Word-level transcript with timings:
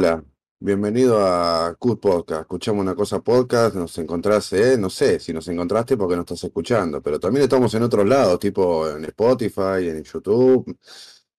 Hola, 0.00 0.24
bienvenido 0.60 1.18
a 1.26 1.74
Q 1.76 1.98
Podcast. 1.98 2.42
Escuchamos 2.42 2.82
una 2.82 2.94
cosa 2.94 3.18
podcast, 3.18 3.74
nos 3.74 3.98
encontrás, 3.98 4.52
eh, 4.52 4.76
no 4.78 4.90
sé 4.90 5.18
si 5.18 5.32
nos 5.32 5.48
encontraste 5.48 5.96
porque 5.96 6.14
no 6.14 6.20
estás 6.20 6.44
escuchando, 6.44 7.02
pero 7.02 7.18
también 7.18 7.42
estamos 7.42 7.74
en 7.74 7.82
otros 7.82 8.06
lados, 8.06 8.38
tipo 8.38 8.88
en 8.88 9.04
Spotify, 9.06 9.88
en 9.88 10.04
YouTube, 10.04 10.78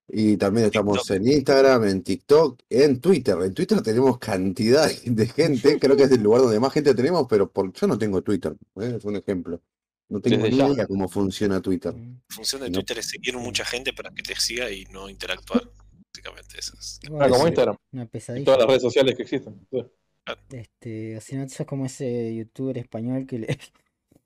y 0.09 0.35
también 0.35 0.65
estamos 0.65 1.09
en 1.09 1.25
Instagram, 1.25 1.85
en 1.85 2.03
TikTok, 2.03 2.63
en 2.69 2.99
Twitter. 2.99 3.37
En 3.41 3.53
Twitter 3.53 3.81
tenemos 3.81 4.17
cantidad 4.17 4.91
de 5.05 5.27
gente, 5.27 5.79
creo 5.79 5.95
que 5.95 6.03
es 6.03 6.11
el 6.11 6.21
lugar 6.21 6.41
donde 6.41 6.59
más 6.59 6.73
gente 6.73 6.93
tenemos, 6.93 7.27
pero 7.29 7.49
por, 7.49 7.71
yo 7.71 7.87
no 7.87 7.97
tengo 7.97 8.21
Twitter, 8.21 8.57
eh, 8.81 8.95
es 8.97 9.05
un 9.05 9.15
ejemplo. 9.15 9.61
No 10.09 10.19
tengo 10.19 10.43
Desde 10.43 10.51
ni 10.51 10.57
ya. 10.57 10.67
idea 10.67 10.85
cómo 10.85 11.07
funciona 11.07 11.61
Twitter. 11.61 11.93
La 11.93 12.35
función 12.35 12.61
de 12.63 12.69
No. 12.71 12.79
Twitter 12.79 12.97
es 12.97 13.07
seguir 13.07 13.37
mucha 13.37 13.63
gente 13.63 13.93
para 13.93 14.09
que 14.11 14.21
te 14.21 14.35
siga 14.35 14.69
y 14.69 14.83
no 14.91 15.07
interactuar. 15.07 15.63
Básicamente 16.13 16.59
eso 16.59 16.75
es. 16.77 16.99
Ah, 17.19 17.29
como. 17.29 17.47
Instagram 17.47 17.75
Una 17.91 18.03
y 18.03 18.05
pesadilla. 18.07 18.45
todas 18.45 18.59
las 18.59 18.67
redes 18.67 18.81
sociales 18.81 19.15
que 19.15 19.23
existen. 19.23 19.67
Sí. 19.71 19.83
Este, 20.51 21.17
o 21.17 21.21
si 21.21 21.35
no, 21.35 21.47
sos 21.49 21.65
como 21.65 21.85
ese 21.85 22.35
youtuber 22.35 22.77
español 22.77 23.25
que 23.25 23.39
le 23.39 23.59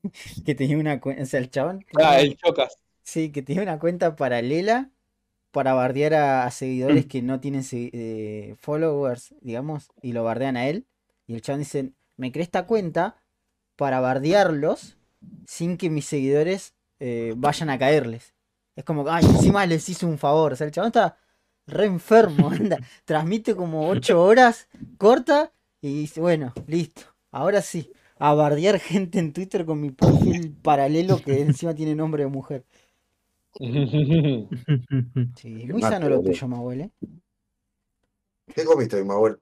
que 0.46 0.56
tenía 0.56 0.78
una 0.78 1.00
cuenta, 1.00 1.24
o 1.24 1.26
sea, 1.26 1.40
el 1.40 1.50
chabón 1.50 1.86
Ah, 1.96 2.20
el 2.20 2.36
Chocas. 2.38 2.78
sí, 3.04 3.32
que 3.32 3.42
tenía 3.42 3.64
una 3.64 3.80
cuenta 3.80 4.16
paralela 4.16 4.92
para 5.52 5.74
bardear 5.74 6.14
a, 6.16 6.46
a 6.46 6.52
seguidores 6.52 7.06
que 7.08 7.22
no 7.22 7.40
tienen 7.40 7.64
eh, 7.72 8.56
followers, 8.60 9.36
digamos, 9.42 9.92
y 10.02 10.14
lo 10.14 10.24
bardean 10.24 10.58
a 10.58 10.68
él. 10.68 10.88
Y 11.28 11.36
el 11.36 11.42
chabón 11.42 11.62
dice, 11.62 11.94
me 12.18 12.32
creé 12.32 12.44
esta 12.44 12.68
cuenta 12.68 13.18
para 13.78 14.00
bardearlos 14.02 14.98
sin 15.48 15.78
que 15.78 15.90
mis 15.90 16.06
seguidores 16.06 16.76
eh, 17.00 17.34
vayan 17.38 17.70
a 17.70 17.80
caerles. 17.80 18.34
Es 18.76 18.84
como, 18.86 19.08
ay, 19.10 19.26
encima 19.26 19.66
les 19.66 19.88
hice 19.90 20.06
un 20.06 20.18
favor. 20.18 20.54
O 20.54 20.56
sea, 20.56 20.66
el 20.68 20.72
chabón 20.74 20.90
está 20.90 21.18
re 21.68 21.86
enfermo, 21.86 22.50
anda, 22.52 22.80
transmite 23.06 23.56
como 23.56 23.90
8 23.90 24.22
horas, 24.22 24.68
corta 24.98 25.54
y 25.82 25.94
dice, 26.02 26.22
bueno, 26.22 26.54
listo, 26.68 27.04
ahora 27.32 27.62
sí, 27.62 27.92
a 28.18 28.34
bardear 28.34 28.80
gente 28.80 29.20
en 29.20 29.34
Twitter 29.34 29.66
con 29.66 29.82
mi 29.82 29.92
perfil 29.92 30.56
paralelo 30.62 31.18
que 31.20 31.42
encima 31.42 31.74
tiene 31.74 31.96
nombre 31.96 32.24
de 32.24 32.30
mujer. 32.30 32.66
Sí, 35.36 35.50
muy 35.50 35.82
mate, 35.82 35.96
sano 35.96 36.10
lo 36.10 36.22
tuyo, 36.22 36.48
Mahuel, 36.48 36.82
¿eh? 36.82 36.92
¿Qué 38.54 38.66
comiste, 38.66 39.04
Manuel? 39.04 39.40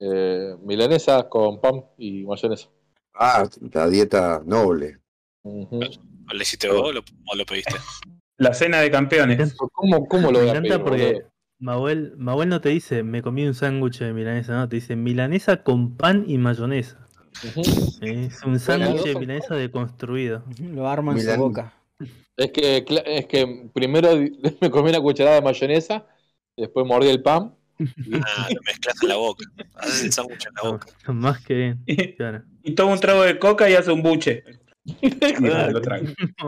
Eh, 0.00 0.56
milanesa 0.62 1.28
con 1.28 1.60
pan 1.60 1.84
y 1.96 2.24
mayonesa. 2.24 2.68
Ah, 3.14 3.48
la 3.72 3.88
dieta 3.88 4.42
noble. 4.44 5.00
Ujú. 5.42 5.80
¿O 5.80 6.34
¿Le 6.34 6.42
hiciste 6.42 6.68
vos 6.68 6.82
o 6.82 6.92
lo, 6.92 7.00
o 7.00 7.36
lo 7.36 7.44
pediste? 7.44 7.74
La 8.38 8.54
cena 8.54 8.80
de 8.80 8.90
campeones. 8.90 9.54
¿Cómo, 9.72 10.06
cómo 10.06 10.32
lo 10.32 10.40
Me 10.40 10.48
encanta 10.48 10.68
pedir, 10.68 10.82
porque? 10.84 11.22
Mahuel, 11.60 12.14
Mahuel 12.16 12.48
no 12.48 12.60
te 12.60 12.68
dice, 12.68 13.02
me 13.02 13.20
comí 13.20 13.44
un 13.44 13.54
sándwich 13.54 13.98
de 13.98 14.12
milanesa, 14.12 14.54
no, 14.54 14.68
te 14.68 14.76
dice 14.76 14.94
milanesa 14.96 15.62
con 15.64 15.96
pan 15.96 16.24
y 16.26 16.38
mayonesa. 16.38 17.04
Es 18.00 18.42
un 18.44 18.58
sándwich 18.60 19.02
de 19.02 19.14
milanesa 19.18 19.56
deconstruido. 19.56 20.44
Lo 20.60 20.88
arma 20.88 21.12
en 21.12 21.18
su 21.18 21.24
Milan- 21.26 21.40
boca. 21.40 21.74
Es 22.36 22.52
que, 22.52 22.84
es 23.06 23.26
que 23.26 23.68
primero 23.74 24.10
me 24.60 24.70
comí 24.70 24.90
una 24.90 25.00
cucharada 25.00 25.36
de 25.36 25.42
mayonesa, 25.42 26.06
después 26.56 26.86
mordí 26.86 27.08
el 27.08 27.22
pan. 27.22 27.54
Ah, 27.80 28.48
lo 28.54 28.60
mezclas 28.64 29.02
en 29.02 29.08
la 29.08 29.16
boca. 29.16 29.44
Haces 29.74 30.04
el 30.04 30.12
sándwich 30.12 30.46
en 30.46 30.52
la 30.54 30.62
No, 30.62 30.72
boca. 30.72 30.86
más 31.12 31.44
que 31.44 31.54
bien, 31.54 31.82
Y, 31.86 32.14
claro. 32.14 32.44
toma 32.76 32.92
un 32.92 33.00
trago 33.00 33.22
de 33.24 33.36
coca 33.40 33.68
y 33.68 33.74
hace 33.74 33.90
un 33.90 34.02
buche. 34.02 34.44
Traga. 35.18 36.02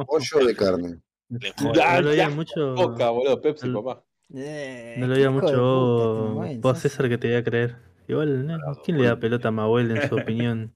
Pollo 0.06 0.46
de 0.46 0.54
carne. 0.54 0.98
Le 1.30 1.52
No, 1.62 2.00
lo 2.02 2.08
veía 2.10 2.28
ya, 2.28 2.30
mucho, 2.30 2.74
Coca, 2.74 3.10
boludo, 3.10 3.40
Pepsi, 3.40 3.68
No. 3.68 3.82
papá. 3.82 4.04
Eh, 4.34 4.94
no 4.98 5.06
lo 5.08 5.14
puta 5.14 5.20
este 5.26 5.30
mucho 5.30 6.32
Mahuel, 6.36 6.58
vos 6.60 6.78
César 6.78 7.08
que 7.08 7.18
te 7.18 7.28
voy 7.28 7.36
a 7.38 7.44
creer. 7.44 7.76
Igual, 8.06 8.46
¿no? 8.46 8.58
¿quién 8.84 8.98
le 8.98 9.06
da 9.06 9.18
pelota 9.18 9.48
a 9.48 9.50
Mahuel 9.50 9.90
en 9.96 10.08
su 10.08 10.14
opinión 10.34 10.74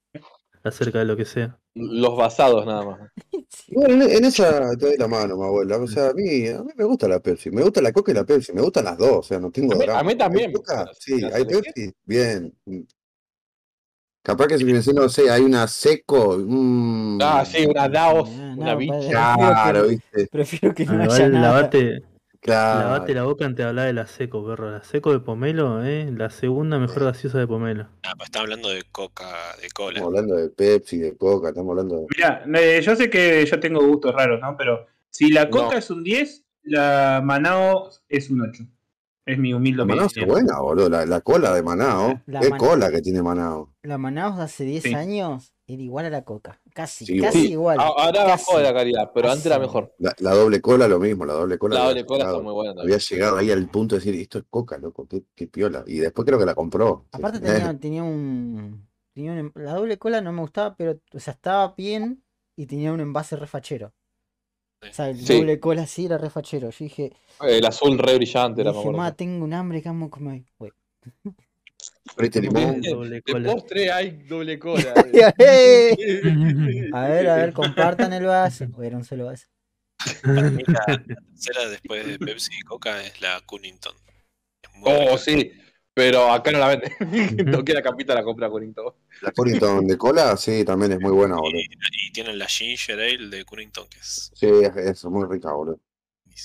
acerca 0.63 0.99
de 0.99 1.05
lo 1.05 1.15
que 1.15 1.25
sea? 1.25 1.57
Los 1.73 2.17
basados 2.17 2.65
nada 2.65 2.85
más. 2.85 2.99
Bueno, 3.67 4.03
en, 4.05 4.11
en 4.11 4.25
esa 4.25 4.69
te 4.77 4.85
doy 4.85 4.97
la 4.97 5.07
mano, 5.07 5.37
mi 5.37 5.43
abuela. 5.43 5.77
O 5.77 5.87
sea, 5.87 6.09
a 6.09 6.13
mí, 6.13 6.47
a 6.47 6.61
mí 6.63 6.71
me 6.75 6.83
gusta 6.83 7.07
la 7.07 7.19
Pepsi. 7.19 7.49
Me 7.49 7.63
gusta 7.63 7.81
la 7.81 7.91
Coca 7.91 8.11
y 8.11 8.15
la 8.15 8.23
Pepsi. 8.23 8.53
Me 8.53 8.61
gustan 8.61 8.85
las 8.85 8.97
dos. 8.97 9.11
O 9.17 9.23
sea, 9.23 9.39
no 9.39 9.49
tengo 9.51 9.73
A 9.73 9.75
mí- 9.77 9.83
drama. 9.85 9.99
a 9.99 10.03
mí 10.03 10.15
también 10.15 10.47
¿Hay 10.47 10.53
me 10.53 10.59
Coca? 10.59 10.85
Sí, 10.99 11.19
¿Las 11.21 11.33
hay? 11.33 11.45
Pepsi. 11.45 11.91
Bien. 12.05 12.53
Capaz 14.25 14.47
que 14.47 14.57
si 14.57 14.65
me 14.65 14.73
decís, 14.73 14.91
no 14.91 15.07
sé, 15.07 15.29
hay 15.29 15.43
una 15.43 15.67
seco. 15.67 16.35
mm, 16.39 17.19
Ah, 17.21 17.45
sí, 17.45 17.63
una 17.67 17.87
Daos, 17.87 18.27
Ah, 18.31 18.55
una 18.57 18.71
no, 18.73 18.77
bicha. 18.79 19.35
Claro, 19.35 19.83
viste. 19.87 20.27
Prefiero 20.31 20.73
que 20.73 20.83
no 20.87 21.03
Ah, 21.03 21.03
haya 21.15 21.29
nada. 21.29 21.47
lavate, 21.57 22.01
Claro. 22.41 22.79
lavate 22.79 23.13
la 23.13 23.23
boca 23.23 23.45
antes 23.45 23.57
de 23.63 23.69
hablar 23.69 23.85
de 23.85 23.93
la 23.93 24.07
seco, 24.07 24.43
perro. 24.43 24.71
La 24.71 24.83
seco 24.83 25.11
de 25.11 25.19
pomelo, 25.19 25.83
eh, 25.85 26.11
la 26.11 26.31
segunda 26.31 26.79
mejor 26.79 27.03
gaseosa 27.03 27.37
de 27.37 27.45
pomelo. 27.45 27.87
Ah, 28.01 28.13
pues 28.17 28.29
está 28.29 28.39
hablando 28.39 28.69
de 28.69 28.81
coca, 28.91 29.27
de 29.61 29.69
cola. 29.69 29.99
Estamos 29.99 30.07
hablando 30.17 30.35
de 30.37 30.49
Pepsi, 30.49 30.97
de 30.97 31.15
Coca, 31.15 31.49
estamos 31.49 31.69
hablando 31.71 31.95
de. 32.01 32.07
Mira, 32.15 32.43
eh, 32.59 32.81
yo 32.81 32.95
sé 32.95 33.11
que 33.11 33.45
yo 33.45 33.59
tengo 33.59 33.85
gustos 33.85 34.15
raros, 34.15 34.41
¿no? 34.41 34.57
Pero 34.57 34.87
si 35.11 35.29
la 35.29 35.51
coca 35.51 35.73
No. 35.73 35.77
es 35.77 35.89
un 35.91 36.03
10, 36.03 36.43
la 36.63 37.21
Manao 37.23 37.91
es 38.09 38.31
un 38.31 38.41
8. 38.41 38.63
Es 39.25 39.39
mi 39.39 39.53
humilde 39.53 39.79
La 39.79 39.85
Manao 39.85 40.07
es 40.07 40.27
buena, 40.27 40.59
boludo. 40.59 40.87
La, 40.89 41.05
la 41.05 41.19
cola 41.21 41.51
de 41.53 41.63
Manao. 41.63 42.21
La 42.27 42.41
Qué 42.41 42.49
cola 42.51 42.91
que 42.91 43.01
tiene 43.01 43.23
Manao. 43.23 43.73
La 43.81 43.97
Manaus 43.97 44.37
de 44.37 44.43
hace 44.43 44.63
10 44.65 44.83
Sí. 44.83 44.93
años 44.93 45.51
era 45.65 45.81
igual 45.81 46.05
a 46.05 46.09
la 46.11 46.23
coca. 46.23 46.61
Casi, 46.75 47.05
Sí, 47.07 47.19
casi 47.19 47.41
Sí, 47.47 47.51
igual. 47.53 47.79
a- 47.79 47.83
ahora 47.87 48.23
bajó 48.25 48.57
de 48.57 48.63
la 48.63 48.73
calidad, 48.73 49.11
pero 49.15 49.29
antes 49.31 49.45
era 49.47 49.57
mejor. 49.57 49.95
La, 49.97 50.13
la 50.19 50.31
doble 50.35 50.61
cola, 50.61 50.87
lo 50.87 50.99
mismo. 50.99 51.25
La 51.25 51.33
doble 51.33 51.57
cola. 51.57 51.73
La 51.75 51.81
había 51.81 51.89
doble 52.03 52.05
cola 52.05 52.25
está 52.25 52.39
muy 52.41 52.53
buena 52.53 52.71
Había 52.71 52.81
también. 52.83 52.99
llegado 52.99 53.37
ahí 53.37 53.51
al 53.51 53.67
punto 53.69 53.95
de 53.95 53.99
decir, 54.01 54.19
esto 54.21 54.37
es 54.37 54.45
Coca, 54.49 54.77
loco, 54.77 55.07
qué, 55.07 55.23
qué 55.33 55.47
piola. 55.47 55.83
Y 55.87 55.97
después 55.97 56.25
creo 56.25 56.37
que 56.37 56.45
la 56.45 56.53
compró. 56.53 57.07
Aparte 57.11 57.39
Eh, 57.39 57.41
tenía, 57.41 57.79
tenía 57.79 58.03
un, 58.03 58.87
tenía 59.13 59.31
un 59.31 59.37
em- 59.39 59.51
La 59.55 59.73
doble 59.73 59.97
cola 59.97 60.21
no 60.21 60.31
me 60.33 60.41
gustaba, 60.41 60.75
pero, 60.75 60.99
o 61.13 61.19
sea, 61.19 61.33
estaba 61.33 61.73
bien 61.75 62.23
y 62.55 62.67
tenía 62.67 62.93
un 62.93 62.99
envase 62.99 63.35
refachero. 63.35 63.91
O 64.89 64.93
sea, 64.93 65.09
el 65.09 65.17
Sí. 65.19 65.37
doble 65.37 65.59
cola 65.59 65.85
sí 65.87 66.05
era 66.05 66.17
refachero. 66.17 66.69
Yo 66.69 66.77
dije, 66.85 67.13
El 67.41 67.65
azul 67.65 67.97
re 67.97 68.15
brillante 68.15 68.61
era, 68.61 68.71
dije, 68.71 69.11
tengo 69.15 69.43
un 69.43 69.53
hambre 69.53 69.81
que 69.81 69.89
amo 69.89 70.09
comer. 70.09 70.43
De 72.17 73.21
cola. 73.21 73.53
postre 73.53 73.91
hay 73.91 74.11
doble 74.11 74.57
cola. 74.57 74.93
A 76.93 77.07
ver, 77.07 77.29
a 77.29 77.35
ver, 77.35 77.53
compartan 77.53 78.13
el 78.13 78.25
vaso. 78.25 78.65
O 78.75 78.83
era 78.83 78.97
un 78.97 79.03
solo 79.03 79.25
vaso. 79.25 79.47
Para 80.23 80.49
mí 80.49 80.63
la, 80.67 81.03
tercera 81.03 81.69
después 81.69 82.05
de 82.05 82.19
Pepsi 82.19 82.51
y 82.59 82.61
Coca 82.61 83.01
es 83.03 83.21
la 83.21 83.41
Cunnington. 83.45 83.95
Es 84.61 84.69
oh, 84.83 84.99
rica. 84.99 85.17
sí. 85.17 85.51
Pero 85.95 86.29
acá 86.31 86.51
no 86.51 86.59
la 86.59 86.67
venden. 86.67 86.91
no 87.51 87.63
queda 87.63 87.81
capita 87.81 88.13
la 88.13 88.23
compra 88.23 88.49
todo. 88.75 88.97
La 89.21 89.31
Cunnington 89.31 89.87
de 89.87 89.97
cola, 89.97 90.35
sí, 90.35 90.65
también 90.65 90.91
es 90.91 90.99
muy 90.99 91.11
buena, 91.13 91.35
boludo. 91.37 91.57
Y, 91.57 92.09
y 92.09 92.11
tienen 92.11 92.37
la 92.37 92.47
Ginger 92.47 92.99
Ale 92.99 93.29
de 93.29 93.45
Cunnington, 93.45 93.87
que 93.87 93.99
es 93.99 94.29
Sí, 94.35 94.47
es, 94.47 94.75
es 94.75 95.05
muy 95.05 95.25
rica, 95.25 95.53
boludo. 95.53 95.79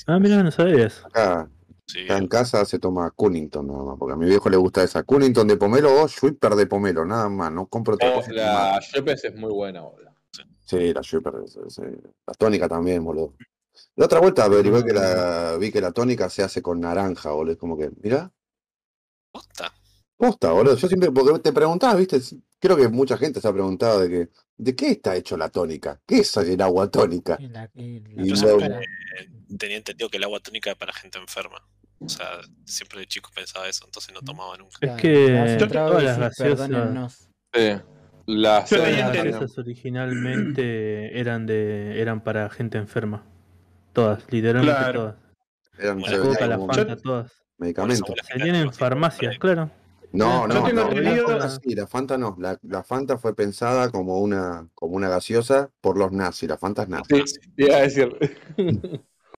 Ah, 0.06 0.20
mira, 0.20 0.40
no 0.42 0.50
sabías. 0.52 1.04
Acá, 1.04 1.50
Sí, 1.84 2.04
acá 2.04 2.18
en 2.18 2.28
casa 2.28 2.64
se 2.64 2.78
toma 2.78 3.10
Cunnington 3.10 3.66
nada 3.66 3.82
más, 3.82 3.98
porque 3.98 4.12
a 4.12 4.16
mi 4.16 4.26
viejo 4.26 4.48
le 4.48 4.56
gusta 4.56 4.84
esa. 4.84 5.02
Cunnington 5.02 5.48
de 5.48 5.56
pomelo 5.56 6.00
o 6.00 6.06
Schwipper 6.06 6.54
de 6.54 6.66
pomelo, 6.68 7.04
nada 7.04 7.28
más, 7.28 7.50
no 7.50 7.66
compro 7.66 7.96
otra 7.96 8.12
Oh, 8.14 8.22
la 8.30 8.78
Shepes 8.80 9.24
es 9.24 9.34
muy 9.34 9.50
buena, 9.52 9.80
boludo. 9.80 10.14
Sí, 10.64 10.94
la 10.94 11.02
Schwipper, 11.02 11.34
es- 11.44 11.58
la 12.24 12.34
tónica 12.38 12.68
también, 12.68 13.02
boludo. 13.02 13.34
La 13.96 14.04
otra 14.04 14.20
vuelta 14.20 14.44
averigué 14.44 14.84
que 14.84 14.92
Mm. 14.92 14.96
la, 14.96 15.56
vi 15.58 15.72
que 15.72 15.80
la 15.80 15.90
tónica 15.90 16.30
se 16.30 16.44
hace 16.44 16.62
con 16.62 16.78
naranja, 16.78 17.32
boludo. 17.32 17.54
Es 17.54 17.58
como 17.58 17.76
que, 17.76 17.90
mira, 18.00 18.30
posta. 19.32 19.72
posta, 20.16 20.50
boludo. 20.52 20.76
Yo 20.76 20.88
siempre, 20.88 21.10
porque 21.10 21.38
te 21.40 21.52
preguntaba, 21.52 21.94
viste, 21.94 22.20
creo 22.58 22.76
que 22.76 22.88
mucha 22.88 23.16
gente 23.16 23.40
se 23.40 23.48
ha 23.48 23.52
preguntado 23.52 24.00
de 24.00 24.08
que, 24.08 24.28
¿de 24.56 24.76
qué 24.76 24.90
está 24.90 25.16
hecho 25.16 25.36
la 25.36 25.48
tónica? 25.48 26.00
¿Qué 26.06 26.18
es 26.18 26.36
el 26.36 26.60
agua 26.60 26.90
tónica? 26.90 27.36
Y 27.40 27.48
la- 27.48 27.70
y 27.74 28.00
la 28.00 28.22
Y 28.22 28.34
Yo. 28.34 28.58
Eh, 28.60 28.86
tenía 29.58 29.76
entendido 29.78 30.08
que 30.10 30.18
el 30.18 30.24
agua 30.24 30.40
tónica 30.40 30.70
era 30.70 30.78
para 30.78 30.92
gente 30.92 31.18
enferma. 31.18 31.62
O 32.02 32.08
sea, 32.08 32.26
siempre 32.64 33.00
de 33.00 33.06
chico 33.06 33.30
pensaba 33.34 33.68
eso, 33.68 33.84
entonces 33.84 34.14
no 34.14 34.22
tomaba 34.22 34.56
nunca. 34.56 34.78
Es 34.80 35.00
que 35.00 35.58
todas 35.68 36.02
y 36.02 36.06
las 36.06 36.18
gaseosas. 36.18 37.30
Las 38.26 38.70
Yo 38.70 38.78
gaseosas 38.78 39.58
originalmente 39.58 41.18
eran 41.18 41.46
de 41.46 42.00
eran 42.00 42.22
para 42.22 42.48
gente 42.50 42.78
enferma. 42.78 43.26
Todas, 43.92 44.22
literalmente 44.30 44.78
Claro. 44.80 45.00
todas. 45.00 45.16
Eran, 45.78 46.04
se 46.04 46.46
La 46.46 46.58
Fanta, 46.58 46.96
todas. 46.96 47.32
Medicamentos. 47.60 48.08
Por 48.08 48.18
eso, 48.18 48.26
Salían 48.28 48.56
en 48.56 48.72
farmacias, 48.72 49.38
claro. 49.38 49.70
No, 50.12 50.48
no, 50.48 50.64
tengo 50.64 50.90
no, 50.90 50.90
la 50.90 51.14
Fanta 51.22 51.50
sí, 51.62 51.74
la 51.76 51.86
Fanta 51.86 52.18
no, 52.18 52.36
la, 52.40 52.58
la 52.62 52.82
Fanta 52.82 53.16
fue 53.16 53.36
pensada 53.36 53.90
como 53.90 54.18
una, 54.18 54.68
como 54.74 54.96
una 54.96 55.08
gaseosa 55.08 55.70
por 55.80 55.96
los 55.96 56.10
nazis, 56.10 56.48
la 56.48 56.58
Fanta 56.58 56.82
es 56.82 56.88
nazi, 56.88 57.22
Sí, 57.26 57.38
iba 57.58 57.76
a 57.76 57.80
decir. 57.82 58.18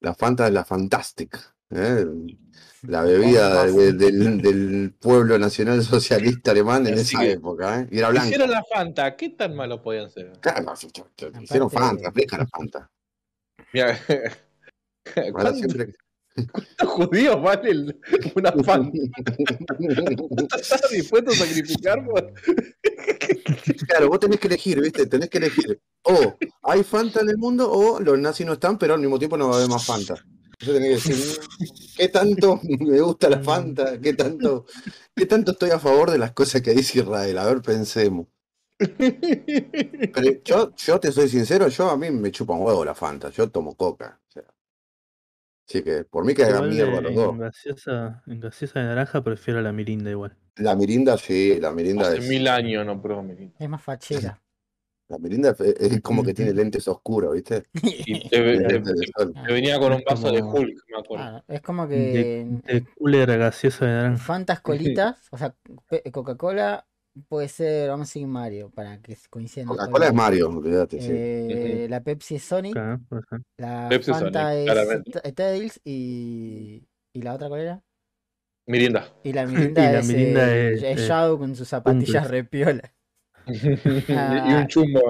la 0.01 0.15
Fanta 0.15 0.47
es 0.47 0.53
la 0.53 0.65
Fantastic, 0.65 1.37
¿eh? 1.69 2.05
la 2.87 3.03
bebida 3.03 3.65
de- 3.67 3.93
del, 3.93 4.41
del 4.41 4.93
pueblo 4.99 5.37
nacional 5.37 5.83
socialista 5.83 6.49
alemán 6.51 6.87
en 6.87 6.95
Así 6.95 7.01
esa 7.15 7.19
que- 7.19 7.31
época, 7.33 7.79
¿eh? 7.81 7.87
y 7.91 7.99
era 7.99 8.09
blanca. 8.09 8.27
Hicieron 8.29 8.49
la 8.49 8.63
Fanta, 8.63 9.15
¿qué 9.15 9.29
tan 9.29 9.55
malo 9.55 9.79
podían 9.81 10.09
ser? 10.09 10.31
Claro, 10.41 10.73
hicieron 11.39 11.69
Fanta, 11.69 12.11
fresca 12.11 12.37
la 12.39 12.47
Fanta. 12.47 12.89
Mira, 13.71 13.95
Ahora 15.17 15.31
¿cuándo- 15.31 15.53
siempre, 15.53 15.93
¿Cuántos 16.51 16.89
judíos 16.89 17.41
vale 17.41 17.69
el- 17.71 17.99
una 18.35 18.51
Fanta? 18.63 18.97
¿Estás 20.59 20.89
dispuesto 20.91 21.31
a 21.31 21.35
sacrificar? 21.35 22.03
Claro, 23.87 24.09
vos 24.09 24.19
tenés 24.19 24.39
que 24.39 24.47
elegir, 24.47 24.81
¿viste? 24.81 25.05
Tenés 25.05 25.29
que 25.29 25.37
elegir. 25.37 25.79
O 26.03 26.35
hay 26.63 26.83
Fanta 26.83 27.21
en 27.21 27.29
el 27.29 27.37
mundo 27.37 27.71
o 27.71 27.99
los 27.99 28.17
nazis 28.17 28.45
no 28.45 28.53
están, 28.53 28.77
pero 28.77 28.93
al 28.95 28.99
mismo 28.99 29.19
tiempo 29.19 29.37
no 29.37 29.47
va 29.49 29.55
a 29.55 29.57
haber 29.57 29.69
más 29.69 29.85
Fanta. 29.85 30.15
Entonces 30.59 30.81
tenés 30.81 31.03
que 31.03 31.09
decir, 31.11 31.39
"Mm, 31.59 31.95
¿qué 31.97 32.07
tanto 32.09 32.59
me 32.79 33.01
gusta 33.01 33.29
la 33.29 33.39
Fanta? 33.39 33.99
¿Qué 33.99 34.13
tanto, 34.13 34.65
¿Qué 35.15 35.25
tanto 35.25 35.51
estoy 35.51 35.69
a 35.71 35.79
favor 35.79 36.09
de 36.11 36.17
las 36.17 36.31
cosas 36.31 36.61
que 36.61 36.71
dice 36.73 36.99
Israel? 36.99 37.37
A 37.37 37.45
ver, 37.45 37.61
pensemos. 37.61 38.27
Pero 38.77 40.41
yo, 40.43 40.73
yo 40.75 40.99
te 40.99 41.11
soy 41.11 41.29
sincero, 41.29 41.67
yo 41.67 41.89
a 41.89 41.97
mí 41.97 42.09
me 42.11 42.31
chupa 42.31 42.53
un 42.53 42.63
huevo 42.63 42.83
la 42.85 42.95
Fanta, 42.95 43.29
yo 43.29 43.49
tomo 43.49 43.75
coca. 43.75 44.19
o 44.27 44.31
sea. 44.31 44.43
Así 45.67 45.81
que 45.81 46.03
por 46.03 46.25
mí 46.25 46.33
que 46.33 46.43
hagan 46.43 46.69
mierda 46.69 46.97
en, 46.97 47.03
los 47.03 47.15
dos. 47.15 47.37
gaseosa, 47.37 48.21
en 48.27 48.39
gaseosa 48.39 48.79
de 48.81 48.85
naranja 48.87 49.23
prefiero 49.23 49.61
la 49.61 49.71
mirinda 49.71 50.09
igual. 50.11 50.35
La 50.57 50.75
mirinda, 50.75 51.17
sí, 51.17 51.57
la 51.59 51.71
mirinda 51.71 52.07
Hace 52.07 52.17
es. 52.19 52.27
mil 52.29 52.47
años 52.47 52.85
no 52.85 53.01
pruebo 53.01 53.23
mirinda. 53.23 53.55
Es 53.59 53.69
más 53.69 53.81
fachera. 53.81 54.39
La 55.09 55.17
mirinda 55.19 55.53
es, 55.59 56.01
como 56.01 56.23
que 56.23 56.33
tiene 56.33 56.53
lentes 56.53 56.87
oscuros, 56.87 57.33
¿viste? 57.33 57.65
Y 57.83 58.27
te, 58.29 58.39
Lentes 58.41 58.83
de 58.85 59.53
venía 59.53 59.77
con 59.77 59.91
un 59.93 59.99
Es 59.99 60.05
vaso 60.05 60.31
de 60.31 60.39
como- 60.39 60.53
Hulk, 60.53 60.77
me 60.89 60.97
acuerdo. 60.99 61.25
Ah, 61.25 61.43
es 61.47 61.61
como 61.61 61.85
De, 61.87 61.97
que 62.63 62.73
de 62.73 62.85
cooler 62.97 63.37
gaseosa 63.37 63.85
de 63.85 63.91
naranja. 63.91 64.23
Fantas 64.23 64.61
colitas, 64.61 65.27
o 65.31 65.37
sea, 65.37 65.53
Coca-Cola 66.11 66.87
puede 67.27 67.47
ser, 67.49 67.89
vamos 67.89 68.07
a 68.07 68.09
decir 68.09 68.27
Mario, 68.27 68.69
para 68.71 69.01
que 69.01 69.17
coincidan 69.29 69.67
Coca-Cola 69.67 70.07
es. 70.07 70.13
Mario, 70.13 70.49
olvídate, 70.49 70.99
sí. 70.99 71.11
Eh, 71.11 71.87
La 71.89 72.01
Pepsi 72.03 72.35
es 72.35 72.43
Sonic, 72.43 72.75
Claro, 72.75 72.99
la 73.57 73.89
Pepsi 73.89 74.11
es 74.11 74.17
Fanta 74.17 74.51
Sonic, 74.53 74.55
es 75.23 75.35
Tails 75.35 75.81
y, 75.83 76.87
y 77.13 77.21
la 77.21 77.33
otra 77.35 77.49
cuál 77.49 77.61
era? 77.61 77.83
Mirinda. 78.67 79.03
Y 79.23 79.33
la 79.33 79.45
Mirinda, 79.47 79.91
la 79.91 79.99
es, 79.99 80.07
Mirinda 80.07 80.53
eh, 80.53 80.73
es, 80.75 80.83
es 80.83 80.99
eh, 80.99 81.07
Shadow 81.07 81.37
con 81.39 81.55
sus 81.55 81.67
zapatillas 81.67 82.27
repiola. 82.27 82.93
y 84.07 84.53
un 84.53 84.67
chumbo. 84.67 85.01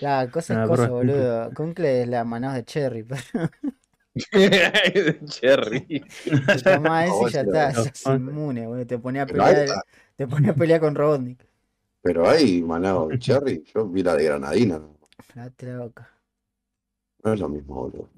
La 0.00 0.30
cosa 0.30 0.54
es 0.54 0.60
Ah, 0.60 0.66
cosa, 0.66 0.88
boludo. 0.90 1.52
Cumple 1.54 2.02
es 2.02 2.08
la 2.08 2.24
manados 2.24 2.56
de 2.56 2.64
Cherry, 2.64 3.02
pero 3.04 3.22
Cherry. 5.28 6.04
te 6.50 6.60
tomás 6.60 7.10
ese 7.10 7.24
y 7.26 7.28
ya 7.30 7.40
está, 7.42 7.72
inmune, 8.04 8.66
boludo. 8.66 8.86
Te 8.86 8.98
ponía 8.98 9.22
a 9.22 9.26
pelear, 9.26 9.78
te 10.16 10.26
ponía 10.26 10.52
a 10.52 10.54
pelear 10.54 10.80
con 10.80 10.94
Robotnik. 10.94 11.47
Pero 12.02 12.28
hay 12.28 12.62
manado 12.62 13.08
de 13.08 13.18
cherry, 13.18 13.64
yo 13.74 13.86
vi 13.88 14.02
la 14.02 14.14
de 14.14 14.24
granadina, 14.24 14.80
la 15.34 15.78
boca. 15.78 16.10
No 17.24 17.32
es 17.32 17.40
lo 17.40 17.48
mismo, 17.48 17.74
boludo. 17.74 18.08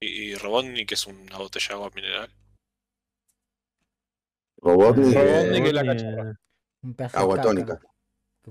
Y, 0.00 0.06
y 0.06 0.34
Robotnik 0.34 0.92
es 0.92 1.06
una 1.06 1.38
botella 1.38 1.68
de 1.68 1.74
agua 1.74 1.90
mineral. 1.94 2.30
Robotnik, 4.58 5.14
Eh, 5.14 5.20
eh, 5.20 5.42
Robotnik 5.42 5.66
es 5.66 5.72
la 5.72 5.82
Robotnik, 5.82 6.04
cachorra. 6.04 6.40
De 6.82 7.04
agua 7.18 7.40
tónica. 7.40 7.80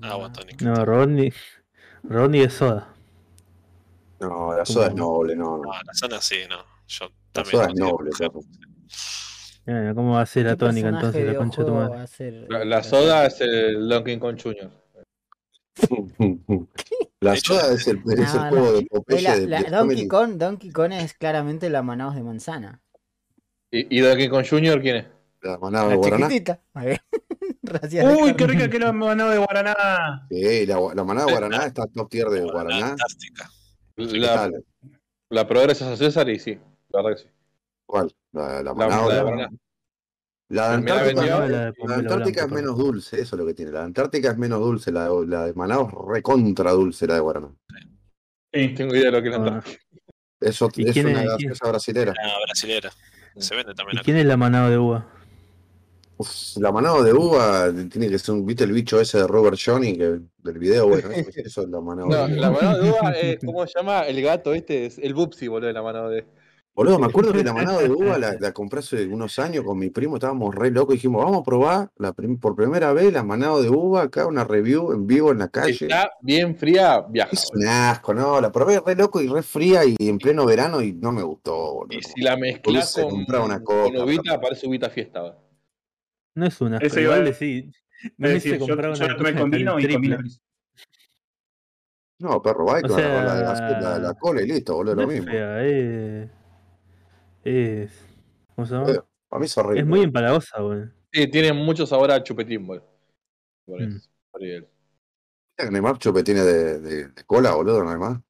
Agua 0.02 0.32
tónica. 0.32 0.64
No, 0.64 0.84
Rodney, 0.84 1.32
Rodney 2.02 2.40
es 2.42 2.52
soda. 2.52 2.92
No, 4.20 4.56
la 4.56 4.64
soda 4.64 4.88
es 4.88 4.94
noble, 4.94 5.36
no, 5.36 5.58
no. 5.58 5.64
No, 5.64 5.72
la 5.72 5.94
zona 5.94 6.20
sí, 6.20 6.36
no. 6.48 6.64
Yo 6.86 7.06
La 7.06 7.12
también. 7.32 7.52
soda 7.56 7.66
es 7.68 7.74
noble, 7.74 8.10
¿Cómo 9.94 10.12
va 10.14 10.20
a 10.22 10.26
ser 10.26 10.46
la 10.46 10.52
¿Qué 10.52 10.56
tónica 10.58 10.88
entonces 10.88 11.26
la 11.26 11.34
concha 11.36 11.62
de 11.62 11.66
tu 11.68 11.74
madre? 11.74 11.96
va 11.96 12.02
a 12.02 12.06
ser 12.06 12.46
La, 12.48 12.82
soda 12.82 13.26
es 13.26 13.40
el 13.40 13.88
Donkey 13.88 14.18
Kong 14.18 14.38
Jr. 14.40 14.70
La 17.20 17.36
soda 17.36 17.72
es 17.72 17.86
el, 17.88 18.00
es 18.06 18.34
el 18.34 18.40
No, 18.42 18.48
juego 18.48 18.72
de 18.74 18.86
Popeye 18.86 19.22
la- 19.22 19.36
de, 19.38 19.46
la- 19.48 19.62
de 19.62 19.70
Donkey. 19.70 20.08
Kong, 20.08 20.32
Donkey 20.36 20.70
Kong 20.70 20.92
es 20.92 21.14
claramente 21.14 21.68
la 21.70 21.82
manados 21.82 22.14
de 22.14 22.22
manzana. 22.22 22.80
¿Y, 23.70 23.96
y 23.98 24.00
Donkey 24.00 24.28
Kong 24.28 24.44
Jr. 24.48 24.80
quién 24.80 24.96
es? 24.96 25.06
La 25.42 25.58
manada 25.58 25.88
de 25.88 25.96
Guaraná. 25.96 26.28
Uy, 26.28 26.38
qué 28.32 28.36
carne. 28.36 28.46
rica 28.46 28.70
que 28.70 28.78
la 28.78 28.92
manado 28.92 29.30
de 29.30 29.38
Guaraná. 29.38 30.26
Sí, 30.30 30.66
la, 30.66 30.78
la 30.94 31.04
manada 31.04 31.26
de 31.26 31.32
Guaraná 31.32 31.66
está 31.66 31.86
top 31.86 32.08
tier 32.08 32.28
de 32.28 32.42
Guaraná. 32.42 32.88
Fantástica. 32.88 33.50
La, 33.96 34.50
la 35.30 35.48
probé 35.48 35.64
gracias 35.66 35.88
a 35.90 35.96
César 35.96 36.28
y 36.28 36.38
sí, 36.38 36.58
la 36.90 37.02
verdad 37.02 37.16
que 37.16 37.22
sí. 37.24 37.28
¿Cuál? 37.86 38.14
La, 38.32 38.48
la 38.54 38.62
La, 38.62 38.74
manada 38.74 39.22
la. 39.24 39.50
La 40.48 40.68
la 40.68 40.74
Antártica, 40.74 41.04
vendió. 41.14 41.38
La 41.38 41.40
de 41.46 41.48
la 41.52 41.64
de 41.66 41.72
pomelo 41.72 41.98
Antártica 42.00 42.44
es 42.44 42.50
menos 42.52 42.78
dulce, 42.78 43.20
eso 43.20 43.34
es 43.36 43.40
lo 43.40 43.46
que 43.46 43.54
tiene. 43.54 43.72
La 43.72 43.80
de 43.80 43.86
Antártica 43.86 44.30
es 44.30 44.38
menos 44.38 44.60
dulce, 44.60 44.92
la 44.92 45.08
de, 45.08 45.26
la 45.26 45.44
de 45.46 45.54
Manaus 45.54 45.92
recontra 46.08 46.70
dulce, 46.72 47.06
la 47.06 47.14
de 47.14 47.20
Guaraná. 47.20 47.48
Sí. 48.52 48.68
Tengo 48.74 48.94
idea 48.94 49.06
de 49.06 49.12
lo 49.12 49.22
que 49.22 49.28
es 49.28 49.34
la 49.34 49.40
Ah. 49.42 49.46
Antártica. 49.48 49.82
Eso 50.40 50.68
¿Y 50.76 50.86
es 50.86 50.92
quién 50.92 51.06
una 51.06 51.22
es- 51.22 51.28
gaseosa 51.30 51.68
brasilera. 51.68 52.12
La 52.16 52.34
brasilera. 52.44 52.90
Se 53.38 53.54
vende 53.56 53.74
también 53.74 53.98
¿Y 53.98 54.04
quién 54.04 54.16
es 54.18 54.26
la 54.26 54.36
manada 54.36 54.70
de 54.70 54.78
uva? 54.78 55.06
Uf, 56.18 56.56
la 56.56 56.72
manada 56.72 57.02
de 57.02 57.12
uva 57.12 57.70
tiene 57.90 58.08
que 58.08 58.18
ser 58.18 58.34
un, 58.34 58.46
¿viste 58.46 58.64
el 58.64 58.72
bicho 58.72 59.00
ese 59.00 59.18
de 59.18 59.26
Robert 59.26 59.58
Johnny 59.62 59.98
que, 59.98 60.20
del 60.38 60.58
video? 60.58 60.88
Bueno, 60.88 61.10
eso, 61.10 61.62
es 61.62 61.68
la 61.68 61.80
manada 61.80 62.08
No, 62.08 62.26
de 62.28 62.32
uva. 62.34 62.40
la 62.40 62.50
mano 62.50 62.78
de 62.78 62.90
uva 62.90 63.10
es, 63.12 63.38
¿cómo 63.44 63.66
se 63.66 63.72
llama? 63.78 64.06
El 64.06 64.22
gato 64.22 64.54
este, 64.54 64.86
es 64.86 64.98
el 64.98 65.12
Bubsy, 65.12 65.48
boludo, 65.48 65.66
de 65.66 65.72
la 65.74 65.82
mano 65.82 66.08
de... 66.08 66.24
Boludo, 66.76 66.98
me 66.98 67.06
acuerdo 67.06 67.32
que 67.32 67.42
la 67.42 67.54
manada 67.54 67.80
de 67.80 67.88
uva 67.90 68.18
la, 68.18 68.36
la 68.38 68.52
compré 68.52 68.80
hace 68.80 69.06
unos 69.06 69.38
años 69.38 69.64
con 69.64 69.78
mi 69.78 69.88
primo, 69.88 70.16
estábamos 70.16 70.54
re 70.54 70.70
locos 70.70 70.94
y 70.94 70.98
dijimos, 70.98 71.24
vamos 71.24 71.40
a 71.40 71.42
probar 71.42 71.90
la 71.96 72.12
prim- 72.12 72.38
por 72.38 72.54
primera 72.54 72.92
vez 72.92 73.10
la 73.14 73.24
manada 73.24 73.58
de 73.62 73.70
uva, 73.70 74.02
acá 74.02 74.26
una 74.26 74.44
review 74.44 74.92
en 74.92 75.06
vivo 75.06 75.32
en 75.32 75.38
la 75.38 75.48
calle. 75.48 75.72
está 75.72 76.10
bien 76.20 76.54
fría, 76.54 77.00
viaja. 77.00 77.30
Es 77.32 77.48
un 77.50 77.66
asco, 77.66 78.12
no, 78.12 78.38
la 78.42 78.52
probé 78.52 78.78
re 78.84 78.94
loco 78.94 79.22
y 79.22 79.26
re 79.26 79.42
fría 79.42 79.86
y 79.86 79.96
en 80.00 80.18
pleno 80.18 80.44
verano 80.44 80.82
y 80.82 80.92
no 80.92 81.12
me 81.12 81.22
gustó, 81.22 81.54
boludo. 81.72 81.98
Y 81.98 82.02
si 82.02 82.20
la 82.20 82.36
mezclas 82.36 82.92
con, 82.92 83.24
una 83.42 83.60
con 83.64 83.64
coca, 83.94 84.04
uvita, 84.04 84.38
parece 84.38 84.68
uvita 84.68 84.90
fiesta. 84.90 85.22
boludo. 85.22 85.40
No 86.34 86.46
es 86.46 86.60
una. 86.60 86.76
Eso 86.76 87.00
igual 87.00 87.24
decir. 87.24 87.72
Es 88.02 88.12
Me 88.18 88.28
decir, 88.28 88.58
yo, 88.58 88.66
yo 88.66 88.76
la 88.76 89.16
tomé 89.16 89.34
con 89.34 89.50
vino 89.50 89.80
y 89.80 89.88
con 89.90 90.00
vino. 90.02 90.18
No, 92.18 92.42
perro, 92.42 92.66
va 92.66 92.82
con 92.82 92.90
sea, 92.90 93.24
la, 93.24 93.34
de 93.34 93.42
la, 93.44 93.80
la- 93.80 93.98
la 93.98 94.14
cola 94.14 94.42
y 94.42 94.46
listo, 94.46 94.74
boludo, 94.74 94.94
No 94.94 95.02
lo 95.02 95.08
es 95.10 95.14
mismo. 95.14 95.32
fea, 95.32 95.64
es. 95.64 96.30
Es. 97.46 97.92
¿Cómo 98.54 98.66
se 98.66 98.74
llama? 98.74 98.90
Eh, 98.90 99.00
Para 99.28 99.40
mí 99.40 99.46
es 99.46 99.58
horrible. 99.58 99.80
Es 99.80 99.86
muy 99.86 100.00
empalagosa, 100.02 100.60
güey. 100.60 100.84
Sí, 101.12 101.28
tiene 101.30 101.52
mucho 101.52 101.86
sabor 101.86 102.10
a 102.10 102.22
chupetín, 102.22 102.66
boludo. 102.66 102.86
Por 103.64 103.80
Mm. 103.82 103.96
eso, 103.96 104.10
hay 105.58 105.80
más 105.80 105.98
chupetines 105.98 106.44
de, 106.44 106.80
de, 106.80 107.08
de 107.08 107.24
cola, 107.24 107.54
boludo, 107.54 107.82
no 107.84 107.90
hay 107.90 107.98
más. 107.98 108.20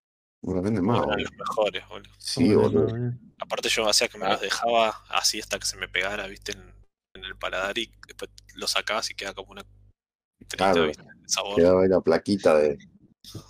No 0.43 0.63
venden 0.63 0.85
más, 0.85 1.01
boludo. 1.01 1.17
los 1.19 1.33
mejores, 1.33 1.89
boludo. 1.89 2.13
Sí, 2.19 2.55
boludo. 2.55 2.97
eh. 2.97 3.13
Aparte 3.41 3.69
yo 3.69 3.89
hacía 3.89 4.09
que 4.09 4.19
me 4.19 4.27
Ah. 4.27 4.33
los 4.33 4.41
dejaba 4.43 4.91
así 5.11 5.41
hasta 5.41 5.59
que 5.59 5.67
se 5.67 5.77
me 5.77 5.89
pegara, 5.89 6.27
viste, 6.27 6.53
en, 6.53 6.73
en 7.15 7.25
el 7.25 7.37
paladar 7.37 7.77
y 7.79 7.91
después 8.07 8.31
lo 8.55 8.67
sacabas 8.69 9.11
y 9.11 9.15
queda 9.15 9.35
como 9.35 9.53
una 9.53 9.63
triste, 10.39 10.57
Claro. 10.57 10.87
viste, 10.87 11.03
el 11.03 11.29
sabor. 11.29 11.57
Quedaba 11.57 11.83
ahí 11.83 11.89
la 11.89 12.01
plaquita 12.01 12.57
de. 12.59 12.79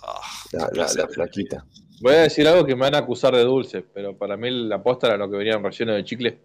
Ah, 0.03 0.21
La, 0.53 0.69
la, 0.73 0.93
la 0.93 1.07
plaquita. 1.07 1.65
Voy 2.01 2.13
a 2.13 2.21
decir 2.23 2.47
algo 2.47 2.65
que 2.65 2.75
me 2.75 2.81
van 2.81 2.95
a 2.95 2.99
acusar 2.99 3.33
de 3.35 3.43
dulce, 3.43 3.81
pero 3.81 4.17
para 4.17 4.37
mí 4.37 4.49
la 4.51 4.81
posta 4.83 5.07
era 5.07 5.17
lo 5.17 5.29
que 5.29 5.37
venía 5.37 5.53
en 5.55 5.63
versiones 5.63 5.95
de 5.95 6.03
chicle. 6.03 6.41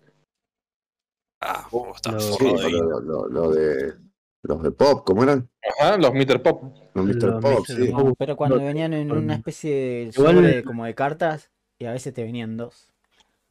Ah, 1.40 1.66
vos 1.70 1.96
estás 1.96 2.14
Lo- 2.14 2.20
Sí, 2.36 2.44
de 2.64 2.70
lo, 2.70 3.00
lo, 3.00 3.28
lo 3.28 3.50
de. 3.50 3.94
Los 4.44 4.60
de 4.62 4.72
pop, 4.72 5.04
¿cómo 5.06 5.22
eran? 5.22 5.48
Ajá, 5.78 5.96
los 5.98 6.12
Meter 6.14 6.42
Pop. 6.42 6.74
Los 6.94 7.04
Mr. 7.06 7.22
Los 7.24 7.42
Pop, 7.42 7.60
Mr. 7.68 7.76
sí. 7.76 7.92
Pop. 7.92 8.06
No, 8.08 8.14
pero 8.16 8.34
cuando 8.36 8.56
no, 8.56 8.64
venían 8.64 8.92
en 8.92 9.12
una 9.12 9.34
especie 9.36 9.72
de 9.72 10.02
Igual- 10.12 10.34
sobre 10.34 10.64
como 10.64 10.84
de 10.84 10.94
cartas 10.96 11.52
y 11.78 11.84
a 11.84 11.92
veces 11.92 12.12
te 12.12 12.24
venían 12.24 12.56
dos. 12.56 12.88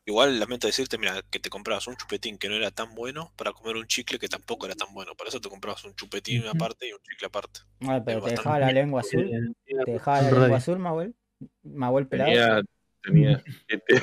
Igual 0.05 0.37
lamento 0.37 0.67
decirte, 0.67 0.97
mira, 0.97 1.21
que 1.29 1.39
te 1.39 1.49
comprabas 1.49 1.87
un 1.87 1.95
chupetín 1.95 2.37
que 2.37 2.49
no 2.49 2.55
era 2.55 2.71
tan 2.71 2.93
bueno 2.93 3.31
para 3.37 3.53
comer 3.53 3.77
un 3.77 3.85
chicle 3.87 4.19
que 4.19 4.27
tampoco 4.27 4.65
era 4.65 4.75
tan 4.75 4.93
bueno. 4.93 5.13
Por 5.15 5.27
eso 5.29 5.39
te 5.39 5.47
comprabas 5.47 5.85
un 5.85 5.93
chupetín 5.95 6.43
aparte 6.47 6.89
y 6.89 6.91
un 6.91 6.99
chicle 6.99 7.27
aparte. 7.27 7.61
Ah, 7.87 8.01
pero 8.03 8.17
Es 8.17 8.23
te 8.25 8.31
bastante- 8.31 8.31
dejaba 8.35 8.59
la 8.59 8.71
lengua 8.73 8.99
azul. 9.01 9.29
Eh, 9.65 9.83
Te 9.85 9.91
dejaba 9.93 10.21
la 10.23 10.31
lengua 10.31 10.57
azul, 10.57 10.79
Mahuel. 10.79 11.15
Mahuel 11.63 12.07
pelado. 12.07 12.29
Tenía. 12.31 12.61
tenía 13.03 13.43
este- 13.67 14.01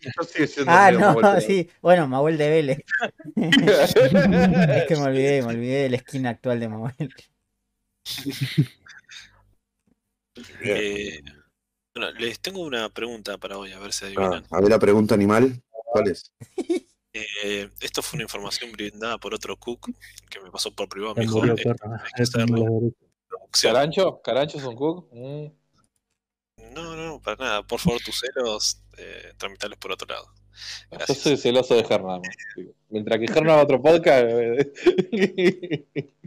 Yo 0.00 0.22
sigo 0.24 0.46
siendo 0.46 0.72
Ah, 0.72 0.90
no, 0.90 1.14
Mahuel, 1.20 1.42
sí. 1.42 1.68
Bueno, 1.80 2.08
Mahuel 2.08 2.36
de 2.38 2.48
Vélez. 2.50 2.78
es 3.36 4.84
que 4.88 4.96
me 4.96 5.02
olvidé, 5.02 5.42
me 5.42 5.48
olvidé 5.48 5.82
de 5.84 5.90
la 5.90 5.96
esquina 5.96 6.30
actual 6.30 6.58
de 6.60 6.68
Mahuel. 6.68 7.14
Eh, 10.62 11.20
bueno, 11.94 12.10
les 12.18 12.40
tengo 12.40 12.62
una 12.62 12.88
pregunta 12.88 13.36
para 13.38 13.58
hoy, 13.58 13.72
a 13.72 13.78
ver 13.78 13.92
si 13.92 14.04
Ah, 14.04 14.08
adivinan. 14.08 14.44
a 14.50 14.60
ver 14.60 14.70
la 14.70 14.78
pregunta 14.78 15.14
animal. 15.14 15.60
¿Cuál 15.70 16.08
es? 16.08 16.32
Eh, 17.12 17.68
esto 17.80 18.02
fue 18.02 18.16
una 18.18 18.22
información 18.24 18.70
brindada 18.72 19.18
por 19.18 19.34
otro 19.34 19.56
cook 19.56 19.90
que 20.30 20.40
me 20.40 20.50
pasó 20.50 20.72
por 20.72 20.88
privado. 20.88 21.14
Me 21.16 21.22
dijo, 21.22 21.44
"Eh, 21.44 21.54
perro. 21.56 21.76
hay 21.94 22.12
que 22.16 22.22
Es 22.22 22.30
como 22.30 22.44
hacerlo. 22.44 22.64
la 22.64 22.70
derecha. 22.70 22.96
producción". 23.28 23.72
¿Carancho? 23.74 24.22
¿Carancho 24.22 24.58
es 24.58 24.64
un 24.64 24.76
cook? 24.76 25.08
Mm. 25.12 25.46
No, 26.74 26.96
no, 26.96 27.20
para 27.20 27.36
nada. 27.44 27.62
Por 27.66 27.80
favor, 27.80 28.00
tus 28.04 28.20
celos, 28.20 28.82
eh, 28.96 29.32
tramitarlos 29.36 29.78
por 29.78 29.92
otro 29.92 30.06
lado. 30.08 30.26
Yo 31.08 31.14
soy 31.14 31.36
celoso 31.36 31.74
de 31.74 31.84
digo. 32.56 32.72
Mientras 32.90 33.18
que 33.18 33.28
Ger 33.28 33.42
no 33.44 33.52
haga 33.52 33.62
otro 33.62 33.80
podcast. 33.80 34.26
eh, 34.28 34.72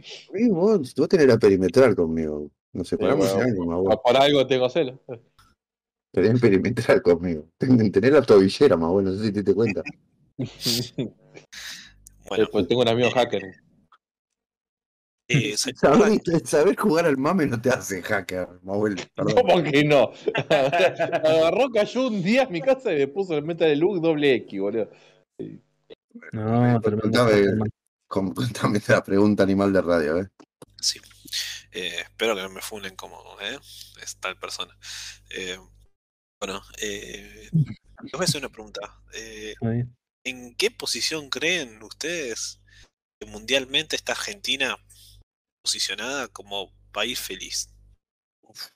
Sí, 0.02 0.48
vos, 0.50 0.94
vos 0.94 1.08
tenés 1.08 1.26
la 1.26 1.38
perimetral 1.38 1.94
conmigo. 1.94 2.50
Nos 2.72 2.88
separamos 2.88 3.26
bueno. 3.28 3.40
hace 3.42 3.50
años, 3.50 3.66
más 3.66 3.78
vos. 3.78 3.96
por 4.04 4.16
algo 4.16 4.46
tengo 4.46 4.68
celos. 4.68 4.98
Tenés 6.12 6.40
perimetral 6.40 7.00
conmigo. 7.02 7.46
Ten- 7.58 7.90
Tenés 7.92 8.12
la 8.12 8.22
tobillera, 8.22 8.76
más 8.76 8.90
bueno, 8.90 9.10
no 9.10 9.16
sé 9.18 9.24
si 9.26 9.32
te 9.32 9.38
diste 9.42 9.54
cuenta. 9.54 9.82
Bueno, 12.26 12.46
Pues 12.50 12.66
tengo 12.66 12.80
un 12.80 12.88
amigo 12.88 13.10
hacker. 13.10 13.42
Eh, 15.28 15.56
¿se 15.56 15.74
Saber, 16.44 16.76
jugar 16.76 17.06
al 17.06 17.16
mame 17.16 17.46
no 17.46 17.60
te 17.60 17.70
hace 17.70 18.02
hacker. 18.02 18.48
Perdón. 19.14 19.34
¿Cómo 19.34 19.62
que 19.62 19.84
no? 19.84 20.12
Agarró, 20.50 21.70
cayó 21.70 22.08
un 22.08 22.22
día 22.22 22.44
a 22.44 22.48
mi 22.48 22.60
casa 22.60 22.92
y 22.92 22.96
me 22.96 23.08
puso 23.08 23.36
el 23.36 23.44
Metal 23.44 23.78
Look 23.78 24.00
doble 24.00 24.34
X, 24.34 24.60
boludo. 24.60 24.90
No, 26.32 26.80
tremendo. 26.80 27.26
Contame, 28.06 28.80
la 28.86 29.02
pregunta 29.02 29.42
animal 29.42 29.72
de 29.72 29.82
radio, 29.82 30.20
¿eh? 30.20 30.28
Sí. 30.80 31.00
Eh, 31.72 32.02
espero 32.02 32.36
que 32.36 32.42
no 32.42 32.50
me 32.50 32.60
funen 32.60 32.94
como 32.94 33.18
¿eh? 33.40 33.58
es 34.00 34.16
tal 34.20 34.38
persona. 34.38 34.76
Eh, 35.30 35.58
bueno, 36.40 36.62
eh, 36.80 37.48
les 37.52 38.12
voy 38.12 38.20
a 38.20 38.24
hacer 38.24 38.40
una 38.40 38.50
pregunta. 38.50 38.80
Eh. 39.14 39.54
¿En 40.24 40.54
qué 40.54 40.70
posición 40.70 41.28
creen 41.30 41.82
ustedes 41.82 42.60
que 43.18 43.26
mundialmente 43.26 43.96
está 43.96 44.12
Argentina 44.12 44.78
posicionada 45.64 46.28
como 46.28 46.70
país 46.92 47.18
feliz? 47.18 47.70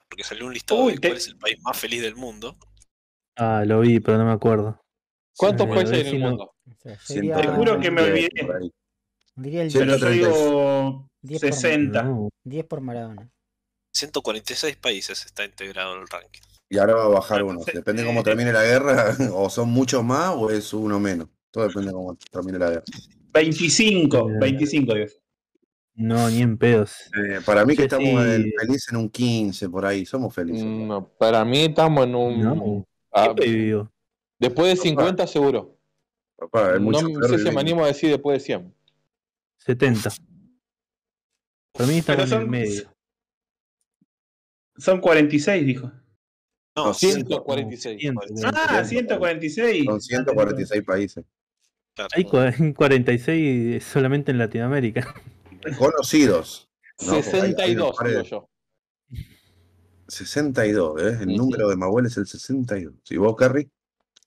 Porque 0.09 0.25
salió 0.25 0.47
un 0.47 0.54
listado 0.54 0.83
Uy, 0.83 0.95
de 0.95 0.99
te- 0.99 1.09
cuál 1.09 1.18
es 1.18 1.28
el 1.28 1.37
país 1.37 1.59
más 1.62 1.78
feliz 1.78 2.00
del 2.00 2.16
mundo. 2.16 2.57
Ah, 3.37 3.62
lo 3.66 3.80
vi, 3.80 4.00
pero 4.00 4.18
no 4.18 4.25
me 4.25 4.33
acuerdo. 4.33 4.80
¿Cuántos 5.37 5.68
Sí, 5.68 5.75
países 5.75 5.95
hay 5.95 6.00
en 6.00 6.07
el 6.09 6.18
mundo? 6.18 6.50
O 6.66 6.75
sea, 6.83 6.97
Te 7.07 7.49
juro 7.49 7.78
que 7.78 7.90
me 7.90 8.02
olvidé. 8.02 8.30
por 8.40 8.71
diría 9.37 9.62
el 9.62 9.71
Sí, 9.71 9.78
Pero 9.78 9.92
10, 9.92 10.00
yo 10.00 10.11
digo 10.11 11.09
10 11.23 11.40
por, 11.42 11.52
60. 11.52 12.02
No, 12.02 12.28
10 12.45 12.64
por 12.64 12.80
Maradona. 12.80 13.30
146 13.95 14.76
países 14.76 15.25
está 15.26 15.45
integrado 15.45 15.95
en 15.95 16.02
el 16.02 16.09
ranking. 16.09 16.40
Y 16.71 16.78
ahora 16.78 16.95
va 16.95 17.04
a 17.04 17.09
bajar 17.09 17.45
uno. 17.45 17.61
Depende 17.73 18.02
de 18.02 18.09
eh, 18.09 18.11
cómo 18.11 18.23
termine 18.23 18.52
la 18.52 18.64
guerra, 18.64 19.14
o 19.35 19.49
son 19.50 19.68
muchos 19.68 20.02
más 20.02 20.35
o 20.35 20.50
es 20.50 20.73
uno 20.73 20.99
menos. 20.99 21.28
Todo 21.52 21.68
depende 21.68 21.88
de 21.88 21.92
cómo 21.95 22.16
termine 22.30 22.59
la 22.59 22.71
guerra. 22.71 22.85
25, 23.33 24.25
Mira. 24.26 24.40
25, 24.40 24.95
digo. 24.95 25.07
No, 25.99 26.31
ni 26.31 26.40
en 26.43 26.57
pedos. 26.57 27.11
Eh, 27.17 27.40
para 27.45 27.64
mí 27.67 27.75
que 27.75 27.83
Sí, 27.83 27.87
estamos 27.87 28.25
en- 28.26 28.43
sí. 28.45 28.52
felices 28.59 28.88
en 28.90 28.97
un 28.97 29.11
15 29.11 29.69
por 29.69 29.85
ahí, 29.85 30.07
somos 30.07 30.35
felices. 30.35 30.64
No, 30.64 31.07
para 31.19 31.45
mí 31.45 31.64
estamos 31.64 32.05
en 32.07 32.14
un. 32.14 32.40
No. 32.40 32.87
ah, 33.12 33.35
después 34.38 34.69
de 34.69 34.76
50, 34.76 35.26
seguro. 35.26 35.76
Papá, 36.37 36.75
No 36.75 36.81
mucho 36.81 37.00
sé 37.00 37.12
peor 37.14 37.38
si 37.40 37.50
me 37.50 37.61
animo 37.61 37.85
a 37.85 37.88
decir 37.88 38.11
después 38.11 38.38
de 38.38 38.45
100. 38.47 38.75
70. 39.59 40.11
Para 41.73 41.87
mí 41.88 41.99
estamos 41.99 42.25
Pero 42.25 42.37
en 42.37 42.40
el 42.40 42.45
son, 42.47 42.50
medio. 42.50 42.95
son 44.76 45.00
46, 45.00 45.67
dijo. 45.67 45.90
No, 46.76 46.87
No, 46.87 46.95
146. 46.95 48.00
100, 48.00 48.14
Ah, 48.45 48.85
146. 48.85 49.85
Son 49.85 50.00
146 50.00 50.83
países. 50.85 51.25
Hay 52.14 52.23
cua- 52.25 52.75
46 52.76 53.83
solamente 53.85 54.31
en 54.31 54.38
Latinoamérica. 54.38 55.12
Conocidos. 55.79 56.69
¿no? 57.00 57.15
Porque 57.15 57.31
hay- 57.31 57.41
hay 57.43 57.50
62, 57.50 57.97
pares- 57.97 58.12
digo 58.12 58.25
yo. 58.25 58.50
62, 60.09 61.03
¿eh? 61.03 61.19
El 61.23 61.37
número 61.37 61.69
de 61.69 61.77
Mahuel 61.77 62.07
es 62.07 62.17
el 62.17 62.27
62. 62.27 62.95
¿Y 63.11 63.17
vos, 63.19 63.37
Carrie? 63.37 63.71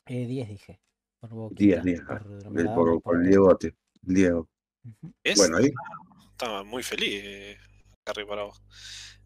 Eh, 0.05 0.25
10 0.27 0.47
dije. 0.49 0.79
Por 1.19 1.29
Boquita, 1.31 1.61
10, 1.81 1.83
10. 1.83 2.01
por 2.01 2.15
ah, 2.17 2.23
el- 2.55 2.65
Por, 2.65 3.01
por 3.01 3.15
el 3.17 3.21
todo. 3.21 3.29
Diegote. 3.29 3.75
el 4.07 4.13
Diego. 4.15 4.49
Es- 5.23 5.37
Bueno, 5.37 5.57
ahí. 5.57 5.71
estaba 6.31 6.63
muy 6.63 6.81
feliz, 6.83 7.21
eh, 7.23 7.57
Carrie, 8.03 8.25
para 8.25 8.43
vos. 8.43 8.61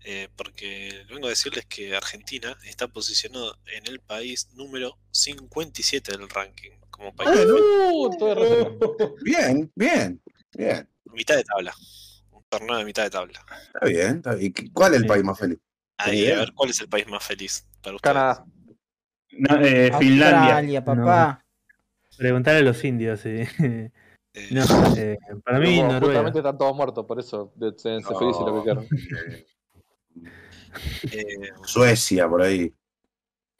Eh, 0.03 0.27
porque 0.35 1.03
vengo 1.09 1.25
a 1.27 1.29
decirles 1.29 1.65
que 1.65 1.95
Argentina 1.95 2.55
está 2.65 2.87
posicionado 2.87 3.57
en 3.73 3.87
el 3.87 3.99
país 4.01 4.49
número 4.53 4.97
57 5.11 6.11
del 6.17 6.29
ranking. 6.29 6.71
Como 6.91 7.13
país. 7.15 7.29
Uh, 7.45 8.09
todo 8.19 8.35
de 8.35 8.35
repente. 8.35 8.87
Bien, 9.23 9.71
bien, 9.75 10.21
bien. 10.55 10.89
Mitad 11.15 11.35
de 11.35 11.43
tabla. 11.43 11.73
Un 12.31 12.43
torneo 12.49 12.77
de 12.77 12.85
mitad 12.85 13.03
de 13.03 13.09
tabla. 13.09 13.39
Está 13.73 13.85
bien. 13.85 14.17
Está 14.17 14.35
bien. 14.35 14.53
¿Y 14.55 14.69
¿Cuál 14.69 14.93
es 14.93 15.01
el 15.01 15.07
país 15.07 15.23
más 15.23 15.39
feliz? 15.39 15.59
Ahí, 15.97 16.29
a 16.31 16.39
ver, 16.39 16.53
¿cuál 16.53 16.69
es 16.71 16.81
el 16.81 16.89
país 16.89 17.07
más 17.07 17.23
feliz 17.23 17.65
para 17.81 17.95
ustedes? 17.95 18.13
Canadá. 18.13 18.45
No, 19.31 19.55
eh, 19.61 19.91
Finlandia. 19.97 20.39
Australia, 20.39 20.85
papá. 20.85 21.45
Preguntar 22.17 22.55
a 22.57 22.61
los 22.61 22.83
indios. 22.83 23.19
sí. 23.21 23.29
Eh, 23.29 23.91
No, 24.51 24.63
eh, 24.97 25.17
para 25.43 25.59
mí, 25.59 25.77
Noruega. 25.81 25.99
Justamente 25.99 26.39
están 26.39 26.57
todos 26.57 26.75
muertos, 26.75 27.05
por 27.05 27.19
eso 27.19 27.53
ser 27.77 28.01
No. 28.01 28.19
felices 28.19 28.41
lo 28.45 28.55
que 28.55 28.63
quieran. 28.63 28.87
Eh, 31.11 31.49
Suecia, 31.63 32.27
por 32.27 32.41
ahí. 32.41 32.73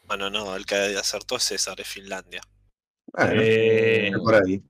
bueno, 0.08 0.30
no, 0.30 0.56
el 0.56 0.66
que 0.66 0.76
acertó 0.98 1.38
es 1.38 1.44
César, 1.44 1.80
es 1.80 1.88
Finlandia. 1.88 2.42
Bueno, 3.14 3.32
Eh, 3.42 4.12
por 4.22 4.36
ahí. 4.36 4.62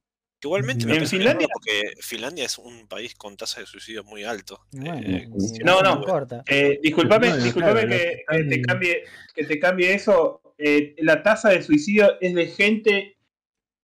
Igualmente 0.45 0.85
me 0.85 0.97
¿En 0.97 1.07
Finlandia? 1.07 1.47
porque 1.51 1.93
Finlandia 2.01 2.45
es 2.45 2.59
un 2.59 2.87
país 2.87 3.15
con 3.15 3.35
tasa 3.35 3.61
de 3.61 3.65
suicidio 3.65 4.03
muy 4.03 4.23
alto. 4.23 4.61
Bueno, 4.71 4.99
Eh, 5.03 5.27
No, 5.63 5.81
no. 5.81 5.95
importa. 5.95 6.43
Eh, 6.47 6.79
disculpame, 6.83 7.29
Bueno, 7.29 7.43
disculpame 7.43 7.87
claro, 7.87 7.89
que, 8.29 8.43
te 8.49 8.61
cambie, 8.61 9.03
que 9.33 9.43
te 9.45 9.59
cambie 9.59 9.93
eso. 9.95 10.41
Eh, 10.59 10.95
la 10.99 11.23
tasa 11.23 11.49
de 11.49 11.63
suicidio 11.63 12.19
es 12.21 12.35
de 12.35 12.45
gente 12.47 13.17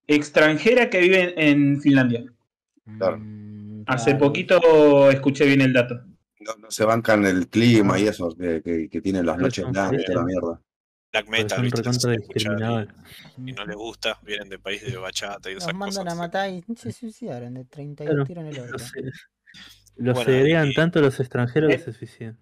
extranjera 0.07 0.89
que 0.89 0.99
vive 0.99 1.33
en 1.35 1.81
Finlandia. 1.81 2.23
Claro. 2.97 3.17
Mm, 3.19 3.83
Hace 3.87 4.13
poquito 4.15 5.09
escuché 5.09 5.45
bien 5.45 5.61
el 5.61 5.73
dato. 5.73 5.95
No, 6.39 6.55
no 6.59 6.69
se 6.71 6.85
bancan 6.85 7.25
el 7.25 7.47
clima 7.47 7.99
y 7.99 8.07
eso, 8.07 8.35
que, 8.37 8.61
que, 8.61 8.87
que 8.89 9.01
tienen 9.01 9.25
las 9.25 9.37
noches 9.39 9.65
blancas 9.67 10.03
la 10.09 10.23
mierda. 10.23 10.61
Black 11.11 11.27
metal, 11.27 11.49
son 11.57 11.61
¿viste? 11.63 11.77
recontra 11.81 12.09
Se 12.11 12.15
escucha 12.15 12.49
y, 13.37 13.49
y 13.49 13.53
no 13.53 13.65
les 13.65 13.75
gusta, 13.75 14.17
vienen 14.23 14.47
de 14.49 14.59
país 14.59 14.81
de 14.81 14.95
bachata 14.97 15.49
y 15.49 15.53
de 15.53 15.55
Los 15.55 15.63
esas 15.65 15.75
mandan 15.75 16.07
a 16.09 16.15
matar 16.15 16.49
y 16.49 16.63
se 16.75 16.91
suicidaron 16.93 17.53
de 17.53 17.65
32 17.65 18.13
Claro. 18.13 18.25
tiros 18.25 18.43
en 18.45 18.49
el 18.49 18.59
orto. 18.61 18.71
Los, 18.77 18.91
los 19.97 20.15
Bueno, 20.15 20.31
segregan 20.31 20.67
y- 20.69 20.73
tanto 20.73 21.01
los 21.01 21.19
extranjeros 21.19 21.69
que 21.69 21.75
Eh, 21.75 21.79
se 21.79 21.91
suicidan. 21.93 22.39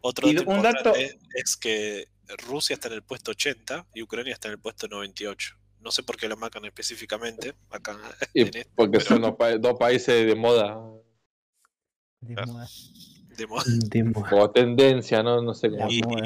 Otro 0.00 0.28
Y 0.28 0.34
dato 0.34 0.50
un 0.50 0.62
dato- 0.62 0.78
importante 0.90 1.18
es 1.34 1.56
que 1.56 2.08
Rusia 2.48 2.74
está 2.74 2.88
en 2.88 2.94
el 2.94 3.02
puesto 3.02 3.32
80 3.32 3.86
y 3.94 4.02
Ucrania 4.02 4.32
está 4.32 4.48
en 4.48 4.52
el 4.52 4.58
puesto 4.60 4.86
98. 4.88 5.56
No 5.80 5.90
sé 5.90 6.04
por 6.04 6.16
qué 6.16 6.28
lo 6.28 6.36
marcan 6.36 6.64
específicamente 6.64 7.54
acá 7.70 7.98
en 8.34 8.46
este, 8.46 8.66
porque 8.76 8.98
pero 8.98 9.04
son 9.04 9.22
dos, 9.22 9.34
pa- 9.36 9.58
dos 9.58 9.76
países 9.78 10.24
de 10.26 10.34
moda 10.36 10.80
De 12.20 12.36
moda. 12.46 12.68
de 13.36 13.46
moda. 14.04 14.28
O 14.32 14.50
tendencia, 14.50 15.22
no, 15.24 15.42
no 15.42 15.54
sé 15.54 15.70
cómo. 15.70 15.90
Y- 15.90 16.02
moda. 16.02 16.22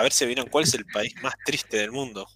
A 0.00 0.02
ver 0.02 0.12
si 0.12 0.24
vieron 0.24 0.48
cuál 0.48 0.64
es 0.64 0.72
el 0.72 0.86
país 0.86 1.14
más 1.22 1.34
triste 1.44 1.76
del 1.76 1.92
mundo. 1.92 2.26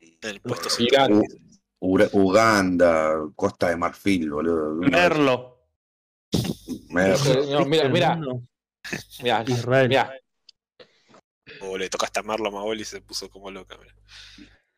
En 0.00 0.30
el 0.30 0.40
puesto 0.40 0.68
Irán. 0.82 1.22
146. 1.22 1.60
Ura- 1.78 2.08
Uganda, 2.12 3.14
Costa 3.36 3.68
de 3.68 3.76
Marfil, 3.76 4.32
boludo. 4.32 4.74
Merlo. 4.74 5.68
Mer- 6.88 7.16
No, 7.52 7.64
mira, 7.66 7.88
mira, 7.88 8.18
mira, 9.22 9.44
Israel. 9.46 9.88
mira. 9.88 10.12
O 11.60 11.78
le 11.78 11.88
tocaste 11.88 12.18
a 12.18 12.24
Marlo 12.24 12.48
a 12.48 12.50
Mabel 12.50 12.80
y 12.80 12.84
se 12.84 13.00
puso 13.00 13.30
como 13.30 13.52
loca. 13.52 13.78
mira. 13.78 13.94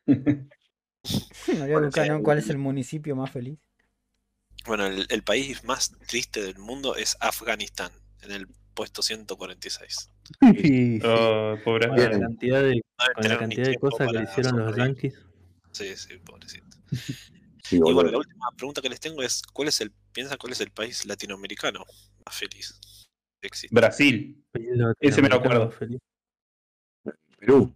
Cuál 2.23 2.39
es 2.39 2.51
el 2.51 2.59
municipio 2.59 3.17
más 3.17 3.31
feliz. 3.31 3.59
Bueno, 4.67 4.85
el, 4.85 5.07
el 5.09 5.23
país 5.23 5.65
más 5.65 5.93
triste 6.07 6.43
del 6.43 6.59
mundo 6.59 6.97
es 6.97 7.17
Afganistán, 7.19 7.93
en 8.21 8.33
el 8.33 8.47
puesto 8.75 9.03
146. 9.03 10.11
Sí, 10.41 10.63
sí. 10.63 11.01
Oh, 11.05 11.57
pobre. 11.65 11.89
Con 11.89 11.97
la 11.99 12.11
cantidad 12.11 12.63
de, 12.63 12.75
No 12.77 13.05
deben 13.05 13.15
con 13.15 13.29
la 13.29 13.39
cantidad 13.39 13.67
de 13.67 13.77
cosas 13.77 14.09
que 14.09 14.19
le 14.19 14.25
hicieron 14.25 14.59
los 14.59 14.77
yankees. 14.77 15.15
Sí, 15.73 15.97
sí, 15.97 16.19
pobrecito. 16.19 16.67
Sí, 17.65 17.77
Y 17.77 17.81
bueno, 17.81 18.11
la 18.11 18.19
última 18.19 18.51
pregunta 18.57 18.83
que 18.83 18.89
les 18.89 18.99
tengo 18.99 19.23
es, 19.23 19.41
¿cuál 19.41 19.69
es 19.69 19.81
el, 19.81 19.93
piensa 20.13 20.37
cuál 20.37 20.53
es 20.53 20.61
el 20.61 20.73
país 20.73 21.07
latinoamericano 21.07 21.85
más 22.27 22.37
feliz 22.37 22.75
existe? 23.41 23.75
Brasil. 23.75 24.45
Ese 24.99 25.23
me 25.23 25.29
lo 25.29 25.37
acuerdo. 25.37 25.71
Feliz. 25.71 26.01
Perú. 27.39 27.73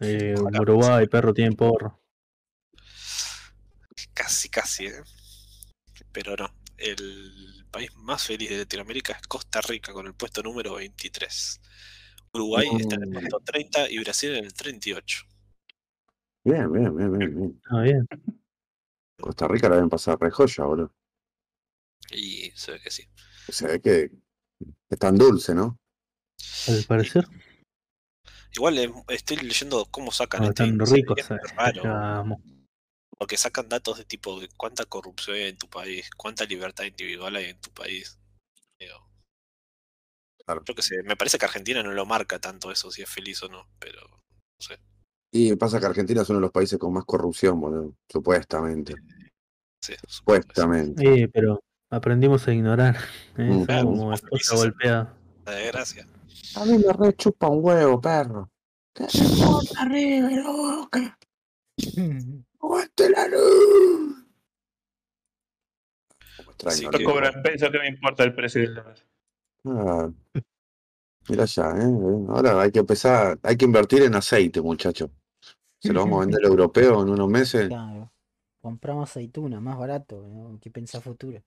Eh, 0.00 0.34
Ojalá. 0.38 0.60
Uruguay, 0.60 1.06
perro, 1.08 1.34
tienen 1.34 1.54
porro. 1.56 2.00
Casi, 4.14 4.48
casi, 4.48 4.86
¿eh? 4.86 5.02
Pero 6.12 6.36
no. 6.36 6.57
El 6.78 7.66
país 7.70 7.90
más 7.96 8.24
feliz 8.24 8.50
de 8.50 8.58
Latinoamérica 8.58 9.12
es 9.14 9.26
Costa 9.26 9.60
Rica, 9.60 9.92
con 9.92 10.06
el 10.06 10.14
puesto 10.14 10.42
número 10.42 10.74
23. 10.76 11.60
Uruguay 12.32 12.68
está 12.78 12.94
en 12.94 13.02
el 13.04 13.10
puesto 13.10 13.40
30 13.40 13.90
y 13.90 13.98
Brasil 13.98 14.36
en 14.36 14.44
el 14.44 14.54
38. 14.54 15.24
Bien, 16.44 16.72
bien, 16.72 16.96
bien, 16.96 17.18
bien, 17.18 17.36
bien. 17.36 17.60
Ah, 17.70 17.82
bien. 17.82 18.06
Costa 19.20 19.48
Rica 19.48 19.68
la 19.68 19.76
deben 19.76 19.90
pasar 19.90 20.18
re 20.20 20.30
joya, 20.30 20.64
boludo. 20.64 20.94
Y 22.12 22.50
se 22.52 22.72
ve 22.72 22.80
que 22.80 22.90
sí. 22.90 23.04
Se 23.48 23.66
ve 23.66 23.80
que 23.80 24.10
es 24.88 24.98
tan 24.98 25.18
dulce, 25.18 25.54
¿no? 25.54 25.78
Al 26.68 26.84
parecer, 26.84 27.26
Igual 28.54 28.78
eh, 28.78 28.92
estoy 29.08 29.36
leyendo 29.38 29.84
cómo 29.90 30.10
sacan 30.10 30.42
no, 30.42 30.48
este 30.48 30.62
están 30.64 30.74
índice, 30.74 30.94
ricos. 30.94 31.18
es 31.18 31.28
raro. 31.54 32.36
Porque 33.18 33.36
sacan 33.36 33.68
datos 33.68 33.98
de 33.98 34.04
tipo 34.04 34.40
de 34.40 34.48
cuánta 34.56 34.84
corrupción 34.84 35.36
hay 35.36 35.48
en 35.48 35.58
tu 35.58 35.68
país, 35.68 36.08
cuánta 36.16 36.44
libertad 36.44 36.84
individual 36.84 37.36
hay 37.36 37.46
en 37.46 37.60
tu 37.60 37.70
país. 37.70 38.18
Digo, 38.78 39.08
Claro. 40.44 40.62
Yo 40.64 40.74
qué 40.74 40.80
sé, 40.80 41.02
me 41.02 41.14
parece 41.14 41.36
que 41.36 41.44
Argentina 41.44 41.82
no 41.82 41.92
lo 41.92 42.06
marca 42.06 42.38
tanto 42.38 42.70
eso, 42.70 42.90
si 42.90 43.02
es 43.02 43.10
feliz 43.10 43.42
o 43.42 43.48
no, 43.48 43.66
pero 43.78 44.00
no 44.00 44.18
sé. 44.58 44.78
Y 45.30 45.54
pasa 45.56 45.78
que 45.78 45.84
Argentina 45.84 46.22
es 46.22 46.30
uno 46.30 46.38
de 46.38 46.44
los 46.44 46.52
países 46.52 46.78
con 46.78 46.94
más 46.94 47.04
corrupción, 47.04 47.60
boludo. 47.60 47.94
Supuestamente. 48.10 48.94
Sí, 49.82 49.92
que. 49.92 49.98
Supuestamente. 50.06 51.02
Sí, 51.02 51.26
pero 51.26 51.60
aprendimos 51.90 52.48
a 52.48 52.54
ignorar. 52.54 52.96
¿eh? 53.36 53.42
Mm. 53.42 53.66
Como 53.66 54.14
esposa 54.14 54.56
golpeada. 54.56 55.14
La 55.44 55.52
desgracia. 55.52 56.06
A 56.54 56.64
mí 56.64 56.78
me 56.78 56.92
re 56.94 57.14
chupa 57.14 57.48
un 57.48 57.62
huevo, 57.62 58.00
perro. 58.00 58.50
¿Qué 58.94 59.06
se 59.06 59.78
arriba 59.78 60.30
la 60.30 60.50
boca? 60.50 61.18
¡Aguante 62.60 63.10
la 63.10 63.28
luz! 63.28 64.18
Sí, 66.68 66.86
¿no? 66.86 67.24
En 67.24 67.42
pesos, 67.42 67.70
¿qué 67.70 67.78
me 67.78 67.88
importa 67.88 68.24
el 68.24 68.34
precio 68.34 68.60
del 68.60 68.74
dólar? 68.74 68.96
Ah, 69.64 70.10
mira 71.28 71.44
ya, 71.44 71.70
¿eh? 71.70 72.26
Ahora 72.28 72.60
hay 72.60 72.72
que 72.72 72.80
empezar, 72.80 73.38
hay 73.42 73.56
que 73.56 73.64
invertir 73.64 74.02
en 74.02 74.14
aceite, 74.14 74.60
muchacho. 74.60 75.10
Se 75.80 75.92
lo 75.92 76.00
vamos 76.00 76.18
a 76.18 76.20
vender 76.20 76.44
al 76.44 76.50
europeo 76.50 77.02
en 77.02 77.10
unos 77.10 77.28
meses. 77.28 77.68
Claro. 77.68 78.10
Compramos 78.60 79.08
aceituna, 79.08 79.60
más 79.60 79.78
barato, 79.78 80.26
¿no? 80.26 80.58
que 80.60 80.70
pensar 80.70 81.00
futuro. 81.00 81.40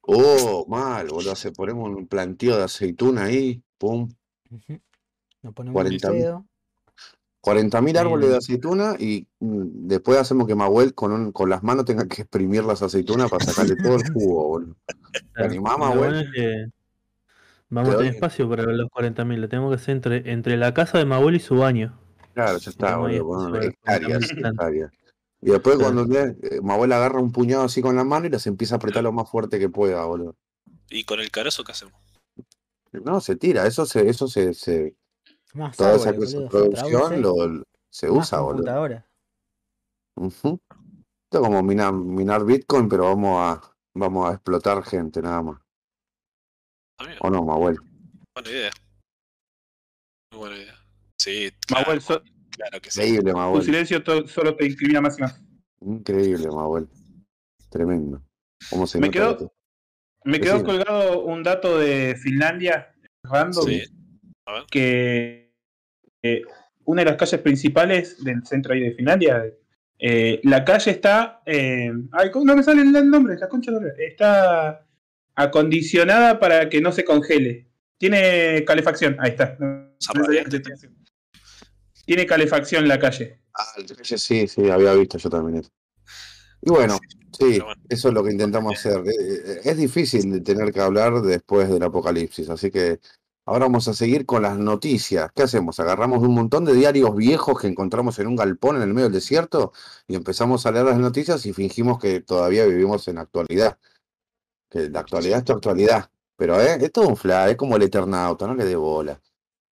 Oh, 0.00 0.64
mal, 0.68 1.08
boludo. 1.08 1.34
Se 1.34 1.52
ponemos 1.52 1.88
un 1.90 2.06
plantío 2.06 2.56
de 2.56 2.64
aceituna 2.64 3.24
ahí, 3.24 3.62
pum. 3.78 4.08
Ujú. 4.50 4.80
Nos 5.42 5.54
ponemos 5.54 5.74
40 5.74 6.10
un 6.10 6.16
pedo. 6.16 6.46
40.000 7.44 7.96
árboles 7.98 8.30
de 8.30 8.36
aceituna 8.38 8.96
y 8.98 9.26
mm, 9.40 9.86
después 9.88 10.18
hacemos 10.18 10.46
que 10.46 10.54
Mahuel 10.54 10.94
con, 10.94 11.12
un- 11.12 11.32
con 11.32 11.50
las 11.50 11.62
manos 11.62 11.84
tenga 11.84 12.06
que 12.08 12.22
exprimir 12.22 12.64
las 12.64 12.82
aceitunas 12.82 13.30
para 13.30 13.44
sacarle 13.44 13.76
todo 13.76 13.96
el 13.96 14.12
jugo, 14.12 14.48
boludo. 14.48 14.76
Claro. 15.34 15.50
animás, 15.50 15.78
Mahuel? 15.78 15.98
bueno 15.98 16.20
es 16.20 16.26
que 16.34 16.66
vamos 17.68 17.90
Te 17.90 17.94
a 17.94 17.98
tener 17.98 18.12
doy- 18.12 18.14
espacio 18.16 18.48
para 18.48 18.62
los 18.64 18.88
40.000. 18.90 19.36
Lo 19.40 19.48
tenemos 19.48 19.70
que 19.70 19.74
hacer 19.76 19.96
entre, 19.96 20.32
entre 20.32 20.56
la 20.56 20.72
casa 20.74 20.98
de 20.98 21.04
Mabuel 21.04 21.34
y 21.36 21.40
su 21.40 21.56
baño. 21.56 21.98
Claro, 22.34 22.58
ya 22.58 22.70
está, 22.70 22.96
boludo. 22.96 23.08
espacio 23.16 23.24
bueno, 23.24 23.50
para 23.52 23.64
hectáreas, 23.66 24.22
40.000 24.22 24.40
plantas. 24.40 24.52
hectáreas. 24.52 24.90
Y 25.42 25.50
después 25.50 25.76
Claro. 25.76 25.92
cuando 25.94 26.18
eh, 26.18 26.60
Mahuel 26.62 26.92
agarra 26.92 27.20
un 27.20 27.30
puñado 27.30 27.64
así 27.64 27.82
con 27.82 27.94
la 27.96 28.04
mano 28.04 28.26
y 28.26 28.30
las 28.30 28.46
empieza 28.46 28.76
a 28.76 28.78
apretar 28.78 29.02
lo 29.02 29.12
más 29.12 29.28
fuerte 29.30 29.58
que 29.58 29.68
pueda, 29.68 30.02
boludo. 30.06 30.34
¿Y 30.90 31.04
con 31.04 31.20
el 31.20 31.30
carozo 31.30 31.62
qué 31.64 31.72
hacemos? 31.72 31.94
No, 32.92 33.20
se 33.20 33.36
tira, 33.36 33.66
eso 33.66 33.84
se, 33.86 34.08
eso 34.08 34.28
se, 34.28 34.54
se 34.54 34.94
Más 35.54 35.76
toda 35.76 35.96
esa, 35.96 36.12
producción 36.12 37.22
lo, 37.22 37.64
se 37.90 38.08
más 38.08 38.18
usa, 38.26 38.40
boludo. 38.40 38.56
computadora. 38.56 39.06
Ujú. 40.16 40.60
Esto 40.68 41.32
es 41.32 41.40
como 41.40 41.62
minar, 41.62 41.92
minar 41.92 42.44
Bitcoin, 42.44 42.88
pero 42.88 43.04
vamos 43.04 43.38
a, 43.40 43.76
vamos 43.94 44.28
a 44.30 44.34
explotar 44.34 44.82
gente 44.84 45.22
nada 45.22 45.42
más. 45.42 45.60
¿O 47.20 47.30
no, 47.30 47.44
Mahuel? 47.44 47.76
buena 48.34 48.50
idea. 48.50 48.70
Muy 50.32 50.38
buena 50.38 50.56
idea. 50.56 50.74
Sí, 51.18 51.50
claro, 51.66 51.86
Mahuel, 51.86 52.00
so- 52.00 52.22
claro 52.50 52.80
que 52.80 52.90
sí. 52.90 53.00
Increíble, 53.00 53.30
tu 53.32 53.36
Mahuel. 53.36 53.62
silencio 53.62 54.02
to- 54.02 54.26
solo 54.28 54.56
te 54.56 54.66
incrimina 54.66 55.00
más 55.00 55.18
y 55.18 55.22
más. 55.22 55.40
Increíble, 55.80 56.48
Mahuel. 56.48 56.88
Tremendo. 57.70 58.22
¿Cómo 58.70 58.86
se 58.86 58.98
Me 58.98 59.10
quedó- 59.10 59.32
esto? 59.32 59.52
Me 60.24 60.40
quedó 60.40 60.64
colgado 60.64 61.22
un 61.24 61.42
dato 61.42 61.76
de 61.78 62.16
Finlandia, 62.16 62.94
random, 63.24 63.66
Sí. 63.66 63.82
A 64.46 64.52
ver. 64.52 64.64
que 64.70 65.43
eh, 66.24 66.42
una 66.86 67.02
de 67.02 67.10
las 67.10 67.16
calles 67.18 67.40
principales 67.40 68.24
del 68.24 68.44
centro 68.46 68.72
ahí 68.72 68.80
de 68.80 68.94
Finlandia, 68.94 69.44
eh, 69.98 70.40
la 70.44 70.64
calle 70.64 70.90
está, 70.90 71.42
eh, 71.44 71.92
ay, 72.12 72.30
¿cómo 72.30 72.46
no 72.46 72.56
me 72.56 72.62
sale 72.62 72.80
el 72.82 73.10
nombre, 73.10 73.36
la 73.38 73.48
concha 73.48 73.70
de 73.72 73.80
la 73.80 73.92
está 73.98 74.86
acondicionada 75.34 76.38
para 76.38 76.68
que 76.68 76.80
no 76.80 76.92
se 76.92 77.04
congele. 77.04 77.68
Tiene 77.98 78.64
calefacción, 78.64 79.16
ahí 79.18 79.30
está. 79.32 79.56
No- 79.58 79.66
no 79.66 79.96
sabía 79.98 80.44
que 80.44 80.60
tenía. 80.60 80.76
Tiene 82.06 82.26
calefacción 82.26 82.86
la 82.88 82.98
calle. 82.98 83.40
Ah, 83.54 83.66
el 83.78 83.86
detalle 83.86 84.18
sí, 84.18 84.48
sí, 84.48 84.68
había 84.70 84.94
visto 84.94 85.18
yo 85.18 85.30
también 85.30 85.58
eso. 85.58 85.70
Y 86.62 86.70
bueno, 86.70 86.98
sí, 87.38 87.60
eso 87.88 88.08
es 88.08 88.14
lo 88.14 88.24
que 88.24 88.32
intentamos 88.32 88.74
hacer. 88.78 89.02
Es 89.64 89.76
difícil 89.76 90.42
tener 90.42 90.72
que 90.72 90.80
hablar 90.80 91.20
después 91.20 91.68
del 91.68 91.82
apocalipsis, 91.82 92.48
así 92.48 92.70
que 92.70 93.00
ahora 93.46 93.66
vamos 93.66 93.88
a 93.88 93.94
seguir 93.94 94.26
con 94.26 94.42
las 94.42 94.58
noticias. 94.58 95.30
¿Qué 95.34 95.42
hacemos? 95.42 95.80
Agarramos 95.80 96.22
un 96.22 96.34
montón 96.34 96.64
de 96.64 96.74
diarios 96.74 97.14
viejos 97.16 97.60
que 97.60 97.66
encontramos 97.66 98.18
en 98.18 98.26
un 98.26 98.36
galpón 98.36 98.76
en 98.76 98.82
el 98.82 98.94
medio 98.94 99.04
del 99.04 99.14
desierto 99.14 99.72
y 100.06 100.14
empezamos 100.14 100.66
a 100.66 100.72
leer 100.72 100.86
las 100.86 100.98
noticias 100.98 101.44
y 101.46 101.52
fingimos 101.52 101.98
que 101.98 102.20
todavía 102.20 102.64
vivimos 102.66 103.06
en 103.08 103.18
actualidad. 103.18 103.78
Que 104.68 104.90
la 104.90 105.00
actualidad 105.00 105.38
es 105.38 105.44
tu 105.44 105.52
actualidad. 105.52 106.10
Pero 106.36 106.60
eh, 106.60 106.78
es 106.80 106.90
un 106.96 107.16
flash, 107.16 107.50
es 107.50 107.56
como 107.56 107.76
el 107.76 107.82
Eternauta, 107.82 108.46
no 108.46 108.54
le 108.54 108.64
dé 108.64 108.76
bola. 108.76 109.20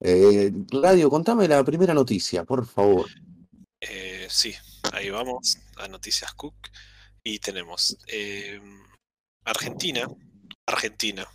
Eh, 0.00 0.52
Radio, 0.70 1.08
contame 1.10 1.46
la 1.48 1.62
primera 1.64 1.94
noticia, 1.94 2.44
por 2.44 2.66
favor. 2.66 3.06
Eh, 3.80 4.26
sí, 4.28 4.54
ahí 4.92 5.10
vamos 5.10 5.58
a 5.76 5.88
Noticias 5.88 6.32
Cook. 6.34 6.54
Y 7.24 7.38
tenemos 7.38 7.96
eh, 8.08 8.60
Argentina. 9.44 10.08
Argentina, 10.66 11.26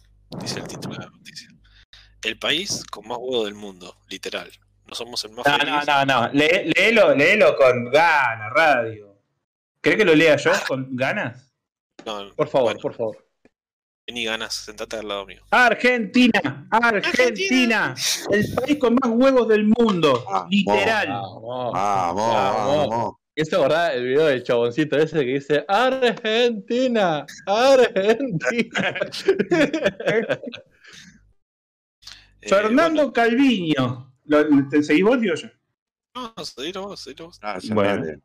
dice 0.41 0.59
el 0.59 0.67
título 0.67 0.95
de 0.95 1.05
la 1.05 1.09
noticia. 1.09 1.49
El 2.27 2.37
país 2.37 2.83
con 2.91 3.07
más 3.07 3.17
huevo 3.21 3.45
del 3.45 3.53
mundo, 3.55 3.95
literal. 4.09 4.51
No 4.85 4.95
somos 4.95 5.23
el 5.23 5.31
más 5.31 5.45
No, 5.47 5.57
feliz. 5.57 5.73
no, 5.87 6.05
no, 6.05 6.21
no. 6.27 6.33
Lee- 6.33 6.73
léelo, 6.75 7.15
léelo 7.15 7.55
con 7.55 7.89
ganas, 7.89 8.51
radio. 8.53 9.15
¿Cree 9.79 9.95
que 9.95 10.03
lo 10.03 10.13
lea 10.13 10.35
yo 10.35 10.51
con 10.67 10.93
ganas? 10.93 11.49
No, 12.05 12.33
Por 12.35 12.49
favor, 12.49 12.65
bueno, 12.73 12.79
por 12.81 12.93
favor. 12.95 13.25
Vení 14.05 14.25
ganas, 14.25 14.53
sentate 14.53 14.97
al 14.97 15.07
lado 15.07 15.25
mío. 15.25 15.41
Argentina, 15.51 16.67
Argentina, 16.69 17.95
el 18.29 18.53
país 18.55 18.77
con 18.77 18.95
más 18.95 19.09
huevos 19.09 19.47
del 19.47 19.65
mundo, 19.65 20.25
literal. 20.49 21.07
Vamos. 21.07 21.71
Vamos, 21.73 22.33
Vamos. 22.33 22.89
vamos. 22.89 23.13
¿Eso 23.35 23.61
verdad? 23.61 23.95
El 23.95 24.03
video 24.05 24.25
del 24.25 24.43
chaboncito 24.43 24.97
ese 24.97 25.19
que 25.19 25.33
dice 25.33 25.63
Argentina, 25.67 27.25
Argentina. 27.45 28.95
Eh, 32.47 32.61
Fernando 32.61 33.11
Calviño. 33.13 34.13
¿Lo, 34.25 34.67
¿Te 34.69 34.83
seguís 34.83 35.03
vos, 35.03 35.19
digo 35.21 35.35
yo? 35.35 35.47
no, 36.15 36.33
seguilo 36.45 36.87
vos, 36.87 36.99
seguilo 36.99 37.25
vos. 37.27 37.39
Ah, 37.41 37.57
ya 37.61 37.73
Bueno. 37.75 38.05
dale. 38.05 38.19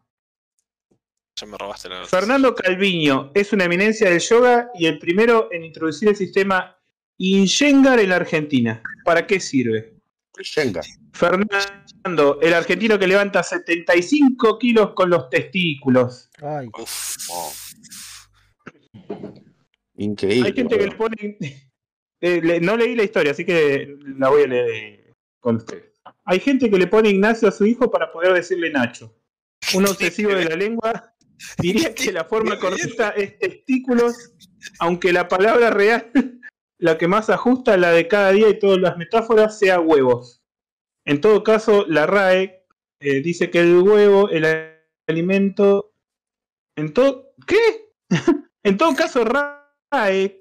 Ya 1.37 1.47
me 1.47 1.57
robaste 1.59 1.89
la 1.89 1.97
noticia. 1.99 2.19
Fernando 2.19 2.55
Calviño 2.55 3.31
es 3.35 3.53
una 3.53 3.65
eminencia 3.65 4.09
del 4.11 4.21
yoga 4.21 4.71
y 4.75 4.87
el 4.87 4.99
primero 4.99 5.49
en 5.51 5.65
introducir 5.65 6.09
el 6.11 6.17
sistema 6.17 6.77
Iyengar 7.19 7.99
en 8.01 8.09
la 8.11 8.17
Argentina. 8.17 8.83
¿Para 9.05 9.27
qué 9.27 9.39
sirve? 9.41 9.99
Shenga. 10.41 10.81
Fernando, 11.13 12.41
el 12.41 12.55
argentino 12.55 12.99
que 12.99 13.07
levanta 13.07 13.43
75 13.43 14.59
kilos 14.59 14.93
con 14.95 15.11
los 15.11 15.29
testículos. 15.31 16.31
Ay, 16.43 16.69
Uf. 16.79 17.17
Increíble. 19.97 20.49
Hay 20.49 20.55
gente 20.55 20.79
que 20.79 20.87
le 20.87 20.97
pone. 20.97 21.72
Eh, 22.23 22.61
no 22.61 22.77
leí 22.77 22.95
la 22.95 23.03
historia, 23.03 23.33
así 23.33 23.45
que 23.45 23.97
la 24.17 24.29
voy 24.29 24.45
a 24.45 24.47
leer 24.47 25.15
con 25.41 25.57
ustedes. 25.57 26.01
Hay 26.25 26.39
gente 26.39 26.71
que 26.71 26.79
le 26.79 26.87
pone 26.87 27.11
Ignacio 27.11 27.49
a 27.49 27.53
su 27.53 27.67
hijo 27.67 27.91
para 27.91 28.13
poder 28.13 28.33
decirle 28.33 28.71
Nacho. 28.71 29.13
Un 29.75 29.87
obsesivo 29.87 30.31
de 30.31 30.45
la 30.45 30.55
lengua 30.55 31.15
diría 31.59 31.93
que 31.93 32.13
la 32.13 32.25
forma 32.25 32.61
correcta 32.61 33.11
es 33.11 33.39
testículos, 33.39 34.35
aunque 34.79 35.13
la 35.13 35.27
palabra 35.27 35.71
real, 35.71 36.13
la 36.79 36.97
que 36.97 37.09
más 37.09 37.29
ajusta 37.29 37.75
a 37.75 37.77
la 37.77 37.91
de 37.91 38.07
cada 38.07 38.31
día 38.31 38.49
y 38.49 38.59
todas 38.59 38.79
las 38.79 38.97
metáforas, 38.97 39.59
sea 39.59 39.81
huevos. 39.81 40.45
En 41.05 41.21
todo 41.21 41.43
caso, 41.43 41.85
la 41.89 42.07
RAE 42.07 42.65
eh, 43.01 43.21
dice 43.21 43.51
que 43.51 43.59
el 43.59 43.81
huevo, 43.81 44.29
el 44.31 44.47
alimento. 45.09 45.93
En 46.77 46.93
todo. 46.93 47.35
¿Qué? 47.49 47.93
en 48.63 48.77
todo 48.77 48.95
caso, 48.95 49.25
RAE 49.25 50.41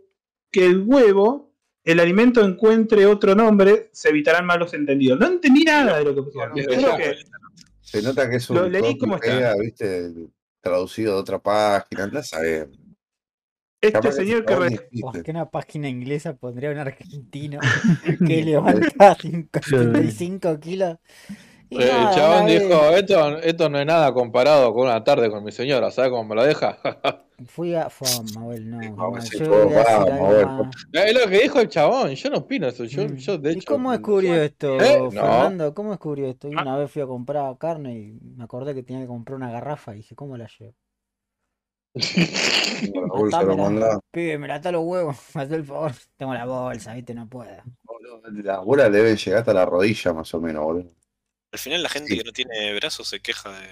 que 0.52 0.66
el 0.66 0.84
huevo, 0.86 1.51
el 1.84 2.00
alimento 2.00 2.44
encuentre 2.46 3.06
otro 3.06 3.34
nombre, 3.36 3.90
se 3.92 4.10
evitarán 4.10 4.46
malos 4.46 4.74
entendidos. 4.74 5.20
No 5.20 5.28
entendí 5.28 5.64
nada 5.64 5.98
de 5.98 6.04
lo 6.06 6.16
que 6.16 6.22
pusieron. 6.24 6.54
Que- 6.56 7.16
Se 7.82 8.02
nota 8.02 8.30
que 8.30 8.36
es 8.38 8.50
Lo 8.50 8.66
un 8.66 8.72
leí 8.72 8.98
como 8.98 9.16
está. 9.16 9.56
viste, 9.56 10.12
traducido 10.62 11.16
de 11.16 11.20
otra 11.20 11.40
página, 11.40 12.06
ver. 12.40 12.70
este 13.82 13.92
Capaz 13.94 14.10
que 14.10 14.16
señor 14.24 14.46
que 14.46 14.54
chabón 14.54 14.68
re- 14.70 14.76
existe. 14.76 15.02
¿por 15.02 15.24
qué 15.24 15.32
una 15.32 15.50
página 15.50 15.90
inglesa 15.90 16.36
pondría 16.36 16.70
un 16.70 16.78
argentino 16.78 17.60
que 18.28 18.44
levanta 18.44 19.16
55 19.16 20.60
kilos? 20.60 20.98
Y 21.74 21.82
El 21.82 21.88
nada, 21.88 22.14
chabón 22.14 22.48
dijo, 22.48 22.90
esto, 22.98 23.38
esto 23.38 23.70
no 23.70 23.80
es 23.80 23.86
nada 23.86 24.14
comparado 24.14 24.74
con 24.74 24.88
una 24.88 25.02
tarde 25.06 25.32
con 25.32 25.42
mi 25.42 25.54
señora, 25.54 25.90
¿sabes 25.90 26.12
cómo 26.12 26.26
me 26.26 26.36
la 26.36 26.44
deja? 26.46 26.78
Fui 27.48 27.74
a. 27.74 27.90
Fue 27.90 28.08
a 28.10 28.22
Mabel, 28.40 28.70
no. 28.70 28.78
no, 29.12 29.22
sí, 29.22 29.40
yo 29.40 29.46
todo 29.46 29.66
voy 29.70 29.74
a 29.76 29.78
decir 29.80 29.86
vamos, 29.96 30.10
algo 30.12 30.24
Mabel, 30.28 30.46
más. 30.48 30.76
es 30.92 31.14
lo 31.14 31.30
que 31.30 31.40
dijo 31.40 31.60
el 31.62 31.70
chabón, 31.70 32.10
yo 32.14 32.30
no 32.30 32.38
opino 32.40 32.68
eso, 32.68 32.84
yo, 32.84 33.04
Mm. 33.08 33.16
yo 33.16 33.38
de 33.38 33.54
¿Y 33.54 33.56
hecho... 33.56 33.66
cómo 33.74 33.92
descubrió 33.94 34.36
esto, 34.42 34.80
¿Eh? 34.82 35.00
No. 35.00 35.12
Fernando? 35.12 35.74
¿Cómo 35.74 35.92
descubrió 35.92 36.28
esto? 36.28 36.50
Y 36.50 36.56
Ah. 36.58 36.62
una 36.62 36.76
vez 36.78 36.92
fui 36.92 37.02
a 37.02 37.08
comprar 37.08 37.58
carne 37.58 37.98
y 37.98 38.20
me 38.36 38.44
acordé 38.44 38.76
que 38.76 38.84
tenía 38.84 39.02
que 39.04 39.08
comprar 39.08 39.38
una 39.38 39.50
garrafa 39.50 39.94
y 39.94 39.98
dije, 40.00 40.14
¿cómo 40.14 40.36
la 40.38 40.48
llevo? 40.60 40.76
bolsa 43.10 43.44
lo 43.44 43.56
Matámela. 43.56 43.64
mandaba. 43.64 44.00
Pibe, 44.12 44.38
me 44.38 44.48
lata 44.48 44.72
los 44.72 44.84
huevos. 44.84 45.18
Haz 45.36 45.52
el 45.52 45.64
favor. 45.64 45.92
Tengo 46.18 46.34
la 46.34 46.46
bolsa, 46.46 46.94
viste, 46.94 47.14
no 47.14 47.28
puedo. 47.30 47.50
Las 48.44 48.64
bolas 48.66 48.92
deben 48.92 49.16
llegar 49.18 49.40
hasta 49.40 49.54
la 49.54 49.66
rodilla 49.66 50.14
más 50.14 50.34
o 50.34 50.40
menos, 50.42 50.64
boludo. 50.64 50.92
Al 51.52 51.60
final 51.60 51.84
la 51.84 51.90
gente 51.90 52.12
Sí. 52.12 52.18
que 52.18 52.24
no 52.24 52.32
tiene 52.32 52.74
brazos 52.76 53.08
se 53.08 53.20
queja 53.20 53.50
de, 53.52 53.68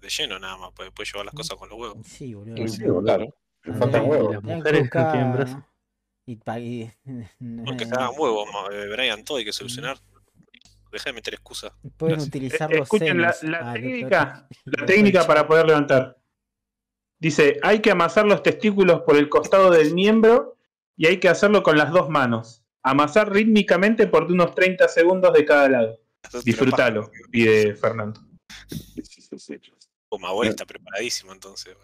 de 0.00 0.08
lleno 0.08 0.38
nada 0.38 0.56
más, 0.56 0.70
porque 0.74 0.92
puede 0.92 1.08
llevar 1.10 1.26
las 1.26 1.34
cosas 1.34 1.56
con 1.58 1.68
los 1.68 1.78
huevos. 1.78 2.06
Sí, 2.06 2.32
boludo. 2.34 2.68
Sí, 2.68 2.82
boludo. 2.84 3.02
Claro. 3.02 3.36
Le 3.64 3.72
faltan 3.74 4.04
huevos. 4.08 4.34
las 4.34 4.42
mujeres 4.42 4.72
no 4.72 4.80
buscar- 4.80 5.12
tienen 5.12 5.32
brazos. 5.32 5.58
Y, 6.26 6.32
y- 6.60 6.90
No, 7.40 7.76
que 7.76 7.84
se 7.86 7.94
hagan 7.94 8.10
huevos, 8.16 8.48
eh, 8.72 8.86
Brian, 8.92 9.24
todo 9.24 9.38
hay 9.38 9.44
que 9.44 9.52
solucionar. 9.52 9.98
Deja 10.92 11.10
de 11.10 11.12
meter 11.14 11.34
excusas. 11.34 11.72
Pueden 11.96 12.14
Gracias. 12.16 12.28
utilizar 12.28 12.72
Eh, 12.72 12.76
los 12.78 12.84
Escuchen 12.84 13.20
la, 13.20 13.34
Ah, 13.60 13.72
técnica, 13.74 14.48
la 14.64 14.86
técnica 14.86 15.26
para 15.26 15.46
poder 15.48 15.66
levantar. 15.66 16.16
Dice, 17.18 17.58
hay 17.62 17.80
que 17.80 17.90
amasar 17.90 18.26
los 18.26 18.42
testículos 18.42 19.02
por 19.02 19.16
el 19.16 19.28
costado 19.28 19.70
del 19.70 19.92
miembro 19.94 20.56
y 20.96 21.06
hay 21.06 21.18
que 21.18 21.28
hacerlo 21.28 21.62
con 21.64 21.76
las 21.78 21.90
dos 21.90 22.08
manos. 22.10 22.62
Amasar 22.82 23.32
rítmicamente 23.32 24.06
por 24.06 24.24
unos 24.30 24.54
30 24.54 24.86
segundos 24.88 25.32
de 25.32 25.44
cada 25.44 25.68
lado. 25.68 25.98
Disfrútalo, 26.44 27.10
pide 27.30 27.74
Fernando. 27.74 28.20
Sí, 28.68 29.02
sí, 29.04 29.38
está 30.48 30.64
preparadísimo 30.66 31.32
entonces. 31.32 31.76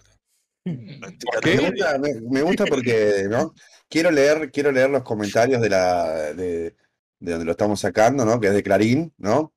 Me 0.64 1.56
gusta, 1.56 1.98
me, 1.98 2.20
me 2.20 2.42
gusta 2.42 2.64
porque 2.68 3.26
¿no? 3.28 3.54
quiero 3.88 4.10
leer, 4.10 4.50
quiero 4.50 4.70
leer 4.70 4.90
los 4.90 5.02
comentarios 5.02 5.60
de 5.60 5.68
la 5.68 6.32
de, 6.34 6.76
de 7.18 7.30
donde 7.30 7.44
lo 7.44 7.52
estamos 7.52 7.80
sacando, 7.80 8.24
¿no? 8.24 8.40
Que 8.40 8.48
es 8.48 8.54
de 8.54 8.62
Clarín, 8.62 9.12
¿no? 9.18 9.52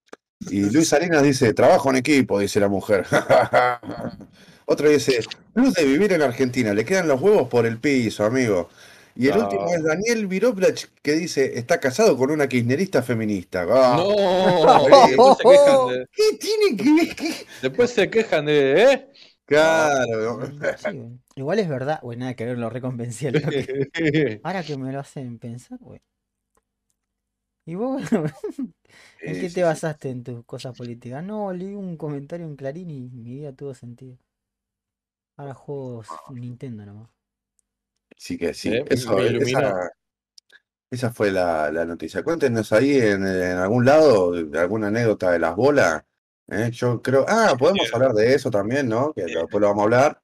Y 0.49 0.69
Luis 0.69 0.89
Salinas 0.89 1.23
dice, 1.23 1.53
trabajo 1.53 1.89
en 1.89 1.97
equipo, 1.97 2.39
dice 2.39 2.59
la 2.59 2.67
mujer. 2.67 3.05
Otro 4.65 4.89
dice, 4.89 5.19
plus 5.53 5.73
de 5.73 5.85
vivir 5.85 6.13
en 6.13 6.21
Argentina, 6.21 6.73
le 6.73 6.85
quedan 6.85 7.07
los 7.07 7.21
huevos 7.21 7.47
por 7.49 7.65
el 7.65 7.79
piso, 7.79 8.25
amigo. 8.25 8.69
Y 9.15 9.27
el 9.27 9.37
No. 9.37 9.43
último 9.43 9.67
es 9.67 9.83
Daniel 9.83 10.27
Viroplach, 10.27 10.85
que 11.01 11.13
dice, 11.13 11.57
está 11.57 11.79
casado 11.79 12.17
con 12.17 12.31
una 12.31 12.47
kirchnerista 12.47 13.03
feminista. 13.03 13.65
Ah, 13.69 13.95
No, 13.97 14.07
después 15.07 15.37
se 15.37 15.43
quejan 15.43 15.87
de, 15.87 16.07
¿Qué 16.11 16.37
tiene 16.37 16.77
que 16.77 16.93
ver? 16.93 17.15
¿Qué? 17.15 17.33
después 17.61 17.91
se 17.91 18.09
quejan 18.09 18.45
de, 18.45 18.83
¿eh? 18.83 19.07
Claro. 19.45 20.39
Sí. 20.77 21.19
Igual 21.35 21.59
es 21.59 21.67
verdad. 21.67 21.99
Bueno, 22.01 22.21
nada 22.21 22.33
que 22.33 22.45
ver, 22.45 22.57
lo 22.57 22.69
recompensé 22.69 23.27
al 23.27 23.41
toque. 23.41 23.91
Ahora 24.43 24.63
que 24.63 24.77
me 24.77 24.91
lo 24.91 24.99
hacen 24.99 25.37
pensar, 25.37 25.77
güey. 25.79 26.01
¿Y 27.65 27.75
vos? 27.75 28.01
¿En 29.21 29.39
qué 29.39 29.49
te 29.49 29.63
basaste 29.63 30.09
en 30.09 30.23
tus 30.23 30.43
cosas 30.45 30.75
políticas? 30.77 31.23
No, 31.23 31.53
leí 31.53 31.73
un 31.73 31.97
comentario 31.97 32.45
en 32.45 32.55
Clarín 32.55 32.89
y 32.89 33.09
mi 33.09 33.35
vida 33.35 33.53
tuvo 33.53 33.73
sentido. 33.73 34.17
Ahora 35.37 35.53
juego 35.53 36.03
Nintendo 36.31 36.85
nomás. 36.85 37.09
Sí 38.17 38.37
que 38.37 38.53
sí. 38.53 38.69
Eh, 38.73 38.85
Eso, 38.89 39.19
iluminó. 39.25 39.59
esa, 39.59 39.89
esa 40.91 41.13
fue 41.13 41.31
la, 41.31 41.71
la 41.71 41.85
noticia. 41.85 42.23
Cuéntenos 42.23 42.71
ahí 42.73 42.97
en, 42.97 43.25
en 43.25 43.57
algún 43.57 43.85
lado 43.85 44.33
alguna 44.53 44.87
anécdota 44.87 45.31
de 45.31 45.39
las 45.39 45.55
bolas. 45.55 46.03
¿eh? 46.49 46.69
Yo 46.71 47.01
creo. 47.01 47.25
Ah, 47.27 47.55
podemos 47.57 47.91
hablar 47.93 48.13
de 48.13 48.33
eso 48.35 48.49
también, 48.51 48.87
¿no? 48.87 49.13
Que 49.13 49.23
después 49.23 49.59
lo 49.61 49.67
vamos 49.67 49.81
a 49.81 49.83
hablar. 49.83 50.19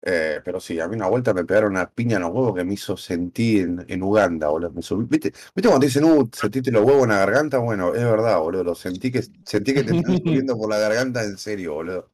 Eh, 0.00 0.40
pero 0.44 0.60
sí, 0.60 0.78
a 0.78 0.86
mí 0.86 0.94
una 0.94 1.08
vuelta 1.08 1.34
me 1.34 1.44
pegaron 1.44 1.72
una 1.72 1.90
piña 1.90 2.16
en 2.16 2.22
los 2.22 2.30
huevos 2.30 2.54
que 2.54 2.62
me 2.64 2.72
hizo 2.74 2.96
sentir 2.96 3.62
en, 3.64 3.84
en 3.88 4.02
Uganda, 4.02 4.48
boludo. 4.48 4.70
Me 4.70 4.80
subí- 4.80 5.08
¿Viste, 5.08 5.30
¿Viste 5.30 5.62
cuando 5.68 5.80
te 5.80 5.86
dicen, 5.86 6.04
uh, 6.04 6.30
sentiste 6.32 6.70
los 6.70 6.84
huevos 6.84 7.02
en 7.02 7.08
la 7.10 7.18
garganta? 7.18 7.58
Bueno, 7.58 7.92
es 7.94 8.04
verdad, 8.04 8.38
boludo. 8.38 8.62
Lo 8.62 8.74
sentí 8.76 9.10
que, 9.10 9.22
sentí 9.44 9.74
que 9.74 9.82
te 9.82 9.96
están 9.96 10.16
subiendo 10.24 10.56
por 10.56 10.70
la 10.70 10.78
garganta 10.78 11.24
en 11.24 11.36
serio, 11.36 11.74
boludo. 11.74 12.12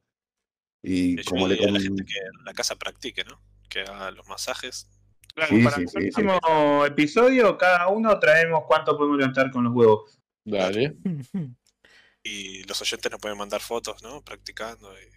Y 0.81 1.23
como 1.25 1.47
le 1.47 1.55
a 1.63 1.71
la 1.71 1.79
gente 1.79 2.03
que 2.03 2.17
en 2.19 2.43
la 2.45 2.53
casa 2.53 2.75
practique, 2.75 3.23
¿no? 3.23 3.39
Que 3.69 3.81
haga 3.81 4.11
los 4.11 4.27
masajes. 4.27 4.89
Claro, 5.35 5.55
Sí, 5.55 5.63
para 5.63 5.75
sí, 5.75 5.81
el 5.81 5.89
sí, 5.89 5.97
próximo 6.21 6.85
episodio, 6.85 7.57
cada 7.57 7.89
uno 7.89 8.17
traemos 8.19 8.63
cuánto 8.67 8.97
podemos 8.97 9.17
levantar 9.19 9.51
con 9.51 9.65
los 9.65 9.73
huevos. 9.73 10.19
Dale. 10.45 10.95
Y 12.23 12.63
los 12.63 12.81
oyentes 12.81 13.11
nos 13.11 13.19
pueden 13.21 13.37
mandar 13.37 13.61
fotos, 13.61 14.01
¿no? 14.01 14.21
Practicando. 14.21 14.91
y- 14.93 15.13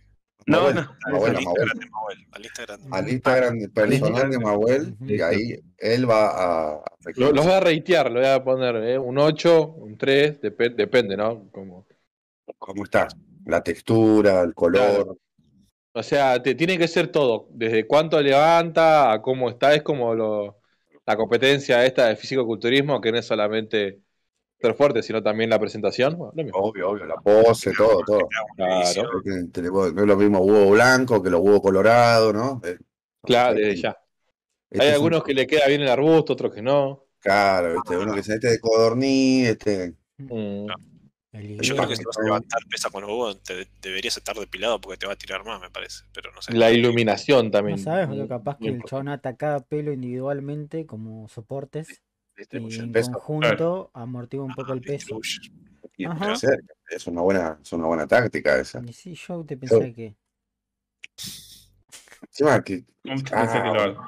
No, 0.47 0.71
no. 0.73 0.97
Mahuel, 1.11 1.31
al 1.31 1.37
a 1.37 1.41
Mahuel. 1.41 1.43
Instagram 1.43 1.79
de 1.79 1.91
Mahuel. 1.91 2.27
Al 2.33 2.45
Instagram 2.45 2.81
de 2.81 2.97
al 2.97 3.11
Instagram 3.13 3.59
personal 3.73 4.31
de 4.31 4.39
Mahuel 4.39 4.97
y 5.07 5.21
ahí 5.21 5.61
él 5.79 6.09
va 6.11 6.75
a 6.75 6.83
Lo- 7.17 7.33
los 7.33 7.45
voy 7.45 7.55
a 7.55 7.61
reitear, 7.61 8.11
lo 8.11 8.21
voy 8.21 8.29
a 8.29 8.43
poner 8.45 8.77
¿eh? 8.77 8.99
un 8.99 9.19
8, 9.19 9.63
un 9.69 9.97
3, 9.97 10.41
depe- 10.41 10.75
depende, 10.75 11.17
¿no? 11.17 11.49
Como, 11.51 11.87
cómo 12.59 12.85
está 12.85 13.09
la 13.47 13.63
textura, 13.63 14.41
el 14.43 14.55
color. 14.55 15.17
O 15.99 16.03
sea, 16.03 16.43
te, 16.43 16.55
tiene 16.55 16.79
que 16.79 16.89
ser 16.89 17.09
todo, 17.09 17.49
desde 17.51 17.87
cuánto 17.87 18.21
levanta 18.21 19.13
a 19.13 19.23
cómo 19.23 19.49
está, 19.51 19.75
es 19.75 19.83
como 19.83 20.15
lo, 20.15 20.59
la 21.07 21.17
competencia 21.17 21.85
esta 21.85 22.07
de 22.09 22.17
fisicoculturismo, 22.17 23.01
que 23.01 23.13
no 23.13 23.19
es 23.19 23.27
solamente 23.27 24.01
ser 24.61 24.75
fuerte, 24.75 25.03
sino 25.03 25.23
también 25.23 25.51
la 25.51 25.59
presentación. 25.59 26.17
Bueno, 26.17 26.33
lo 26.37 26.45
mismo. 26.45 26.59
Obvio, 26.61 26.91
obvio, 26.91 27.05
la 27.07 27.17
pose, 27.17 27.73
todo, 27.73 28.01
todo. 28.05 28.29
Claro, 28.57 28.89
Este, 29.25 29.63
No 29.63 29.87
es 29.87 29.93
lo 29.95 30.17
mismo 30.17 30.41
huevo 30.41 30.71
blanco 30.73 31.23
que 31.23 31.31
los 31.31 31.41
huevos 31.41 31.61
colorados, 31.61 32.35
¿no? 32.35 32.61
Eh, 32.65 32.79
claro, 33.23 33.57
este 33.57 33.69
desde 33.69 33.83
ya. 33.83 33.99
es 34.71 34.81
Hay 34.81 34.89
un- 34.89 34.95
algunos 34.95 35.25
que 35.25 35.35
le 35.35 35.47
queda 35.47 35.67
bien 35.69 35.83
el 35.83 35.89
arbusto, 35.89 36.33
otros 36.35 36.53
que 36.55 36.63
no. 36.63 37.05
Claro, 37.21 37.75
¿viste? 37.75 37.97
uno 37.97 38.15
que 38.15 38.23
se 38.23 38.35
este 38.35 38.49
de 38.49 38.61
codorní, 38.61 39.45
este. 39.47 39.95
Mm. 40.19 40.67
El 41.39 41.61
Yo 41.61 41.77
creo 41.77 41.89
que 41.89 41.97
si 41.97 42.05
vas 42.05 42.19
a 42.19 42.23
levantar 42.23 42.61
pesa 42.69 42.91
con 42.91 43.03
los 43.03 43.11
huevos, 43.11 43.43
te, 43.43 43.69
deberías 43.81 44.17
estar 44.17 44.37
depilado 44.37 44.81
porque 44.81 44.97
te 44.99 45.07
va 45.07 45.13
a 45.13 45.17
tirar 45.17 45.45
más, 45.45 45.61
me 45.61 45.71
parece. 45.71 46.05
Pero 46.13 46.33
no 46.33 46.43
sé. 46.43 46.53
La 46.53 46.71
iluminación 46.71 47.47
No 47.47 47.51
también. 47.53 47.79
sabes, 47.79 48.09
boludo, 48.09 48.29
capaz 48.29 48.59
que 48.59 48.69
el 48.69 48.83
chabón 48.85 49.09
ata 49.09 49.37
cada 49.37 49.61
pelo 49.61 49.93
individualmente 49.93 50.87
como 50.87 51.29
soportes 51.29 51.91
y 51.91 52.39
distribuye 52.39 52.79
el 52.79 52.85
en 52.85 52.93
peso. 52.93 53.13
conjunto 53.13 53.91
amortigua 53.95 54.47
un 54.47 54.55
poco 54.55 54.73
Ah, 54.73 54.75
el 54.75 54.83
peso. 54.83 55.21
Es 56.91 57.07
una 57.07 57.23
buena, 57.23 57.59
es 57.63 57.73
una 57.73 57.87
buena 57.87 58.07
táctica 58.07 58.59
esa. 58.59 58.83
Y 58.87 58.93
sí, 58.93 59.15
yo 59.15 59.45
te 59.45 59.57
pensé 59.57 59.93
que. 59.93 60.17
Encima 62.23 62.63
que 62.63 62.85
¿Cómo 63.03 63.23
te 63.23 63.31
Ah? 63.35 64.07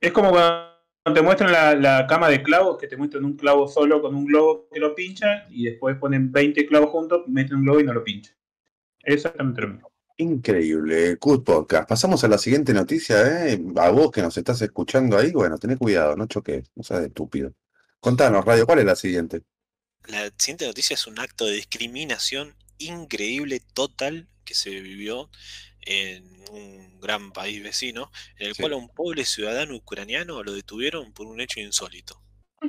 Es 0.00 0.12
como 0.12 0.30
cuando 0.30 0.75
te 1.14 1.22
muestran 1.22 1.52
la, 1.52 1.74
la 1.74 2.06
cama 2.06 2.28
de 2.28 2.42
clavos, 2.42 2.78
que 2.78 2.86
te 2.86 2.96
muestran 2.96 3.24
un 3.24 3.36
clavo 3.36 3.68
solo 3.68 4.02
con 4.02 4.14
un 4.14 4.26
globo 4.26 4.68
que 4.72 4.80
lo 4.80 4.94
pincha 4.94 5.46
y 5.50 5.64
después 5.64 5.96
ponen 5.98 6.32
20 6.32 6.66
clavos 6.66 6.90
juntos, 6.90 7.22
meten 7.28 7.58
un 7.58 7.64
globo 7.64 7.80
y 7.80 7.84
no 7.84 7.92
lo 7.94 8.04
pinchan. 8.04 8.34
Exactamente 9.02 9.60
lo 9.62 9.68
mismo. 9.68 9.92
Increíble, 10.18 11.18
Cut 11.18 11.44
Podcast. 11.44 11.88
Pasamos 11.88 12.24
a 12.24 12.28
la 12.28 12.38
siguiente 12.38 12.72
noticia, 12.72 13.50
¿eh? 13.50 13.62
A 13.76 13.90
vos 13.90 14.10
que 14.10 14.22
nos 14.22 14.36
estás 14.36 14.60
escuchando 14.62 15.18
ahí, 15.18 15.30
bueno, 15.30 15.58
tenés 15.58 15.78
cuidado, 15.78 16.16
no 16.16 16.26
choques, 16.26 16.70
no 16.74 16.82
seas 16.82 17.04
estúpido. 17.04 17.52
Contanos, 18.00 18.44
Radio, 18.44 18.66
¿cuál 18.66 18.78
es 18.78 18.86
la 18.86 18.96
siguiente? 18.96 19.42
La 20.06 20.30
siguiente 20.38 20.66
noticia 20.66 20.94
es 20.94 21.06
un 21.06 21.18
acto 21.18 21.44
de 21.44 21.52
discriminación 21.52 22.54
increíble, 22.78 23.60
total, 23.74 24.28
que 24.44 24.54
se 24.54 24.70
vivió 24.70 25.28
en 25.86 26.24
un 26.50 27.00
gran 27.00 27.32
país 27.32 27.62
vecino, 27.62 28.10
en 28.38 28.48
el 28.48 28.54
Sí. 28.54 28.62
cual 28.62 28.74
a 28.74 28.76
un 28.76 28.88
pobre 28.88 29.24
ciudadano 29.24 29.74
ucraniano 29.76 30.42
lo 30.42 30.52
detuvieron 30.52 31.12
por 31.12 31.26
un 31.26 31.40
hecho 31.40 31.60
insólito. 31.60 32.22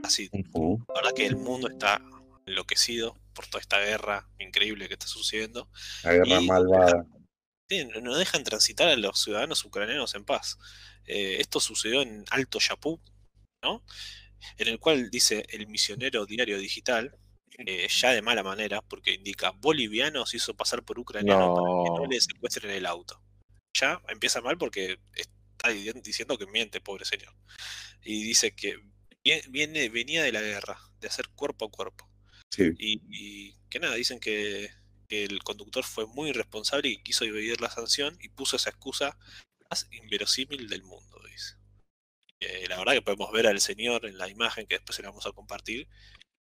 Así, 0.03 0.29
Uh, 0.53 0.77
la 0.87 0.93
verdad 0.95 1.11
que 1.15 1.25
el 1.25 1.35
mundo 1.37 1.67
está 1.69 2.01
enloquecido 2.45 3.15
por 3.33 3.47
toda 3.47 3.61
esta 3.61 3.79
guerra 3.79 4.27
increíble 4.39 4.87
que 4.87 4.93
está 4.93 5.07
sucediendo. 5.07 5.69
la 6.03 6.13
guerra 6.13 6.41
malvada. 6.41 7.05
Sí, 7.69 7.83
no- 7.85 7.99
no 8.01 8.15
dejan 8.15 8.43
transitar 8.43 8.87
a 8.87 8.95
los 8.95 9.21
ciudadanos 9.21 9.63
ucranianos 9.65 10.15
en 10.15 10.23
paz. 10.23 10.57
Eh, 11.05 11.37
esto 11.39 11.59
sucedió 11.59 12.01
en 12.01 12.23
Alto 12.29 12.59
Yapú, 12.59 13.01
¿no? 13.63 13.83
En 14.57 14.67
el 14.69 14.79
cual 14.79 15.09
dice 15.09 15.45
el 15.49 15.67
misionero 15.67 16.25
diario 16.25 16.57
digital, 16.59 17.17
eh, 17.57 17.87
ya 17.89 18.11
de 18.11 18.21
mala 18.21 18.43
manera, 18.43 18.81
porque 18.81 19.13
indica 19.13 19.51
boliviano 19.51 20.25
se 20.25 20.37
hizo 20.37 20.55
pasar 20.55 20.83
por 20.83 20.99
ucraniano 20.99 21.53
para 21.55 21.65
que 21.83 21.89
no 21.89 22.03
No. 22.03 22.05
le 22.05 22.21
secuestren 22.21 22.71
el 22.71 22.85
auto. 22.85 23.21
Ya 23.79 24.01
empieza 24.09 24.41
mal 24.41 24.57
porque 24.57 24.99
está 25.15 25.69
di- 25.69 25.91
diciendo 26.03 26.37
que 26.37 26.45
miente, 26.47 26.81
pobre 26.81 27.05
señor. 27.05 27.33
Y 28.03 28.23
dice 28.23 28.55
que 28.55 28.77
vie- 29.23 29.43
viene, 29.49 29.89
venía 29.89 30.23
de 30.23 30.31
la 30.31 30.41
guerra, 30.41 30.79
de 30.99 31.07
hacer 31.07 31.27
cuerpo 31.29 31.65
a 31.65 31.71
cuerpo. 31.71 32.09
Sí. 32.51 32.69
Y, 32.77 33.01
y 33.09 33.55
que 33.69 33.79
nada, 33.79 33.95
dicen 33.95 34.19
que, 34.19 34.69
que 35.07 35.25
el 35.25 35.43
conductor 35.43 35.83
fue 35.83 36.05
muy 36.07 36.29
irresponsable 36.29 36.89
y 36.89 37.03
quiso 37.03 37.25
evadir 37.25 37.59
la 37.61 37.69
sanción 37.69 38.17
y 38.21 38.29
puso 38.29 38.55
esa 38.55 38.69
excusa 38.69 39.17
más 39.69 39.87
inverosímil 39.91 40.69
del 40.69 40.83
mundo, 40.83 41.21
dice. 41.29 41.55
Eh, 42.39 42.67
la 42.69 42.77
verdad 42.77 42.93
que 42.93 43.01
podemos 43.01 43.31
ver 43.31 43.47
al 43.47 43.59
señor 43.59 44.05
en 44.05 44.17
la 44.17 44.29
imagen 44.29 44.67
que 44.67 44.75
después 44.75 44.97
la 44.99 45.09
vamos 45.09 45.25
a 45.25 45.31
compartir. 45.31 45.87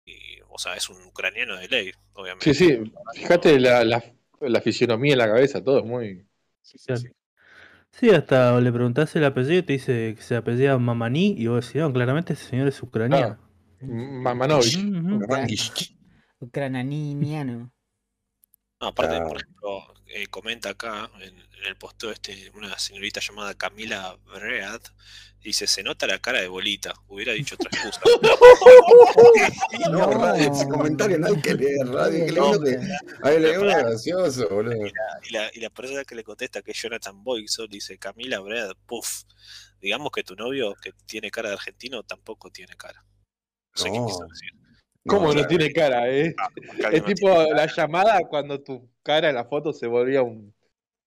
Y, 0.06 0.40
o 0.50 0.58
sea, 0.58 0.76
es 0.76 0.90
un 0.90 1.02
ucraniano 1.06 1.58
de 1.58 1.68
ley, 1.68 1.92
obviamente. 2.14 2.54
Sí, 2.54 2.54
sí, 2.54 2.94
fíjate 3.14 3.60
la, 3.60 3.84
la, 3.84 4.04
la 4.40 4.62
fisionomía 4.62 5.14
en 5.14 5.20
la 5.20 5.28
cabeza, 5.28 5.64
todo 5.64 5.80
es 5.80 5.86
muy. 5.86 6.26
Sí, 6.62 6.78
sí, 6.78 6.98
sí. 6.98 7.08
Sí, 7.92 8.10
hasta 8.10 8.60
le 8.62 8.72
preguntás 8.72 9.16
el 9.16 9.26
apellido 9.26 9.60
y 9.60 9.64
te 9.64 9.74
dice 9.74 10.14
que 10.16 10.22
se 10.22 10.36
apellida 10.36 10.78
Mamaní 10.78 11.36
y 11.38 11.48
vos 11.48 11.66
decís, 11.66 11.82
no, 11.82 11.92
claramente 11.92 12.34
ese 12.34 12.46
señor 12.46 12.68
es 12.68 12.82
ucraniano. 12.82 13.38
Mamanovich. 13.82 14.78
Ujú. 14.78 15.16
Ucraniano. 15.18 15.64
Ucrananiniano. 16.40 17.72
No, 18.80 18.88
aparte, 18.88 19.16
Claro. 19.16 19.28
por 19.28 19.38
ejemplo, 19.38 19.94
eh, 20.08 20.28
comenta 20.28 20.70
acá 20.70 21.12
en, 21.20 21.36
en 21.62 21.68
el 21.68 21.76
posteo 21.78 22.12
este 22.12 22.52
una 22.56 22.78
señorita 22.80 23.20
llamada 23.20 23.54
Camila 23.56 24.18
Bread. 24.34 24.82
Dice, 25.44 25.66
se 25.66 25.82
nota 25.82 26.06
la 26.06 26.20
cara 26.20 26.40
de 26.40 26.48
bolita. 26.48 26.94
Hubiera 27.08 27.34
dicho 27.34 27.56
otra 27.56 27.70
excusa. 27.74 28.02
No, 29.90 29.98
No. 30.12 30.12
radio, 30.12 30.52
ese 30.52 30.68
comentario 30.68 31.18
no 31.18 31.28
hay 31.28 31.42
que 31.42 31.54
leer, 31.56 31.88
radio, 31.88 32.26
que 32.26 32.32
leerlo 32.32 32.60
que. 32.62 32.78
Ahí 33.24 33.40
le 33.40 33.58
uno 33.58 33.68
gracioso, 33.70 34.48
boludo. 34.50 34.76
Y 35.28 35.34
la, 35.34 35.50
y 35.54 35.60
la 35.60 35.70
persona 35.70 36.04
que 36.04 36.16
le 36.16 36.24
contesta, 36.24 36.62
que 36.62 36.72
es 36.72 36.82
Jonathan 36.82 37.24
Boyson, 37.24 37.68
dice, 37.70 37.98
Camila 37.98 38.40
Bread, 38.40 38.72
puff. 38.86 39.24
Digamos 39.82 40.12
que 40.12 40.24
tu 40.24 40.36
novio, 40.36 40.76
que 40.82 40.94
tiene 41.06 41.32
cara 41.32 41.50
de 41.50 41.56
argentino, 41.56 42.04
tampoco 42.04 42.52
tiene 42.52 42.76
cara. 42.76 43.04
No 43.76 43.82
sé 43.84 43.90
qué 43.92 43.98
No. 43.98 44.06
quiso 44.08 44.26
decir. 44.28 44.52
¿Cómo 45.08 45.34
no, 45.34 45.48
tiene 45.48 45.72
cara, 45.74 46.08
eh? 46.10 46.36
Acá 46.78 46.90
Es 46.92 47.02
no 47.02 47.08
tipo 47.08 47.28
cara. 47.28 47.48
la 47.56 47.66
llamada 47.66 48.20
cuando 48.30 48.62
tu 48.62 48.88
cara 49.02 49.30
en 49.30 49.36
la 49.36 49.46
foto 49.46 49.74
se 49.74 49.88
volvía 49.88 50.22
un- 50.22 50.54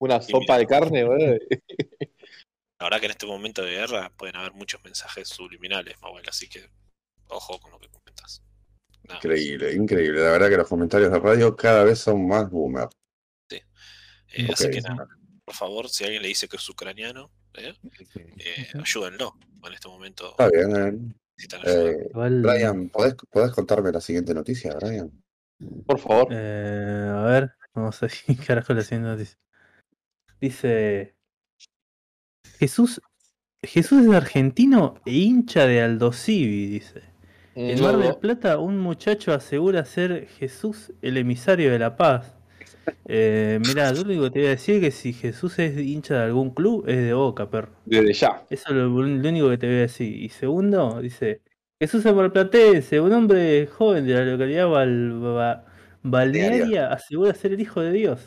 una 0.04 0.22
sopa 0.22 0.58
de 0.58 0.66
carne, 0.66 1.04
boludo. 1.04 1.38
La 2.78 2.86
verdad 2.86 3.00
que 3.00 3.06
en 3.06 3.12
este 3.12 3.26
momento 3.26 3.62
de 3.62 3.72
guerra 3.72 4.12
pueden 4.16 4.36
haber 4.36 4.52
muchos 4.52 4.82
mensajes 4.84 5.28
subliminales, 5.28 6.00
Manuel, 6.02 6.28
así 6.28 6.48
que 6.48 6.68
ojo 7.28 7.58
con 7.60 7.70
lo 7.70 7.78
que 7.78 7.88
comentas. 7.88 8.42
Nada 9.04 9.16
más. 9.16 9.24
Increíble, 9.24 9.72
increíble. 9.74 10.20
La 10.20 10.32
verdad 10.32 10.48
que 10.48 10.56
los 10.56 10.68
comentarios 10.68 11.10
de 11.12 11.18
radio 11.18 11.56
cada 11.56 11.84
vez 11.84 11.98
son 11.98 12.26
más 12.26 12.50
boomer. 12.50 12.88
Eh, 14.36 14.48
Así 14.52 14.68
que 14.68 14.80
nada, 14.80 15.06
por 15.44 15.54
favor, 15.54 15.88
si 15.88 16.02
alguien 16.04 16.22
le 16.22 16.28
dice 16.28 16.48
que 16.48 16.56
es 16.56 16.68
ucraniano, 16.68 17.30
eh, 17.54 17.74
eh, 18.38 18.68
ayúdenlo. 18.82 19.34
En 19.64 19.72
este 19.72 19.88
momento 19.88 20.30
Está 20.30 20.50
bien, 20.50 21.14
Brian, 22.42 22.88
¿podés, 22.90 23.14
podés 23.30 23.52
contarme 23.52 23.92
la 23.92 24.00
siguiente 24.00 24.34
noticia, 24.34 24.74
Brian? 24.74 25.10
Por 25.86 25.98
favor. 25.98 26.28
eh, 26.30 27.08
a 27.10 27.22
ver, 27.22 27.52
vamos 27.74 28.02
a 28.02 28.06
ver 28.06 28.14
qué 28.26 28.36
carajo 28.36 28.74
la 28.74 28.82
siguiente 28.82 29.08
noticia. 29.08 29.38
Dice 30.44 31.14
Jesús 32.58 33.00
Jesús 33.62 34.04
es 34.04 34.12
argentino 34.12 34.96
e 35.06 35.12
hincha 35.12 35.66
de 35.66 35.80
Aldo 35.80 36.12
Civi, 36.12 36.66
dice. 36.66 37.00
En 37.54 37.80
Mar 37.80 37.96
del 37.96 38.16
Plata, 38.16 38.58
un 38.58 38.78
muchacho 38.78 39.32
asegura 39.32 39.86
ser 39.86 40.26
Jesús 40.38 40.92
el 41.00 41.16
emisario 41.16 41.72
de 41.72 41.78
la 41.78 41.96
paz. 41.96 42.34
Eh, 43.06 43.58
mirá, 43.66 43.90
yo 43.94 44.02
lo 44.02 44.10
único 44.10 44.24
que 44.24 44.30
te 44.32 44.38
voy 44.40 44.46
a 44.48 44.50
decir 44.50 44.74
es 44.74 44.80
que 44.82 44.90
si 44.90 45.12
Jesús 45.14 45.58
es 45.60 45.78
hincha 45.78 46.18
de 46.18 46.24
algún 46.24 46.50
club, 46.50 46.84
es 46.86 46.98
de 46.98 47.14
boca, 47.14 47.48
perro. 47.48 47.72
Desde 47.86 48.12
ya. 48.12 48.42
Eso 48.50 48.68
es 48.68 48.74
lo, 48.74 48.88
lo 48.88 49.28
único 49.30 49.48
que 49.48 49.56
te 49.56 49.66
voy 49.66 49.76
a 49.76 49.80
decir. 49.80 50.14
Y 50.14 50.28
segundo, 50.28 51.00
dice, 51.00 51.40
Jesús 51.80 52.04
es 52.04 52.14
marplatense, 52.14 53.00
un 53.00 53.12
hombre 53.14 53.66
joven 53.66 54.06
de 54.06 54.12
la 54.12 54.24
localidad 54.26 54.68
bal- 54.68 55.20
ba- 55.20 55.64
balnearia, 56.02 56.92
asegura 56.92 57.32
ser 57.32 57.54
el 57.54 57.60
hijo 57.62 57.80
de 57.80 57.92
Dios. 57.92 58.20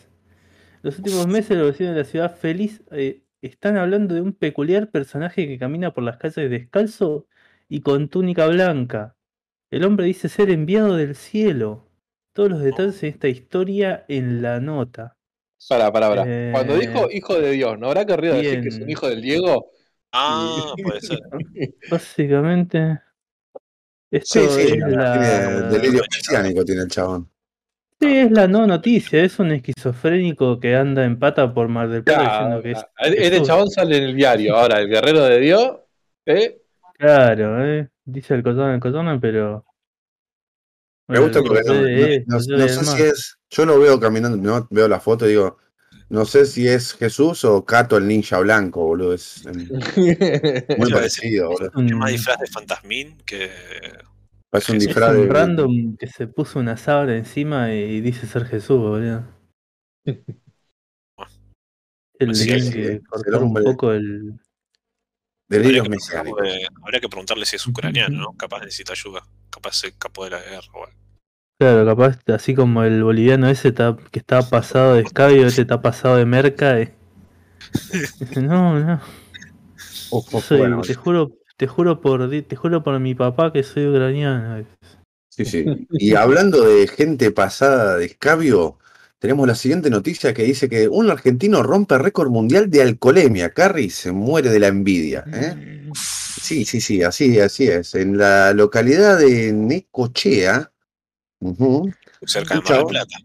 Los 0.87 0.99
últimos 0.99 1.27
meses 1.27 1.57
los 1.57 1.67
vecinos 1.71 1.95
de 1.95 2.01
la 2.01 2.07
ciudad 2.07 2.33
feliz 2.37 2.81
eh, 2.91 3.21
están 3.41 3.75
hablando 3.75 4.15
de 4.15 4.21
un 4.21 4.31
peculiar 4.31 4.89
personaje 4.89 5.45
que 5.45 5.59
camina 5.59 5.93
por 5.93 6.03
las 6.05 6.15
calles 6.15 6.49
descalzo 6.49 7.27
y 7.67 7.81
con 7.81 8.07
túnica 8.07 8.47
blanca. 8.47 9.17
El 9.69 9.83
hombre 9.83 10.05
dice 10.05 10.29
ser 10.29 10.49
enviado 10.49 10.95
del 10.95 11.15
cielo. 11.15 11.89
Todos 12.31 12.51
los 12.51 12.61
detalles 12.61 13.03
en 13.03 13.09
esta 13.09 13.27
historia 13.27 14.05
en 14.07 14.41
la 14.41 14.61
nota. 14.61 15.17
Para, 15.67 15.91
para, 15.91 16.07
para. 16.07 16.23
Eh, 16.25 16.51
Cuando 16.53 16.77
dijo 16.77 17.11
hijo 17.11 17.35
de 17.35 17.51
Dios, 17.51 17.77
¿no 17.77 17.87
habrá 17.87 18.05
querrido 18.05 18.35
decir 18.35 18.61
que 18.61 18.69
es 18.69 18.79
un 18.79 18.89
hijo 18.89 19.09
del 19.09 19.21
Diego? 19.21 19.71
Ah, 20.13 20.73
puede 20.81 21.01
ser. 21.01 21.19
Básicamente, 21.91 23.01
Sí, 24.21 24.39
esto 24.39 24.49
sí, 24.49 24.61
es 24.61 24.67
tiene 24.71 24.87
delirio 25.69 26.01
mesiánico 26.11 26.63
tiene 26.65 26.81
el 26.83 26.87
chabón. 26.89 27.29
Sí, 27.99 28.15
es 28.17 28.31
la 28.31 28.47
no 28.47 28.67
noticia, 28.67 29.23
es 29.23 29.39
un 29.39 29.51
esquizofrénico 29.51 30.59
que 30.59 30.75
anda 30.75 31.03
en 31.03 31.17
pata 31.17 31.51
por 31.53 31.67
Mar 31.67 31.89
del 31.89 32.03
Plata 32.03 32.19
Claro, 32.21 32.61
diciendo 32.61 32.63
que 32.63 32.71
es. 33.09 33.23
este 33.25 33.41
chabón 33.41 33.69
sale 33.71 33.97
en 33.97 34.03
el 34.03 34.15
diario. 34.15 34.55
Ahora, 34.55 34.79
el 34.81 34.87
guerrero 34.87 35.23
de 35.23 35.39
Dios, 35.39 35.77
¿eh? 36.27 36.61
Claro, 36.99 37.65
eh, 37.65 37.89
dice 38.05 38.35
el 38.35 38.43
cotón, 38.43 38.69
el 38.71 38.79
cotón, 38.79 39.19
pero. 39.19 39.65
Me 41.07 41.19
gusta 41.19 41.41
porque 41.41 41.61
no, 41.65 41.73
sé, 41.73 42.23
no- 42.27 42.35
no- 42.35 42.39
sé 42.41 42.51
no 42.51 42.67
sé 42.67 42.75
demás. 42.79 42.93
si 42.95 43.01
es. 43.03 43.37
Yo 43.49 43.65
lo 43.65 43.79
veo 43.79 43.99
caminando, 43.99 44.37
no, 44.37 44.67
veo 44.69 44.87
la 44.87 44.99
foto 44.99 45.25
y 45.25 45.29
digo. 45.29 45.57
No 46.09 46.23
sé 46.25 46.45
si 46.45 46.67
es 46.67 46.93
Jesús 46.93 47.43
o 47.45 47.65
Cato 47.65 47.97
el 47.97 48.07
ninja 48.07 48.39
blanco, 48.39 48.85
boludo. 48.85 49.13
Es 49.13 49.43
eh, 49.45 49.49
muy 50.77 50.91
parecido, 50.91 51.49
boludo. 51.49 51.71
Un- 51.75 51.87
Es 51.87 51.95
más 51.95 52.11
disfraz 52.11 52.39
de 52.39 52.47
fantasmín 52.47 53.17
que. 53.25 53.49
Parece 54.57 54.71
un 54.71 54.77
Es 54.77 54.87
un 54.87 55.27
de. 55.27 55.27
random 55.33 55.97
que 55.97 56.07
se 56.07 56.27
puso 56.27 56.59
una 56.59 56.77
sábana 56.77 57.15
encima 57.15 57.73
y 57.73 58.01
dice 58.01 58.25
ser 58.27 58.45
Jesús, 58.45 58.79
boludo. 58.79 59.23
El 62.19 62.35
sí, 62.35 62.59
sí, 62.59 62.71
que 62.73 62.85
el 62.93 63.03
cortar 63.07 63.43
un 63.43 63.53
poco 63.53 63.91
el. 63.91 64.39
Delirios 65.49 65.87
Habría 66.13 66.33
que, 66.35 66.67
habría 66.83 66.99
que 66.99 67.07
preguntarle 67.09 67.45
si 67.45 67.55
es 67.55 67.65
ucraniano, 67.67 68.17
¿no? 68.19 68.33
Capaz 68.33 68.59
necesita 68.61 68.93
ayuda. 68.93 69.21
Capaz 69.49 69.75
se 69.75 69.87
escapó 69.87 70.25
de 70.25 70.31
la 70.31 70.39
guerra. 70.41 70.67
o 70.73 70.85
algo. 70.85 70.97
Claro, 71.59 71.85
capaz, 71.85 72.19
así 72.33 72.53
como 72.53 72.83
el 72.83 73.03
boliviano 73.03 73.47
ese 73.49 73.69
está- 73.69 73.95
que 74.11 74.19
está 74.19 74.41
pasado 74.49 74.95
de 74.95 75.01
escabio, 75.01 75.47
este 75.47 75.61
está 75.61 75.81
pasado 75.81 76.17
de 76.17 76.25
merca. 76.25 76.81
y- 76.81 76.93
Dice, 78.19 78.41
no, 78.41 78.79
no. 78.79 79.01
Soy- 80.41 80.57
bueno, 80.59 80.81
te 80.81 80.93
juro, 80.95 81.31
te 81.57 81.67
juro 81.67 81.99
por 81.99 82.29
te 82.29 82.55
juro 82.55 82.83
por 82.83 82.99
mi 82.99 83.15
papá 83.15 83.51
que 83.51 83.63
soy 83.63 83.87
ucraniano. 83.87 84.65
Sí, 85.29 85.45
sí. 85.45 85.65
Y 85.91 86.15
hablando 86.15 86.61
de 86.61 86.87
gente 86.87 87.31
pasada 87.31 87.97
de 87.97 88.05
escabio, 88.05 88.77
tenemos 89.19 89.47
la 89.47 89.55
siguiente 89.55 89.89
noticia 89.89 90.33
que 90.33 90.43
dice 90.43 90.69
que 90.69 90.87
un 90.87 91.09
argentino 91.09 91.63
rompe 91.63 91.97
récord 91.97 92.29
mundial 92.29 92.69
de 92.69 92.83
alcoholemia. 92.83 93.49
Carrie 93.49 93.89
se 93.89 94.11
muere 94.11 94.49
de 94.49 94.59
la 94.59 94.67
envidia. 94.67 95.25
¿eh? 95.33 95.89
Sí, 95.93 96.65
sí, 96.65 96.79
sí, 96.79 97.03
así, 97.03 97.39
así 97.39 97.67
es. 97.67 97.95
En 97.95 98.17
la 98.17 98.53
localidad 98.53 99.17
de 99.17 99.51
Necochea. 99.51 100.71
Cerca 102.25 102.55
de 102.55 102.61
Mar 102.61 102.63
del. 102.63 102.87
Plata, 102.87 103.17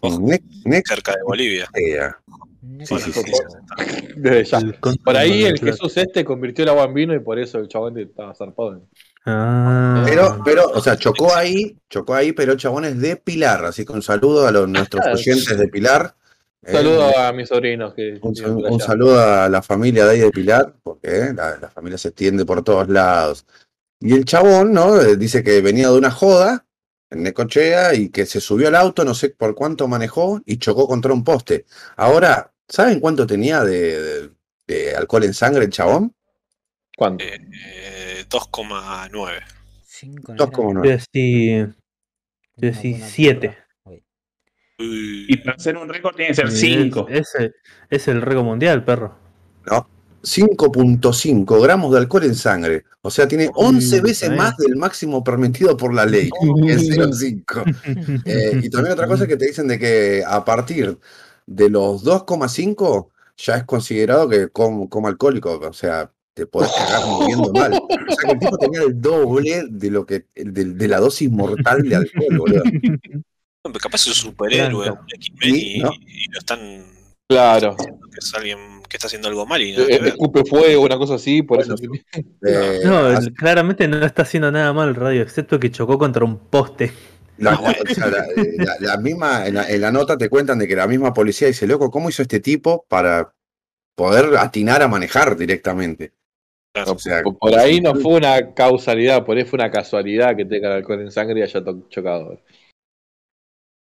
Ojo. 0.00 0.20
Ne- 0.64 0.82
cerca 0.84 1.12
de 1.12 1.22
Bolivia. 1.24 1.68
Necochea. 2.62 3.06
Sí, 3.06 3.12
sí, 3.12 4.44
sí. 4.44 4.98
Por 5.04 5.16
ahí 5.16 5.44
el. 5.44 5.58
Jesús 5.58 5.96
este 5.96 6.24
convirtió 6.24 6.64
el 6.64 6.70
agua 6.70 6.84
en 6.84 6.94
vino 6.94 7.14
y 7.14 7.20
por 7.20 7.38
eso 7.38 7.58
el 7.58 7.68
chabón 7.68 7.98
estaba 7.98 8.34
zarpado. 8.34 8.82
Ah, 9.24 10.02
Pero, 10.06 10.40
pero, 10.44 10.68
o 10.70 10.80
sea, 10.80 10.96
chocó 10.96 11.34
ahí, 11.34 11.76
chocó 11.90 12.14
ahí, 12.14 12.32
pero 12.32 12.52
el 12.52 12.58
chabón 12.58 12.84
es 12.86 12.98
de 12.98 13.16
Pilar, 13.16 13.64
así 13.66 13.84
que 13.84 13.92
un 13.92 14.02
saludo 14.02 14.46
a 14.46 14.50
los, 14.52 14.68
nuestros 14.68 15.02
Claro. 15.02 15.18
oyentes 15.18 15.58
de 15.58 15.68
Pilar. 15.68 16.14
Un 16.62 16.68
Eh, 16.70 16.72
saludo 16.72 17.18
a 17.18 17.32
mis 17.32 17.48
sobrinos 17.48 17.94
que 17.94 18.18
Un, 18.22 18.80
saludo 18.80 19.20
a 19.20 19.48
la 19.48 19.62
familia 19.62 20.04
de 20.06 20.12
ahí 20.12 20.20
de 20.20 20.30
Pilar, 20.30 20.74
porque 20.82 21.08
eh, 21.08 21.32
la, 21.34 21.56
la 21.58 21.68
familia 21.68 21.98
se 21.98 22.08
extiende 22.08 22.44
por 22.44 22.62
todos 22.62 22.88
lados. 22.88 23.44
Y 24.00 24.14
el 24.14 24.24
chabón, 24.24 24.72
¿no? 24.72 25.00
Eh, 25.00 25.16
Dice 25.16 25.42
que 25.42 25.60
venía 25.60 25.88
de 25.90 25.98
una 25.98 26.10
joda 26.10 26.64
en 27.10 27.22
Necochea 27.22 27.94
y 27.94 28.10
que 28.10 28.26
se 28.26 28.40
subió 28.40 28.68
al 28.68 28.76
auto, 28.76 29.04
no 29.04 29.14
sé 29.14 29.30
por 29.30 29.54
cuánto 29.54 29.88
manejó 29.88 30.40
y 30.44 30.58
chocó 30.58 30.86
contra 30.86 31.12
un 31.12 31.24
poste. 31.24 31.64
Ahora, 31.96 32.52
¿saben 32.68 33.00
cuánto 33.00 33.26
tenía 33.26 33.64
de, 33.64 34.02
de- 34.02 34.30
de 34.66 34.94
alcohol 34.96 35.24
en 35.24 35.32
sangre 35.34 35.64
el 35.64 35.70
chabón? 35.70 36.14
¿Cuánto? 36.96 37.24
Eh, 37.24 37.38
eh, 37.64 38.24
2,9. 38.28 39.40
Cinco, 39.84 40.34
Dos 40.34 40.48
¿no 40.48 40.52
como 40.52 40.70
era? 40.72 40.80
voy 40.80 40.88
a 40.90 40.92
decir, 40.92 41.64
Una 41.64 41.74
voy 42.56 42.68
a 42.68 42.72
decir 42.72 42.90
buena 42.92 43.06
siete. 43.08 43.48
turra. 43.48 43.66
Uy. 43.84 44.04
Uy, 44.80 45.26
Y 45.28 45.36
para 45.38 45.56
hacer 45.56 45.76
un 45.78 45.88
récord 45.88 46.14
tiene 46.16 46.28
que 46.30 46.34
ser 46.34 46.46
Es- 46.48 46.60
5. 46.60 47.06
Es, 47.08 47.34
el- 47.36 47.54
es 47.88 48.08
el 48.08 48.20
récord 48.22 48.44
mundial, 48.44 48.84
perro. 48.84 49.16
5.5 50.28 51.60
gramos 51.62 51.92
de 51.92 51.98
alcohol 51.98 52.24
en 52.24 52.34
sangre. 52.34 52.84
O 53.02 53.10
sea, 53.10 53.26
tiene 53.26 53.48
11 53.54 54.00
Mm, 54.00 54.02
veces 54.04 54.30
más 54.30 54.56
del 54.58 54.76
máximo 54.76 55.24
permitido 55.24 55.76
por 55.76 55.94
la 55.94 56.04
ley, 56.04 56.30
que 56.66 56.72
es 56.72 56.88
0.5. 56.90 57.64
Eh, 58.24 58.60
y 58.62 58.68
también 58.70 58.92
otra 58.92 59.06
cosa 59.06 59.22
es 59.24 59.28
que 59.28 59.36
te 59.36 59.46
dicen 59.46 59.68
de 59.68 59.78
que 59.78 60.22
a 60.26 60.44
partir 60.44 60.98
de 61.46 61.70
los 61.70 62.04
2,5 62.04 63.08
ya 63.38 63.56
es 63.56 63.64
considerado 63.64 64.28
que 64.28 64.48
como, 64.48 64.88
como 64.88 65.08
alcohólico, 65.08 65.58
o 65.58 65.72
sea, 65.72 66.10
te 66.34 66.46
podés 66.46 66.70
cagar 66.72 67.06
muriendo 67.06 67.52
mal. 67.52 67.72
O 67.72 67.88
sea 67.88 68.26
que 68.26 68.32
el 68.32 68.38
tipo 68.38 68.58
tenía 68.58 68.82
el 68.82 69.00
doble 69.00 69.64
de 69.70 69.90
lo 69.90 70.04
que 70.04 70.26
de, 70.34 70.64
de 70.66 70.88
la 70.88 70.98
dosis 71.00 71.30
mortal 71.30 71.82
de 71.88 71.96
alcohol, 71.96 72.36
boludo. 72.38 72.62
Capaz 73.80 74.02
es 74.02 74.08
un 74.08 74.14
superhéroe, 74.14 74.92
Sí, 75.40 75.76
y, 75.76 75.80
¿no? 75.80 75.90
y 76.06 76.30
lo 76.30 76.38
están 76.38 76.58
Claro. 77.28 77.76
diciendo 77.78 78.06
que 78.10 78.18
es 78.18 78.34
alguien 78.34 78.58
que 78.88 78.96
está 78.96 79.06
haciendo 79.06 79.28
algo 79.28 79.44
mal 79.46 79.60
y 79.62 79.72
nada 79.72 79.86
Eh. 79.88 80.00
Escupe 80.08 80.44
fuego, 80.44 80.82
una 80.82 80.96
cosa 80.98 81.14
así, 81.16 81.42
por 81.42 81.58
Bueno, 81.58 81.74
eso. 81.74 81.84
Eh, 82.46 82.80
No, 82.84 83.10
el- 83.10 83.32
claramente 83.34 83.86
no 83.88 84.04
está 84.04 84.22
haciendo 84.22 84.50
nada 84.50 84.72
mal 84.72 84.94
Radio, 84.94 85.22
excepto 85.22 85.58
que 85.60 85.70
chocó 85.70 85.98
contra 85.98 86.24
un 86.24 86.38
poste. 86.38 86.92
la, 87.38 87.54
o 87.90 87.94
sea, 87.94 88.06
la- 88.08 88.24
eh, 88.36 88.54
la- 88.58 88.76
la 88.80 88.96
misma, 88.96 89.46
en 89.46 89.54
la, 89.54 89.68
en 89.70 89.80
la 89.80 89.92
nota 89.92 90.16
te 90.18 90.28
cuentan 90.28 90.58
de 90.58 90.66
que 90.66 90.74
la 90.76 90.86
misma 90.88 91.12
policía 91.12 91.48
dice, 91.48 91.66
loco, 91.66 91.90
¿cómo 91.90 92.08
hizo 92.08 92.22
este 92.22 92.40
tipo 92.40 92.84
para 92.88 93.32
poder 93.94 94.36
atinar 94.38 94.82
a 94.82 94.88
manejar 94.88 95.36
directamente? 95.36 96.12
Claro. 96.72 96.92
O 96.92 96.98
sea, 96.98 97.22
Por- 97.22 97.38
Por 97.38 97.54
ahí 97.58 97.80
no 97.80 97.94
fue 97.94 98.14
una 98.14 98.54
causalidad, 98.54 99.24
por 99.24 99.36
ahí 99.36 99.44
fue 99.44 99.56
una 99.58 99.70
casualidad 99.70 100.36
que 100.36 100.44
tenga 100.44 100.68
el 100.68 100.74
alcohol 100.74 101.00
en 101.02 101.10
sangre 101.10 101.40
y 101.40 101.42
haya 101.42 101.62
chocado. 101.88 102.40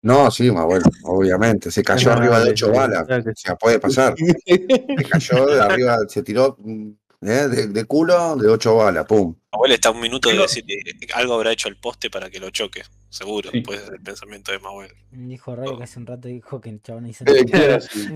No, 0.04 0.30
sí, 0.30 0.52
más 0.52 0.66
bueno, 0.66 0.86
obviamente. 1.04 1.72
Se 1.72 1.82
cayó 1.82 2.12
arriba 2.12 2.42
de 2.42 2.52
ocho 2.52 2.72
balas. 2.72 3.04
O 3.10 3.32
sea, 3.36 3.56
puede 3.56 3.80
pasar. 3.80 4.14
Se 4.46 5.04
cayó 5.10 5.46
de 5.46 5.62
arriba, 5.62 5.98
se 6.10 6.22
tiró 6.24 6.58
mm, 6.60 6.92
¿eh? 7.22 7.48
de, 7.48 7.68
de 7.68 7.86
culo 7.86 8.36
de 8.36 8.50
ocho 8.50 8.76
balas, 8.76 9.06
pum. 9.06 9.34
Mahuel 9.54 9.72
está 9.72 9.90
a 9.90 9.92
un 9.94 10.02
minuto 10.02 10.30
de 10.30 10.38
decir 10.38 10.66
que 10.66 11.14
algo 11.14 11.36
habrá 11.36 11.54
hecho 11.54 11.70
el 11.70 11.78
poste 11.78 12.10
para 12.10 12.30
que 12.30 12.40
lo 12.40 12.50
choque. 12.50 12.84
Seguro, 13.14 13.52
Sí. 13.52 13.62
pues 13.62 13.80
es 13.84 13.90
el 13.90 14.00
pensamiento 14.02 14.52
de 14.52 14.58
Mahuel. 14.58 14.90
Dijo 15.12 15.56
Rayo 15.56 15.78
que 15.78 15.84
hace 15.84 16.00
un 16.00 16.08
rato 16.08 16.28
dijo 16.28 16.60
que 16.60 16.72
el 16.72 16.82
chabón 16.82 17.06
hizo. 17.06 17.24
Eh, 17.28 17.46
Claro, 17.46 17.80
sí. 17.82 18.08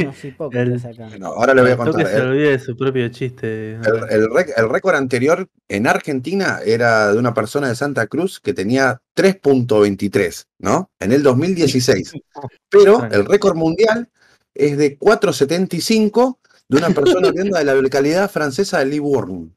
Unos 0.00 0.24
hipócritas 0.24 0.84
acá. 0.86 1.10
No, 1.18 1.26
ahora 1.28 1.52
le 1.52 1.60
voy 1.62 1.70
a 1.72 1.76
contar. 1.76 2.06
se 2.06 2.16
El, 2.16 2.22
olvida 2.28 2.50
de 2.50 2.58
su 2.58 2.74
propio 2.76 3.06
chiste. 3.10 3.72
el, 3.74 3.80
el 4.08 4.26
rec- 4.30 4.54
el 4.56 4.70
récord 4.70 4.94
anterior 4.96 5.48
en 5.68 5.86
Argentina 5.86 6.60
era 6.64 7.12
de 7.12 7.18
una 7.18 7.34
persona 7.34 7.68
de 7.68 7.74
Santa 7.74 8.06
Cruz 8.06 8.40
que 8.40 8.54
tenía 8.54 9.02
3.23, 9.14 10.46
¿no? 10.60 10.90
En 10.98 11.12
el 11.12 11.22
2016. 11.22 12.12
Pero 12.70 13.04
el 13.04 13.26
récord 13.26 13.54
mundial 13.56 14.08
es 14.54 14.78
de 14.78 14.98
4.75 14.98 16.38
de 16.68 16.76
una 16.78 16.88
persona 16.90 17.28
oriunda 17.28 17.58
de 17.58 17.64
la 17.66 17.74
localidad 17.74 18.30
francesa 18.30 18.78
de 18.78 18.86
Libourne. 18.86 19.50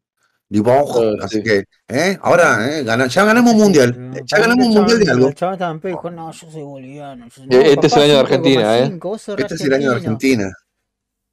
Libourne. 0.52 1.18
Ah, 1.22 1.26
Así 1.26 1.38
sí. 1.38 1.44
que, 1.44 1.64
¿eh? 1.88 2.18
ahora, 2.22 2.68
¿eh? 2.70 2.84
Gana- 2.84 3.08
ya 3.08 3.24
ganamos 3.24 3.54
un 3.54 3.60
mundial. 3.62 4.12
Ya 4.26 4.38
ganamos 4.38 4.68
un 4.68 4.74
mundial 4.74 5.00
de 5.00 5.12
algo. 5.12 5.28
El 5.30 5.36
pedo 5.36 5.80
y 5.84 5.92
dijo, 5.92 6.12
no, 6.12 6.32
yo 6.32 6.52
soy 6.52 6.62
boliviano. 6.64 7.26
yo 7.26 7.32
soy- 7.32 7.44
Eh, 7.46 7.48
No, 7.50 7.62
este 7.62 7.88
es 7.88 7.94
el 7.96 8.02
año 8.04 8.14
de 8.14 8.20
Argentina, 8.20 8.78
¿eh? 8.80 8.86
5,5, 8.88 9.00
vos 9.10 9.22
sos 9.22 9.36
re 9.38 9.42
Este 9.44 9.56
es 9.56 9.62
el 9.62 9.74
año 9.74 9.90
de. 9.92 9.96
Argentina. 9.96 10.52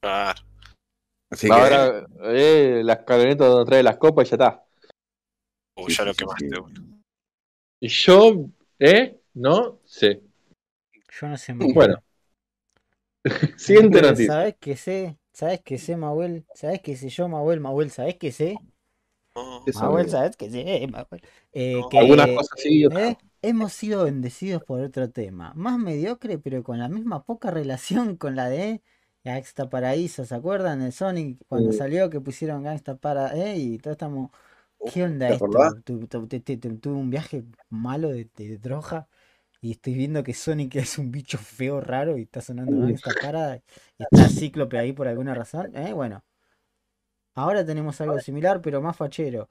Claro. 0.00 0.40
Así 1.30 1.46
que, 1.48 1.52
Ahora, 1.52 2.06
eh, 2.24 2.80
las 2.84 2.98
camionetas 2.98 3.48
donde 3.48 3.68
trae 3.68 3.82
las 3.82 3.96
copas 3.98 4.26
y 4.26 4.30
ya 4.30 4.34
está. 4.36 4.64
O 5.76 5.88
Sí, 5.88 5.96
ya 5.96 6.04
lo 6.04 6.14
quemaste. 6.14 6.48
sí. 6.48 6.60
boludo. 6.60 6.82
Y 7.80 7.88
yo, 7.88 8.46
¿eh? 8.78 9.20
No 9.34 9.80
sé. 9.84 10.22
Yo 11.20 11.28
no 11.28 11.36
sé 11.36 11.54
más. 11.54 11.68
Bueno. 11.74 11.96
Siguiente 13.58 14.00
noticia. 14.00 14.32
¿Sabes 14.32 14.54
qué 14.60 14.76
sé? 14.76 15.16
¿Sabes 15.32 15.60
qué 15.64 15.76
sé, 15.78 15.96
Mahuel? 15.96 16.44
¿Sabes 16.54 16.80
qué 16.82 16.96
sé 16.96 17.08
yo, 17.08 17.28
Mahuel? 17.28 17.60
Mahuel, 17.60 17.90
¿sabes 17.90 18.16
qué 18.16 18.32
sé? 18.32 18.56
Mahuel. 19.74 20.08
¿sabes 20.10 20.36
qué 20.36 20.50
sé? 20.50 20.86
Mahuel? 20.88 21.22
Eh, 21.52 21.74
No, 21.80 21.88
que, 21.88 21.98
Algunas 21.98 22.28
cosas 22.28 22.60
sí 22.60 22.80
y 22.80 22.86
otras 22.86 23.02
¿eh? 23.10 23.16
Hemos 23.42 23.72
sido 23.72 24.04
bendecidos 24.04 24.62
por 24.64 24.80
otro 24.80 25.10
tema. 25.10 25.52
Más 25.54 25.78
mediocre, 25.78 26.38
pero 26.38 26.62
con 26.62 26.78
la 26.78 26.88
misma 26.88 27.24
poca 27.24 27.50
relación 27.50 28.16
con 28.16 28.34
la 28.36 28.48
de 28.48 28.82
Gangsta 29.24 29.68
Paraíso. 29.68 30.24
¿Se 30.24 30.34
acuerdan 30.34 30.80
de 30.80 30.90
Sonic 30.92 31.38
cuando 31.48 31.72
Sí. 31.72 31.78
salió 31.78 32.10
que 32.10 32.20
pusieron 32.20 32.62
Gangsta 32.64 32.96
para 32.96 33.34
eh? 33.36 33.56
Y 33.58 33.78
todos 33.78 33.94
estamos. 33.94 34.30
¿Qué 34.92 35.04
onda 35.04 35.28
¿te 35.28 35.34
esto? 35.34 35.44
acordás? 35.44 35.74
Tu- 35.84 36.06
tu- 36.08 36.26
tu- 36.28 36.40
tu- 36.40 36.58
tu- 36.58 36.78
Tuve 36.78 36.94
un 36.94 37.10
viaje 37.10 37.44
malo 37.68 38.08
de, 38.10 38.28
de 38.36 38.58
droga 38.58 39.08
y 39.60 39.72
estoy 39.72 39.94
viendo 39.94 40.22
que 40.24 40.34
Sonic 40.34 40.76
es 40.76 40.98
un 40.98 41.10
bicho 41.10 41.38
feo, 41.38 41.80
raro 41.80 42.18
y 42.18 42.22
está 42.22 42.40
sonando 42.40 42.78
Gangsta 42.78 43.12
para 43.14 43.56
y 43.98 44.04
está 44.04 44.28
Cíclope 44.28 44.78
ahí 44.78 44.92
por 44.92 45.08
alguna 45.08 45.34
razón. 45.34 45.74
¿eh? 45.76 45.92
Bueno, 45.92 46.24
ahora 47.34 47.64
tenemos 47.64 48.00
algo 48.00 48.18
similar, 48.20 48.60
pero 48.60 48.80
más 48.82 48.96
fachero. 48.96 49.48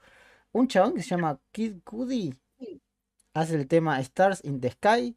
Un 0.52 0.68
chabón 0.68 0.94
que 0.96 1.04
se 1.04 1.10
llama 1.10 1.40
Kid 1.52 1.78
Cudi 1.84 2.34
hace 3.34 3.56
el 3.56 3.68
tema 3.68 4.00
Stars 4.02 4.44
in 4.44 4.60
the 4.60 4.72
Sky 4.72 5.16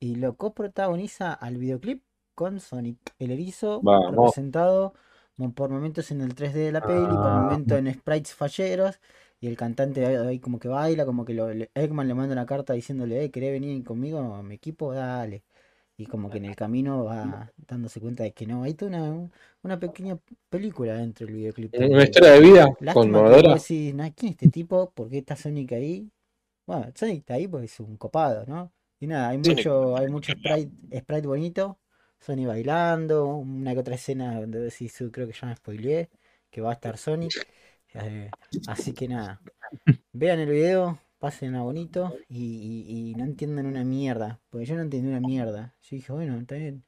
y 0.00 0.16
lo 0.16 0.36
coprotagoniza 0.36 1.32
al 1.32 1.56
videoclip 1.56 2.02
con 2.34 2.60
Sonic, 2.60 2.98
el 3.18 3.30
erizo 3.30 3.80
Vamos. 3.82 4.12
representado 4.12 4.94
por 5.54 5.70
momentos 5.70 6.10
en 6.10 6.20
el 6.20 6.34
3D 6.34 6.52
de 6.66 6.72
la 6.72 6.80
peli, 6.86 7.06
por 7.06 7.32
Ah. 7.32 7.40
momentos 7.42 7.78
en 7.78 7.92
sprites 7.92 8.34
falleros 8.34 9.00
y 9.40 9.48
el 9.48 9.56
cantante 9.56 10.06
ahí, 10.06 10.38
como 10.38 10.58
que 10.58 10.68
baila, 10.68 11.04
como 11.04 11.24
que 11.24 11.34
lo, 11.34 11.50
Eggman 11.50 12.06
le 12.06 12.14
manda 12.14 12.32
una 12.32 12.46
carta 12.46 12.74
diciéndole, 12.74 13.24
eh, 13.24 13.30
¿querés 13.30 13.52
venir 13.52 13.82
conmigo 13.84 14.18
a 14.20 14.42
mi 14.42 14.54
equipo? 14.54 14.92
Dale. 14.92 15.42
Y 16.02 16.06
como 16.06 16.28
que 16.30 16.38
en 16.38 16.46
el 16.46 16.56
camino 16.56 17.04
va 17.04 17.52
dándose 17.56 18.00
cuenta 18.00 18.24
de 18.24 18.32
que 18.32 18.44
no, 18.44 18.64
hay 18.64 18.74
toda 18.74 18.90
una, 18.90 19.30
una 19.62 19.78
pequeña 19.78 20.18
película 20.50 20.94
dentro 20.94 21.26
del 21.26 21.36
videoclip. 21.36 21.72
Una 21.74 21.86
también. 21.86 22.02
historia 22.02 22.30
de 22.32 22.40
vida 22.40 22.68
conmovedora. 22.92 23.52
vos 23.54 23.68
decís, 23.68 23.94
"Nah, 23.94 24.10
¿quién 24.10 24.30
es 24.30 24.34
este 24.34 24.48
tipo? 24.48 24.90
¿Por 24.90 25.08
qué 25.08 25.18
está 25.18 25.36
Sonic 25.36 25.72
ahí? 25.72 26.10
Bueno, 26.66 26.90
Sonic 26.92 27.18
está 27.18 27.34
ahí 27.34 27.46
porque 27.46 27.66
es 27.66 27.78
un 27.78 27.96
copado, 27.96 28.44
¿no? 28.46 28.72
Y 28.98 29.06
nada, 29.06 29.28
hay 29.28 29.38
mucho, 29.38 29.96
hay 29.96 30.08
mucho 30.08 30.32
sprite, 30.32 30.98
sprite 30.98 31.26
bonito, 31.28 31.78
Sonic 32.18 32.48
bailando, 32.48 33.36
una 33.36 33.72
que 33.72 33.78
otra 33.78 33.94
escena 33.94 34.40
donde 34.40 34.58
decís, 34.58 35.00
"Uh, 35.00 35.12
creo 35.12 35.28
que 35.28 35.34
ya 35.34 35.46
me 35.46 35.54
spoileé, 35.54 36.10
que 36.50 36.60
va 36.60 36.70
a 36.70 36.74
estar 36.74 36.98
Sonic. 36.98 37.46
Eh, 37.94 38.28
así 38.66 38.92
que 38.92 39.06
nada, 39.06 39.40
vean 40.12 40.40
el 40.40 40.48
video, 40.50 40.98
pasen 41.22 41.54
a 41.56 41.62
bonito 41.62 42.02
y, 42.28 42.38
y- 42.88 43.10
y 43.12 43.14
no 43.16 43.24
entiendan 43.24 43.66
una 43.66 43.84
mierda, 43.84 44.40
porque 44.50 44.66
yo 44.66 44.76
no 44.76 44.82
entendí 44.82 45.08
una 45.08 45.20
mierda. 45.20 45.74
Yo 45.82 45.96
dije, 45.96 46.12
bueno, 46.12 46.38
está 46.38 46.56
bien. 46.56 46.84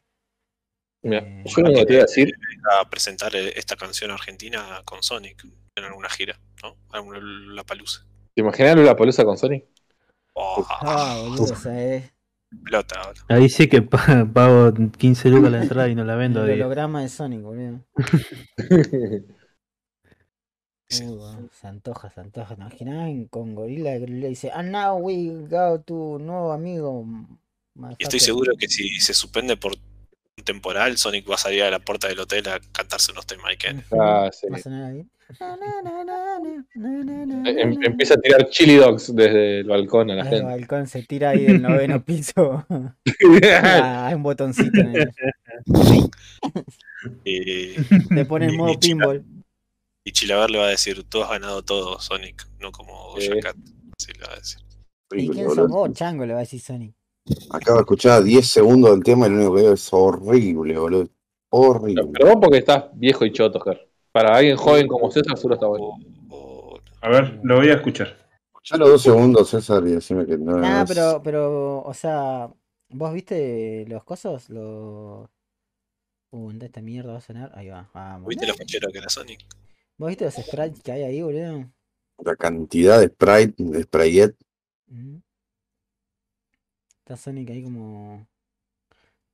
Mira, 1.03 1.21
Eh, 1.21 1.45
yo 1.45 1.63
lo 1.63 1.73
que 1.73 1.85
te 1.87 1.93
iba 1.95 2.03
a 2.03 2.07
decir, 2.07 2.33
A 2.81 2.89
presentar 2.89 3.35
eh, 3.37 3.53
esta 3.57 3.77
canción 3.77 4.11
argentina 4.11 4.83
con 4.85 5.03
Sonic 5.03 5.45
en 5.77 5.85
alguna 5.85 6.09
gira, 6.09 6.41
¿no? 6.63 6.77
La 7.55 7.65
palusa. 7.65 8.07
¿te 8.35 8.41
imaginas 8.43 8.77
la 8.79 8.97
polusa 8.97 9.25
con 9.25 9.39
Sony? 9.39 9.63
Oh, 10.37 10.65
Ah, 10.81 11.17
boludo, 11.19 11.55
¿sabes? 11.57 12.13
ahora. 12.97 13.21
Ahí 13.29 13.49
sí 13.49 13.69
que 13.69 13.83
pa- 13.83 14.27
pago 14.33 14.73
15 14.99 15.29
lucas 15.31 15.51
la 15.53 15.59
entrada 15.59 15.89
y 15.89 15.95
no 15.95 16.05
la 16.05 16.17
vendo. 16.17 16.41
El 16.41 16.45
a 16.45 16.47
10. 16.47 16.67
holograma 16.67 17.01
de 17.03 17.09
Sonic, 17.09 17.41
boludo. 17.43 17.83
Sí. 20.95 21.05
Bueno, 21.07 21.49
se 21.61 21.67
antoja, 21.67 22.11
se 22.11 22.21
antoja. 22.21 22.55
¿Te 22.55 22.61
imaginas 22.63 23.09
en- 23.09 23.27
con 23.27 23.55
Gorila? 23.55 23.99
Gorila 23.99 24.29
dice, 24.29 24.51
and 24.53 24.71
now 24.71 24.97
we 24.99 25.29
go 25.49 25.81
to 25.81 26.19
nuevo 26.21 26.53
amigo. 26.53 27.05
Y 27.07 27.13
estoy 27.13 27.81
motherfucker". 27.83 28.21
seguro 28.21 28.53
que 28.59 28.69
si 28.69 28.89
se 29.01 29.15
suspende 29.15 29.57
por 29.57 29.73
un 29.73 30.45
temporal, 30.45 30.97
Sonic 30.97 31.29
va 31.31 31.35
a 31.37 31.39
salir 31.39 31.63
a 31.63 31.71
la 31.71 31.79
puerta 31.79 32.09
del 32.09 32.19
hotel 32.21 32.49
a 32.49 32.61
cantarse 32.73 33.13
unos 33.13 33.27
temas 33.27 33.53
y 33.55 33.57
que 33.57 33.77
Ah, 33.99 34.31
sí. 34.33 34.47
Em- 37.47 37.83
empieza 37.83 38.15
a 38.15 38.17
tirar 38.19 38.49
chili 38.51 38.77
dogs 38.77 39.15
desde 39.15 39.61
el 39.61 39.65
balcón 39.67 40.11
a 40.11 40.15
la 40.17 40.23
El 40.23 40.29
gente. 40.29 40.45
balcón 40.45 40.87
se 40.87 41.03
tira 41.03 41.31
ahí 41.31 41.45
del 41.45 41.63
noveno 41.63 42.03
piso. 42.05 42.67
Ah, 43.43 44.09
hay 44.09 44.15
un 44.15 44.23
botoncito 44.23 44.81
en 44.81 44.97
el. 44.97 45.13
y, 47.25 47.75
Le 48.15 48.25
pone 48.27 48.47
en 48.47 48.57
modo 48.57 48.79
pinball. 48.79 49.25
Y 50.05 50.13
Chilaver 50.13 50.51
le 50.51 50.59
va 50.59 50.67
a 50.67 50.71
decir, 50.71 51.03
tú 51.09 51.23
has 51.23 51.31
ganado 51.31 51.63
todo, 51.63 51.99
Sonic, 51.99 52.47
no 52.61 52.71
como 52.71 53.15
Cat. 53.43 53.57
Así 53.99 54.13
le 54.13 54.27
va 54.27 54.33
a 54.33 54.37
decir. 54.37 54.61
¿Y 55.13 55.29
quién 55.31 55.51
sos 55.51 55.69
vos, 55.69 55.93
chango? 55.93 56.27
Le 56.27 56.33
va 56.35 56.41
a 56.41 56.43
decir 56.43 56.61
Sonic. 56.61 56.95
Acabo 57.51 57.79
de 57.79 57.83
escuchar 57.83 58.23
10 58.23 58.47
segundos 58.47 58.91
del 58.91 59.03
tema 59.03 59.27
y 59.27 59.31
lo 59.31 59.37
único 59.37 59.55
que 59.57 59.63
veo 59.63 59.73
es 59.73 59.89
horrible, 59.93 60.79
boludo. 60.79 61.09
Horrible. 61.51 62.05
Pero 62.13 62.27
vos 62.27 62.37
porque 62.43 62.59
estás 62.59 62.85
viejo 62.93 63.25
y 63.25 63.33
choto, 63.33 63.61
Ger. 63.61 63.89
Para 64.13 64.37
alguien 64.37 64.57
joven 64.57 64.87
como 64.87 65.11
César, 65.11 65.37
solo 65.39 65.55
está 65.55 65.67
bueno. 65.67 65.97
A 67.01 67.09
ver, 67.09 67.41
lo 67.43 67.57
voy 67.57 67.69
a 67.71 67.75
escuchar. 67.75 68.17
Los 68.71 68.89
dos 68.91 69.03
segundos, 69.03 69.49
César, 69.51 69.83
y 69.87 69.93
decime 69.93 70.27
que 70.27 70.37
no 70.39 70.57
Ah, 70.65 70.83
es- 70.83 70.89
pero, 70.89 71.21
pero, 71.23 71.83
o 71.83 71.95
sea, 71.95 72.49
¿vos 72.91 73.13
viste 73.13 73.85
los 73.89 74.05
cosos? 74.05 74.49
Los. 74.51 75.29
Uh, 76.31 76.47
¿dónde 76.49 76.67
esta 76.67 76.81
mierda 76.81 77.13
va 77.13 77.19
a 77.19 77.23
sonar? 77.23 77.53
Ahí 77.55 77.69
va, 77.69 77.89
vamos. 77.95 78.29
¿Viste 78.29 78.47
lo 78.47 78.55
fachero 78.55 78.89
que 78.91 78.99
era 78.99 79.09
Sonic? 79.09 79.45
¿Vos 79.97 80.09
viste 80.09 80.25
los 80.25 80.35
sprites 80.35 80.83
que 80.83 80.93
hay 80.93 81.03
ahí, 81.03 81.23
boludo? 81.23 81.71
la 82.19 82.37
cantidad 82.37 83.01
de 83.01 83.09
Sprite, 83.09 83.63
de 83.63 83.83
Sprayet. 83.83 84.37
Está 86.99 87.17
Sonic 87.17 87.51
ahí 87.51 87.63
como. 87.63 88.27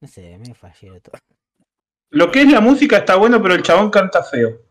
No 0.01 0.09
sé, 0.09 0.39
medio 0.39 0.55
fallero 0.55 1.01
todo. 1.01 1.17
Lo 2.11 2.31
que 2.31 2.43
es 2.43 2.51
la 2.51 2.61
música 2.61 2.99
está 2.99 3.17
bueno, 3.17 3.41
pero 3.43 3.55
el 3.55 3.63
chabón 3.63 3.91
canta 3.91 4.23
feo. 4.23 4.63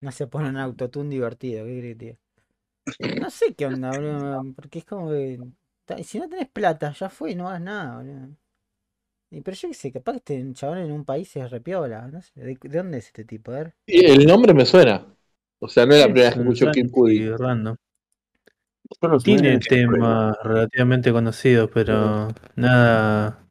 No 0.00 0.12
se 0.12 0.26
pone 0.28 0.48
un 0.48 0.56
autotune 0.56 1.10
divertido, 1.10 1.64
¿qué 1.64 1.78
crees, 1.78 1.98
tío? 1.98 2.16
No 3.20 3.30
sé 3.30 3.54
qué 3.54 3.66
onda, 3.66 3.90
boludo. 3.90 4.44
Porque 4.54 4.78
es 4.80 4.84
como 4.84 5.10
que. 5.10 5.38
Si 6.04 6.18
no 6.18 6.28
tenés 6.28 6.48
plata, 6.48 6.92
ya 6.92 7.08
fue, 7.08 7.34
no 7.34 7.48
hagas 7.48 7.62
nada, 7.62 7.96
boludo. 7.96 8.36
Y, 9.30 9.40
pero 9.42 9.56
yo 9.56 9.68
qué 9.68 9.74
sé, 9.74 9.92
capaz 9.92 10.20
que 10.20 10.38
este 10.38 10.52
chabón 10.54 10.78
en 10.78 10.92
un 10.92 11.04
país 11.04 11.34
es 11.36 11.50
repiola, 11.50 12.06
no 12.08 12.22
sé. 12.22 12.32
¿De, 12.40 12.58
de 12.60 12.78
dónde 12.78 12.98
es 12.98 13.06
este 13.06 13.24
tipo? 13.24 13.52
A 13.52 13.56
ver. 13.56 13.76
Y 13.86 14.04
el 14.04 14.24
nombre 14.26 14.54
me 14.54 14.64
suena. 14.64 15.04
O 15.60 15.68
sea, 15.68 15.84
no 15.84 15.94
es 15.94 16.00
la 16.00 16.04
Sí, 16.04 16.12
primera 16.12 16.28
vez 16.28 16.34
que 16.36 16.40
escucho 16.42 16.70
Kid 16.70 16.90
Cudi. 16.90 17.18
los 19.02 19.24
Tiene 19.24 19.58
temas 19.58 20.36
relativamente 20.42 21.12
conocidos, 21.12 21.70
pero 21.72 22.28
nada. 22.56 23.44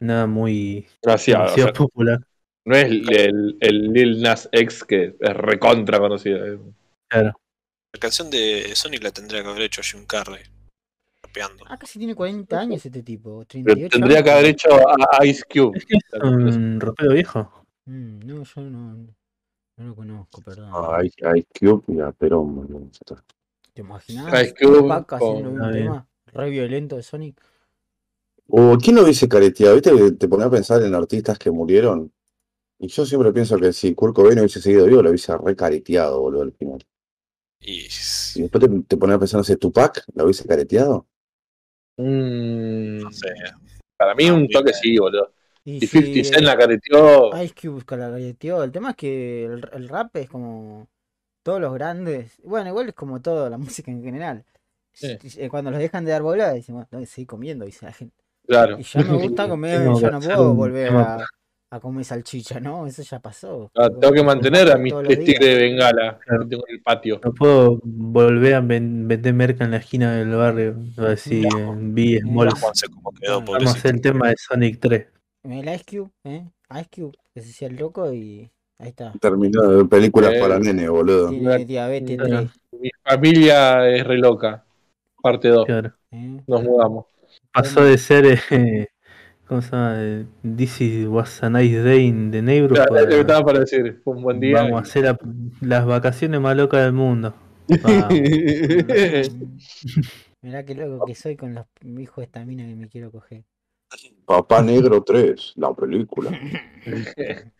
Nada 0.00 0.26
muy 0.26 0.86
o 1.06 1.48
sea, 1.48 1.72
popular. 1.72 2.20
no 2.66 2.76
es 2.76 2.84
el, 2.84 3.12
el- 3.14 3.56
el 3.60 3.92
Lil 3.92 4.22
Nas 4.22 4.48
X 4.52 4.84
que 4.84 5.16
es 5.20 5.34
recontra 5.36 5.98
conocido. 5.98 6.46
eh. 6.46 6.58
Claro. 7.08 7.32
La 7.94 7.98
canción 7.98 8.28
de 8.28 8.76
Sonic 8.76 9.02
la 9.02 9.10
tendría 9.10 9.42
que 9.42 9.48
haber 9.48 9.62
hecho 9.62 9.80
Jim 9.82 10.04
Carrey. 10.04 10.42
Rapeando. 11.34 11.64
Ah, 11.68 11.76
casi 11.78 11.98
tiene 11.98 12.14
40 12.14 12.58
años 12.58 12.84
este 12.84 13.02
tipo. 13.02 13.44
Pero 13.50 13.64
38 13.64 13.98
tendría 13.98 14.22
que 14.22 14.30
haber 14.30 14.44
hecho 14.46 14.68
a 14.72 15.26
Ice 15.26 15.42
Cube. 15.52 15.76
Es 15.78 15.86
que 15.86 15.96
es 15.96 16.22
un 16.22 16.80
rapero 16.80 17.12
viejo. 17.12 17.66
Mm, 17.86 18.20
no, 18.20 18.44
yo 18.44 18.60
no, 18.62 18.94
no 19.76 19.84
lo 19.84 19.94
conozco, 19.94 20.40
perdón. 20.42 20.70
Ah, 20.72 21.00
Ice, 21.04 21.16
Ice 21.36 21.48
Cube 21.58 21.82
y 21.88 22.00
a 22.00 22.12
Perón. 22.12 22.90
¿Te 23.72 23.80
imaginas? 23.80 24.42
Ice 24.42 24.54
Cube 24.54 25.04
haciendo 25.08 25.50
un 25.50 25.72
tema. 25.72 26.06
Re 26.26 26.50
violento 26.50 26.96
de 26.96 27.02
Sonic. 27.02 27.40
O 28.48 28.76
¿quién 28.76 28.96
lo 28.96 29.02
hubiese 29.02 29.28
careteado? 29.28 29.74
¿Viste 29.74 29.96
que 29.96 30.12
te 30.12 30.28
ponía 30.28 30.46
a 30.46 30.50
pensar 30.50 30.82
en 30.82 30.94
artistas 30.94 31.38
que 31.38 31.50
murieron? 31.50 32.12
Y 32.78 32.88
yo 32.88 33.06
siempre 33.06 33.32
pienso 33.32 33.56
que 33.56 33.72
si 33.72 33.94
Kurt 33.94 34.14
Cobain 34.14 34.38
hubiese 34.38 34.60
seguido 34.60 34.86
vivo, 34.86 35.02
lo 35.02 35.10
hubiese 35.10 35.36
re 35.38 35.56
careteado, 35.56 36.20
boludo, 36.20 36.42
al 36.42 36.52
final. 36.52 36.84
Y 37.60 37.86
Y 38.34 38.42
después 38.42 38.64
te, 38.64 38.68
te 38.86 38.96
ponía 38.96 39.16
a 39.16 39.18
pensar, 39.18 39.38
no 39.38 39.44
sé, 39.44 39.56
Tupac, 39.56 40.04
¿lo 40.14 40.24
hubiese 40.24 40.46
careteado? 40.46 41.06
Mm, 41.96 42.98
no 43.02 43.10
sé. 43.12 43.28
para 43.96 44.14
mí, 44.14 44.28
Ah, 44.28 44.34
un 44.34 44.46
bien. 44.46 44.48
toque 44.48 44.72
sí, 44.72 44.98
boludo. 44.98 45.32
Y 45.64 45.80
Y 45.80 45.86
sí, 45.88 46.22
50 46.22 46.24
Cent 46.24 46.42
la 46.44 46.56
careteó. 46.56 47.32
Ice 47.42 47.54
Cube 47.54 47.84
la 47.96 48.10
careteó. 48.10 48.62
El 48.64 48.72
tema 48.72 48.90
es 48.90 48.96
que 48.96 49.44
el, 49.46 49.68
el 49.72 49.88
rap 49.88 50.16
es 50.16 50.28
como 50.30 50.88
todos 51.42 51.60
los 51.60 51.74
grandes. 51.74 52.40
Bueno, 52.44 52.70
igual 52.70 52.88
es 52.90 52.94
como 52.94 53.22
todo, 53.22 53.48
la 53.50 53.58
música 53.58 53.90
en 53.90 54.02
general. 54.04 54.44
Sí. 54.92 55.18
Eh, 55.38 55.48
Cuando 55.50 55.70
los 55.70 55.80
dejan 55.80 56.04
de 56.04 56.12
dar 56.12 56.22
bola, 56.22 56.52
dicen, 56.52 56.74
bueno, 56.76 56.88
tengo 56.90 57.02
que 57.02 57.06
seguir 57.08 57.28
comiendo, 57.28 57.64
dice 57.66 57.86
la 57.86 57.92
gente. 57.92 58.24
Claro. 58.46 58.78
Y 58.78 58.84
ya 58.84 59.02
me 59.02 59.16
gusta 59.16 59.48
comer, 59.48 59.92
ya 60.00 60.10
no 60.10 60.20
puedo 60.20 60.52
un 60.52 60.56
volver 60.56 60.88
tema 60.88 61.14
a, 61.16 61.26
a 61.74 61.80
comer 61.80 62.04
salchicha, 62.04 62.60
¿no? 62.60 62.86
Eso 62.86 63.02
ya 63.02 63.18
pasó. 63.20 63.70
Ah, 63.76 63.88
tengo 63.88 64.12
que 64.14 64.22
mantener 64.22 64.70
a 64.70 64.76
mis 64.76 64.94
tres 65.02 65.24
tigres 65.24 65.40
de 65.48 65.56
bengala 65.56 66.18
Claro. 66.24 66.42
que 66.44 66.48
tengo 66.50 66.64
en 66.68 66.74
el 66.76 66.82
patio. 66.82 67.20
No 67.24 67.32
puedo 67.34 67.80
volver 67.82 68.54
a 68.54 68.60
ven- 68.60 69.08
vender 69.08 69.34
merca 69.34 69.64
en 69.64 69.72
la 69.72 69.78
esquina 69.78 70.16
del 70.16 70.30
barrio. 70.30 70.76
Así 70.98 71.42
en 71.44 71.94
B 71.94 72.20
No. 72.24 72.46
Como 72.48 72.50
quedó, 72.50 72.52
Vamos 72.52 72.84
a 72.84 73.28
Vamos 73.28 73.42
a 73.42 73.44
pobrecito. 73.44 73.70
hacer 73.78 73.94
el 73.94 74.00
tema 74.00 74.28
de 74.28 74.34
Sonic 74.38 74.78
3. 74.80 75.06
El 75.44 75.68
Ice 75.68 75.84
Cube, 75.88 76.10
¿eh? 76.24 76.44
Ice 76.72 76.88
Cube, 76.94 77.12
que 77.34 77.40
se 77.42 77.50
hacía 77.50 77.68
el 77.68 77.76
loco 77.76 78.12
y 78.12 78.50
ahí 78.78 78.88
está. 78.88 79.12
Terminó 79.20 79.62
de 79.62 79.84
películas 79.84 80.32
Eh, 80.34 80.40
para 80.40 80.58
nene, 80.58 80.88
boludo. 80.88 81.28
Tiene 81.30 81.64
diabetes 81.64 82.16
Claro. 82.16 82.48
3. 82.70 82.80
Mi 82.80 82.90
familia 83.02 83.88
es 83.88 84.04
re 84.06 84.18
loca. 84.18 84.64
Parte 85.22 85.48
2. 85.48 85.66
Claro. 85.66 85.92
¿eh? 86.12 86.40
Nos 86.46 86.62
mudamos. 86.62 87.06
Pasó 87.52 87.84
de 87.84 87.98
ser. 87.98 88.38
eh, 88.50 88.88
¿Cómo 89.46 89.60
se 89.62 89.70
llama? 89.70 89.94
Eh, 89.98 90.26
This 90.56 90.80
is 90.80 91.06
was 91.06 91.42
a 91.42 91.50
nice 91.50 91.82
day 91.82 92.06
in 92.06 92.30
the 92.30 92.40
neighborhood. 92.42 92.76
Claro, 92.86 92.96
es 92.96 93.02
lo 93.02 93.08
que 93.08 93.14
a- 93.16 93.20
estaba 93.20 93.44
para 93.44 93.58
decir. 93.60 94.00
Fue 94.02 94.14
un 94.14 94.22
buen 94.22 94.40
día. 94.40 94.62
Vamos 94.62 94.78
a 94.78 94.82
hacer 94.82 95.04
la- 95.04 95.18
las 95.60 95.86
vacaciones 95.86 96.40
más 96.40 96.56
locas 96.56 96.82
del 96.84 96.92
mundo. 96.92 97.34
Mirá 100.42 100.64
qué 100.64 100.74
loco 100.74 101.06
que 101.06 101.14
soy 101.14 101.36
con 101.36 101.54
los 101.54 101.66
hijos 101.82 102.16
de 102.16 102.24
esta 102.24 102.44
mina 102.44 102.66
que 102.66 102.74
me 102.74 102.88
quiero 102.88 103.10
coger. 103.10 103.44
Papá 104.26 104.62
Negro 104.62 105.02
3, 105.02 105.52
la 105.56 105.72
película. 105.74 106.30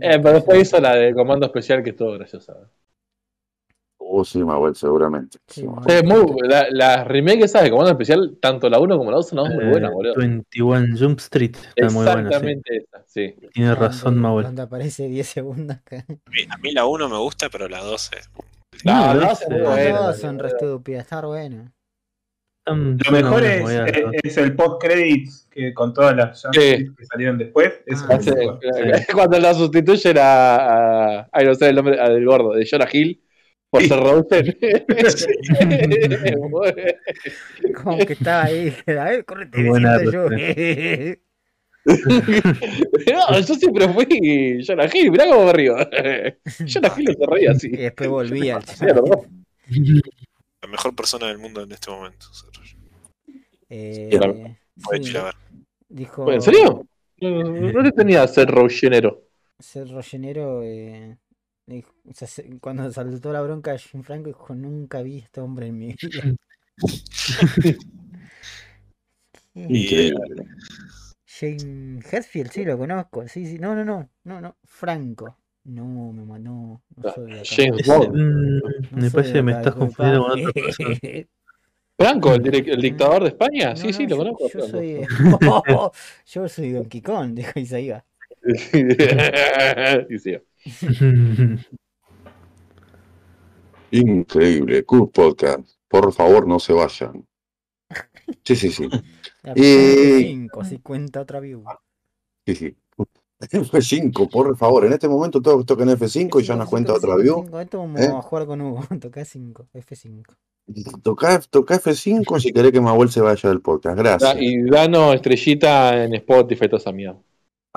Eh, 0.00 0.18
pero 0.22 0.32
después 0.32 0.62
hizo 0.62 0.80
la 0.80 0.96
de 0.96 1.12
Comando 1.14 1.44
Especial, 1.44 1.82
que 1.82 1.90
es 1.90 1.96
todo 1.96 2.12
graciosa. 2.12 2.54
Oh, 4.08 4.24
sí, 4.24 4.38
Manuel, 4.44 4.74
seguramente. 4.76 5.38
Sí, 5.48 5.62
Sí, 5.62 5.66
Manuel. 5.66 5.84
Eh, 5.96 6.02
muy, 6.04 6.48
la, 6.48 6.66
la 6.70 7.04
remake 7.04 7.42
esa 7.44 7.60
de 7.62 7.70
Comando 7.70 7.90
Especial, 7.90 8.38
tanto 8.40 8.68
la 8.70 8.78
1 8.78 8.96
como 8.98 9.10
la 9.10 9.16
2 9.16 9.28
son 9.28 9.38
las 9.38 9.46
dos 9.48 9.54
muy 9.56 9.64
Eh, 9.64 9.70
buenas, 9.70 9.92
boludo. 9.92 10.14
21 10.16 10.96
Jump 10.98 11.18
Street. 11.18 11.56
Está 11.74 11.92
muy 11.92 12.04
buena. 12.04 12.14
sí. 12.14 12.26
Exactamente 12.26 12.76
esa, 12.76 13.02
sí. 13.06 13.34
Tiene 13.52 13.74
razón, 13.74 14.18
Manuel. 14.18 14.46
Donde 14.46 14.62
aparece 14.62 15.08
10 15.08 15.26
segundos 15.26 15.76
acá. 15.78 16.04
A 16.08 16.56
mí- 16.58 16.70
A 16.70 16.72
la 16.74 16.86
1 16.86 17.08
me 17.08 17.18
gusta, 17.18 17.48
pero 17.50 17.68
la 17.68 17.80
2 17.82 18.10
es. 18.16 18.30
No, 18.84 19.14
No, 19.14 19.20
no, 19.20 19.32
es, 19.32 19.42
es 19.42 19.48
eh, 19.50 19.90
Las 19.92 20.06
dos 20.06 20.18
son 20.20 20.38
re 20.38 20.48
estúpidas, 20.48 21.02
está 21.02 21.20
bueno. 21.26 21.72
Son- 22.66 22.98
Lo 23.04 23.12
mejor 23.12 23.30
buenas 23.32 23.50
es, 23.56 23.62
movidas, 23.62 23.90
es, 23.92 24.02
¿no? 24.04 24.10
es 24.22 24.36
el 24.38 24.56
post-credits 24.56 25.48
que 25.50 25.72
con 25.72 25.94
todas 25.94 26.16
las 26.16 26.40
Sí. 26.52 26.60
que 26.96 27.06
salieron 27.10 27.38
después. 27.38 27.72
Eso 27.86 28.04
Ah, 28.08 28.14
es 28.16 28.24
Sí, 28.24 28.30
lo 28.30 28.36
mejor. 28.36 28.60
Cuando 29.14 29.38
la 29.38 29.54
sustituyen 29.54 30.18
a, 30.18 30.56
a. 31.20 31.28
Ay, 31.32 31.46
no 31.46 31.54
sé 31.54 31.68
el 31.68 31.76
nombre 31.76 32.00
a- 32.00 32.08
del 32.08 32.24
gordo, 32.26 32.52
de 32.52 32.66
Jonah 32.68 32.88
Hill, 32.92 33.22
por 33.70 33.82
ser 33.82 34.00
Rosen. 34.00 34.58
Como 37.82 37.98
que 37.98 38.12
estaba 38.12 38.44
ahí. 38.44 38.72
A 38.86 39.04
ver, 39.04 39.24
correte, 39.24 39.64
yo. 39.64 39.72
no, 41.86 43.40
yo 43.40 43.54
siempre 43.54 43.88
fui 43.88 44.60
Jonah 44.66 44.90
Hill, 44.92 45.12
mirá 45.12 45.26
cómo 45.26 45.46
me 45.46 45.52
río. 45.52 45.76
Jonah 45.76 46.92
Hill 46.96 47.16
se 47.16 47.26
reía 47.26 47.52
así. 47.52 47.68
Y 47.68 47.76
después 47.76 48.10
volví 48.10 48.50
¿verdad? 48.50 49.04
La 50.62 50.68
mejor 50.68 50.96
persona 50.96 51.28
del 51.28 51.38
mundo 51.38 51.62
en 51.62 51.70
este 51.70 51.88
momento. 51.90 52.26
Eh, 53.68 54.10
sí, 54.10 54.18
dijo. 55.88 56.32
¿En 56.32 56.42
serio? 56.42 56.88
No, 57.20 57.72
no 57.72 57.84
te 57.84 57.92
tenía 57.92 58.26
ser 58.26 58.48
Rogenero. 58.48 59.22
Ser 59.58 59.88
rollenero. 59.88 60.62
Eh, 60.62 61.16
cuando 62.60 62.92
saltó 62.92 63.32
la 63.32 63.42
bronca 63.42 63.72
de 63.72 63.78
Jim 63.78 64.02
Franco, 64.02 64.28
dijo: 64.28 64.54
Nunca 64.54 65.02
vi 65.02 65.16
a 65.16 65.24
este 65.24 65.40
hombre 65.40 65.66
en 65.66 65.78
mi 65.78 65.86
vida. 65.88 66.36
Increíble. 69.54 70.46
Jane 71.26 72.00
Hetfield, 72.10 72.50
sí, 72.50 72.64
lo 72.64 72.78
conozco. 72.78 73.26
Sí, 73.28 73.46
sí. 73.46 73.58
No, 73.58 73.74
no, 73.74 73.84
no. 73.84 74.08
No, 74.24 74.40
no. 74.40 74.56
Franco. 74.64 75.38
No, 75.64 76.12
me 76.12 76.24
ma- 76.24 76.38
no, 76.38 76.82
no 76.94 77.12
soy 77.12 77.32
de 77.32 77.40
acá. 77.40 77.48
James 77.56 77.86
Bond. 77.86 78.14
No 78.14 79.02
me 79.02 79.10
parece 79.10 79.32
que 79.32 79.42
me 79.42 79.52
estás 79.52 79.74
confundiendo 79.74 80.28
con 80.28 80.38
otra 80.38 80.52
persona. 80.52 80.96
Franco, 81.98 82.34
el, 82.34 82.42
dictador 82.80 83.22
de 83.22 83.28
España. 83.30 83.74
Sí, 83.74 83.88
no, 83.88 83.92
sí, 83.94 84.02
lo 84.04 84.10
yo- 84.10 84.16
conozco. 84.18 84.48
Yo 84.52 84.68
soy, 84.68 85.06
yo 86.26 86.48
soy 86.48 86.72
Don 86.72 86.84
Quicón, 86.84 87.34
dijo 87.34 87.58
Isaías. 87.58 88.04
Y 90.08 90.18
sí. 90.18 90.36
Increíble. 93.90 94.84
Cool 94.84 95.10
Podcast. 95.10 95.68
Por 95.88 96.12
favor, 96.12 96.46
no 96.46 96.58
se 96.58 96.72
vayan. 96.72 97.24
Sí, 98.44 98.56
sí, 98.56 98.70
sí. 98.70 98.88
Y- 99.54 100.24
5, 100.24 100.64
si 100.64 100.78
cuenta 100.78 101.20
otra 101.20 101.40
view. 101.40 101.64
sí, 102.46 102.54
sí. 102.54 102.76
F5, 103.38 104.30
por 104.30 104.56
favor. 104.56 104.86
En 104.86 104.94
este 104.94 105.08
momento 105.08 105.42
todos 105.42 105.66
tocan 105.66 105.88
F5 105.90 106.40
y 106.40 106.44
ya 106.44 106.56
nos 106.56 106.70
cuenta 106.70 106.94
otra 106.94 107.16
view. 107.16 107.44
Esto 107.60 107.78
vamos 107.80 108.00
¿Eh? 108.00 108.06
a 108.08 108.22
jugar 108.22 108.46
con 108.46 108.60
Hugo. 108.62 108.82
Toca 109.00 109.24
5, 109.24 109.68
F5. 109.74 110.24
Toca, 111.02 111.38
toca 111.50 111.78
F5 111.78 112.40
si 112.40 112.52
querés 112.52 112.72
que 112.72 112.80
Manuel 112.80 113.10
se 113.10 113.20
vaya 113.20 113.48
del 113.50 113.60
podcast. 113.60 113.98
Gracias. 113.98 114.36
Y 114.40 114.62
danos 114.62 115.14
estrellita 115.14 116.02
en 116.02 116.14
Spotify 116.14 116.64
y 116.64 116.68
toda 116.68 116.78
esa 116.78 116.92
mierda. 116.92 117.20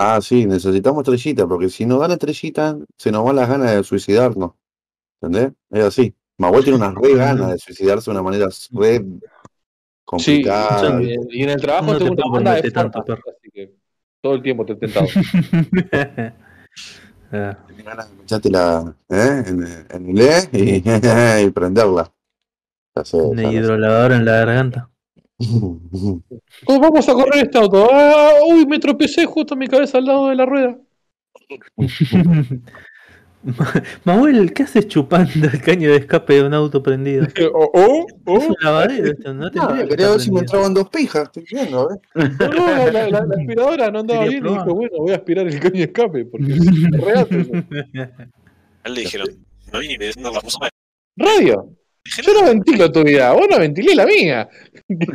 Ah, 0.01 0.21
sí, 0.21 0.45
necesitamos 0.45 1.01
estrellita, 1.01 1.45
porque 1.45 1.67
si 1.67 1.85
nos 1.85 1.99
dan 1.99 2.11
estrellita, 2.11 2.77
se 2.97 3.11
nos 3.11 3.25
van 3.25 3.35
las 3.35 3.49
ganas 3.49 3.71
de 3.75 3.83
suicidarnos. 3.83 4.51
¿Entendés? 5.21 5.51
Es 5.71 5.83
así. 5.83 6.15
Manuel 6.37 6.63
tiene 6.63 6.77
unas 6.77 6.95
re 6.95 7.15
ganas 7.15 7.51
de 7.51 7.57
suicidarse 7.57 8.09
de 8.09 8.11
una 8.15 8.23
manera 8.23 8.47
re 8.71 9.03
Sí, 10.17 10.41
complicada. 10.41 11.01
y, 11.03 11.17
y 11.31 11.43
en 11.43 11.49
el 11.49 11.59
trabajo 11.61 11.91
No 11.91 11.97
te 11.97 12.03
una 12.05 12.23
banda 12.31 12.61
de 12.61 12.71
tanto, 12.71 12.99
así 13.01 13.51
que 13.53 13.75
todo 14.21 14.35
el 14.35 14.41
tiempo 14.41 14.65
te 14.65 14.73
he 14.73 14.75
tentado. 14.77 15.07
Ah, 17.31 17.55
Tiene 17.67 17.83
ganas 17.83 18.09
de 18.17 18.23
echarte 18.23 18.49
la, 18.49 18.95
¿eh? 19.09 19.43
en, 19.45 19.63
en 19.89 20.09
el 20.17 20.19
E 20.19 20.49
y, 20.51 20.81
y 21.45 21.49
prenderla. 21.51 22.11
Sé. 23.03 23.17
hidrolavadora 23.17 24.15
en 24.15 24.25
la 24.25 24.31
garganta. 24.31 24.89
¿Cómo 26.65 26.79
vamos 26.79 27.07
a 27.07 27.13
correr 27.13 27.45
este 27.45 27.57
auto? 27.57 27.87
Ah, 27.91 28.31
uy, 28.47 28.65
me 28.65 28.77
tropecé 28.79 29.25
justo 29.25 29.55
mi 29.55 29.67
cabeza 29.67 29.97
al 29.97 30.05
lado 30.05 30.27
de 30.29 30.35
la 30.35 30.45
rueda. 30.45 30.77
Manuel, 34.03 34.51
¿qué 34.53 34.63
haces 34.63 34.87
chupando 34.89 35.31
el 35.47 35.61
caño 35.61 35.89
de 35.91 35.95
escape 35.97 36.33
de 36.33 36.43
un 36.43 36.53
auto 36.53 36.83
prendido? 36.83 37.25
Oh, 37.53 37.71
oh, 37.73 38.05
Es 38.09 38.13
oh. 38.25 38.47
un 38.49 38.55
lavadero 38.61 39.11
esto, 39.11 39.33
no 39.33 39.45
Ah, 39.47 39.51
tendría 39.51 39.83
que 39.83 39.89
quería 39.89 40.09
ver 40.09 40.19
si 40.19 40.29
me 40.31 40.41
entraban 40.41 40.73
dos 40.73 40.89
pijas, 40.89 41.23
estoy 41.23 41.45
viendo, 41.49 41.89
¿eh? 41.89 41.97
No, 42.15 42.47
no, 42.49 42.91
la, 42.91 43.09
la- 43.09 43.21
la 43.25 43.35
aspiradora 43.35 43.91
no 43.91 43.99
andaba 43.99 44.25
bien 44.25 44.45
y 44.45 44.49
dije, 44.49 44.63
bueno, 44.69 44.97
voy 44.97 45.11
a 45.13 45.15
aspirar 45.15 45.47
el 45.47 45.57
caño 45.57 45.73
de 45.75 45.83
escape 45.83 46.25
porque 46.25 46.51
es 46.51 46.91
real 46.91 47.27
eso. 47.29 47.51
A 48.83 48.87
él 48.89 48.93
le 48.93 49.01
dijeron, 49.01 49.27
no 49.71 49.79
vine, 49.79 50.11
no 50.17 50.33
vamos 50.33 50.57
a 50.59 50.65
ver. 50.65 50.71
Radio, 51.15 51.69
yo 52.05 52.33
no 52.33 52.47
ventilo 52.47 52.91
tu 52.91 53.03
vida, 53.03 53.33
vos 53.33 53.47
no 53.49 53.59
ventilé 53.59 53.95
la 53.95 54.05
mía. 54.05 54.49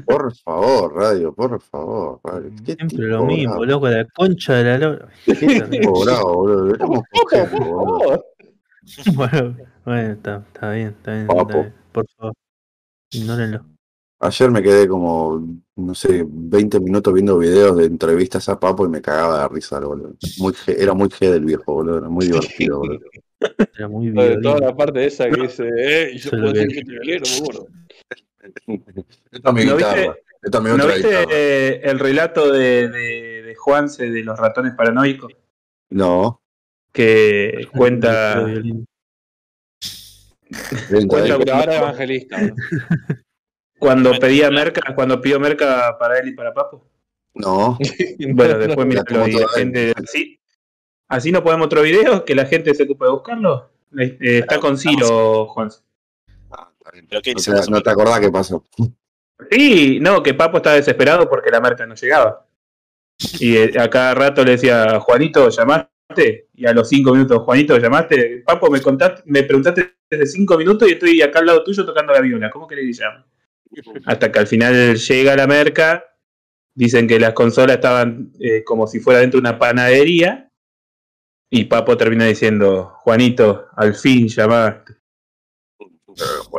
Por 0.07 0.35
favor, 0.37 0.95
radio, 0.95 1.35
por 1.35 1.61
favor, 1.61 2.21
radio. 2.23 2.51
¿Qué 2.65 2.75
Siempre 2.75 3.07
lo 3.07 3.25
mismo, 3.25 3.53
bravo? 3.61 3.65
loco, 3.67 3.89
la 3.89 4.05
concha 4.15 4.55
de 4.55 4.65
la 4.65 4.79
lora. 4.79 5.09
Qué 5.25 5.35
tipo 5.71 6.05
bravo, 6.05 6.35
boludo. 6.35 6.65
Deberíamos 6.67 6.99
Papo, 7.11 7.21
coger, 7.23 7.51
por 7.51 7.61
boludo. 7.65 7.99
favor. 7.99 8.25
Bueno, 9.15 9.57
bueno, 9.87 10.13
está, 10.13 10.45
está 10.53 10.71
bien, 10.73 10.89
está 10.89 11.13
bien, 11.15 11.27
Papo. 11.27 11.41
está 11.43 11.59
bien. 11.59 11.75
Por 11.91 12.07
favor, 12.19 12.35
ignórenlo. 13.13 13.65
Ayer 14.21 14.51
me 14.51 14.63
quedé 14.63 14.87
como, 14.89 15.43
no 15.77 15.95
sé, 15.95 16.25
20 16.27 16.81
minutos 16.81 17.13
viendo 17.15 17.39
videos 17.39 17.77
de 17.79 17.87
entrevistas 17.87 18.49
a 18.49 18.61
Papo 18.61 18.85
y 18.87 18.89
me 18.91 19.01
cagaba 19.03 19.41
de 19.43 19.49
risa, 19.49 19.81
boludo. 19.81 20.15
Muy, 20.39 20.53
era 20.67 20.93
muy 20.95 21.09
G 21.09 21.31
del 21.31 21.45
viejo, 21.47 21.65
boludo. 21.75 21.99
Era 21.99 22.09
muy 22.11 22.27
divertido, 22.27 22.79
boludo. 22.79 23.01
Era 23.77 23.89
muy 23.89 24.07
Lo 24.09 24.23
violín. 24.23 24.43
toda 24.43 24.59
la 24.61 24.77
parte 24.77 25.05
esa 25.07 25.29
que 25.29 25.41
dice, 25.43 25.69
eh, 25.77 26.11
y 26.15 26.19
yo 26.19 26.31
puedo 26.31 26.43
lo 26.45 26.53
decir 26.53 26.69
que 26.69 26.85
te 26.85 26.93
no 26.93 27.27
me 27.31 27.39
acuerdo. 27.39 27.69
Esta 29.33 29.49
es 29.49 29.55
mi 29.55 29.65
¿No 29.65 29.77
guitarra. 29.77 29.95
viste- 30.03 30.23
Esta 30.43 30.59
es 30.59 30.65
mi 30.65 30.69
¿No 30.71 30.75
otra 30.77 30.87
viste 30.95 31.09
guitarra. 31.09 31.27
eh, 31.33 31.81
el 31.85 31.99
relato 31.99 32.53
de, 32.53 32.89
de, 32.89 33.43
de 33.43 33.55
Juanse 33.55 34.11
de 34.11 34.23
los 34.23 34.39
ratones 34.39 34.75
paranoicos? 34.75 35.33
No. 35.91 36.41
Que 36.93 37.67
cuenta, 37.75 38.45
Cuenta 41.09 41.25
de- 41.25 41.39
Pero 41.39 41.55
ahora 41.55 41.77
evangelista. 41.79 42.41
¿no? 42.41 42.55
Cuando 43.79 44.13
pedía 44.19 44.51
merca, 44.51 44.95
cuando 44.95 45.21
pidió 45.21 45.39
merca 45.39 45.97
para 45.99 46.19
él 46.19 46.29
y 46.29 46.33
para 46.35 46.55
Papo. 46.55 46.89
No, 47.35 47.77
Bueno, 48.33 48.59
después 48.59 48.87
mira 48.87 49.03
y 49.11 49.33
la 49.33 49.49
gente 49.49 49.93
así. 50.03 50.39
Así 51.09 51.31
no 51.31 51.43
podemos 51.43 51.67
otro 51.67 51.83
video, 51.83 52.25
que 52.25 52.35
la 52.35 52.47
gente 52.47 52.75
se 52.75 52.85
ocupe 52.85 53.05
de 53.05 53.11
buscarlo. 53.11 53.71
Eh, 53.99 54.17
está 54.21 54.47
Claro, 54.47 54.61
con 54.63 54.79
Ciro, 54.79 55.47
Juan. 55.47 55.69
Ah, 56.51 56.71
está 56.77 56.91
bien. 56.91 57.07
Pero 57.09 57.23
¿qué 57.23 57.35
no, 57.35 57.63
te, 57.63 57.71
no 57.71 57.77
acordás 57.79 58.21
qué 58.21 58.31
pasó. 58.31 58.65
Sí, 59.51 59.99
no, 60.01 60.23
que 60.23 60.35
Papo 60.35 60.59
estaba 60.59 60.77
desesperado 60.77 61.29
porque 61.29 61.51
la 61.51 61.61
merca 61.61 61.87
no 61.87 61.95
llegaba. 61.95 62.47
Y 63.39 63.57
eh, 63.57 63.73
a 63.79 63.89
cada 63.89 64.15
rato 64.15 64.45
le 64.45 64.53
decía, 64.53 64.99
Juanito, 65.01 65.49
¿llamaste? 65.49 66.49
Y 66.55 66.67
a 66.67 66.73
los 66.73 66.89
cinco 66.89 67.13
minutos, 67.13 67.43
Juanito, 67.43 67.79
¿llamaste? 67.79 68.43
Papo, 68.45 68.71
me 68.71 68.81
contaste, 68.81 69.23
me 69.27 69.43
preguntaste 69.43 69.97
desde 70.11 70.27
cinco 70.27 70.57
minutos 70.57 70.89
y 70.89 70.93
estoy 70.93 71.23
acá 71.23 71.41
al 71.41 71.47
lado 71.47 71.65
tuyo 71.65 71.85
tocando 71.85 72.13
la 72.13 72.21
viola. 72.21 72.51
¿Cómo 72.51 72.67
querés 72.67 72.87
que 72.87 73.03
llame? 73.03 73.25
Hasta 74.07 74.31
que 74.31 74.39
al 74.39 74.47
final 74.47 74.97
llega 74.97 75.37
la 75.37 75.47
merca. 75.47 76.05
Dicen 76.75 77.07
que 77.07 77.21
las 77.21 77.35
consolas 77.35 77.77
estaban 77.77 78.33
eh, 78.41 78.65
como 78.65 78.87
si 78.87 78.99
fuera 78.99 79.21
dentro 79.21 79.41
de 79.41 79.49
una 79.49 79.59
panadería. 79.59 80.51
Y 81.57 81.67
Papo 81.67 81.97
termina 81.97 82.25
diciendo, 82.27 82.95
Juanito, 83.05 83.67
al 83.77 83.95
fin 83.95 84.27
llamaste. 84.27 84.95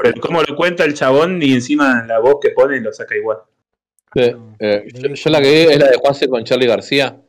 Pero 0.02 0.22
cómo 0.22 0.42
lo 0.42 0.56
cuenta 0.56 0.86
el 0.86 0.94
chabón 0.94 1.44
y 1.44 1.52
encima 1.52 2.06
la 2.08 2.20
voz 2.20 2.38
que 2.42 2.52
pone 2.52 2.80
lo 2.80 2.94
saca 2.94 3.14
igual. 3.14 3.40
Sí, 4.14 4.32
eh, 4.60 4.86
yo, 4.94 5.10
yo 5.14 5.30
la 5.30 5.42
que 5.42 5.50
vi 5.52 5.74
es 5.74 5.80
la 5.80 5.90
de 5.90 5.98
Juanse 5.98 6.30
con 6.30 6.46
Charlie 6.46 6.68
García, 6.68 7.22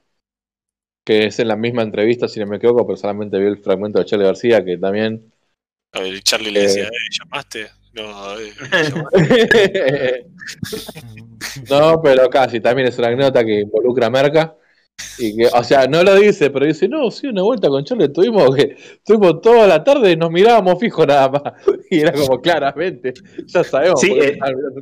que 1.05 1.27
es 1.27 1.41
en 1.41 1.49
la 1.49 1.57
misma 1.57 1.83
entrevista, 1.83 2.29
si 2.29 2.39
no 2.39 2.47
me 2.47 2.59
equivoco, 2.59 2.87
pero 2.87 2.97
solamente 2.97 3.37
vi 3.37 3.47
el 3.47 3.59
fragmento 3.59 3.99
de 3.99 4.05
Charlie 4.05 4.27
García, 4.27 4.65
que 4.65 4.79
también. 4.79 5.33
A 5.93 6.01
ver, 6.03 6.23
Charlie 6.23 6.53
le 6.53 6.61
Eh. 6.61 6.63
decía, 6.63 6.85
"Eh, 6.85 7.11
¿llamaste? 7.19 7.67
No, 7.95 8.39
eh, 8.39 8.53
llamaste". 8.95 10.27
no, 11.69 12.01
pero 12.01 12.31
casi, 12.31 12.61
también 12.61 12.87
es 12.87 12.99
una 12.99 13.09
anécdota 13.09 13.45
que 13.45 13.63
involucra 13.63 14.07
a 14.07 14.11
Merca. 14.11 14.57
Y 15.19 15.37
que, 15.37 15.47
o 15.47 15.65
sea, 15.65 15.87
no 15.87 16.03
lo 16.03 16.15
dice, 16.15 16.51
pero 16.51 16.67
dice, 16.67 16.89
no, 16.89 17.11
sí, 17.11 17.27
una 17.27 17.43
vuelta 17.43 17.69
con 17.69 17.85
Charlie 17.85 18.09
tuvimos 18.09 18.55
que, 18.55 18.77
tuvimos 19.05 19.41
toda 19.41 19.67
la 19.67 19.83
tarde 19.83 20.13
y 20.13 20.17
nos 20.17 20.31
mirábamos 20.31 20.79
fijo 20.79 21.07
nada 21.07 21.29
más. 21.29 21.43
Y 21.91 22.01
era 22.01 22.13
como 22.13 22.41
claramente, 22.41 23.15
ya 23.47 23.63
sabemos 23.63 24.01
Sí, 24.01 24.13
eh, 24.13 24.39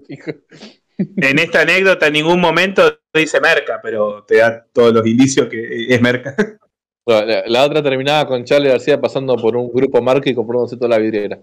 fijo. 0.07 0.33
En 0.97 1.41
esta 1.41 1.63
anécdota 1.63 2.07
en 2.07 2.13
ningún 2.13 2.41
momento 2.41 3.01
dice 3.13 3.41
merca, 3.41 3.81
pero 3.83 4.23
te 4.25 4.37
da 4.37 4.65
todos 4.73 4.95
los 4.95 5.05
indicios 5.05 5.49
que 5.49 5.87
es 5.89 6.01
merca. 6.01 6.35
Bueno, 7.07 7.27
La, 7.27 7.43
la 7.47 7.65
otra 7.67 7.83
terminaba 7.83 8.27
con 8.27 8.45
Charlie 8.45 8.71
García 8.71 8.99
pasando 8.99 9.37
por 9.37 9.55
un 9.57 9.71
grupo 9.71 10.01
marca 10.01 10.31
y 10.31 10.35
comprándose 10.35 10.77
toda 10.79 10.89
la 10.89 10.99
vidriera. 10.99 11.39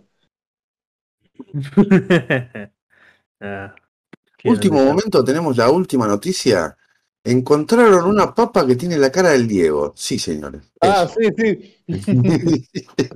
Ah, 3.39 3.75
Último 4.43 4.83
momento, 4.83 5.23
tenemos 5.23 5.57
la 5.57 5.69
última 5.69 6.07
noticia. 6.07 6.75
Encontraron 7.23 8.05
una 8.05 8.33
papa 8.33 8.65
que 8.65 8.75
tiene 8.75 8.97
la 8.97 9.11
cara 9.11 9.29
del 9.31 9.47
Diego. 9.47 9.93
Sí, 9.95 10.17
señores. 10.17 10.71
Ah, 10.81 11.05
Eso. 11.05 11.15
sí, 11.17 11.29
sí. 11.37 11.75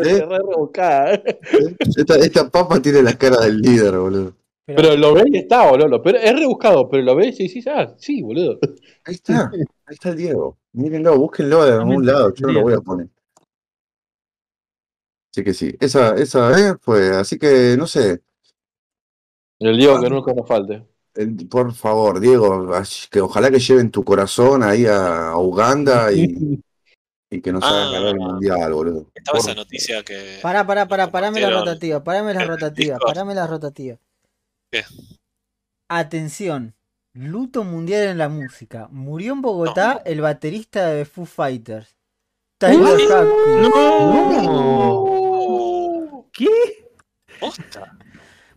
Re 0.00 0.20
rebuscada, 0.26 1.14
¿eh? 1.14 1.40
esta, 1.96 2.16
esta 2.16 2.48
papa 2.50 2.80
tiene 2.80 3.02
la 3.02 3.16
cara 3.18 3.40
del 3.40 3.60
líder, 3.60 3.98
boludo. 3.98 4.34
Pero 4.66 4.96
lo 4.96 5.14
ves 5.14 5.24
y 5.32 5.38
está, 5.38 5.68
boludo. 5.70 6.02
Pero 6.02 6.18
es 6.18 6.32
rebuscado, 6.38 6.88
pero 6.88 7.02
lo 7.02 7.16
ves 7.16 7.38
y 7.40 7.48
decís, 7.48 7.66
ah, 7.68 7.94
sí, 7.98 8.22
boludo. 8.22 8.58
Ahí 9.04 9.14
está, 9.14 9.50
ahí 9.50 9.94
está 9.94 10.10
el 10.10 10.16
Diego. 10.16 10.58
Mírenlo, 10.72 11.18
búsquenlo 11.18 11.64
de 11.64 11.72
algún 11.72 12.06
lado, 12.06 12.32
yo 12.34 12.46
lo 12.48 12.52
Diego. 12.52 12.62
voy 12.62 12.74
a 12.74 12.80
poner. 12.80 13.08
Así 15.32 15.44
que 15.44 15.54
sí, 15.54 15.74
esa, 15.80 16.14
esa 16.16 16.58
eh, 16.58 16.74
fue, 16.80 17.10
así 17.16 17.38
que 17.38 17.76
no 17.78 17.86
sé, 17.86 18.22
El 19.60 19.76
Diego 19.76 20.00
que 20.00 20.10
nunca 20.10 20.34
nos 20.34 20.48
falte. 20.48 20.84
Por 21.50 21.72
favor, 21.74 22.20
Diego, 22.20 22.70
que 23.10 23.20
ojalá 23.20 23.50
que 23.50 23.58
lleven 23.58 23.90
tu 23.90 24.04
corazón 24.04 24.62
ahí 24.62 24.86
a, 24.86 25.36
Uganda 25.36 26.12
y, 26.12 26.60
y 27.30 27.40
que 27.40 27.52
nos 27.52 27.64
hagan 27.64 27.88
Ah. 27.88 27.90
ganar 27.92 28.08
el 28.14 28.20
mundial, 28.20 28.72
boludo. 28.72 29.10
Estaba 29.14 29.38
Por- 29.38 29.48
esa 29.48 29.54
noticia 29.54 30.02
que. 30.04 30.38
Pará, 30.42 30.66
pará, 30.66 30.86
pará, 30.86 31.10
parame 31.10 31.40
la 31.40 31.50
rotativa, 31.50 32.02
parame 32.04 32.34
la 32.34 32.44
rotativa, 32.44 32.98
parame 32.98 33.34
la 33.34 33.46
rotativa. 33.46 33.96
¿Qué? 34.70 34.84
Atención, 35.90 36.74
luto 37.14 37.64
mundial 37.64 38.08
en 38.08 38.18
la 38.18 38.28
música. 38.28 38.88
Murió 38.90 39.32
en 39.32 39.40
Bogotá 39.42 40.02
el 40.04 40.20
baterista 40.20 40.88
de 40.88 41.04
Foo 41.04 41.24
Fighters. 41.26 41.96
Tyler. 42.58 42.98
¡No! 44.88 46.26
¿Qué? 46.32 46.48
Posta. 47.40 47.96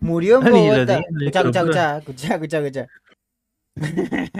Murió 0.02 0.41
en 0.45 0.52
Bogotá. 0.52 1.02
escuchá, 1.22 1.97
escuchá, 1.99 2.36
escuchá, 2.36 2.58
escuchá. 2.66 2.88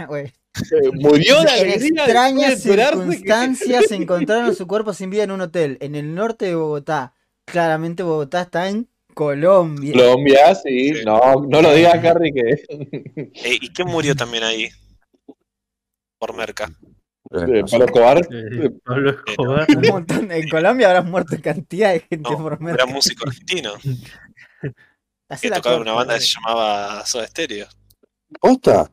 Güey. 0.08 0.26
Eh, 0.26 0.92
Murió 0.94 1.42
de 1.44 1.62
En 1.62 1.70
extrañas 1.70 2.66
enterarse 2.66 3.00
que- 3.00 3.08
circunstancias 3.08 3.92
encontraron 3.92 4.54
su 4.56 4.68
cuerpo 4.68 4.94
sin 4.94 5.10
vida 5.10 5.24
en 5.24 5.32
un 5.32 5.42
hotel 5.42 5.78
en 5.80 5.96
el 5.96 6.14
norte 6.14 6.46
de 6.46 6.56
Bogotá. 6.56 7.14
Claramente 7.46 8.04
Bogotá 8.04 8.42
está 8.42 8.68
en 8.70 8.88
Colombia. 9.14 9.94
Colombia, 9.94 10.56
sí. 10.56 10.94
Sí. 10.96 11.06
No, 11.06 11.20
no 11.48 11.62
lo 11.62 11.74
digas, 11.74 12.00
Carrie, 12.02 12.34
que. 12.34 13.32
Eh, 13.34 13.58
¿Y 13.62 13.70
quién 13.70 13.88
murió 13.88 14.16
también 14.16 14.44
ahí? 14.44 14.70
Por 16.20 16.36
merca. 16.36 16.66
eh. 17.32 17.64
Pablo 17.70 17.86
Escobar. 17.86 18.18
Eh, 18.32 18.70
Pablo 18.84 19.12
Escobar. 19.12 19.68
Un 19.76 19.82
montón- 19.90 20.32
en 20.32 20.50
Colombia 20.50 20.88
habrán 20.88 21.10
muerto 21.10 21.36
cantidad 21.42 21.94
de 21.94 22.00
gente 22.02 22.30
No, 22.30 22.38
por 22.38 22.54
era 22.54 22.62
merca. 22.62 22.86
músico 22.86 23.28
argentino 23.28 23.72
Que 25.40 25.50
tocaba 25.52 25.78
una 25.78 25.94
banda 25.94 26.16
que 26.16 26.22
se 26.22 26.34
llamaba 26.36 27.06
Soda 27.06 27.28
Stereo. 27.28 27.68
¿Posta? 28.40 28.92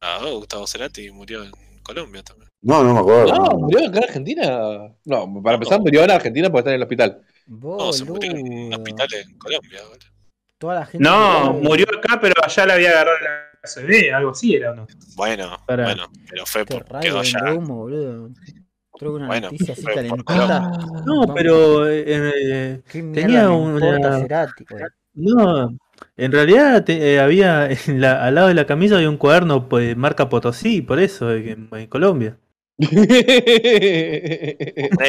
Ah, 0.00 0.18
Gustavo 0.32 0.66
Cerati 0.66 1.10
murió 1.10 1.42
en 1.44 1.52
Colombia 1.82 2.22
también. 2.22 2.48
No, 2.62 2.82
no 2.82 2.94
me 2.94 3.00
acuerdo. 3.00 3.34
No, 3.34 3.58
murió 3.58 3.88
acá 3.88 3.98
en 3.98 4.04
Argentina. 4.04 4.58
No, 5.04 5.42
para 5.42 5.54
empezar, 5.54 5.80
murió 5.80 6.02
en 6.04 6.10
Argentina 6.10 6.48
porque 6.50 6.60
está 6.60 6.70
en 6.70 6.76
el 6.76 6.82
hospital. 6.82 7.22
No, 7.46 7.92
se 7.92 8.04
murió 8.04 8.30
en 8.30 8.36
un 8.38 8.70
Boludo. 8.70 8.76
hospital 8.78 9.08
en 9.14 9.38
Colombia. 9.38 9.82
boludo. 9.82 9.98
Toda 10.58 10.74
la 10.76 10.86
gente 10.86 11.04
No, 11.08 11.52
murió 11.54 11.86
acá, 11.98 12.18
pero 12.20 12.34
allá 12.42 12.66
la 12.66 12.74
había 12.74 12.90
agarrado 12.90 13.18
la 13.20 13.50
ACB, 13.62 14.14
algo 14.14 14.30
así 14.30 14.54
era, 14.54 14.70
¿o 14.70 14.74
no? 14.74 14.86
Bueno, 15.16 15.58
bueno, 15.66 16.06
pero 16.28 16.46
fue 16.46 16.64
Qué 16.64 16.78
por 16.78 17.00
quedó 17.00 17.18
allá. 17.20 17.52
humo, 17.54 17.76
boludo. 17.76 18.30
Traigo 18.96 19.16
una 19.16 19.26
Bueno, 19.26 19.50
noticia 19.50 19.74
así 19.74 19.82
calentita. 19.84 20.60
No, 21.04 21.34
pero 21.34 21.88
eh, 21.88 22.04
eh, 22.06 22.82
¿Qué 22.88 23.02
mierda 23.02 23.22
tenía 23.26 23.50
una- 23.50 24.20
Cerati, 24.20 24.64
güey? 24.70 24.84
No, 25.14 25.76
en 26.16 26.32
realidad 26.32 26.84
te- 26.84 27.14
eh, 27.14 27.20
había 27.20 27.68
en 27.86 28.00
la- 28.00 28.24
al 28.24 28.34
lado 28.34 28.48
de 28.48 28.54
la 28.54 28.66
camisa 28.66 28.96
había 28.96 29.10
un 29.10 29.16
cuaderno 29.16 29.68
pues, 29.68 29.96
marca 29.96 30.28
Potosí, 30.28 30.82
por 30.82 30.98
eso 31.00 31.32
en, 31.32 31.68
en 31.72 31.86
Colombia. 31.88 32.38
Nadie 32.78 32.96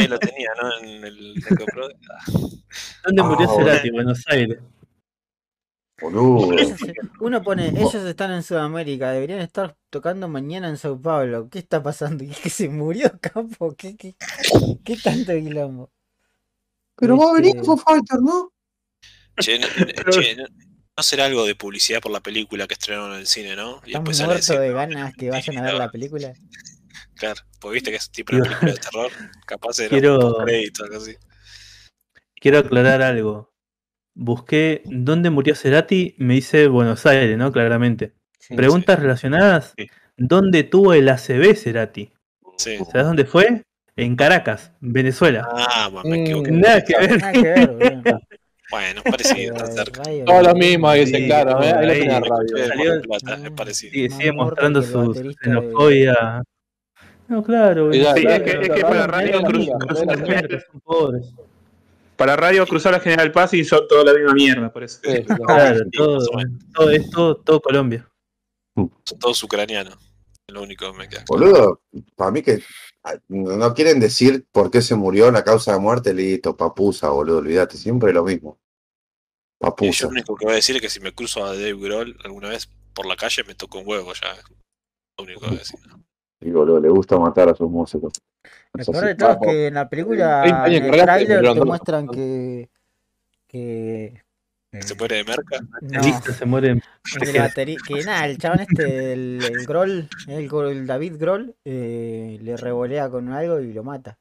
lo 0.08 0.20
tenía, 0.20 0.49
¿no? 0.62 0.78
En 0.88 1.03
el 1.06 1.34
el 1.36 1.58
compró. 1.58 1.88
¿Dónde 3.06 3.24
murió 3.24 3.47
Ah, 3.49 3.56
Cerati? 3.56 3.89
Buenos 3.91 4.24
Aires. 4.28 4.60
Boludo. 6.01 6.51
Ellos 6.53 6.78
se- 6.80 6.93
Uno 7.22 7.41
pone, 7.41 7.70
ellos 7.70 7.95
están 7.95 8.32
en 8.32 8.43
Sudamérica, 8.43 9.12
deberían 9.12 9.39
estar 9.39 9.76
tocando 9.89 10.28
mañana 10.28 10.68
en 10.70 10.78
Sao 10.78 10.99
Paulo. 11.01 11.49
¿Qué 11.49 11.60
está 11.60 11.82
pasando? 11.82 12.24
¿Y 12.24 12.28
que 12.30 12.49
se 12.49 12.68
murió 12.70 13.12
Capo? 13.22 13.74
¿Qué, 13.78 13.95
qué, 13.95 14.16
qué 14.84 14.97
tanto 14.97 15.32
quilombo? 15.34 15.89
Pero 16.97 17.18
va 17.18 17.30
a 17.30 17.34
venir 17.34 17.56
Este- 17.56 17.66
Foo 17.66 17.78
Fighter, 17.78 18.20
¿no? 18.22 18.51
Che, 19.39 19.59
no, 19.59 19.67
no- 20.05 20.11
che, 20.11 20.36
no- 20.36 20.45
no 20.97 21.03
será 21.03 21.25
algo 21.25 21.45
de 21.45 21.55
publicidad 21.55 21.99
por 22.01 22.11
la 22.11 22.21
película 22.21 22.67
que 22.67 22.73
estrenaron 22.75 23.13
en 23.13 23.19
el 23.19 23.27
cine, 23.27 23.55
¿no? 23.55 23.81
Y 23.86 23.89
¿Están 23.89 24.03
después 24.03 24.17
sale 24.17 24.27
muertos 24.27 24.47
decir, 24.47 24.61
de 24.61 24.71
ganas 24.73 25.13
que 25.15 25.29
vayan 25.29 25.57
a 25.57 25.61
ver 25.63 25.73
la 25.73 25.91
película? 25.91 26.33
Claro, 27.15 27.41
porque 27.59 27.73
viste 27.75 27.91
que 27.91 27.97
es 27.97 28.09
tipo 28.11 28.33
una 28.36 28.43
película 28.45 28.71
de 28.71 28.77
terror. 28.79 29.11
Capaz 29.45 29.79
era 29.79 29.89
Quiero- 29.89 30.38
un 30.38 30.45
crédito, 30.45 30.83
algo 30.86 30.97
así. 30.97 31.15
Quiero 32.39 32.59
aclarar 32.59 33.01
algo. 33.01 33.53
Busqué 34.13 34.81
dónde 34.86 35.29
murió 35.29 35.55
Cerati, 35.55 36.15
me 36.17 36.36
dice 36.36 36.67
Buenos 36.67 37.05
Aires, 37.05 37.38
¿no? 37.38 37.51
Claramente. 37.51 38.13
Sí. 38.39 38.55
Preguntas 38.55 38.97
relacionadas. 38.99 39.73
Sí. 39.77 39.88
¿Dónde 40.15 40.63
tuvo 40.63 40.93
el 40.93 41.09
ACB 41.09 41.55
Cerati? 41.55 42.13
Sí. 42.57 42.77
¿Sabes 42.77 43.07
dónde 43.07 43.25
fue? 43.25 43.63
En 43.97 44.15
Caracas, 44.15 44.71
Venezuela. 44.79 45.45
Ah, 45.51 45.89
bueno, 45.91 46.09
me 46.09 46.17
Mm, 46.19 46.21
equivoqué. 46.23 46.51
Nada 46.51 46.83
que 46.86 46.97
ver. 46.97 47.17
Nada 47.19 47.31
que 47.33 47.41
ver, 47.41 47.67
boludo. 47.67 48.19
Bueno, 48.72 49.01
parecido, 49.03 49.55
Todo 50.26 50.41
lo 50.41 50.55
mismo, 50.55 50.91
Sí, 50.93 51.26
claro. 51.28 51.61
¿eh? 51.63 51.72
Ahí 51.74 51.89
ahí, 51.89 52.01
Sí, 52.01 52.07
radio. 52.09 52.55
de 52.55 52.68
Salió- 52.68 52.86
Mar 52.86 52.99
del 52.99 53.01
Plata, 53.07 53.36
es 53.36 53.43
Ah. 53.51 53.55
parecido. 53.55 54.09
Más 54.09 54.18
sigue 54.18 54.32
mostrando 54.32 54.82
su 54.82 55.36
xenofobia. 55.41 56.43
No, 57.28 57.43
claro. 57.43 57.91
Sí, 57.93 57.99
Sí, 58.01 58.05
es 58.28 58.41
que- 58.41 58.51
es 58.61 58.70
que 58.70 58.82
para 58.82 59.07
Radio. 59.07 59.41
Para 62.16 62.36
Radio 62.38 62.66
cruzar 62.66 62.93
la 62.93 62.99
General 62.99 63.32
Paz 63.32 63.53
y 63.53 63.63
son 63.66 63.88
toda 63.89 64.05
la 64.05 64.13
misma 64.13 64.34
mierda, 64.34 64.72
por 64.72 64.84
eso. 64.84 64.99
Sí. 65.03 65.26
Claro, 65.74 65.80
sí, 65.80 65.89
todo, 65.91 66.20
todo 66.74 66.89
es 66.91 67.09
todo, 67.09 67.36
todo 67.38 67.59
Colombia. 67.61 68.07
Son 68.76 69.20
todos 69.20 69.43
ucranianos. 69.43 69.95
Es 70.47 70.53
lo 70.53 70.61
único 70.63 70.91
que 70.91 70.97
me 70.97 71.09
queda. 71.09 71.24
Boludo, 71.28 71.82
para 72.16 72.32
mí 72.32 72.41
que 72.41 72.59
no 73.28 73.74
quieren 73.74 73.99
decir 73.99 74.45
por 74.51 74.72
qué 74.72 74.82
se 74.82 74.95
murió, 74.95 75.32
la 75.32 75.43
causa 75.43 75.74
de 75.74 75.80
muerte, 75.80 76.14
listo, 76.14 76.56
papusa, 76.56 77.10
boludo, 77.10 77.38
olvídate, 77.38 77.78
siempre 77.78 78.14
lo 78.14 78.24
mismo. 78.24 78.58
Y 79.60 79.66
yo 79.66 79.70
Papusa. 79.70 80.03
lo 80.06 80.10
único 80.12 80.36
que 80.36 80.45
voy 80.45 80.53
a 80.53 80.56
decir 80.58 80.76
es 80.76 80.82
que 80.82 80.89
si 80.89 80.99
me 80.99 81.14
cruzo 81.14 81.45
a 81.45 81.53
Dave 81.53 81.76
Grohl 81.76 82.18
alguna 82.24 82.49
vez 82.49 82.70
por 82.93 83.06
la 83.06 83.16
calle 83.16 83.43
me 83.43 83.56
toco 83.56 83.80
un 83.80 83.88
huevo 83.88 84.14
ya. 84.14 84.32
es 84.32 84.43
Lo 85.18 85.24
único 85.24 85.41
que 85.41 85.47
voy 85.47 85.56
a 85.56 85.60
decir. 85.60 85.80
Y 86.41 86.51
boludo, 86.51 86.80
le 86.80 86.89
gusta 86.89 87.18
matar 87.18 87.49
a 87.49 87.56
sus 87.56 87.70
músicos. 87.70 88.14
Lo 88.74 88.86
peor 88.86 89.06
de 89.06 89.16
todo 89.16 89.32
es 89.32 89.38
que 89.41 89.68
en 89.68 89.74
la 89.76 89.89
película, 89.89 90.41
20 90.41 90.60
años 90.60 90.82
en 90.82 90.91
de 90.91 90.99
el 90.99 91.28
pero 91.28 91.53
te 91.53 91.66
muestran 91.66 92.08
que... 92.08 92.70
que 93.47 94.24
Se 94.82 94.93
eh, 94.93 94.95
muere 94.97 95.15
de 95.17 95.23
merca. 95.23 95.59
no, 95.82 96.01
Listo, 96.01 96.34
se 96.34 96.45
muere. 96.45 96.69
el 96.71 97.82
que 97.88 98.03
nada, 98.05 98.26
el 98.26 98.38
chabón 98.38 98.59
este, 98.61 99.13
el, 99.13 99.39
el 99.43 99.65
Grohl, 99.65 100.09
el, 100.28 100.49
el 100.51 100.88
David 100.88 101.13
Grohl, 101.17 101.55
eh, 101.65 102.38
le 102.41 102.57
revolea 102.57 103.09
con 103.09 103.32
algo 103.32 103.59
y 103.59 103.73
lo 103.73 103.84
mata. 103.84 104.17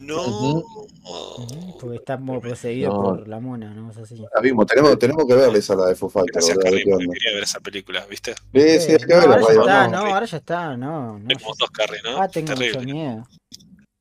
No. 0.00 0.22
Ujú, 0.22 1.78
Porque 1.80 1.96
está 1.96 2.16
como 2.16 2.40
poseído 2.40 2.92
No. 2.92 3.02
por 3.02 3.28
la 3.28 3.38
mona, 3.38 3.72
¿no? 3.72 3.90
Es 3.90 3.96
así. 3.98 4.16
La 4.16 4.40
vimos, 4.40 4.66
tenemos, 4.66 4.98
tenemos 4.98 5.24
que 5.26 5.34
verle 5.34 5.60
esa 5.60 5.76
la 5.76 5.86
de 5.86 5.94
Fighters, 5.94 6.32
Gracias, 6.32 6.58
a 6.58 6.60
qué 6.60 6.68
porque 6.70 7.06
quería 7.06 7.34
ver 7.34 7.42
esa 7.44 7.60
película, 7.60 8.04
¿viste? 8.06 8.34
Sí, 8.34 8.80
sí, 8.80 8.90
hay 8.90 8.96
Eh, 8.96 8.98
que 8.98 9.14
no, 9.14 9.20
verla, 9.20 9.34
ahora 9.36 9.46
ya 9.46 9.60
está, 9.60 9.88
no. 9.88 9.90
no, 10.04 10.14
ahora 10.14 10.26
ya 10.26 10.36
está, 10.36 10.76
no. 10.76 11.18
no 11.20 11.26
Tenemos 11.28 11.58
dos 11.58 11.70
Carrie, 11.70 12.00
¿no? 12.02 12.20
Ah, 12.20 12.28
tengo 12.28 12.54
Terrible. 12.54 12.78
mucho 12.80 12.92
miedo. 12.92 13.26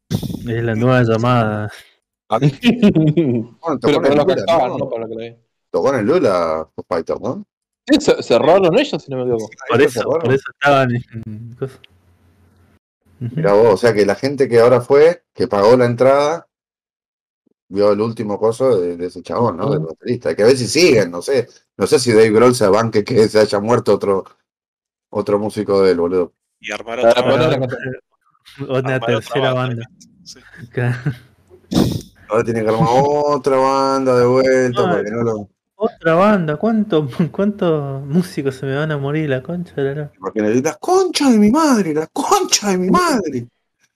Es 0.09 0.63
la 0.63 0.75
nueva 0.75 1.03
llamada. 1.03 1.71
Bueno, 2.33 3.59
Pero 3.61 3.79
tocó 3.79 3.89
en 3.95 4.01
para 4.01 4.15
lo 4.15 4.25
que 4.25 4.31
Lula, 4.31 4.35
estaban, 4.35 4.69
¿no? 4.69 4.77
no 4.79 4.89
para 4.89 5.07
lo 5.07 5.15
que. 5.17 5.39
Tocó 5.73 5.91
en 5.91 6.01
el 6.01 6.05
Lula 6.05 6.67
Foo 6.75 6.85
Fighters, 6.87 7.19
¿no? 7.19 7.43
Sí, 7.89 7.99
se- 7.99 8.21
cerraron 8.21 8.77
ellos, 8.77 9.01
si 9.01 9.09
no 9.09 9.17
me 9.17 9.23
equivoco. 9.23 9.49
Por 9.67 9.81
eso, 9.81 10.03
por 10.03 10.31
estaban 10.31 10.91
en. 10.91 11.57
Mirá 13.19 13.53
vos, 13.53 13.73
o 13.73 13.77
sea 13.77 13.91
que 13.93 14.05
la 14.05 14.13
gente 14.13 14.47
que 14.47 14.59
ahora 14.59 14.81
fue, 14.81 15.23
que 15.33 15.47
pagó 15.47 15.75
la 15.75 15.85
entrada, 15.85 16.47
vio 17.69 17.91
el 17.91 18.01
último 18.01 18.37
coso 18.37 18.79
de, 18.79 18.97
de 18.97 19.07
ese 19.07 19.23
chabón, 19.23 19.57
¿no? 19.57 19.71
Del 19.71 19.79
baterista. 19.79 20.29
Hay 20.29 20.35
que 20.35 20.43
ver 20.43 20.55
si 20.57 20.67
siguen, 20.67 21.09
no 21.09 21.23
sé. 21.23 21.49
No 21.75 21.87
sé 21.87 21.97
si 21.97 22.11
Dave 22.11 22.29
Grohl 22.29 22.53
se 22.53 22.67
banque 22.67 23.03
que 23.03 23.27
se 23.27 23.39
haya 23.39 23.59
muerto 23.59 23.95
otro, 23.95 24.25
otro 25.09 25.39
músico 25.39 25.81
de 25.81 25.91
él, 25.93 25.99
boludo. 25.99 26.33
Y 26.59 26.71
armar 26.71 26.99
otra 26.99 27.21
Una 27.23 27.45
armar 27.47 27.69
otra 28.69 28.99
tercera 28.99 29.53
banda. 29.53 29.89
Sí. 30.23 30.39
Ahora 32.29 32.43
tiene 32.43 32.61
que 32.61 32.69
armar 32.69 32.87
otra 32.91 33.57
banda 33.57 34.19
de 34.19 34.25
vuelta 34.27 34.81
No, 34.83 34.89
para 34.91 35.03
que 35.03 35.11
no 35.11 35.23
lo. 35.23 35.49
Otra 35.85 36.13
banda, 36.13 36.55
¿cuántos 36.55 37.13
cuántos 37.31 38.01
músicos 38.05 38.55
se 38.55 38.65
me 38.65 38.73
van 38.73 38.93
a 38.93 38.97
morir 38.97 39.29
la 39.29 39.43
concha 39.43 39.75
de 39.75 39.95
la 39.95 40.11
Porque 40.17 40.39
la 40.39 40.75
concha 40.75 41.29
de 41.29 41.37
mi 41.37 41.51
madre, 41.51 41.93
la 41.93 42.07
concha 42.07 42.69
de 42.69 42.77
mi 42.77 42.89
madre. 42.89 43.47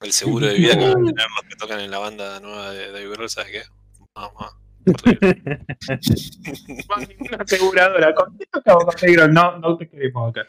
El 0.01 0.11
seguro 0.11 0.47
de 0.47 0.55
vida 0.55 0.77
que 0.77 0.85
van 0.85 1.07
a 1.07 1.11
tener 1.13 1.27
los 1.33 1.45
que 1.47 1.55
tocan 1.55 1.79
en 1.79 1.89
la 1.89 1.99
banda 1.99 2.41
nueva 2.41 2.71
de 2.71 2.91
Dave 2.91 3.07
Grohl, 3.07 3.29
¿sabes 3.29 3.51
qué? 3.51 3.61
Mamá. 4.15 4.51
Horrible. 4.85 5.65
Ninguna 7.07 7.37
aseguradora. 7.39 8.13
No, 9.29 9.57
no 9.59 9.77
te 9.77 9.87
queremos 9.87 10.29
acá. 10.29 10.45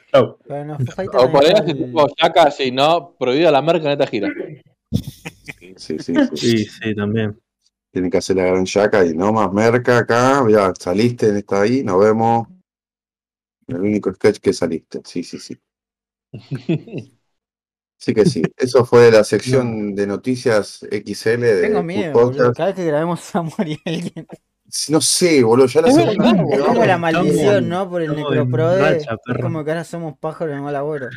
Fighters 0.97 1.23
O 1.23 1.31
por 1.31 1.45
ahí 1.45 1.55
tipo 1.65 2.09
Yaka, 2.21 2.51
si 2.51 2.73
no, 2.73 3.15
prohibida 3.17 3.53
la 3.53 3.63
marca 3.63 3.87
en 3.87 3.93
esta 3.93 4.09
gira. 4.09 4.29
Sí, 4.91 5.75
sí, 5.77 5.99
sí. 6.01 6.15
Sí, 6.35 6.65
sí, 6.65 6.95
también. 6.97 7.39
Tienen 7.91 8.11
que 8.11 8.19
hacer 8.19 8.37
la 8.37 8.45
gran 8.45 8.65
yaca 8.65 9.05
y 9.05 9.15
no 9.15 9.33
más 9.33 9.53
merca 9.53 9.99
acá. 9.99 10.45
Ya 10.49 10.73
saliste 10.79 11.29
en 11.29 11.37
esta 11.39 11.63
ahí, 11.63 11.83
nos 11.83 12.01
vemos. 12.01 12.49
El 13.67 13.81
único 13.81 14.13
sketch 14.13 14.39
que 14.39 14.53
saliste. 14.53 15.01
Sí, 15.05 15.23
sí, 15.23 15.39
sí. 15.39 15.59
Sí 17.99 18.15
que 18.15 18.25
sí. 18.25 18.43
Eso 18.57 18.85
fue 18.85 19.11
la 19.11 19.25
sección 19.25 19.95
de 19.95 20.07
noticias 20.07 20.87
XL 20.91 21.41
de 21.41 21.61
Tengo 21.63 21.83
miedo, 21.83 22.13
boludo. 22.13 22.53
Cada 22.53 22.69
vez 22.69 22.77
que 22.77 22.85
grabemos 22.85 23.35
a 23.35 23.43
morir 23.43 23.79
alguien. 23.85 24.27
No 24.89 25.01
sé, 25.01 25.43
boludo, 25.43 25.67
ya 25.67 25.81
la 25.81 25.89
que 25.89 26.55
Es 26.55 26.63
como 26.63 26.85
la 26.85 26.99
maldición, 26.99 27.69
¿no? 27.69 27.89
Por 27.89 28.03
el 28.03 28.15
necroprode. 28.15 28.99
Es 28.99 29.07
como 29.41 29.65
que 29.65 29.71
ahora 29.71 29.85
somos 29.85 30.17
pájaros 30.19 30.55
de 30.55 30.61
mal 30.61 30.77
agüero. 30.77 31.09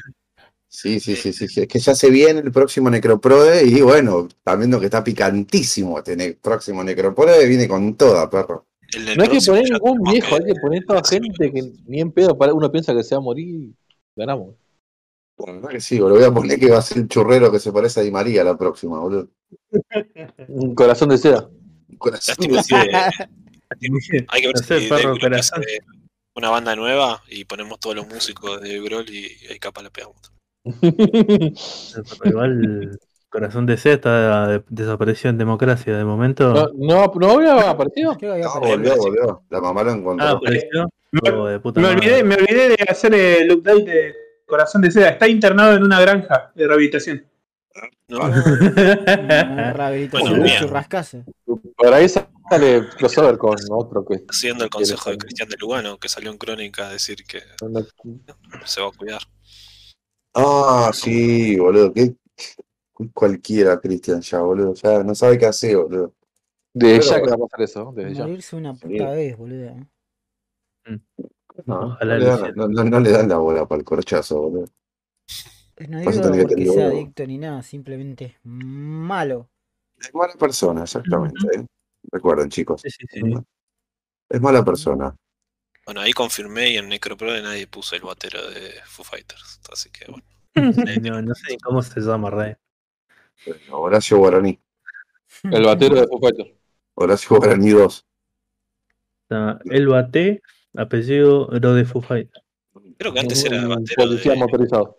Sí, 0.73 1.01
sí, 1.01 1.17
sí, 1.17 1.33
sí, 1.33 1.49
sí. 1.49 1.61
Es 1.61 1.67
que 1.67 1.79
ya 1.79 1.93
se 1.93 2.09
viene 2.09 2.39
el 2.39 2.51
próximo 2.51 2.89
Necroprode 2.89 3.65
y 3.65 3.81
bueno, 3.81 4.27
están 4.29 4.59
viendo 4.59 4.79
que 4.79 4.85
está 4.85 5.03
picantísimo 5.03 5.97
este 5.97 6.15
ne- 6.15 6.37
próximo 6.41 6.81
Necroprode, 6.81 7.45
viene 7.45 7.67
con 7.67 7.95
toda, 7.97 8.29
perro. 8.29 8.67
No 9.15 9.23
hay 9.23 9.29
que 9.29 9.39
poner 9.45 9.69
ningún 9.69 10.01
viejo, 10.03 10.35
hay 10.35 10.45
que 10.45 10.59
poner 10.61 10.85
toda 10.85 11.01
gente 11.03 11.51
que 11.51 11.73
ni 11.87 11.99
en 11.99 12.11
pedo 12.13 12.37
para 12.37 12.53
uno 12.53 12.71
piensa 12.71 12.93
que 12.95 13.03
se 13.03 13.15
va 13.15 13.19
a 13.19 13.23
morir 13.23 13.47
y 13.47 13.75
ganamos. 14.15 14.55
La 15.45 15.51
verdad 15.53 15.69
que 15.71 15.81
sí, 15.81 15.99
boludo. 15.99 16.19
Voy 16.19 16.23
a 16.27 16.31
poner 16.33 16.57
que 16.59 16.69
va 16.71 16.77
a 16.77 16.81
ser 16.81 16.99
el 16.99 17.07
churrero 17.09 17.51
que 17.51 17.59
se 17.59 17.73
parece 17.73 17.99
a 17.99 18.03
Di 18.03 18.11
María 18.11 18.43
la 18.43 18.57
próxima, 18.57 18.97
boludo. 18.99 19.27
Un 20.47 20.73
corazón 20.73 21.09
de 21.09 21.17
seda. 21.17 21.49
Corazón 21.97 22.35
Lástima 22.49 22.83
de- 22.85 23.09
que- 23.79 24.25
Hay 24.29 24.41
que 24.41 24.47
ver 24.47 24.55
No 24.55 24.63
si 24.79 24.87
perro, 24.89 25.17
corazón. 25.19 25.63
una 26.35 26.49
banda 26.49 26.75
nueva 26.77 27.21
y 27.29 27.43
ponemos 27.45 27.77
todos 27.79 27.95
los 27.97 28.07
músicos 28.07 28.61
de 28.61 28.79
Grohl 28.81 29.09
y 29.09 29.25
ahí 29.49 29.59
capaz 29.59 29.83
le 29.83 29.89
pegamos. 29.91 30.17
Pero 30.81 32.29
igual 32.29 32.99
Corazón 33.29 33.65
de 33.65 33.77
Z 33.77 33.93
está 33.95 34.47
de- 34.47 34.63
desapareció 34.69 35.29
en 35.29 35.37
democracia 35.37 35.97
de 35.97 36.03
momento. 36.03 36.53
¿No, 36.53 36.67
no, 36.75 37.11
¿no 37.15 37.31
había 37.31 37.69
aparecido? 37.69 38.11
Había 38.11 38.37
No, 38.43 38.49
aparecido. 38.49 38.77
volvió, 38.77 38.95
volvió. 38.97 39.41
La 39.49 39.61
mamá 39.61 39.83
lo 39.83 39.91
encontró. 39.91 40.25
Ah, 40.27 40.31
apareció. 40.31 40.89
Oh, 41.33 41.45
de 41.47 41.59
puta 41.59 41.79
Me 41.81 41.87
olvidé, 41.87 42.23
me 42.23 42.35
olvidé 42.35 42.69
de 42.69 42.77
hacer 42.87 43.13
el 43.13 43.51
update 43.53 43.83
de 43.83 44.13
Corazón 44.45 44.81
de 44.81 44.91
Seda. 44.91 45.09
Está 45.09 45.27
internado 45.27 45.75
en 45.75 45.83
una 45.83 45.99
granja 46.01 46.51
de 46.55 46.67
rehabilitación. 46.67 47.25
¿no? 48.09 48.19
Una 48.19 49.73
rehabilitación 49.73 50.39
Bueno, 50.39 50.53
churrascase. 50.59 51.23
Por 51.77 51.93
ahí 51.93 52.07
sale 52.09 52.87
crossover 52.97 53.37
con 53.37 53.55
otro 53.71 54.05
que 54.05 54.25
Siguiendo 54.31 54.65
el 54.65 54.69
consejo 54.69 55.09
de. 55.09 55.17
Cristian 55.17 55.47
de 55.47 55.55
Lugano, 55.57 55.97
que 55.97 56.09
salió 56.09 56.31
en 56.31 56.37
Crónica 56.37 56.87
a 56.87 56.91
decir 56.91 57.23
que 57.25 57.39
se 58.65 58.81
va 58.81 58.87
a 58.89 58.91
cuidar. 58.91 59.21
Ah, 60.33 60.91
sí, 60.93 61.57
boludo. 61.57 61.93
Qué 61.93 62.15
cualquiera, 63.13 63.79
Cristian, 63.79 64.21
ya, 64.21 64.39
boludo. 64.41 64.73
Ya 64.75 65.03
no 65.03 65.15
sabe 65.15 65.37
qué 65.37 65.45
hacer, 65.47 65.77
boludo. 65.77 66.13
de 66.73 66.99
Pero 66.99 67.01
ya 67.01 67.21
que 67.21 67.29
va 67.29 67.35
a 67.35 67.37
pasar 67.39 67.61
eso, 67.61 67.91
desde 67.95 68.13
ya. 68.15 68.21
Morirse 68.21 68.55
una 68.55 68.73
puta 68.73 68.87
Sí. 68.87 69.15
vez, 69.15 69.37
boludo. 69.37 69.75
No, 71.65 71.79
Ojalá 71.81 72.13
no, 72.13 72.19
le 72.19 72.25
dan, 72.25 72.35
hiciera. 72.39 72.53
no- 72.55 72.67
no- 72.67 72.83
no 72.85 72.99
le 72.99 73.11
dan 73.11 73.29
la 73.29 73.37
bola 73.37 73.67
para 73.67 73.79
el 73.79 73.85
corchazo, 73.85 74.41
boludo. 74.41 74.65
No 75.89 75.97
Vas 76.03 76.17
a 76.17 76.21
digo 76.21 76.31
que 76.33 76.41
porque 76.41 76.55
tener 76.55 76.69
sea 76.73 76.87
adicto 76.87 77.25
ni 77.25 77.37
nada, 77.39 77.63
simplemente 77.63 78.25
es 78.25 78.33
malo. 78.43 79.49
Es 79.99 80.13
mala 80.13 80.33
persona, 80.35 80.83
exactamente. 80.83 81.37
¿eh? 81.55 81.65
Recuerden, 82.11 82.49
chicos. 82.49 82.81
Sí, 82.81 82.89
sí, 82.89 83.05
sí. 83.11 83.21
Es 84.29 84.41
mala 84.41 84.63
persona. 84.63 85.15
Bueno, 85.85 86.01
ahí 86.01 86.13
confirmé 86.13 86.71
y 86.71 86.77
en 86.77 86.89
Necroprode 86.89 87.41
nadie 87.41 87.67
puso 87.67 87.95
el 87.95 88.01
batero 88.01 88.49
de 88.49 88.73
Foo 88.85 89.03
Fighters. 89.03 89.59
Así 89.71 89.89
que 89.89 90.05
bueno. 90.05 90.23
No, 91.01 91.21
no 91.21 91.33
sé 91.33 91.51
ni 91.51 91.57
cómo 91.57 91.81
se 91.81 91.99
llama, 92.01 92.29
Rey. 92.29 92.53
Bueno, 93.45 93.79
Horacio 93.79 94.17
Guaraní. 94.17 94.59
El 95.43 95.65
batero 95.65 95.95
de 95.95 96.07
Foo 96.07 96.19
Fighters. 96.19 96.51
Horacio 96.93 97.37
Guaraní 97.37 97.69
2. 97.69 98.05
Está 99.23 99.59
El 99.65 99.87
Bate, 99.87 100.41
apellido 100.75 101.47
lo 101.51 101.73
de 101.73 101.85
Foo 101.85 102.01
Fighters. 102.01 102.45
Creo 102.97 103.13
que 103.13 103.19
antes 103.19 103.43
era 103.45 103.65
batero 103.65 103.95
policía 103.95 104.33
de 104.33 104.37
motorizado. 104.37 104.97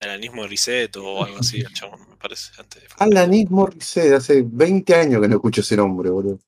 Alanis 0.00 0.32
Morissette 0.32 0.96
o 0.96 1.24
algo 1.24 1.38
así, 1.40 1.60
el 1.60 1.72
chabón, 1.74 2.08
me 2.08 2.16
parece. 2.16 2.52
Antes 2.58 2.82
de 2.82 2.88
Alanis 2.98 3.50
Morissette. 3.50 4.14
Hace 4.14 4.42
20 4.46 4.94
años 4.94 5.20
que 5.20 5.28
no 5.28 5.34
escucho 5.36 5.60
ese 5.60 5.76
nombre, 5.76 6.08
boludo. 6.08 6.38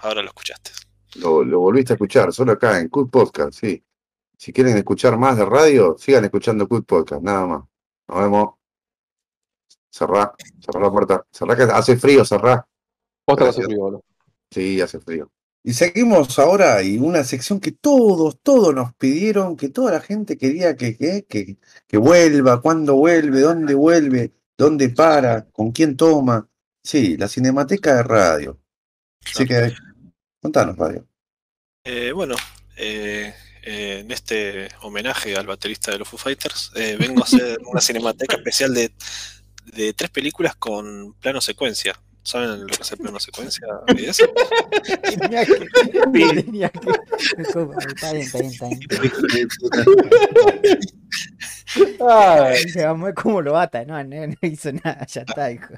Ahora 0.00 0.22
lo 0.22 0.28
escuchaste. 0.28 0.72
Lo, 1.16 1.44
lo 1.44 1.60
volviste 1.60 1.92
a 1.92 1.96
escuchar, 1.96 2.32
solo 2.32 2.52
acá 2.52 2.80
en 2.80 2.88
Cool 2.88 3.08
Podcast, 3.08 3.58
sí. 3.58 3.82
Si 4.36 4.52
quieren 4.52 4.76
escuchar 4.76 5.16
más 5.16 5.36
de 5.36 5.44
radio, 5.44 5.96
sigan 5.98 6.24
escuchando 6.24 6.68
Cool 6.68 6.84
Podcast, 6.84 7.22
nada 7.22 7.46
más. 7.46 7.64
Nos 8.08 8.18
vemos. 8.18 8.54
Cerrá, 9.90 10.34
cerrá 10.60 10.80
la 10.80 10.90
puerta. 10.90 11.24
Cerrá 11.30 11.56
que 11.56 11.62
hace 11.62 11.96
frío, 11.96 12.24
cerrá. 12.24 12.66
Posta 13.24 13.48
hace 13.48 13.62
frío, 13.62 13.78
boludo. 13.78 14.04
Sí, 14.50 14.80
hace 14.80 15.00
frío. 15.00 15.30
Y 15.62 15.72
seguimos 15.72 16.38
ahora 16.38 16.82
y 16.82 16.98
una 16.98 17.24
sección 17.24 17.58
que 17.58 17.72
todos, 17.72 18.38
todos 18.42 18.74
nos 18.74 18.94
pidieron, 18.96 19.56
que 19.56 19.70
toda 19.70 19.92
la 19.92 20.00
gente 20.00 20.36
quería 20.36 20.76
que, 20.76 20.96
que, 20.96 21.24
que, 21.24 21.56
que 21.86 21.96
vuelva, 21.96 22.60
cuándo 22.60 22.96
vuelve, 22.96 23.40
dónde 23.40 23.74
vuelve, 23.74 24.34
dónde 24.58 24.90
para, 24.90 25.46
con 25.46 25.72
quién 25.72 25.96
toma. 25.96 26.48
Sí, 26.82 27.16
la 27.16 27.28
Cinemateca 27.28 27.94
de 27.96 28.02
Radio. 28.02 28.60
Así 29.24 29.46
que, 29.46 29.72
contanos, 30.44 30.76
Radio. 30.76 31.06
Eh, 31.84 32.12
bueno, 32.12 32.34
eh, 32.76 33.34
eh, 33.62 34.00
en 34.00 34.10
este 34.10 34.68
homenaje 34.82 35.34
al 35.36 35.46
baterista 35.46 35.90
de 35.90 35.98
los 35.98 36.06
Foo 36.06 36.18
Fighters, 36.18 36.70
eh, 36.76 36.98
vengo 37.00 37.22
a 37.22 37.24
hacer 37.24 37.58
una 37.64 37.80
cinemateca 37.80 38.36
especial 38.36 38.74
de, 38.74 38.92
de 39.74 39.94
tres 39.94 40.10
películas 40.10 40.54
con 40.56 41.14
plano 41.14 41.40
secuencia. 41.40 41.98
¿Saben 42.22 42.60
lo 42.60 42.66
que 42.66 42.82
es 42.82 42.92
el 42.92 42.98
plano 42.98 43.18
secuencia? 43.20 43.66
¿Y 43.96 44.04
eso? 44.04 44.24
Tenía 45.18 45.46
que. 45.46 45.66
Tenía 46.42 46.68
que. 46.70 46.90
Está 47.38 48.12
bien, 48.12 48.22
está 48.22 48.38
bien, 48.38 48.52
está 48.52 48.68
bien. 48.68 49.48
Ay, 52.00 52.68
Se 52.68 52.84
va 52.84 52.90
a 52.90 52.94
mover 52.94 53.14
como 53.14 53.42
lo 53.42 53.58
ata, 53.58 53.84
no, 53.84 54.02
no, 54.04 54.26
no 54.26 54.36
hizo 54.42 54.72
nada, 54.72 55.06
ya 55.06 55.22
está, 55.22 55.52
hijo. 55.52 55.74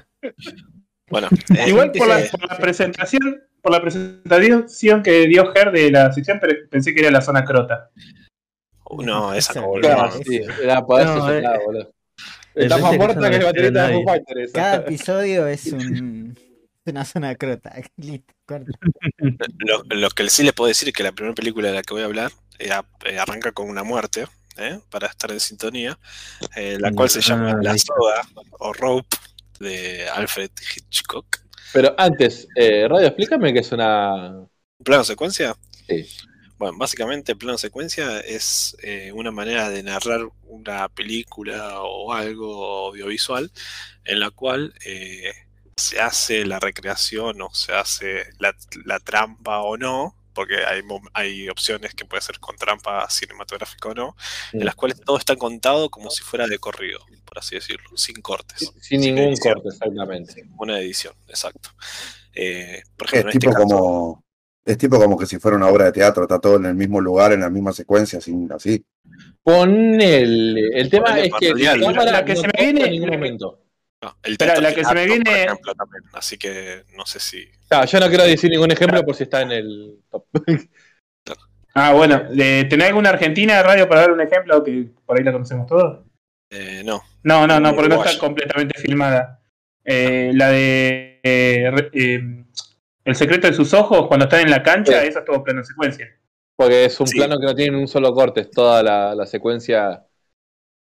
Bueno, 1.09 1.29
Eh, 1.57 1.69
Igual 1.69 1.91
por 1.91 2.07
la, 2.07 2.21
eh, 2.21 2.29
por 2.31 2.49
la 2.49 2.57
presentación, 2.57 3.41
por 3.61 3.71
la 3.71 3.81
presentación 3.81 5.01
que 5.03 5.27
dio 5.27 5.51
Ger 5.53 5.71
de 5.71 5.91
la 5.91 6.11
sección, 6.11 6.37
pero 6.41 6.53
pensé 6.69 6.93
que 6.93 7.01
era 7.01 7.11
la 7.11 7.21
zona 7.21 7.43
crota. 7.45 7.89
no, 9.03 9.33
esa 9.33 9.53
no, 9.53 9.59
Esa- 9.59 9.61
boludo. 9.61 9.81
Claro, 9.89 10.11
sí, 10.25 10.41
era 10.63 10.85
para 10.85 11.05
No, 11.05 11.15
eso 11.17 11.31
eh, 11.33 11.59
boludo. 11.65 11.91
Está 12.55 12.77
más 12.79 12.91
que 12.91 12.97
muerta 12.97 13.29
que 13.29 13.35
el 13.35 13.41
no 13.41 13.45
baterista 13.47 13.87
de. 13.87 13.93
Foo 13.93 14.03
Fighters. 14.05 14.51
Cada 14.51 14.75
episodio 14.77 15.45
es 15.47 15.65
un, 15.71 16.35
una 16.85 17.05
zona 17.05 17.35
crota. 17.35 17.73
Listo. 17.97 18.33
Lo, 19.59 19.83
lo 19.89 20.09
que 20.09 20.29
sí 20.29 20.41
le 20.43 20.53
puedo 20.53 20.67
decir 20.67 20.87
es 20.89 20.93
que 20.95 21.03
la 21.03 21.11
primera 21.11 21.35
película 21.35 21.67
de 21.67 21.75
la 21.75 21.81
que 21.83 21.93
voy 21.93 22.01
a 22.01 22.05
hablar 22.05 22.31
eh, 22.57 22.71
eh, 23.05 23.19
arranca 23.19 23.51
con 23.51 23.69
una 23.69 23.83
muerte, 23.83 24.25
¿eh? 24.57 24.79
para 24.89 25.05
estar 25.07 25.31
en 25.31 25.39
sintonía, 25.39 25.99
eh, 26.55 26.77
la 26.79 26.91
cual 26.91 27.09
se 27.09 27.21
llama 27.21 27.51
Ah, 27.51 27.59
La. 27.61 27.77
Soga 27.77 28.21
o 28.59 28.73
Rope 28.73 29.15
de 29.59 30.07
Alfred 30.09 30.51
Hitchcock. 30.75 31.39
Pero 31.73 31.93
antes, 31.97 32.47
eh, 32.55 32.87
Radio, 32.87 33.07
explícame 33.07 33.53
qué 33.53 33.59
es 33.59 33.71
una. 33.71 34.45
¿Plano 34.83 35.03
secuencia? 35.03 35.55
Sí. 35.87 36.05
Bueno, 36.57 36.77
básicamente 36.77 37.35
plano 37.35 37.57
secuencia 37.57 38.19
es 38.19 38.75
eh, 38.81 39.11
una 39.13 39.31
manera 39.31 39.69
de 39.69 39.83
narrar 39.83 40.21
una 40.43 40.89
película 40.89 41.81
o 41.81 42.13
algo 42.13 42.87
audiovisual 42.87 43.51
en 44.05 44.19
la 44.19 44.31
cual 44.31 44.73
eh, 44.83 45.31
se 45.75 45.99
hace 45.99 46.45
la 46.45 46.59
recreación 46.59 47.39
o 47.43 47.53
se 47.53 47.73
hace 47.73 48.23
la, 48.39 48.55
la 48.85 48.99
trampa 48.99 49.61
o 49.61 49.77
no, 49.77 50.16
porque 50.37 50.57
hay, 50.65 50.81
hay 51.13 51.49
opciones 51.49 51.95
que 51.95 52.05
puede 52.05 52.21
ser 52.21 52.39
con 52.39 52.55
trampa 52.55 53.09
cinematográfica 53.09 53.89
o 53.89 53.93
no, 53.95 54.15
en 54.53 54.63
las 54.65 54.75
cuales 54.75 55.01
todo 55.01 55.17
está 55.17 55.35
contado 55.35 55.89
como 55.89 56.11
si 56.11 56.21
fuera 56.23 56.45
de 56.47 56.59
corrido, 56.59 56.99
por 57.25 57.39
así 57.39 57.55
decirlo, 57.55 57.89
sin 57.97 58.21
cortes. 58.21 58.71
Sin 58.79 59.01
ningún 59.01 59.23
edición. 59.29 59.55
corte, 59.55 59.69
exactamente. 59.69 60.31
Sin 60.33 60.45
ninguna 60.49 60.79
edición, 60.79 61.15
exacto. 61.27 61.69
Eh, 62.33 62.83
por 62.95 63.07
Es 63.07 63.13
ejemplo, 63.13 63.31
en 63.31 63.35
este 63.35 63.39
tipo 63.39 63.51
caso, 63.53 63.67
como. 63.67 64.23
Es 64.63 64.77
tipo 64.77 64.99
como 64.99 65.17
que 65.17 65.25
si 65.25 65.39
fuera 65.39 65.57
una 65.57 65.67
obra 65.69 65.85
de 65.85 65.91
teatro, 65.93 66.23
está 66.23 66.39
todo 66.39 66.57
en 66.57 66.65
el 66.67 66.75
mismo 66.75 66.99
lugar, 67.01 67.31
en 67.33 67.39
la 67.39 67.49
misma 67.49 67.73
secuencia, 67.73 68.19
sin, 68.21 68.51
así. 68.51 68.85
Ponele. 69.43 70.69
El 70.79 70.89
tema 70.89 71.05
Ponele 71.05 71.27
es 71.27 71.33
que 71.39 71.51
para 71.53 71.75
la 71.77 71.87
cámara 71.87 72.11
La 72.11 72.25
que 72.25 72.33
no 72.35 72.41
se 72.41 72.47
me 72.47 72.53
viene- 72.63 72.83
en 72.85 72.91
ningún 72.91 73.09
momento. 73.09 73.63
no, 74.01 74.17
el 74.23 74.37
teatro 74.37 74.61
la 74.61 74.75
que 74.75 74.83
se 74.83 74.93
me 74.93 75.05
viene- 75.05 75.43
ejemplo, 75.45 75.73
también, 75.73 76.03
así 76.13 76.37
que 76.37 76.83
no 76.95 77.05
sé 77.05 77.19
si 77.19 77.47
Ah, 77.69 77.85
yo 77.85 77.99
no 77.99 78.07
quiero 78.07 78.23
decir 78.23 78.49
ningún 78.49 78.71
ejemplo 78.71 79.03
por 79.03 79.15
si 79.15 79.23
está 79.23 79.41
en 79.41 79.51
el 79.51 79.99
top. 80.09 80.25
Ah, 81.79 81.93
bueno, 81.93 82.23
¿de- 82.31 82.63
¿tenés 82.67 82.87
alguna 82.87 83.09
Argentina 83.09 83.57
de 83.57 83.61
radio 83.61 83.87
para 83.87 84.01
dar 84.01 84.11
un 84.11 84.19
ejemplo 84.19 84.63
que 84.63 84.89
por 85.05 85.15
ahí 85.15 85.23
la 85.23 85.31
conocemos 85.31 85.67
todos? 85.67 85.99
eh, 86.49 86.81
no. 86.83 87.03
No, 87.21 87.45
no, 87.45 87.59
no, 87.59 87.75
porque 87.75 87.89
no 87.89 88.03
está 88.03 88.17
completamente 88.17 88.79
filmada. 88.79 89.41
Eh, 89.85 90.31
la 90.33 90.49
de 90.49 91.19
eh, 91.21 91.89
eh, 91.93 92.43
El 93.05 93.15
secreto 93.15 93.45
de 93.45 93.53
sus 93.53 93.75
ojos, 93.75 94.07
cuando 94.07 94.25
están 94.25 94.41
en 94.41 94.49
la 94.49 94.63
cancha, 94.63 95.01
Sí. 95.01 95.07
eso 95.09 95.19
es 95.19 95.25
todo 95.25 95.43
plano 95.43 95.63
secuencia. 95.63 96.07
Porque 96.55 96.85
es 96.85 96.99
un 96.99 97.05
Sí. 97.05 97.15
plano 97.19 97.37
que 97.39 97.45
no 97.45 97.53
tiene 97.53 97.77
un 97.77 97.87
solo 97.87 98.11
corte, 98.11 98.41
es 98.41 98.49
toda 98.49 98.81
la, 98.81 99.13
la 99.13 99.27
secuencia. 99.27 100.03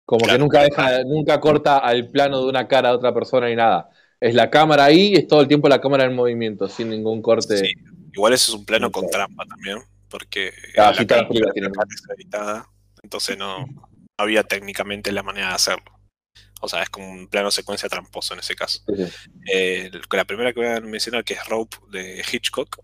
Como 0.05 0.27
que 0.27 0.37
nunca 0.37 0.61
deja, 0.61 1.03
nunca 1.05 1.39
corta 1.39 1.79
al 1.79 2.07
plano 2.11 2.39
de 2.43 2.49
una 2.49 2.67
cara 2.67 2.89
de 2.89 2.95
otra 2.97 3.13
persona 3.15 3.47
ni 3.47 3.55
nada. 3.55 3.89
Es 4.23 4.33
la 4.33 4.49
cámara 4.49 4.85
ahí, 4.85 5.13
es 5.13 5.27
todo 5.27 5.41
el 5.41 5.47
tiempo 5.47 5.67
la 5.67 5.81
cámara 5.81 6.05
en 6.05 6.15
movimiento, 6.15 6.69
sin 6.69 6.89
ningún 6.89 7.21
corte. 7.21 7.57
Sí. 7.57 7.73
Igual 8.13 8.33
eso 8.33 8.53
es 8.53 8.59
un 8.59 8.65
plano 8.65 8.91
con 8.91 9.09
trampa 9.09 9.45
también, 9.45 9.79
porque 10.09 10.53
Ah, 10.77 10.93
la 10.97 11.05
cámara 11.05 11.27
aparece 11.27 12.13
editada, 12.17 12.69
entonces 13.01 13.37
no, 13.37 13.65
no 13.65 13.89
había 14.17 14.43
técnicamente 14.43 15.11
la 15.11 15.23
manera 15.23 15.49
de 15.49 15.55
hacerlo. 15.55 15.91
O 16.61 16.69
sea, 16.69 16.83
es 16.83 16.89
como 16.89 17.11
un 17.11 17.27
plano 17.27 17.51
secuencia 17.51 17.89
tramposo 17.89 18.33
en 18.33 18.39
ese 18.39 18.55
caso. 18.55 18.79
Sí, 18.87 19.05
sí. 19.05 19.31
Eh, 19.51 19.91
la 20.11 20.23
primera 20.23 20.53
que 20.53 20.61
voy 20.61 20.69
a 20.69 20.79
mencionar, 20.79 21.25
que 21.25 21.33
es 21.33 21.45
Rope 21.49 21.75
de 21.91 22.23
Hitchcock, 22.31 22.79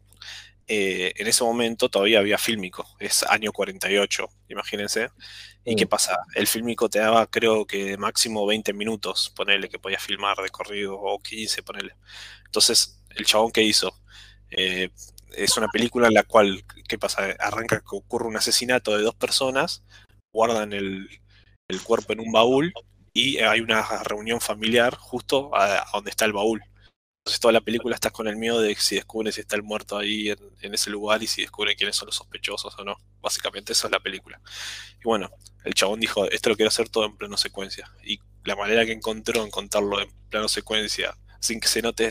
eh, 0.69 1.13
en 1.17 1.27
ese 1.27 1.43
momento 1.43 1.89
todavía 1.89 2.19
había 2.19 2.37
fílmico, 2.37 2.87
es 2.99 3.23
año 3.23 3.51
48, 3.53 4.27
imagínense. 4.49 5.09
¿Y 5.65 5.75
qué 5.75 5.87
pasa? 5.87 6.17
El 6.35 6.47
fílmico 6.47 6.89
te 6.89 6.99
daba, 6.99 7.27
creo 7.27 7.65
que 7.67 7.97
máximo 7.97 8.45
20 8.47 8.73
minutos, 8.73 9.31
ponele, 9.35 9.69
que 9.69 9.79
podías 9.79 10.03
filmar 10.03 10.37
de 10.37 10.49
corrido, 10.49 10.95
o 10.99 11.19
15, 11.21 11.63
ponele. 11.63 11.95
Entonces, 12.45 13.03
el 13.11 13.25
chabón 13.25 13.51
que 13.51 13.63
hizo, 13.63 13.91
Eh, 14.51 14.89
es 15.33 15.57
una 15.57 15.69
película 15.69 16.07
en 16.07 16.15
la 16.15 16.23
cual, 16.23 16.65
¿qué 16.87 16.97
pasa? 16.99 17.35
Arranca 17.39 17.79
que 17.81 17.95
ocurre 17.97 18.27
un 18.27 18.37
asesinato 18.37 18.97
de 18.97 19.03
dos 19.03 19.15
personas, 19.15 19.83
guardan 20.33 20.73
el, 20.73 21.09
el 21.69 21.83
cuerpo 21.83 22.13
en 22.13 22.19
un 22.21 22.31
baúl 22.31 22.73
y 23.13 23.39
hay 23.39 23.61
una 23.61 23.83
reunión 24.03 24.41
familiar 24.41 24.95
justo 24.97 25.55
a, 25.55 25.79
a 25.83 25.91
donde 25.93 26.11
está 26.11 26.25
el 26.25 26.33
baúl. 26.33 26.63
Entonces 27.19 27.39
toda 27.39 27.51
la 27.51 27.61
película 27.61 27.95
estás 27.95 28.11
con 28.11 28.27
el 28.27 28.37
miedo 28.37 28.61
de 28.61 28.75
si 28.75 28.95
descubren 28.95 29.31
si 29.31 29.41
está 29.41 29.55
el 29.55 29.63
muerto 29.63 29.97
ahí 29.97 30.29
en, 30.29 30.73
ese 30.73 30.89
lugar 30.89 31.21
y 31.21 31.27
si 31.27 31.41
descubren 31.41 31.75
quiénes 31.75 31.95
son 31.95 32.07
los 32.07 32.15
sospechosos 32.15 32.73
o 32.77 32.83
no. 32.83 32.97
Básicamente 33.21 33.73
esa 33.73 33.87
es 33.87 33.91
la 33.91 33.99
película. 33.99 34.41
Y 34.99 35.03
bueno, 35.03 35.29
el 35.63 35.73
chabón 35.73 35.99
dijo, 35.99 36.25
esto 36.25 36.49
lo 36.49 36.55
quiero 36.55 36.69
hacer 36.69 36.89
todo 36.89 37.05
en 37.05 37.17
plano 37.17 37.37
secuencia. 37.37 37.91
Y 38.03 38.19
la 38.45 38.55
manera 38.55 38.85
que 38.85 38.93
encontró 38.93 39.43
en 39.43 39.51
contarlo 39.51 40.01
en 40.01 40.09
plano 40.29 40.47
secuencia, 40.47 41.17
sin 41.39 41.59
que 41.59 41.67
se 41.67 41.81
note 41.81 42.09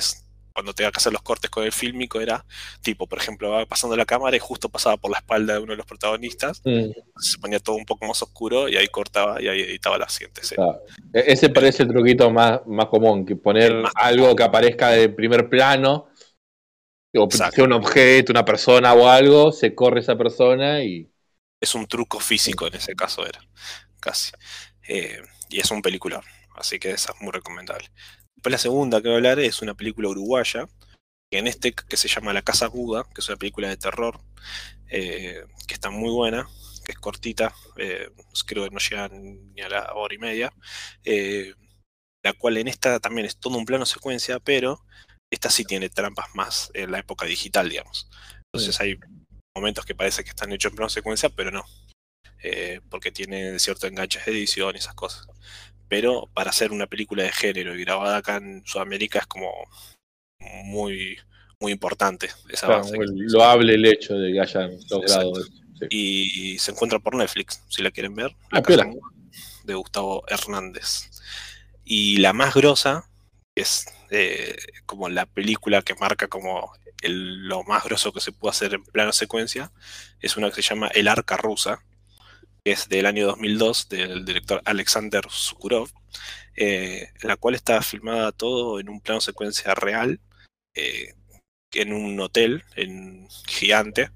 cuando 0.59 0.75
tenga 0.75 0.91
que 0.93 0.99
hacer 0.99 1.13
los 1.13 1.23
cortes 1.23 1.51
con 1.51 1.65
el 1.65 1.73
fílmico, 1.73 2.21
era 2.21 2.45
tipo, 2.83 3.07
por 3.07 3.19
ejemplo, 3.19 3.51
va 3.51 3.67
pasando 3.67 3.97
la 3.97 4.07
cámara 4.07 4.37
y 4.37 4.41
justo 4.41 4.69
pasaba 4.69 4.97
por 4.97 5.11
la 5.11 5.19
espalda 5.19 5.55
de 5.55 5.61
uno 5.61 5.73
de 5.73 5.77
los 5.79 5.87
protagonistas, 5.87 6.63
Mm, 6.65 6.93
se 7.17 7.39
ponía 7.39 7.61
todo 7.61 7.77
un 7.77 7.85
poco 7.87 8.07
más 8.07 8.23
oscuro 8.23 8.69
y 8.69 8.77
ahí 8.77 8.89
cortaba 8.89 9.41
y 9.43 9.49
ahí 9.49 9.61
editaba 9.63 9.99
la 9.99 10.09
siguiente 10.09 10.41
escena. 10.43 10.65
E- 11.15 11.25
Ese 11.33 11.49
parece 11.51 11.83
el 11.85 11.89
truquito 11.89 12.31
más, 12.31 12.61
más 12.67 12.87
común, 12.87 13.25
que 13.27 13.37
poner 13.37 13.75
más 13.75 13.93
algo 13.97 14.35
que 14.37 14.43
aparezca 14.45 14.91
de 14.91 15.09
primer 15.09 15.49
plano, 15.49 16.09
o 17.15 17.31
sea 17.31 17.51
un 17.65 17.73
objeto, 17.73 18.33
una 18.33 18.45
persona 18.45 18.95
o 18.95 19.09
algo, 19.09 19.53
se 19.53 19.75
corre 19.75 20.01
esa 20.01 20.17
persona 20.17 20.83
y. 20.83 21.11
es 21.61 21.75
un 21.75 21.87
truco 21.87 22.21
físico 22.21 22.67
en 22.67 22.75
ese 22.75 22.95
caso 22.95 23.27
era, 23.27 23.41
casi. 24.01 24.33
Eh, 24.89 25.23
y 25.51 25.61
es 25.61 25.71
un 25.71 25.83
peliculón, 25.83 26.23
así 26.57 26.79
que 26.79 26.93
esa 26.93 27.13
es 27.13 27.21
muy 27.21 27.33
recomendable. 27.33 27.91
Después 28.39 28.53
la 28.53 28.59
segunda 28.59 29.03
que 29.03 29.09
voy 29.09 29.15
a 29.15 29.17
hablar 29.17 29.41
es 29.41 29.63
una 29.63 29.75
película 29.75 30.11
uruguaya, 30.11 30.69
que 31.29 31.39
en 31.39 31.49
este 31.49 31.73
que 31.73 31.97
se 31.97 32.07
llama 32.07 32.33
La 32.33 32.43
Casa 32.43 32.69
Buda, 32.69 33.03
que 33.13 33.21
es 33.21 33.29
una 33.29 33.37
película 33.37 33.69
de 33.69 33.77
terror, 33.77 34.21
eh, 34.91 35.43
que 35.67 35.75
está 35.75 35.91
muy 35.91 36.11
buena, 36.11 36.49
que 36.85 36.93
es 36.93 36.99
cortita, 37.01 37.53
eh, 37.79 38.11
creo 38.47 38.63
que 38.63 38.71
no 38.71 38.79
llega 38.79 39.09
ni 39.09 39.61
a 39.61 39.69
la 39.69 39.93
hora 39.93 40.15
y 40.15 40.19
media, 40.19 40.53
eh, 41.03 41.53
la 42.23 42.33
cual 42.33 42.59
en 42.59 42.69
esta 42.69 43.01
también 43.01 43.27
es 43.27 43.41
todo 43.41 43.59
un 43.59 43.65
plano 43.65 43.85
secuencia, 43.85 44.39
pero 44.39 44.85
esta 45.33 45.51
sí 45.51 45.65
tiene 45.65 45.89
trampas 45.91 46.33
más 46.37 46.71
en 46.75 46.93
la 46.93 47.01
época 47.01 47.27
digital, 47.27 47.69
digamos. 47.69 48.09
Entonces 48.53 48.81
hay 48.81 49.01
momentos 49.53 49.85
que 49.85 49.97
parece 49.97 50.23
que 50.23 50.31
están 50.31 50.53
hechos 50.53 50.71
en 50.71 50.77
plano 50.77 50.91
secuencia, 50.91 51.29
pero 51.29 51.51
no. 51.51 51.65
Porque 52.89 53.11
tiene 53.11 53.59
cierto 53.59 53.89
enganche 53.89 54.21
de 54.25 54.31
edición 54.31 54.77
y 54.77 54.79
esas 54.79 54.95
cosas. 54.95 55.27
Pero 55.89 56.29
para 56.35 56.51
hacer 56.51 56.73
una 56.73 56.87
película 56.87 57.23
de 57.23 57.33
género 57.33 57.75
y 57.75 57.85
grabada 57.85 58.19
acá 58.19 58.37
en 58.37 58.63
Sudamérica 58.67 59.21
es 59.21 59.27
como 59.27 59.51
muy, 60.65 61.19
muy 61.61 61.73
importante 61.73 62.29
esa 62.51 62.67
Claro, 62.67 62.83
base. 62.85 62.97
loable 63.17 63.75
el 63.75 63.87
hecho 63.87 64.15
de 64.15 64.33
que 64.33 64.41
hayan 64.41 64.79
logrado 64.91 65.35
sí. 65.35 65.87
Y 65.91 66.59
se 66.59 66.73
encuentra 66.73 66.99
por 66.99 67.15
Netflix, 67.15 67.63
si 67.69 67.83
la 67.83 67.91
quieren 67.91 68.15
ver. 68.15 68.35
Ah, 68.51 68.61
La. 68.67 68.85
Buda, 68.85 69.01
de 69.65 69.75
Gustavo 69.75 70.25
Hernández. 70.29 71.11
Y 71.85 72.19
la 72.19 72.33
más 72.33 72.55
grosa, 72.55 73.09
que 73.55 73.63
es 73.63 73.87
eh, 74.11 74.57
como 74.87 75.09
la 75.09 75.27
película 75.27 75.83
que 75.83 75.95
marca 75.95 76.29
como 76.29 76.73
el- 77.03 77.47
lo 77.47 77.63
más 77.65 77.85
grosso 77.85 78.13
que 78.13 78.21
se 78.21 78.33
puede 78.33 78.51
hacer 78.51 78.75
en 78.75 78.83
plano 78.85 79.13
secuencia, 79.13 79.71
es 80.21 80.37
una 80.37 80.51
que 80.51 80.63
se 80.63 80.69
llama 80.71 80.89
El 80.89 81.09
Arca 81.09 81.37
Rusa, 81.37 81.83
que 82.69 82.73
es 82.75 82.89
del 82.91 83.07
año 83.07 83.27
2002, 83.27 83.89
del 83.89 84.27
director 84.27 84.61
Alexander 84.67 85.25
Sukurov, 85.31 85.89
eh, 86.55 87.09
la 87.23 87.37
cual 87.37 87.55
está 87.55 87.81
filmada 87.81 88.31
todo 88.31 88.79
en 88.79 88.91
un 88.91 89.01
plano 89.01 89.23
secuencia 89.23 89.75
real, 89.75 90.21
eh, 90.75 91.15
en 91.73 91.95
un 91.95 92.21
hotel 92.21 92.63
en 92.77 93.27
gigante, 93.47 94.11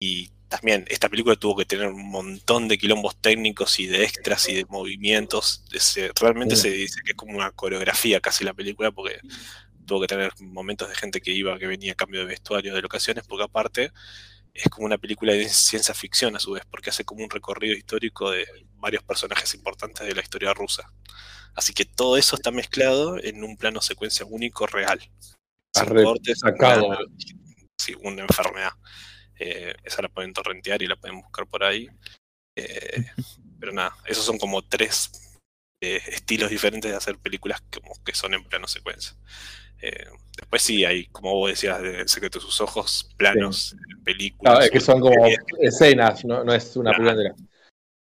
y 0.00 0.30
también 0.48 0.86
esta 0.88 1.10
película 1.10 1.36
tuvo 1.36 1.56
que 1.56 1.66
tener 1.66 1.88
un 1.88 2.08
montón 2.10 2.66
de 2.66 2.78
quilombos 2.78 3.14
técnicos 3.20 3.78
y 3.78 3.86
de 3.88 4.04
extras 4.04 4.48
y 4.48 4.54
de 4.54 4.64
movimientos. 4.70 5.62
Se- 5.78 6.12
realmente 6.18 6.56
se 6.56 6.70
dice 6.70 7.00
que 7.04 7.10
es 7.10 7.16
como 7.16 7.36
una 7.36 7.50
coreografía 7.50 8.20
casi 8.20 8.42
la 8.44 8.54
película 8.54 8.90
porque 8.90 9.20
tuvo 9.84 10.00
que 10.00 10.06
tener 10.06 10.32
momentos 10.40 10.88
de 10.88 10.94
gente 10.94 11.20
que 11.20 11.32
iba, 11.32 11.58
que 11.58 11.66
venía 11.66 11.92
a 11.92 11.94
cambio 11.96 12.20
de 12.20 12.26
vestuario, 12.26 12.74
de 12.74 12.80
locaciones, 12.80 13.24
porque 13.26 13.44
aparte 13.44 13.90
es 14.56 14.68
como 14.70 14.86
una 14.86 14.98
película 14.98 15.32
de 15.32 15.48
ciencia 15.48 15.94
ficción 15.94 16.36
a 16.36 16.40
su 16.40 16.52
vez, 16.52 16.64
porque 16.70 16.90
hace 16.90 17.04
como 17.04 17.22
un 17.22 17.30
recorrido 17.30 17.74
histórico 17.74 18.30
de 18.30 18.46
varios 18.74 19.02
personajes 19.02 19.54
importantes 19.54 20.06
de 20.06 20.14
la 20.14 20.22
historia 20.22 20.54
rusa. 20.54 20.92
Así 21.54 21.72
que 21.72 21.84
todo 21.84 22.16
eso 22.16 22.36
está 22.36 22.50
mezclado 22.50 23.18
en 23.22 23.42
un 23.42 23.56
plano 23.56 23.80
secuencia 23.80 24.26
único 24.26 24.66
real. 24.66 25.00
Sin 25.74 26.04
cortes, 26.04 26.40
sacado. 26.40 26.88
nada. 26.88 27.00
Sí, 27.78 27.94
una 28.02 28.22
enfermedad. 28.22 28.72
Eh, 29.38 29.74
esa 29.84 30.02
la 30.02 30.08
pueden 30.08 30.32
torrentear 30.32 30.82
y 30.82 30.86
la 30.86 30.96
pueden 30.96 31.20
buscar 31.20 31.46
por 31.46 31.64
ahí. 31.64 31.88
Eh, 32.56 33.04
pero 33.60 33.72
nada, 33.72 33.96
esos 34.06 34.24
son 34.24 34.38
como 34.38 34.62
tres 34.62 35.10
eh, 35.82 36.00
estilos 36.08 36.50
diferentes 36.50 36.90
de 36.90 36.96
hacer 36.96 37.18
películas 37.18 37.62
como 37.72 37.94
que 38.04 38.14
son 38.14 38.34
en 38.34 38.44
plano 38.44 38.68
secuencia. 38.68 39.16
Eh, 39.82 40.06
después 40.36 40.62
sí, 40.62 40.84
hay, 40.84 41.06
como 41.06 41.34
vos 41.34 41.50
decías, 41.50 41.80
de 41.82 42.00
El 42.00 42.08
secreto 42.08 42.38
de 42.38 42.44
sus 42.44 42.60
ojos, 42.60 43.14
planos, 43.16 43.76
películas. 44.04 44.52
Claro, 44.54 44.64
es 44.64 44.70
que 44.70 44.80
son 44.80 45.00
como 45.00 45.26
escenas, 45.60 46.24
no, 46.24 46.44
no 46.44 46.52
es 46.54 46.76
una 46.76 46.92
Claro. 46.94 47.16
película. 47.16 47.34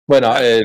Bueno, 0.06 0.34
eh, 0.40 0.64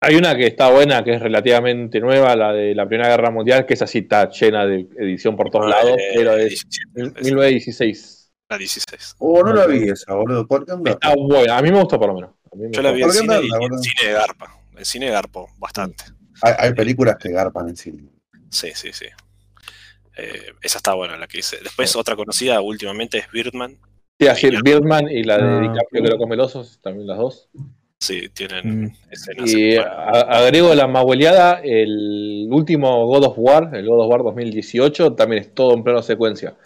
hay 0.00 0.14
una 0.16 0.34
que 0.34 0.46
está 0.46 0.70
buena, 0.70 1.04
que 1.04 1.14
es 1.14 1.20
relativamente 1.20 2.00
nueva, 2.00 2.34
la 2.34 2.52
de 2.52 2.74
la 2.74 2.86
Primera 2.88 3.10
Guerra 3.10 3.30
Mundial, 3.30 3.66
que 3.66 3.74
es 3.74 3.82
así, 3.82 3.98
está 3.98 4.30
llena 4.30 4.64
de 4.66 4.88
edición 4.96 5.36
por 5.36 5.50
todos 5.50 5.68
lados, 5.68 5.96
Eh, 5.98 6.12
pero 6.14 6.36
es 6.36 6.48
17, 6.48 6.90
mil- 6.94 7.12
es 7.16 7.22
1916. 7.24 8.32
la 8.48 8.56
16. 8.58 9.14
Oh, 9.18 9.42
no 9.44 9.52
la 9.52 9.66
vi 9.66 9.88
esa, 9.88 10.14
boludo. 10.14 10.46
¿Por 10.46 10.64
qué 10.64 10.72
onda? 10.72 10.92
Está 10.92 11.14
buena, 11.14 11.58
a 11.58 11.62
mí 11.62 11.70
me 11.70 11.78
gustó 11.78 11.98
por 11.98 12.08
lo 12.08 12.14
menos. 12.14 12.30
A 12.50 12.56
mí 12.56 12.62
me 12.64 12.70
Yo 12.72 12.82
la 12.82 12.92
vi 12.92 13.02
en 13.02 13.06
¿Por 13.06 13.12
qué 13.14 13.20
cine 13.20 13.34
y 13.42 13.52
en 13.52 13.58
boludo? 13.60 13.82
cine 13.82 14.08
de 14.08 14.12
Garpa. 14.14 14.60
En 14.76 14.84
cine 14.84 15.06
de 15.06 15.12
Garpo, 15.12 15.46
bastante. 15.58 16.04
Hay, 16.42 16.54
hay 16.58 16.72
películas 16.74 17.16
que 17.18 17.28
garpan 17.30 17.68
en 17.68 17.76
cine. 17.76 18.08
Sí, 18.48 18.70
sí, 18.74 18.92
sí. 18.92 19.06
Eh, 20.16 20.52
esa 20.62 20.78
está 20.78 20.94
buena, 20.94 21.16
la 21.16 21.26
que 21.26 21.38
hice. 21.38 21.58
Después, 21.62 21.94
otra 21.96 22.16
conocida 22.16 22.60
últimamente 22.60 23.18
es 23.18 23.30
Birdman. 23.30 23.78
Sí, 24.18 24.26
así, 24.26 24.50
Birdman 24.62 25.08
y 25.10 25.24
la 25.24 25.38
de 25.38 25.44
Ah, 25.44 25.60
DiCaprio, 25.60 26.02
que 26.02 26.08
lo 26.10 26.18
come 26.18 26.36
también 26.82 27.06
las 27.06 27.18
dos. 27.18 27.48
Sí, 28.02 28.28
tienen 28.30 28.84
Mm. 28.84 28.96
escenas. 29.10 29.50
Y 29.50 29.72
en- 29.76 29.82
agrego 29.82 30.74
la 30.74 30.86
mahueleada, 30.86 31.60
el 31.62 32.48
último 32.50 33.06
God 33.06 33.24
of 33.24 33.34
War, 33.38 33.74
el 33.74 33.86
God 33.86 34.04
of 34.04 34.10
War 34.10 34.22
2018, 34.22 35.14
también 35.14 35.42
es 35.42 35.54
todo 35.54 35.74
en 35.74 35.84
plano 35.84 36.02
secuencia. 36.02 36.56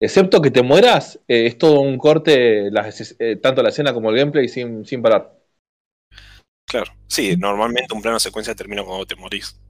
Excepto 0.00 0.40
que 0.40 0.50
te 0.50 0.62
mueras, 0.62 1.20
eh, 1.28 1.46
es 1.46 1.58
todo 1.58 1.80
un 1.80 1.98
corte, 1.98 2.68
eh, 2.68 3.36
tanto 3.36 3.62
la 3.62 3.68
escena 3.68 3.92
como 3.92 4.10
el 4.10 4.16
gameplay, 4.16 4.48
sin, 4.48 4.84
sin 4.84 5.02
parar. 5.02 5.38
Claro. 6.66 6.92
Sí, 7.06 7.36
normalmente 7.36 7.94
un 7.94 8.02
plano 8.02 8.18
secuencia 8.18 8.54
termina 8.54 8.82
cuando 8.84 9.04
te 9.06 9.16
morís. 9.16 9.60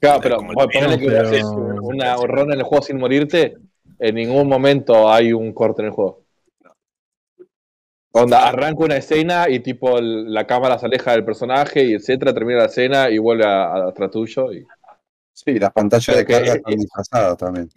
Claro, 0.00 0.20
pero 0.22 0.38
que 0.38 1.06
pero- 1.06 1.28
haces 1.28 1.44
una 1.44 2.16
run 2.16 2.52
en 2.52 2.58
el 2.60 2.62
juego 2.64 2.82
sin 2.84 2.98
morirte, 2.98 3.56
en 3.98 4.14
ningún 4.14 4.48
momento 4.48 5.10
hay 5.10 5.32
un 5.32 5.52
corte 5.52 5.82
en 5.82 5.86
el 5.86 5.92
juego. 5.92 6.22
Onda, 8.12 8.48
arranca 8.48 8.84
una 8.84 8.96
escena 8.96 9.48
y 9.48 9.60
tipo 9.60 9.98
el- 9.98 10.32
la 10.32 10.46
cámara 10.46 10.78
se 10.78 10.86
aleja 10.86 11.12
del 11.12 11.24
personaje 11.24 11.84
y 11.84 11.94
etcétera, 11.94 12.32
termina 12.32 12.60
la 12.60 12.64
escena 12.66 13.10
y 13.10 13.18
vuelve 13.18 13.44
a, 13.44 13.64
a 13.64 13.88
atrás 13.88 14.10
tuyo. 14.10 14.52
Y, 14.52 14.66
Sí, 15.32 15.56
las 15.56 15.70
pantallas 15.72 16.16
de 16.16 16.24
carga 16.24 16.54
están 16.54 16.74
disfrazadas 16.74 17.36
también. 17.38 17.68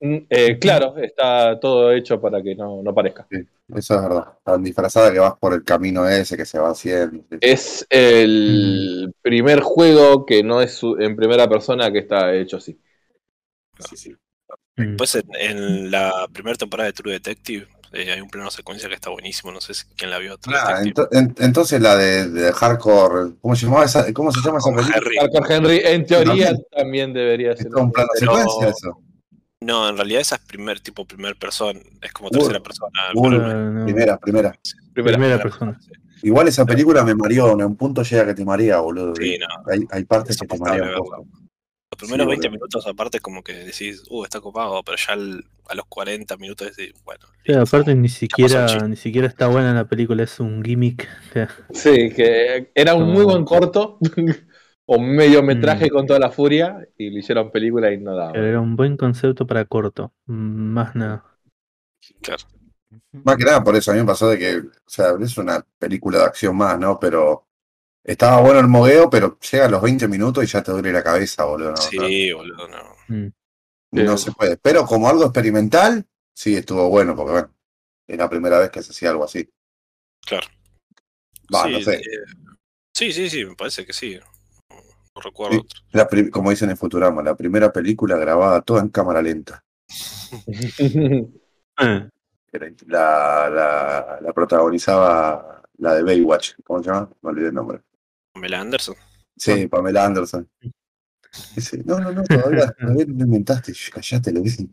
Mm, 0.00 0.16
eh, 0.30 0.58
claro, 0.60 0.96
está 0.96 1.58
todo 1.58 1.92
hecho 1.92 2.20
para 2.20 2.40
que 2.42 2.54
no, 2.54 2.82
no 2.82 2.94
parezca. 2.94 3.26
Eso 3.74 3.94
es 3.96 4.02
verdad. 4.02 4.24
Están 4.38 4.62
disfrazadas 4.62 5.12
que 5.12 5.18
vas 5.18 5.34
por 5.38 5.52
el 5.54 5.64
camino 5.64 6.08
ese 6.08 6.36
que 6.36 6.46
se 6.46 6.58
va 6.58 6.70
haciendo. 6.70 7.24
Es 7.40 7.84
el 7.90 9.12
primer 9.22 9.60
juego 9.60 10.24
que 10.24 10.42
no 10.42 10.62
es 10.62 10.74
su- 10.74 10.96
en 10.98 11.16
primera 11.16 11.48
persona 11.48 11.90
que 11.92 11.98
está 11.98 12.32
hecho 12.34 12.58
así. 12.58 12.78
Sí, 13.88 13.96
sí. 13.96 14.10
Mm. 14.76 14.96
Después, 14.96 15.14
en, 15.16 15.24
en 15.34 15.90
la 15.90 16.28
primera 16.32 16.56
temporada 16.56 16.86
de 16.86 16.92
True 16.92 17.12
Detective, 17.14 17.66
eh, 17.92 18.12
hay 18.12 18.20
un 18.20 18.28
plano 18.30 18.50
secuencia 18.50 18.88
que 18.88 18.94
está 18.94 19.10
buenísimo. 19.10 19.52
No 19.52 19.60
sé 19.60 19.74
si 19.74 19.84
quién 19.96 20.10
la 20.10 20.18
vio. 20.18 20.38
True 20.38 20.54
Ah, 20.56 20.80
ento- 20.82 21.08
en- 21.10 21.34
entonces 21.38 21.80
la 21.80 21.96
de, 21.96 22.28
de 22.30 22.52
hardcore, 22.52 23.32
¿cómo 23.40 23.56
se 23.56 23.66
llamaba 23.66 23.84
esa? 23.84 24.12
¿Cómo 24.12 24.30
se 24.30 24.40
llama 24.42 24.58
esa 24.58 24.70
película? 24.74 25.20
Hardcore 25.22 25.54
Henry, 25.54 25.80
en 25.84 26.06
teoría, 26.06 26.46
También. 26.46 26.66
también 26.70 27.12
debería 27.12 27.56
ser. 27.56 27.66
un 27.74 27.90
plano 27.90 28.08
Pero- 28.18 28.36
secuencia 28.36 28.68
eso. 28.68 29.02
No, 29.68 29.88
en 29.88 29.96
realidad 29.96 30.20
esa 30.22 30.36
es 30.36 30.40
primer 30.42 30.80
tipo, 30.80 31.04
primer 31.04 31.36
persona. 31.36 31.78
Es 32.00 32.12
como 32.12 32.30
tercera 32.30 32.60
persona. 32.60 32.90
Uno. 33.14 33.36
pero- 33.38 33.70
no. 33.70 33.84
Primera, 33.84 34.16
primera. 34.18 34.58
Primera. 34.94 35.16
Primera 35.18 35.42
persona. 35.42 35.78
Igual 36.22 36.48
esa 36.48 36.64
película 36.66 37.04
me 37.04 37.14
mareó, 37.14 37.52
en 37.52 37.62
un 37.64 37.76
punto 37.76 38.02
llega 38.02 38.26
que 38.26 38.34
te 38.34 38.44
marea, 38.44 38.80
boludo. 38.80 39.14
Sí, 39.14 39.38
no. 39.38 39.46
Hay, 39.70 39.84
hay 39.90 40.04
partes 40.04 40.36
Es 40.36 40.40
que 40.40 40.46
te 40.48 40.58
marean 40.58 40.80
un 40.80 40.86
verla. 40.88 40.98
poco. 40.98 41.26
Los 41.90 41.98
primeros 41.98 42.24
Sí, 42.24 42.28
20 42.28 42.48
boludo. 42.48 42.50
minutos, 42.58 42.86
aparte, 42.86 43.20
como 43.20 43.42
que 43.42 43.52
decís, 43.52 44.02
uh, 44.10 44.24
está 44.24 44.40
copado, 44.40 44.82
pero 44.82 44.96
ya 44.98 45.12
al- 45.12 45.44
a 45.68 45.74
los 45.74 45.84
40 45.86 46.36
minutos 46.38 46.74
decís, 46.74 46.94
bueno. 47.04 47.26
Sí, 47.44 47.52
listo. 47.52 47.62
aparte 47.62 47.94
ni 47.94 48.06
el 48.08 48.12
siquiera, 48.12 48.66
ni 48.88 48.96
siquiera 48.96 49.26
está 49.28 49.46
buena 49.48 49.72
la 49.74 49.86
película, 49.86 50.22
es 50.22 50.40
un 50.40 50.64
gimmick. 50.64 51.06
O 51.30 51.32
sea, 51.34 51.48
Sí, 51.72 52.10
que 52.14 52.72
era 52.74 52.94
un 52.94 53.12
muy 53.12 53.24
buen 53.24 53.44
corto, 53.44 53.98
o 54.90 54.98
medio 55.00 55.42
metraje 55.42 55.90
con 55.90 56.06
toda 56.06 56.18
la 56.18 56.30
furia, 56.30 56.88
y 56.98 57.10
le 57.10 57.20
hicieron 57.20 57.50
película 57.52 57.92
y 57.92 57.98
no 57.98 58.16
daba. 58.16 58.32
era 58.38 58.60
un 58.60 58.74
buen 58.76 58.96
concepto 58.96 59.46
para 59.46 59.64
corto. 59.66 60.12
mm, 60.26 60.32
Más 60.72 60.94
nada. 60.96 61.24
Claro. 62.22 62.44
Más 63.12 63.36
que 63.36 63.44
nada 63.44 63.62
por 63.62 63.76
eso, 63.76 63.90
a 63.90 63.94
mí 63.94 64.00
me 64.00 64.06
pasó 64.06 64.28
de 64.30 64.38
que, 64.38 64.56
o 64.58 64.70
sea, 64.86 65.14
es 65.20 65.36
una 65.38 65.64
película 65.78 66.18
de 66.18 66.24
acción 66.24 66.56
más, 66.56 66.78
¿no? 66.78 66.98
Pero 66.98 67.46
estaba 68.04 68.40
bueno 68.40 68.60
el 68.60 68.68
mogueo, 68.68 69.10
pero 69.10 69.38
llega 69.40 69.66
a 69.66 69.70
los 69.70 69.82
20 69.82 70.08
minutos 70.08 70.44
y 70.44 70.46
ya 70.46 70.62
te 70.62 70.72
duele 70.72 70.92
la 70.92 71.02
cabeza, 71.02 71.44
boludo. 71.44 71.72
¿no? 71.72 71.76
Sí, 71.76 72.32
boludo, 72.32 72.68
no. 72.68 72.96
Mm. 73.08 73.32
No 73.92 74.16
se 74.18 74.32
puede. 74.32 74.56
Pero 74.58 74.86
como 74.86 75.08
algo 75.08 75.24
experimental, 75.24 76.06
sí 76.34 76.56
estuvo 76.56 76.88
bueno, 76.88 77.16
porque 77.16 77.32
bueno, 77.32 77.54
es 78.06 78.18
la 78.18 78.28
primera 78.30 78.58
vez 78.58 78.70
que 78.70 78.82
se 78.82 78.92
hacía 78.92 79.10
algo 79.10 79.24
así. 79.24 79.48
Claro. 80.26 80.48
Va, 81.54 81.64
sí, 81.64 81.72
no 81.72 81.80
sé. 81.80 81.94
eh, 81.96 82.24
sí, 82.94 83.12
sí, 83.12 83.30
sí, 83.30 83.44
me 83.44 83.54
parece 83.56 83.86
que 83.86 83.92
sí. 83.92 84.18
No, 85.18 85.20
recuerdo 85.30 85.54
Sí. 85.54 85.60
otro. 85.64 85.80
La 85.92 86.08
pri- 86.08 86.30
como 86.30 86.50
dicen 86.50 86.70
en 86.70 86.76
Futurama, 86.76 87.22
la 87.22 87.36
primera 87.36 87.72
película 87.72 88.16
grabada 88.16 88.60
toda 88.62 88.80
en 88.82 88.88
cámara 88.90 89.20
lenta. 89.22 89.64
Era- 92.50 92.72
La, 92.86 93.50
la, 93.50 94.18
la 94.22 94.32
protagonizaba 94.32 95.62
la 95.78 95.94
de 95.94 96.02
Baywatch. 96.02 96.52
¿Cómo 96.64 96.82
se 96.82 96.90
llama? 96.90 97.10
Me 97.22 97.30
olvidé 97.30 97.48
el 97.48 97.54
nombre. 97.54 97.80
Pamela 98.32 98.60
Anderson. 98.60 98.94
Sí, 99.36 99.66
Pamela 99.68 100.04
Anderson. 100.06 100.48
Dice, 101.54 101.82
no, 101.84 102.00
no, 102.00 102.10
no, 102.10 102.22
todavía, 102.24 102.70
todavía 102.80 103.04
no 103.06 103.14
lo 103.18 103.24
inventaste. 103.24 103.72
Callate, 103.92 104.32
lo 104.32 104.40
dicen. 104.40 104.70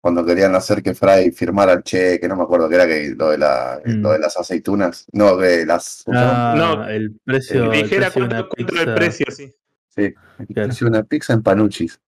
Cuando 0.00 0.24
querían 0.24 0.52
hacer 0.56 0.82
que 0.82 0.94
Fry 0.94 1.30
firmara 1.30 1.74
el 1.74 1.84
cheque, 1.84 2.26
no 2.26 2.34
me 2.34 2.42
acuerdo 2.42 2.68
que 2.68 2.74
era 2.74 2.86
que 2.88 3.14
lo 3.16 3.30
de, 3.30 3.38
la, 3.38 3.80
Mm. 3.84 4.00
lo 4.02 4.10
de 4.10 4.18
las 4.18 4.36
aceitunas. 4.36 5.06
No, 5.12 5.36
de 5.36 5.64
las. 5.64 6.02
ah, 6.08 6.54
No, 6.56 6.88
el 6.88 7.20
precio, 7.24 7.70
Dijera 7.70 8.10
cuánto, 8.10 8.48
el 8.56 8.94
precio, 8.94 9.26
sí. 9.30 9.54
Sí, 9.94 10.14
Claro. 10.54 10.72
hice 10.72 10.84
una 10.84 11.02
pizza 11.02 11.32
en 11.34 11.42
Panuchis. 11.42 12.00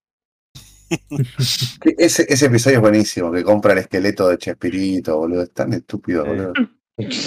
Ese, 1.98 2.26
ese 2.28 2.46
episodio 2.46 2.76
es 2.76 2.82
buenísimo, 2.82 3.32
que 3.32 3.42
compra 3.42 3.72
el 3.72 3.78
esqueleto 3.80 4.28
de 4.28 4.38
Chespirito, 4.38 5.16
boludo. 5.18 5.42
Es 5.42 5.52
tan 5.52 5.72
estúpido, 5.72 6.24
Sí. 6.24 6.28
boludo. 6.30 6.52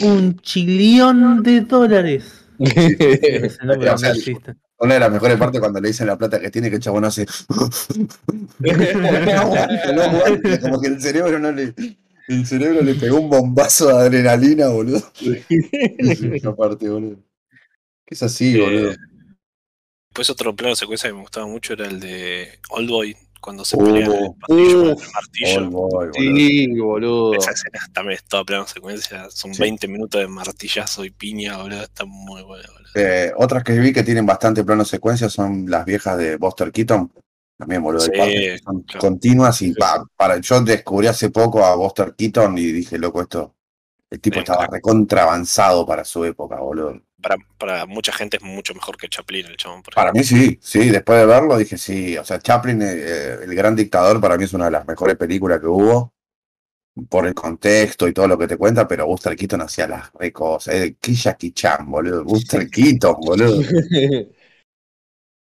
Un 0.03 0.37
chillón 0.39 1.43
de 1.43 1.61
dólares. 1.61 2.45
Ese 2.59 3.65
nombre 3.65 3.89
O 3.89 3.97
sea, 3.97 4.09
no 4.09 4.15
existe. 4.15 4.55
Una 4.79 4.93
de 4.93 4.99
las 4.99 5.11
mejores 5.11 5.37
partes 5.37 5.59
cuando 5.59 5.81
le 5.81 5.87
dicen 5.89 6.05
la 6.07 6.17
plata 6.17 6.39
que 6.39 6.51
tiene, 6.51 6.69
que 6.69 6.75
el 6.77 6.81
chabón 6.81 7.03
hace. 7.05 7.25
no 7.49 8.71
aguanta, 9.41 9.91
no 9.91 10.01
aguanta, 10.03 10.59
Como 10.61 10.79
que 10.79 10.87
el 10.87 11.01
cerebro 11.01 11.39
no 11.39 11.51
le. 11.51 11.73
El 12.27 12.45
cerebro 12.45 12.81
le 12.81 12.93
pegó 12.95 13.19
un 13.19 13.29
bombazo 13.29 13.87
de 13.87 13.93
adrenalina, 13.93 14.67
boludo. 14.67 15.01
Esa 15.49 16.55
parte, 16.55 16.87
boludo. 16.89 17.17
Que 18.05 18.15
es 18.15 18.23
así, 18.23 18.55
Eh, 18.55 18.61
boludo. 18.61 18.91
Después 20.17 20.31
otro 20.31 20.55
plano 20.55 20.71
de 20.71 20.77
secuencia 20.77 21.09
que 21.11 21.13
me 21.13 21.21
gustaba 21.21 21.45
mucho 21.45 21.73
era 21.73 21.85
el 21.85 21.99
de 21.99 22.59
Oldboy, 22.71 23.15
cuando 23.39 23.63
se 23.63 23.75
Oh. 23.77 23.83
pelea 23.85 24.07
en 24.07 24.11
el 24.13 24.35
martillo. 24.49 25.59
All 25.59 25.69
boy, 25.69 26.07
boludo. 26.07 26.11
Sí, 26.15 26.67
boludo. 26.79 27.33
Esa 27.35 27.51
escena 27.51 27.79
también 27.93 28.15
es 28.17 28.23
toda 28.23 28.43
plano 28.43 28.65
secuencia. 28.65 29.29
Son 29.29 29.53
Sí. 29.53 29.61
20 29.61 29.87
minutos 29.87 30.19
de 30.19 30.27
martillazo 30.27 31.05
y 31.05 31.11
piña, 31.11 31.57
boludo. 31.57 31.83
Está 31.83 32.05
muy 32.05 32.41
bueno, 32.41 32.67
boludo. 32.73 32.89
Eh, 32.95 33.31
otras 33.37 33.63
que 33.63 33.73
vi 33.77 33.93
que 33.93 34.01
tienen 34.01 34.25
bastante 34.25 34.63
plano 34.63 34.83
secuencia 34.85 35.29
son 35.29 35.69
las 35.69 35.85
viejas 35.85 36.17
de 36.17 36.37
Buster 36.37 36.71
Keaton. 36.71 37.13
También, 37.55 37.83
boludo, 37.83 38.01
Sí, 38.01 38.11
que 38.11 38.57
son 38.65 38.81
claro. 38.81 38.99
continuas 38.99 39.61
y 39.61 39.67
Sí. 39.67 39.73
pa- 39.75 40.03
para, 40.15 40.39
yo 40.39 40.61
descubrí 40.61 41.05
hace 41.05 41.29
poco 41.29 41.63
a 41.63 41.75
Buster 41.75 42.15
Keaton 42.17 42.57
y 42.57 42.63
dije, 42.71 42.97
loco, 42.97 43.21
esto, 43.21 43.53
el 44.09 44.19
tipo 44.19 44.33
Bien, 44.37 44.45
estaba 44.45 44.65
recontra 44.65 45.21
avanzado 45.21 45.85
para 45.85 46.03
su 46.03 46.25
época, 46.25 46.55
boludo. 46.59 46.99
Para, 47.21 47.37
para 47.57 47.85
mucha 47.87 48.11
gente 48.13 48.37
es 48.37 48.43
mucho 48.43 48.73
mejor 48.75 48.95
que 48.97 49.07
Chaplin, 49.09 49.47
el 49.47 49.57
chabón. 49.57 49.81
Por 49.81 49.93
Para 49.95 50.11
mí 50.11 50.23
sí, 50.23 50.59
sí, 50.61 50.89
después 50.89 51.19
de 51.19 51.25
verlo 51.25 51.57
dije 51.57 51.77
sí, 51.77 52.15
o 52.17 52.23
sea, 52.23 52.39
Chaplin, 52.39 52.79
eh, 52.83 53.37
el 53.43 53.55
gran 53.55 53.75
dictador, 53.75 54.21
para 54.21 54.37
mí 54.37 54.43
es 54.43 54.53
una 54.53 54.65
de 54.65 54.71
las 54.71 54.87
mejores 54.87 55.15
películas 55.17 55.59
que 55.59 55.65
hubo, 55.67 56.13
por 57.09 57.27
el 57.27 57.33
contexto 57.33 58.07
y 58.07 58.13
todo 58.13 58.27
lo 58.27 58.37
que 58.37 58.47
te 58.47 58.57
cuenta, 58.57 58.87
pero 58.87 59.07
Buster 59.07 59.35
Keaton 59.35 59.61
hacía 59.61 59.87
las 59.87 60.11
re 60.13 60.31
cosas, 60.31 60.75
eh, 60.75 60.95
que 61.01 61.13
Jackie 61.13 61.51
Chan, 61.53 61.89
boludo, 61.89 62.23
Buster 62.23 62.69
Keaton, 62.69 63.15
boludo. 63.21 63.61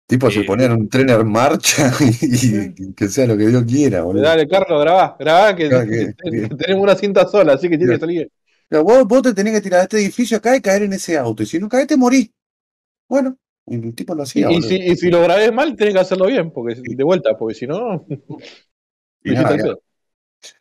Tipo, 0.06 0.30
se 0.30 0.42
Eh. 0.42 0.46
ponían 0.46 0.74
un 0.74 0.90
tren 0.90 1.10
en 1.10 1.28
marcha 1.32 1.92
y, 2.22 2.74
y 2.78 2.94
que 2.94 3.08
sea 3.08 3.26
lo 3.26 3.38
que 3.38 3.48
Dios 3.48 3.64
quiera, 3.64 4.04
boludo. 4.04 4.22
Dale, 4.24 4.48
Carlos, 4.48 4.82
grabá, 4.82 5.16
grabá 5.20 5.56
que- 5.56 5.70
que 5.70 6.14
tenemos 6.58 6.84
una 6.84 6.96
cinta 6.96 7.26
sola, 7.28 7.54
así 7.54 7.70
que 7.70 7.78
tiene 7.78 7.94
que 7.94 8.00
salir. 8.00 8.30
Pero 8.70 8.84
vos, 8.84 9.06
vos 9.08 9.22
te 9.22 9.34
tenés 9.34 9.54
que 9.54 9.62
tirar 9.62 9.80
de 9.80 9.84
este 9.84 9.98
edificio 9.98 10.38
acá 10.38 10.56
y 10.56 10.62
caer 10.62 10.84
en 10.84 10.94
ese 10.94 11.18
auto, 11.18 11.44
y 11.44 11.46
si 11.46 11.60
no 11.60 11.70
caes 11.70 11.88
te 11.88 11.98
morís. 11.98 12.30
Bueno, 13.08 13.38
y 13.68 13.76
el 13.76 13.96
tipo 13.96 14.16
lo 14.16 14.24
hacía, 14.24 14.52
y 14.52 14.62
si, 14.62 14.76
y 14.76 14.96
si 14.96 15.10
lo 15.10 15.22
grabé 15.22 15.52
mal, 15.52 15.76
tenés 15.76 15.94
que 15.94 16.00
hacerlo 16.00 16.28
bien, 16.28 16.52
porque 16.52 16.76
de 16.84 17.04
vuelta, 17.04 17.38
porque 17.38 17.56
si 17.56 17.68
no. 17.68 18.06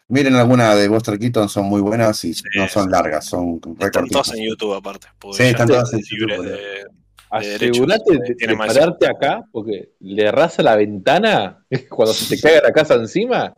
Miren 0.09 0.35
alguna 0.35 0.75
de 0.75 0.89
Buster 0.89 1.19
Keaton, 1.19 1.49
son 1.49 1.67
muy 1.67 1.81
buenas 1.81 2.25
y 2.25 2.35
Sí, 2.35 2.43
no 2.57 2.69
son 2.69 2.91
largas, 2.91 3.25
son 3.25 3.61
Están 3.81 4.09
todas 4.09 4.33
en 4.35 4.45
YouTube 4.45 4.75
aparte. 4.75 5.09
Sí, 5.33 5.45
están 5.45 5.69
todas 5.69 5.93
en 5.95 6.01
YouTube, 6.01 6.45
de- 6.45 6.85
Asegurate 7.31 8.19
de, 8.19 8.35
de 8.47 8.57
pararte 8.57 9.07
acá, 9.07 9.43
porque 9.51 9.93
le 10.01 10.25
erras 10.25 10.59
a 10.59 10.63
la 10.63 10.77
ventana 10.77 11.65
cuando 11.89 12.13
se 12.13 12.37
te 12.37 12.43
caiga 12.43 12.61
la 12.63 12.73
casa 12.73 12.95
encima. 12.95 13.55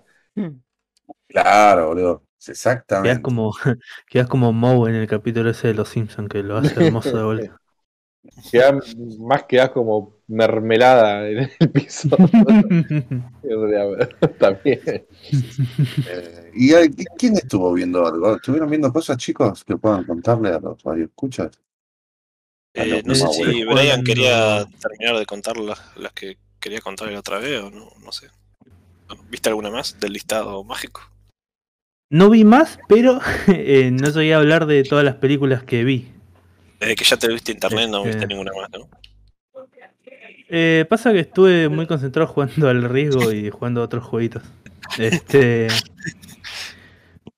Claro, 1.26 1.88
boludo. 1.88 2.22
Quedas 2.46 2.58
Exactamente. 2.58 3.22
como, 3.22 3.54
quedas 4.08 4.28
como 4.28 4.52
Moe 4.52 4.90
en 4.90 4.96
el 4.96 5.06
capítulo 5.06 5.50
ese 5.50 5.68
de 5.68 5.74
Los 5.74 5.88
Simpsons, 5.88 6.28
que 6.28 6.42
lo 6.42 6.56
hace 6.58 6.84
hermoso 6.84 7.16
de 7.16 7.24
vuelta. 7.24 7.60
Quedás- 8.50 8.96
más 9.18 9.44
quedás 9.44 9.70
como 9.70 10.16
mermelada 10.28 11.28
en 11.28 11.50
el 11.58 11.70
piso. 11.72 12.08
También. 14.38 14.80
Eh, 14.86 16.50
¿Y 16.54 16.72
quién 17.18 17.36
estuvo 17.36 17.72
viendo 17.72 18.06
algo? 18.06 18.36
¿Estuvieron 18.36 18.70
viendo 18.70 18.92
cosas, 18.92 19.18
chicos, 19.18 19.64
que 19.64 19.76
puedan 19.76 20.04
contarle 20.04 20.50
a 20.50 20.58
los 20.60 20.82
radioescuchas? 20.82 21.50
Eh, 22.74 23.02
no 23.04 23.14
sé 23.14 23.28
si. 23.28 23.64
Brian 23.64 24.02
quería 24.02 24.64
terminar 24.80 25.18
de 25.18 25.26
contar 25.26 25.56
las, 25.58 25.80
las 25.96 26.12
que 26.12 26.38
quería 26.58 26.80
contar 26.80 27.10
la 27.10 27.20
otra 27.20 27.38
vez 27.38 27.60
o 27.60 27.70
no, 27.70 27.90
no 28.02 28.12
sé. 28.12 28.28
¿Viste 29.28 29.50
alguna 29.50 29.70
más 29.70 30.00
del 30.00 30.14
listado 30.14 30.64
mágico? 30.64 31.02
No 32.10 32.30
vi 32.30 32.44
más, 32.44 32.78
pero 32.88 33.20
eh, 33.48 33.90
no 33.90 34.08
llegué 34.10 34.34
a 34.34 34.38
hablar 34.38 34.66
de 34.66 34.84
todas 34.84 35.04
las 35.04 35.16
películas 35.16 35.62
que 35.62 35.84
vi. 35.84 36.08
Desde 36.80 36.96
que 36.96 37.04
ya 37.04 37.16
te 37.16 37.28
viste 37.28 37.52
internet 37.52 37.88
no 37.88 38.02
viste 38.02 38.18
Este- 38.18 38.26
ninguna 38.28 38.52
más, 38.60 38.70
¿no? 38.70 38.88
Eh, 40.56 40.84
pasa 40.88 41.12
que 41.12 41.20
estuve 41.20 41.68
muy 41.68 41.86
concentrado 41.86 42.28
jugando 42.28 42.68
al 42.68 42.84
riesgo 42.88 43.32
y 43.32 43.50
jugando 43.50 43.80
a 43.80 43.84
otros 43.84 44.04
jueguitos. 44.04 44.42
Este. 44.98 45.68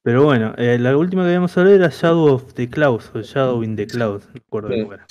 Pero 0.02 0.24
bueno, 0.24 0.54
eh, 0.58 0.76
la 0.78 0.96
última 0.96 1.22
que 1.22 1.28
habíamos 1.28 1.56
hablado 1.56 1.76
era 1.76 1.88
Shadow 1.88 2.26
of 2.34 2.52
the 2.54 2.68
Clouds, 2.68 3.10
o 3.14 3.22
Shadow 3.22 3.62
in 3.62 3.74
the 3.76 3.86
Clouds, 3.86 4.26
no 4.26 4.32
recuerdo 4.34 4.68
Sí. 4.70 4.82
cómo 4.82 4.92
era. 4.94 5.06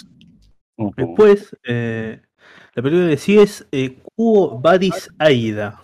Después, 0.98 1.56
eh, 1.64 2.20
la 2.76 2.84
película 2.84 3.10
que 3.10 3.18
sigue 3.18 3.42
es 3.44 3.66
eh, 3.72 3.98
Kubo 4.16 4.60
Badis 4.60 5.10
Aida. 5.18 5.82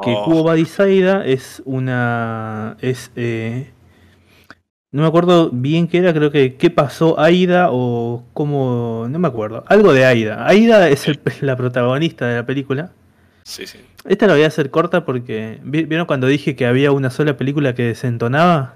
Que 0.00 0.10
Oh, 0.10 0.24
Kubo 0.24 0.42
Badis 0.44 0.78
Aida 0.80 1.24
es 1.24 1.62
una. 1.64 2.76
es. 2.80 3.10
eh, 3.16 3.70
no 4.90 5.02
me 5.02 5.08
acuerdo 5.08 5.48
bien 5.50 5.88
qué 5.88 5.98
era, 5.98 6.12
creo 6.12 6.30
que 6.30 6.56
qué 6.56 6.68
pasó 6.70 7.18
Aida 7.20 7.68
o 7.70 8.24
cómo. 8.34 9.06
No 9.08 9.18
me 9.18 9.28
acuerdo. 9.28 9.64
Algo 9.68 9.92
de 9.92 10.04
Aida. 10.04 10.46
Aida 10.46 10.88
es 10.88 11.08
el- 11.08 11.20
la 11.40 11.56
protagonista 11.56 12.26
de 12.26 12.36
la 12.36 12.46
película. 12.46 12.90
sí, 13.44 13.66
sí. 13.66 13.78
Esta 14.04 14.26
la 14.26 14.32
voy 14.34 14.42
a 14.42 14.48
hacer 14.48 14.70
corta 14.70 15.04
porque. 15.04 15.60
¿vi- 15.62 15.84
¿Vieron 15.84 16.06
cuando 16.06 16.26
dije 16.26 16.56
que 16.56 16.66
había 16.66 16.90
una 16.92 17.10
sola 17.10 17.36
película 17.36 17.74
que 17.74 17.84
desentonaba? 17.84 18.74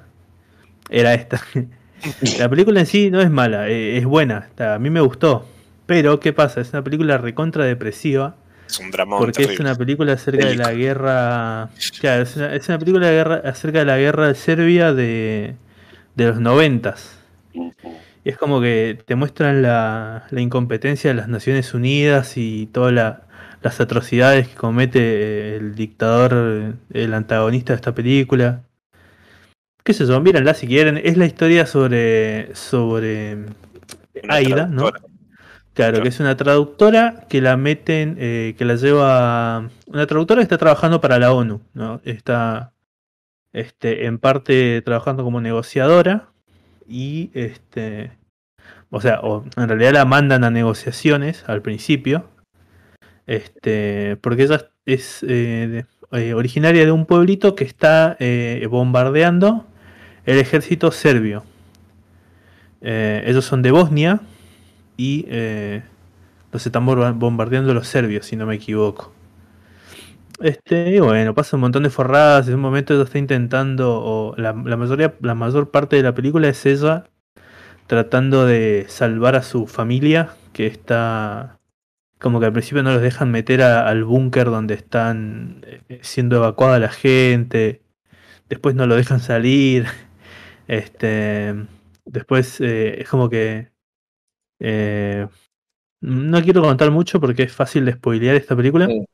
Era 0.89 1.15
esta. 1.15 1.41
la 2.39 2.49
película 2.49 2.81
en 2.81 2.87
sí 2.87 3.11
no 3.11 3.21
es 3.21 3.31
mala, 3.31 3.69
eh, 3.69 3.97
es 3.99 4.05
buena. 4.05 4.49
a 4.59 4.79
mí 4.79 4.91
me 4.91 5.01
gustó. 5.01 5.45
Pero, 5.87 6.21
¿qué 6.21 6.33
pasa? 6.33 6.61
Es 6.61 6.73
una 6.73 6.83
película 6.85 7.19
recontra 7.19 7.65
depresiva. 7.65 8.37
Es 8.67 8.79
un 8.79 8.91
dramón 8.91 9.19
Porque 9.21 9.43
es 9.45 9.61
una 9.61 9.75
película 9.75 10.13
acerca 10.15 10.47
de 10.47 10.57
la 10.57 10.73
guerra. 10.73 11.71
Claro, 12.01 12.23
es 12.23 12.37
una, 12.37 12.55
es 12.55 12.69
una 12.69 12.79
película 12.79 13.07
de 13.09 13.13
guerra, 13.15 13.43
acerca 13.45 13.79
de 13.81 13.85
la 13.85 13.99
guerra 13.99 14.29
de 14.29 14.35
Serbia 14.35 14.93
de, 14.93 15.55
de 16.15 16.27
los 16.27 16.41
noventas. 16.41 17.19
Y 18.25 18.29
es 18.31 18.37
como 18.37 18.61
que 18.61 18.99
te 19.07 19.15
muestran 19.15 19.63
la, 19.63 20.27
la 20.31 20.41
incompetencia 20.41 21.11
de 21.11 21.15
las 21.15 21.29
Naciones 21.29 21.73
Unidas 21.75 22.37
y 22.37 22.67
todas 22.67 22.93
la- 22.93 23.23
las 23.63 23.81
atrocidades 23.81 24.49
que 24.49 24.55
comete 24.55 25.57
el 25.57 25.75
dictador, 25.75 26.75
el 26.93 27.15
antagonista 27.15 27.73
de 27.73 27.77
esta 27.77 27.95
película. 27.95 28.63
¿Qué 29.85 29.93
sé 29.95 30.07
yo? 30.07 30.21
Mírenla 30.21 30.55
si 30.55 30.67
quieren. 30.67 31.01
Es 31.03 31.17
la 31.17 31.27
historia 31.27 31.67
sobre, 31.67 32.55
sobre 32.55 33.39
Aida, 34.29 34.67
¿no? 34.67 34.91
Claro, 35.77 35.93
Claro. 35.93 36.03
que 36.05 36.09
es 36.09 36.21
una 36.21 36.37
traductora 36.37 37.27
que 37.29 37.41
la 37.43 37.57
meten, 37.59 38.17
eh, 38.19 38.55
que 38.57 38.65
la 38.65 38.77
lleva. 38.77 39.69
Una 39.87 40.07
traductora 40.07 40.41
que 40.41 40.45
está 40.45 40.57
trabajando 40.59 41.01
para 41.03 41.19
la 41.19 41.33
ONU, 41.33 41.61
¿no? 41.75 42.01
Está 42.05 42.73
este, 43.53 44.07
en 44.07 44.19
parte 44.19 44.81
trabajando 44.83 45.23
como 45.23 45.41
negociadora 45.43 46.29
y 46.89 47.31
este. 47.35 48.11
O 48.91 49.01
sea, 49.03 49.21
o 49.21 49.45
en 49.57 49.69
realidad 49.69 49.93
la 49.93 50.05
mandan 50.07 50.45
a 50.45 50.51
negociaciones 50.51 51.45
al 51.47 51.61
principio. 51.61 52.25
Este. 53.27 54.17
Porque 54.23 54.45
ella 54.45 54.71
es 54.87 55.23
eh, 55.25 55.85
de- 56.11 56.19
eh, 56.19 56.33
originaria 56.35 56.87
de 56.87 56.93
un 56.93 57.05
pueblito 57.05 57.55
que 57.55 57.65
está 57.65 58.17
eh, 58.19 58.67
bombardeando 58.71 59.67
el 60.25 60.39
ejército 60.39 60.91
serbio. 60.91 61.45
Ellos 62.81 63.45
son 63.45 63.63
de 63.63 63.73
Bosnia 63.73 64.21
y 64.97 65.27
eh, 65.29 65.83
los 66.53 66.67
están 66.67 66.87
bomba- 66.87 67.13
bombardeando 67.13 67.75
los 67.75 67.89
serbios, 67.89 68.27
si 68.27 68.37
no 68.37 68.47
me 68.47 68.57
equivoco. 68.57 69.13
Este, 70.41 70.91
y 70.91 71.01
bueno, 71.01 71.35
pasa 71.35 71.57
un 71.57 71.63
montón 71.63 71.83
de 71.85 71.91
forradas. 71.91 72.49
En 72.49 72.55
un 72.55 72.61
momento 72.61 72.95
ella 72.95 73.05
está 73.05 73.19
intentando, 73.19 74.35
la, 74.37 74.53
mayor 74.53 75.71
parte 75.71 75.97
de 75.97 76.03
la 76.03 76.15
película 76.15 76.49
es 76.49 76.67
ella 76.67 77.05
tratando 77.87 78.47
de 78.47 78.87
salvar 78.89 79.37
a 79.37 79.43
su 79.43 79.67
familia, 79.67 80.31
que 80.53 80.67
está 80.67 81.59
como 82.21 82.41
que 82.41 82.47
al 82.47 82.53
principio 82.53 82.83
no 82.83 82.93
los 82.93 83.03
dejan 83.03 83.31
meter 83.31 83.63
al 83.63 84.05
búnker 84.05 84.47
donde 84.51 84.75
están 84.75 85.63
eh, 85.67 86.01
siendo 86.03 86.37
evacuada 86.37 86.79
la 86.79 86.91
gente. 86.91 87.83
Después 88.49 88.75
no 88.77 88.87
lo 88.87 88.97
dejan 88.97 89.21
salir. 89.21 89.87
Este, 90.69 91.55
después 92.07 92.61
eh, 92.61 93.01
es 93.03 93.09
como 93.09 93.31
que 93.31 93.71
eh, 94.61 95.27
no 96.01 96.43
quiero 96.43 96.63
contar 96.63 96.91
mucho 96.91 97.21
porque 97.21 97.45
es 97.45 97.53
fácil 97.53 97.85
de 97.85 97.93
spoilear 97.95 98.37
esta 98.37 98.55
película. 98.57 98.87
Sí. 98.87 99.05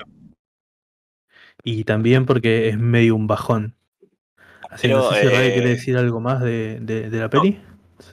Y 1.65 1.85
también 1.85 2.27
porque 2.27 2.69
es 2.69 2.79
medio 2.79 3.15
un 3.15 3.27
bajón. 3.27 3.77
Así 4.71 4.89
que 4.89 4.95
no 4.95 5.11
sé 5.13 5.21
si 5.21 5.29
Ray 5.29 5.49
eh, 5.49 5.53
quiere 5.53 5.69
decir 5.71 5.97
algo 5.97 6.21
más 6.21 6.41
de, 6.41 6.79
de- 6.81 7.11
de 7.11 7.19
la 7.21 7.29
peli. 7.29 7.61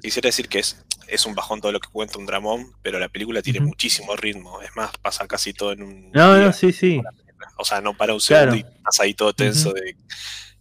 Quisiera 0.02 0.28
decir 0.28 0.48
que 0.50 0.60
es, 0.60 0.84
es 1.08 1.26
un 1.26 1.34
bajón 1.34 1.62
todo 1.62 1.72
lo 1.72 1.80
que 1.80 1.90
cuenta 1.90 2.20
un 2.20 2.26
dramón, 2.26 2.74
pero 2.82 3.00
la 3.00 3.10
película 3.10 3.42
tiene 3.42 3.60
muchísimo 3.62 4.16
ritmo. 4.16 4.62
Es 4.62 4.76
más, 4.76 4.92
pasa 5.02 5.28
casi 5.28 5.54
todo 5.54 5.72
en 5.72 5.82
un. 5.84 6.12
No, 6.12 6.36
día. 6.36 6.46
no, 6.48 6.54
sí, 6.54 6.72
sí. 6.72 7.02
O 7.58 7.64
sea, 7.66 7.82
no 7.82 7.96
para 7.96 8.14
un 8.14 8.20
segundo 8.22 8.54
Claro. 8.54 8.68
y 8.70 8.78
estás 8.78 9.00
ahí 9.00 9.14
todo 9.14 9.34
tenso 9.34 9.72
de 9.74 9.96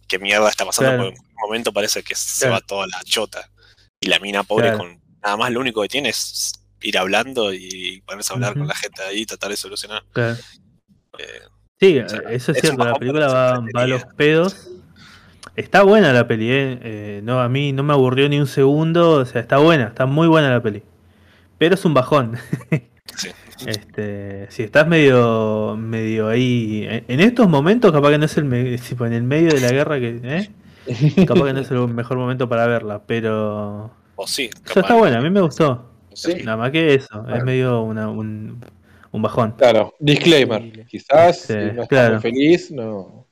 qué 0.07 0.17
mierda 0.17 0.49
está 0.49 0.65
pasando. 0.65 0.91
Claro. 0.91 1.03
Porque 1.09 1.19
en 1.19 1.25
un 1.27 1.41
momento 1.41 1.73
parece 1.73 2.01
que 2.01 2.15
se 2.15 2.49
va 2.49 2.61
toda 2.61 2.87
la 2.87 3.01
chota. 3.03 3.49
Y 4.01 4.07
la 4.07 4.19
mina 4.19 4.43
pobre 4.43 4.75
con 4.77 4.99
nada 5.21 5.35
más 5.37 5.51
lo 5.51 5.59
único 5.59 5.81
que 5.81 5.89
tiene 5.89 6.09
es 6.09 6.53
ir 6.81 6.97
hablando 6.97 7.53
y 7.53 8.01
ponerse 8.05 8.33
a 8.33 8.35
hablar 8.35 8.53
con 8.53 8.67
la 8.67 8.75
gente 8.75 9.01
ahí 9.03 9.21
y 9.21 9.25
tratar 9.25 9.51
de 9.51 9.57
solucionar. 9.57 10.03
Claro. 10.13 10.37
Eh, 11.17 11.41
Sí, 11.79 11.97
O 11.99 12.09
sea, 12.09 12.19
eso 12.29 12.51
es, 12.51 12.59
cierto, 12.59 12.83
la 12.83 12.93
película 12.93 13.27
va, 13.27 13.63
a 13.81 13.87
los 13.87 14.03
pedos. 14.17 14.69
Está 15.55 15.83
buena 15.83 16.11
la 16.11 16.27
peli, 16.27 16.51
eh. 16.51 16.79
Eh, 16.81 17.21
no, 17.23 17.39
a 17.39 17.47
mí 17.47 17.71
no 17.71 17.83
me 17.83 17.93
aburrió 17.93 18.27
ni 18.27 18.37
un 18.37 18.47
segundo, 18.47 19.11
o 19.11 19.25
sea, 19.25 19.39
está 19.39 19.59
buena, 19.59 19.85
está 19.85 20.05
muy 20.05 20.27
buena 20.27 20.49
la 20.49 20.61
peli. 20.61 20.83
Pero 21.57 21.75
es 21.75 21.85
un 21.85 21.93
bajón. 21.93 22.37
sí. 23.15 23.29
Este, 23.65 24.47
si 24.51 24.63
estás 24.63 24.87
medio 24.87 25.75
medio 25.77 26.29
ahí 26.29 26.87
en 26.89 27.19
estos 27.19 27.49
momentos 27.49 27.91
capaz 27.91 28.11
que 28.11 28.17
no 28.17 28.23
es 28.23 28.37
el 28.37 28.53
en 28.53 29.13
el 29.13 29.23
medio 29.23 29.49
de 29.51 29.59
la 29.59 29.71
guerra 29.71 29.99
que 29.99 30.21
¿eh? 30.23 31.25
capaz 31.27 31.47
que 31.47 31.53
no 31.53 31.59
es 31.59 31.69
el 31.69 31.87
mejor 31.89 32.17
momento 32.17 32.47
para 32.47 32.67
verla, 32.67 33.03
pero 33.05 33.91
O 34.15 34.27
sí. 34.27 34.49
o 34.49 34.57
sea, 34.57 34.63
capaz. 34.63 34.79
está 34.81 34.95
buena, 34.95 35.17
a 35.17 35.21
mí 35.21 35.29
me 35.29 35.41
gustó. 35.41 35.88
Sí. 36.13 36.35
Nada 36.43 36.57
más 36.57 36.71
que 36.71 36.93
eso, 36.95 37.07
es 37.21 37.25
Claro. 37.27 37.45
medio 37.45 37.81
una- 37.83 38.09
un, 38.09 38.63
un 39.11 39.21
bajón. 39.21 39.51
Claro, 39.57 39.93
disclaimer. 39.99 40.85
Quizás 40.85 41.41
Sí, 41.41 41.53
si 41.53 41.53
no 41.53 41.83
estás 41.83 41.87
claro. 41.87 42.21
feliz, 42.21 42.71
no. 42.71 43.25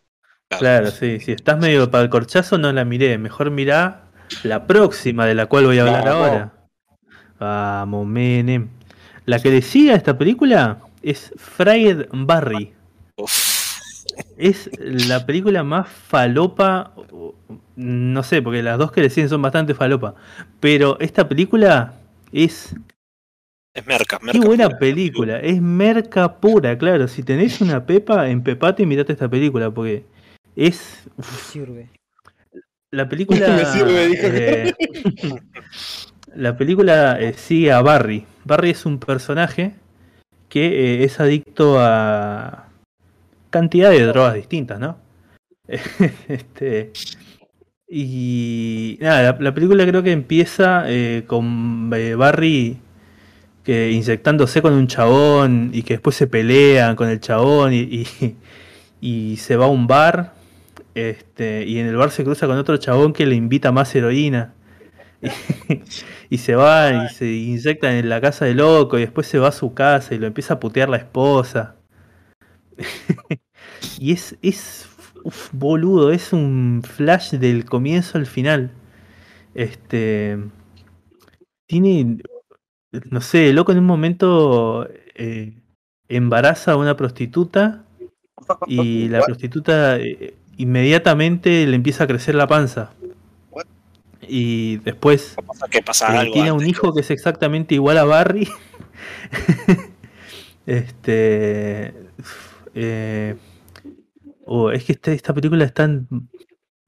Claro, 0.49 0.91
sí, 0.91 1.19
si 1.19 1.33
estás 1.33 1.57
medio 1.59 1.91
para 1.91 2.03
el 2.05 2.09
corchazo 2.09 2.57
no 2.57 2.71
la 2.71 2.85
miré, 2.85 3.17
mejor 3.17 3.51
mirá 3.51 4.03
la 4.43 4.65
próxima 4.65 5.25
de 5.25 5.35
la 5.35 5.45
cual 5.47 5.65
voy 5.65 5.79
a 5.79 5.81
hablar 5.81 6.07
ahora. 6.07 6.53
Vamos, 7.39 8.07
Menem. 8.07 8.69
La 9.25 9.39
que 9.39 9.49
le 9.51 9.61
sigue 9.61 9.91
a 9.91 9.95
esta 9.95 10.17
película 10.17 10.79
es 11.01 11.33
Fried 11.37 12.05
Barry. 12.13 12.73
Uf. 13.17 13.57
Es 14.37 14.69
la 14.79 15.25
película 15.25 15.63
más 15.63 15.89
falopa, 15.89 16.93
no 17.75 18.23
sé, 18.23 18.41
porque 18.41 18.63
las 18.63 18.77
dos 18.77 18.91
que 18.91 19.01
le 19.01 19.09
siguen 19.09 19.29
son 19.29 19.41
bastante 19.41 19.73
falopa, 19.75 20.15
pero 20.59 20.97
esta 20.99 21.27
película 21.27 21.93
es 22.45 22.75
Es 23.73 23.85
merca, 23.87 24.19
qué 24.31 24.39
merca. 24.39 24.47
buena 24.47 24.69
pura. 24.69 24.79
película, 24.79 25.39
es 25.39 25.61
merca 25.61 26.39
pura, 26.39 26.77
claro, 26.77 27.07
si 27.07 27.23
tenés 27.23 27.61
una 27.61 27.85
pepa, 27.85 28.29
empepate 28.29 28.83
y 28.83 28.85
mirate 28.85 29.13
esta 29.13 29.29
película, 29.29 29.71
porque 29.71 30.05
es 30.55 31.07
uf, 31.17 31.51
Sirve. 31.51 31.89
la 32.91 33.07
película 33.09 33.47
Me 33.55 33.65
sirve, 33.65 34.11
eh, 34.23 34.73
la 36.35 36.57
película 36.57 37.19
eh, 37.19 37.33
sigue 37.33 37.71
a 37.71 37.81
Barry. 37.81 38.25
Barry 38.45 38.71
es 38.71 38.85
un 38.85 38.99
personaje 38.99 39.75
que 40.49 41.01
eh, 41.01 41.03
es 41.03 41.19
adicto 41.19 41.77
a 41.79 42.69
cantidad 43.49 43.89
de 43.91 44.05
drogas 44.05 44.35
distintas, 44.35 44.79
¿no? 44.79 44.97
este 45.67 46.91
y 47.89 48.97
nada, 49.01 49.21
la, 49.33 49.37
la 49.39 49.53
película 49.53 49.85
creo 49.85 50.03
que 50.03 50.11
empieza 50.11 50.83
eh, 50.87 51.23
con 51.27 51.89
eh, 51.95 52.15
Barry 52.15 52.77
que 53.63 53.91
inyectándose 53.91 54.61
con 54.61 54.73
un 54.73 54.87
chabón 54.87 55.71
y 55.73 55.83
que 55.83 55.95
después 55.95 56.15
se 56.15 56.27
pelean 56.27 56.95
con 56.95 57.09
el 57.09 57.19
chabón 57.21 57.73
y, 57.73 58.05
y- 59.01 59.37
se 59.37 59.55
va 59.57 59.65
a 59.65 59.69
un 59.69 59.87
bar 59.87 60.33
este, 60.95 61.65
y 61.67 61.79
en 61.79 61.87
el 61.87 61.95
bar 61.97 62.11
se 62.11 62.23
cruza 62.23 62.47
con 62.47 62.57
otro 62.57 62.77
chabón 62.77 63.13
que 63.13 63.25
le 63.25 63.35
invita 63.35 63.71
más 63.71 63.95
heroína. 63.95 64.53
Y, 66.29 66.39
se 66.39 66.55
va 66.55 66.91
y 66.93 67.09
se 67.09 67.27
inyecta 67.31 67.97
en 67.97 68.09
la 68.09 68.21
casa 68.21 68.45
de 68.45 68.53
loco 68.55 68.97
y 68.97 69.01
después 69.01 69.27
se 69.27 69.39
va 69.39 69.49
a 69.49 69.51
su 69.51 69.73
casa 69.73 70.15
y 70.15 70.19
lo 70.19 70.27
empieza 70.27 70.55
a 70.55 70.59
putear 70.59 70.89
la 70.89 70.97
esposa. 70.97 71.75
Y 73.99 74.11
es, 74.13 74.35
es 74.41 74.87
uf, 75.23 75.49
boludo, 75.53 76.11
es 76.11 76.33
un 76.33 76.81
flash 76.83 77.31
del 77.31 77.65
comienzo 77.65 78.17
al 78.17 78.25
final 78.25 78.71
este 79.53 80.37
tiene 81.67 82.17
no 83.09 83.21
sé, 83.21 83.49
el 83.49 83.55
loco 83.55 83.71
en 83.71 83.79
un 83.79 83.85
momento 83.85 84.87
eh, 85.15 85.53
embaraza 86.07 86.73
a 86.73 86.77
una 86.77 86.95
prostituta 86.95 87.83
y 88.67 89.09
la 89.09 89.21
prostituta 89.21 89.97
eh, 89.97 90.35
inmediatamente 90.57 91.65
le 91.67 91.75
empieza 91.75 92.05
a 92.05 92.07
crecer 92.07 92.35
la 92.35 92.47
panza. 92.47 92.91
Y 94.29 94.77
después 94.77 95.35
Pasa 95.45 95.67
que 95.69 95.81
pasa 95.81 96.13
eh, 96.13 96.17
algo. 96.19 96.33
tiene 96.33 96.51
un 96.51 96.65
hijo 96.65 96.93
que 96.93 97.01
es 97.01 97.11
exactamente 97.11 97.75
igual 97.75 97.97
a 97.97 98.03
Barry. 98.03 98.47
este. 100.65 101.93
eh, 102.75 103.35
oh, 104.47 104.71
es 104.71 104.83
que 104.85 104.93
este- 104.93 105.13
esta 105.13 105.33
película 105.33 105.63
es 105.65 105.73
tan. 105.73 106.07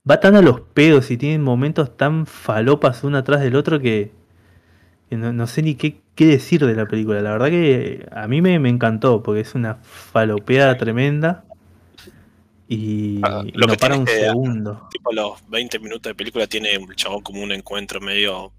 Va 0.09 0.19
tan 0.19 0.35
a 0.35 0.41
los 0.41 0.61
pedos 0.61 1.11
y 1.11 1.17
tiene 1.17 1.37
momentos 1.39 1.95
tan 1.97 2.25
falopas 2.25 3.03
uno 3.03 3.17
atrás 3.17 3.41
del 3.41 3.55
otro 3.55 3.79
que, 3.79 4.11
que 5.09 5.17
no, 5.17 5.31
no 5.33 5.45
sé 5.45 5.61
ni 5.61 5.75
qué, 5.75 6.01
qué 6.15 6.25
decir 6.25 6.65
de 6.65 6.73
la 6.73 6.87
película. 6.87 7.21
La 7.21 7.31
verdad 7.31 7.47
que 7.49 8.07
a 8.11 8.27
mí 8.27 8.41
me, 8.41 8.57
me 8.59 8.69
encantó 8.69 9.21
porque 9.21 9.41
es 9.41 9.53
una 9.55 9.75
falopeada 9.75 10.77
tremenda 10.77 11.43
y, 12.67 13.19
Ah, 13.23 13.43
y 13.45 13.51
lo 13.51 13.67
no 13.67 13.73
que 13.73 13.79
para 13.79 13.97
un 13.97 14.05
que- 14.05 14.11
segundo. 14.11 14.87
Tipo, 14.91 15.11
los 15.13 15.47
20 15.49 15.79
minutos 15.79 16.03
de 16.03 16.15
película 16.15 16.47
tiene 16.47 16.73
el 16.73 16.95
chabón 16.95 17.21
como 17.21 17.41
un 17.43 17.51
encuentro 17.51 17.99
medio 17.99 18.51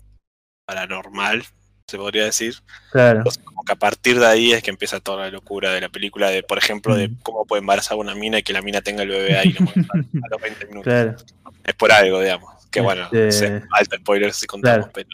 paranormal, 0.66 1.42
se 1.91 1.99
podría 1.99 2.24
decir. 2.24 2.55
Claro. 2.93 3.18
Entonces, 3.18 3.43
como 3.45 3.62
que 3.64 3.72
a 3.72 3.76
partir 3.76 4.18
de 4.18 4.26
ahí 4.26 4.53
es 4.53 4.62
que 4.62 4.70
empieza 4.70 5.01
toda 5.01 5.24
la 5.24 5.30
locura 5.30 5.72
de 5.72 5.80
la 5.82 5.88
película, 5.91 6.30
de 6.30 6.43
por 6.43 6.57
ejemplo, 6.59 6.95
de 6.97 7.11
cómo 7.22 7.45
puede 7.47 7.61
embarazar 7.61 7.97
a 7.97 8.01
una 8.01 8.14
mina 8.14 8.38
y 8.38 8.43
que 8.43 8.53
la 8.53 8.62
mina 8.62 8.80
tenga 8.80 9.03
el 9.03 9.09
bebé 9.11 9.36
ahí 9.36 9.55
a 10.24 10.28
los 10.30 10.41
20 10.41 10.66
minutos. 10.66 10.84
Claro. 10.84 11.16
Es 11.64 11.74
por 11.74 11.93
algo, 11.93 12.20
digamos. 12.20 12.51
Que 12.70 12.80
bueno, 12.80 13.05
Este- 13.05 13.32
sé, 13.32 13.62
alto 13.72 13.97
spoiler 13.97 14.32
si 14.32 14.47
contamos, 14.47 14.86
Claro. 14.88 14.93
pero 14.95 15.09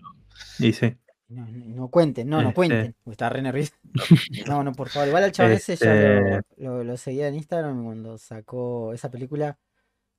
Y 0.58 0.72
sí. 0.72 0.94
No, 1.28 1.44
no, 1.44 1.64
no 1.74 1.88
cuenten, 1.88 2.28
no, 2.28 2.36
no 2.36 2.48
Este- 2.50 2.54
cuenten. 2.54 2.94
porque 3.02 3.14
Está 3.14 3.28
re 3.30 3.42
nervioso. 3.42 3.72
No, 4.46 4.62
no, 4.62 4.72
por 4.72 4.88
favor. 4.90 5.08
Igual 5.08 5.24
al 5.24 5.32
chabón 5.32 5.52
ese 5.52 5.74
ya 5.76 5.92
Este- 5.92 6.42
lo, 6.58 6.76
lo, 6.78 6.84
lo 6.84 6.96
seguía 6.96 7.26
en 7.28 7.34
Instagram 7.34 7.84
cuando 7.84 8.16
sacó 8.18 8.92
esa 8.92 9.10
película. 9.10 9.58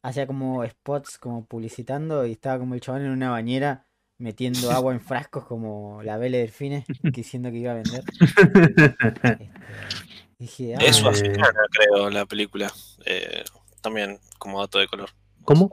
Hacía 0.03 0.27
como 0.27 0.65
spots 0.65 1.17
como 1.17 1.45
publicitando 1.45 2.25
y 2.25 2.33
estaba 2.33 2.59
como 2.59 2.75
el 2.75 2.81
chabón 2.81 3.01
en 3.03 3.11
una 3.11 3.29
bañera 3.31 3.86
metiendo 4.19 4.71
agua 4.71 4.93
en 4.93 5.01
frascos 5.01 5.45
como 5.45 6.01
la 6.03 6.17
Belle 6.17 6.39
Delfines 6.39 6.85
diciendo 7.03 7.51
que 7.51 7.57
iba 7.57 7.71
a 7.71 7.75
vender. 7.75 8.03
Este, 10.37 10.39
dije, 10.39 10.75
ah, 10.75 10.79
es 10.81 10.89
Eh. 10.89 10.93
sudafricana, 10.99 11.59
creo, 11.71 12.09
la 12.09 12.25
película. 12.25 12.71
Eh, 13.05 13.43
también 13.81 14.19
como 14.37 14.59
dato 14.59 14.79
de 14.79 14.87
color. 14.87 15.09
¿Cómo? 15.43 15.69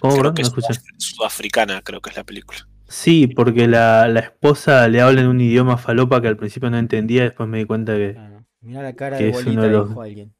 ¿Cómo, 0.00 0.12
creo 0.14 0.22
bro? 0.22 0.34
que 0.34 0.42
No 0.42 0.48
es 0.48 0.54
escuché. 0.54 0.74
sudaf- 0.74 0.94
sudafricana, 0.98 1.82
creo 1.82 2.00
que 2.00 2.10
es 2.10 2.16
la 2.16 2.24
película. 2.24 2.66
Sí, 2.88 3.26
porque 3.26 3.66
la, 3.68 4.06
la 4.08 4.20
esposa 4.20 4.86
le 4.88 5.00
habla 5.00 5.22
en 5.22 5.28
un 5.28 5.40
idioma 5.40 5.78
falopa 5.78 6.20
que 6.20 6.28
al 6.28 6.36
principio 6.36 6.68
no 6.70 6.78
entendía, 6.78 7.22
después 7.22 7.48
me 7.48 7.58
di 7.58 7.64
cuenta 7.64 7.94
que... 7.96 8.12
claro, 8.12 8.44
Mirá 8.60 8.82
la 8.82 8.92
cara 8.94 9.16
que 9.18 9.24
de 9.26 9.30
bolita, 9.32 9.62
de 9.62 9.68
los- 9.70 9.88
dijo 9.88 10.02
alguien. 10.02 10.34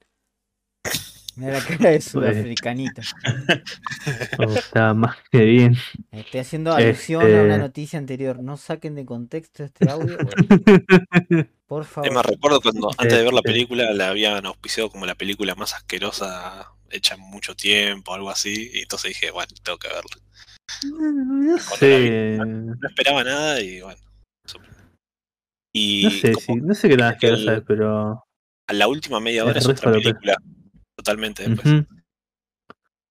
Mirá 1.37 1.53
la 1.55 1.65
cara 1.65 1.91
de 1.91 2.01
sudafricanito. 2.01 3.01
oh, 4.39 4.53
estaba 4.53 4.95
más 4.95 5.17
que 5.31 5.45
bien. 5.45 5.77
Estoy 6.11 6.41
haciendo 6.41 6.75
alusión 6.75 7.23
a 7.23 7.27
una 7.27 7.55
Este- 7.55 7.59
noticia 7.59 7.99
anterior. 7.99 8.43
No 8.43 8.57
saquen 8.57 8.95
de 8.95 9.05
contexto 9.07 9.65
este 9.65 9.89
audio. 9.91 10.19
Por 11.67 11.85
favor. 11.85 12.09
Es 12.09 12.15
más, 12.15 12.27
recuerdo 12.27 12.61
cuando 12.61 12.91
antes 12.99 13.17
de 13.17 13.25
ver 13.25 13.33
la 13.33 13.39
Este- 13.41 13.51
película 13.51 13.93
la 13.93 14.09
habían 14.09 14.45
auspiciado 14.45 14.91
como 14.91 15.07
la 15.07 15.15
película 15.15 15.55
más 15.55 15.73
asquerosa 15.73 16.71
hecha 16.91 17.15
en 17.15 17.21
mucho 17.21 17.57
tiempo, 17.57 18.13
algo 18.13 18.29
así, 18.29 18.71
y 18.75 18.81
entonces 18.81 19.09
dije, 19.09 19.31
bueno, 19.31 19.49
tengo 19.63 19.79
que 19.79 19.89
verla. 19.89 20.17
No 20.85 21.57
Cuando 21.57 21.59
sé, 21.79 22.39
No 22.39 22.89
esperaba 22.89 23.25
nada 23.25 23.61
y 23.61 23.81
bueno. 23.81 24.01
Y 25.75 26.03
no 26.05 26.11
sé, 26.11 26.35
si, 26.35 26.55
no 26.57 26.75
sé 26.75 26.89
qué 26.91 26.97
tan 26.99 27.15
asquerosa 27.15 27.55
es, 27.55 27.63
pero... 27.67 28.23
a 28.69 28.73
la 28.75 28.89
última 28.89 29.21
media 29.21 29.47
hora 29.47 29.59
es 29.59 29.67
otra 29.67 29.91
película. 29.91 30.37
Totalmente 31.03 31.49
después. 31.49 31.75
Ujú. 31.75 31.87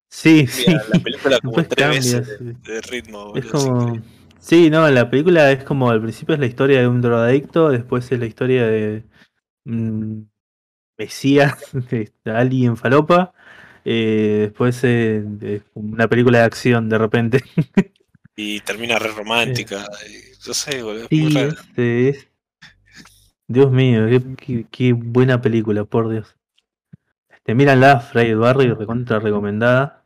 Sí, 0.10 0.48
sí. 0.48 0.66
La 0.68 1.00
película 1.04 1.40
como 1.40 1.64
tres 1.64 1.90
veces 1.90 2.40
de, 2.40 2.54
de 2.74 2.82
ritmo. 2.82 3.36
Es 3.36 3.46
es 3.46 3.52
como. 3.52 4.00
Sí, 4.40 4.70
no, 4.72 4.90
la 4.90 5.10
película 5.10 5.52
es 5.52 5.64
como 5.64 5.90
al 5.92 6.02
principio 6.02 6.34
es 6.34 6.40
la 6.40 6.48
historia 6.48 6.80
de 6.82 6.88
un 6.88 7.02
drogadicto, 7.02 7.70
después 7.70 8.12
es 8.12 8.20
la 8.20 8.26
historia 8.26 8.66
de 8.66 9.04
Mesías, 10.98 11.54
de 11.92 12.12
alguien 12.26 12.76
falopa, 12.76 13.34
eh, 13.86 14.38
después 14.48 14.84
eh, 14.84 15.22
de 15.24 15.62
una 15.76 16.08
película 16.08 16.40
de 16.40 16.46
acción 16.46 16.90
de 16.90 16.98
repente. 16.98 17.44
Y 18.36 18.62
termina 18.62 18.98
re 18.98 19.10
romántica. 19.12 19.86
y 20.10 20.48
no 20.48 20.54
sé, 20.54 20.82
boludo, 20.82 21.06
es 21.06 21.12
muy 21.12 21.30
Sí, 21.30 21.36
raro. 21.36 21.50
este, 21.52 22.10
es- 22.10 22.28
Dios 23.48 23.72
mío, 23.72 24.08
qué, 24.08 24.22
qué- 24.38 24.66
qué 24.72 24.94
buena 24.94 25.42
película, 25.42 25.84
por 25.84 26.10
Dios. 26.10 26.36
Este, 27.42 27.56
míranla, 27.56 28.00
Fray 28.00 28.36
Barry, 28.36 28.72
recontra 28.72 29.20
recomendada. 29.20 30.04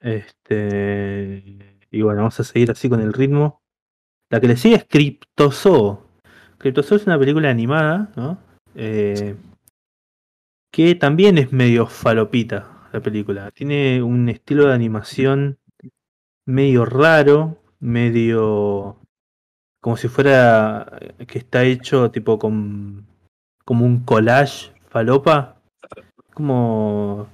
Este, 0.00 1.78
y 1.88 2.02
bueno, 2.02 2.22
vamos 2.22 2.40
a 2.40 2.44
seguir 2.44 2.72
así 2.72 2.88
con 2.88 3.00
el 3.00 3.12
ritmo. 3.12 3.62
La 4.28 4.40
que 4.40 4.48
le 4.48 4.56
sigue 4.56 4.74
es 4.74 4.84
Cryptozoa. 4.84 6.00
Cryptozoa 6.58 6.96
es 6.96 7.06
una 7.06 7.18
película 7.18 7.48
animada, 7.48 8.10
¿no? 8.16 8.38
Eh, 8.74 9.36
que 10.72 10.96
también 10.96 11.38
es 11.38 11.52
medio 11.52 11.86
falopita 11.86 12.88
la 12.92 13.00
película. 13.00 13.52
Tiene 13.52 14.02
un 14.02 14.28
estilo 14.28 14.66
de 14.66 14.74
animación 14.74 15.58
medio 16.44 16.84
raro, 16.84 17.58
medio 17.78 18.96
como 19.80 19.96
si 19.96 20.08
fuera 20.08 20.98
eh, 21.00 21.26
que 21.26 21.38
está 21.38 21.62
hecho 21.64 22.10
tipo 22.10 22.38
con 22.38 23.06
como 23.64 23.84
un 23.84 24.04
collage 24.04 24.72
falopa. 24.88 25.51
Como 26.34 27.28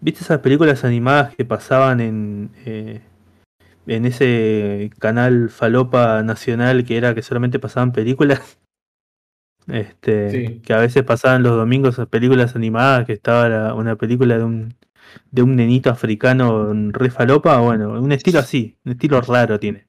¿Viste 0.00 0.20
esas 0.22 0.40
películas 0.40 0.84
animadas 0.84 1.34
que 1.34 1.44
pasaban 1.44 2.00
en 2.00 2.50
eh, 2.64 3.00
en 3.86 4.04
ese 4.04 4.90
canal 4.98 5.48
falopa 5.48 6.22
nacional 6.22 6.84
que 6.84 6.96
era 6.96 7.14
que 7.14 7.22
solamente 7.22 7.58
pasaban 7.58 7.92
películas? 7.92 8.58
Este, 9.68 10.30
Sí. 10.30 10.60
que 10.60 10.72
a 10.74 10.78
veces 10.78 11.02
pasaban 11.02 11.42
los 11.42 11.56
domingos 11.56 11.94
esas 11.94 12.06
películas 12.06 12.54
animadas, 12.54 13.04
que 13.04 13.12
estaba 13.14 13.48
la- 13.48 13.74
una 13.74 13.96
película 13.96 14.38
de 14.38 14.44
un 14.44 14.74
de 15.32 15.42
un 15.42 15.56
nenito 15.56 15.90
africano 15.90 16.72
re 16.92 17.10
falopa, 17.10 17.58
bueno, 17.60 18.00
un 18.00 18.12
estilo 18.12 18.38
así, 18.38 18.76
un 18.84 18.92
estilo 18.92 19.20
raro 19.22 19.58
tiene. 19.58 19.88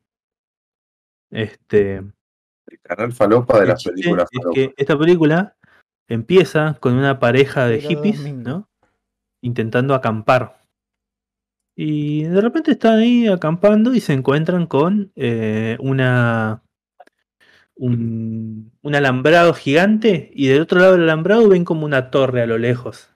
Este, 1.32 1.98
El 1.98 2.80
canal 2.82 3.12
falopa 3.14 3.60
de 3.60 3.68
las 3.68 3.84
películas 3.84 4.28
es 4.32 4.40
falopa. 4.40 4.54
que 4.56 4.74
esta 4.78 4.98
película 4.98 5.56
empieza 6.08 6.78
con 6.80 6.94
una 6.94 7.20
pareja 7.20 7.66
de 7.66 7.78
Pero 7.78 7.90
hippies, 7.90 8.18
domingo. 8.18 8.50
¿no? 8.50 8.70
Intentando 9.42 9.94
acampar. 9.94 10.58
Y 11.76 12.24
de 12.24 12.42
repente 12.42 12.72
están 12.72 13.00
ahí 13.00 13.28
acampando 13.28 13.94
y 13.94 14.00
se 14.00 14.14
encuentran 14.14 14.66
con 14.66 15.12
eh, 15.16 15.78
una 15.80 16.64
un, 17.76 18.72
un 18.82 18.96
alambrado 18.96 19.54
gigante 19.54 20.32
y 20.34 20.48
del 20.48 20.62
otro 20.62 20.80
lado 20.80 20.94
del 20.94 21.04
alambrado 21.04 21.48
ven 21.48 21.66
como 21.66 21.86
una 21.86 22.10
torre 22.10 22.42
a 22.42 22.48
lo 22.48 22.58
lejos. 22.58 23.12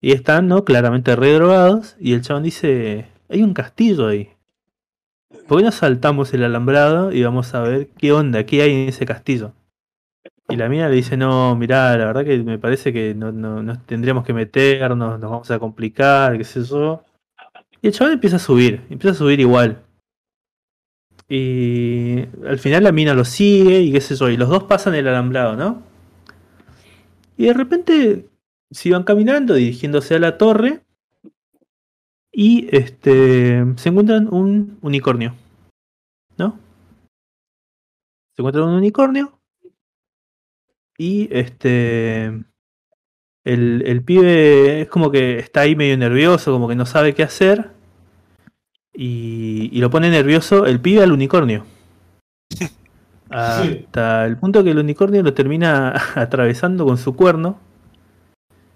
Y 0.00 0.12
están, 0.12 0.48
¿no? 0.48 0.64
Claramente 0.64 1.16
redrogados 1.16 1.96
y 1.98 2.12
el 2.12 2.22
chabón 2.22 2.42
dice, 2.44 3.06
hay 3.28 3.42
un 3.42 3.54
castillo 3.54 4.08
ahí. 4.08 4.30
¿Por 5.48 5.58
qué 5.58 5.64
no 5.64 5.72
saltamos 5.72 6.32
el 6.34 6.44
alambrado 6.44 7.12
y 7.12 7.22
vamos 7.22 7.54
a 7.54 7.62
ver 7.62 7.88
qué 7.98 8.12
onda, 8.12 8.44
qué 8.44 8.62
hay 8.62 8.72
en 8.72 8.88
ese 8.88 9.06
castillo? 9.06 9.52
Y 10.52 10.56
la 10.56 10.68
mina 10.68 10.86
le 10.86 10.96
dice, 10.96 11.16
no, 11.16 11.56
mirá, 11.56 11.96
la 11.96 12.04
verdad 12.04 12.26
que 12.26 12.36
me 12.42 12.58
parece 12.58 12.92
que 12.92 13.14
no, 13.14 13.32
no, 13.32 13.80
tendríamos 13.86 14.22
que 14.22 14.34
meternos, 14.34 15.18
nos 15.18 15.30
vamos 15.30 15.50
a 15.50 15.58
complicar, 15.58 16.36
qué 16.36 16.44
sé 16.44 16.62
yo. 16.62 17.02
Y 17.80 17.86
el 17.86 17.94
chaval 17.94 18.12
empieza 18.12 18.36
a 18.36 18.38
subir, 18.38 18.82
empieza 18.90 19.14
a 19.14 19.18
subir 19.18 19.40
igual. 19.40 19.82
Y 21.26 22.26
al 22.46 22.58
final 22.58 22.84
la 22.84 22.92
mina 22.92 23.14
lo 23.14 23.24
sigue 23.24 23.80
y 23.80 23.92
qué 23.92 24.02
sé 24.02 24.14
yo, 24.14 24.28
y 24.28 24.36
los 24.36 24.50
dos 24.50 24.64
pasan 24.64 24.94
el 24.94 25.08
alambrado, 25.08 25.56
¿no? 25.56 25.82
Y 27.38 27.46
de 27.46 27.54
repente 27.54 28.28
se 28.70 28.90
iban 28.90 29.04
caminando, 29.04 29.54
dirigiéndose 29.54 30.16
a 30.16 30.18
la 30.18 30.36
torre, 30.36 30.82
y 32.30 32.68
este 32.76 33.64
se 33.76 33.88
encuentran 33.88 34.28
un 34.30 34.76
unicornio, 34.82 35.34
¿no? 36.36 36.58
Se 38.36 38.42
encuentra 38.42 38.64
un 38.64 38.74
unicornio. 38.74 39.38
Y 40.98 41.28
este. 41.32 42.26
El, 43.44 43.82
el 43.86 44.04
pibe 44.04 44.82
es 44.82 44.88
como 44.88 45.10
que 45.10 45.38
está 45.38 45.62
ahí 45.62 45.74
medio 45.74 45.96
nervioso, 45.98 46.52
como 46.52 46.68
que 46.68 46.76
no 46.76 46.86
sabe 46.86 47.14
qué 47.14 47.22
hacer. 47.22 47.70
Y, 48.94 49.70
y 49.72 49.80
lo 49.80 49.90
pone 49.90 50.10
nervioso 50.10 50.66
el 50.66 50.80
pibe 50.80 51.02
al 51.02 51.12
unicornio. 51.12 51.64
Hasta 53.30 54.26
el 54.26 54.36
punto 54.36 54.62
que 54.62 54.70
el 54.70 54.78
unicornio 54.78 55.22
lo 55.22 55.32
termina 55.32 55.94
atravesando 56.14 56.84
con 56.84 56.98
su 56.98 57.16
cuerno 57.16 57.58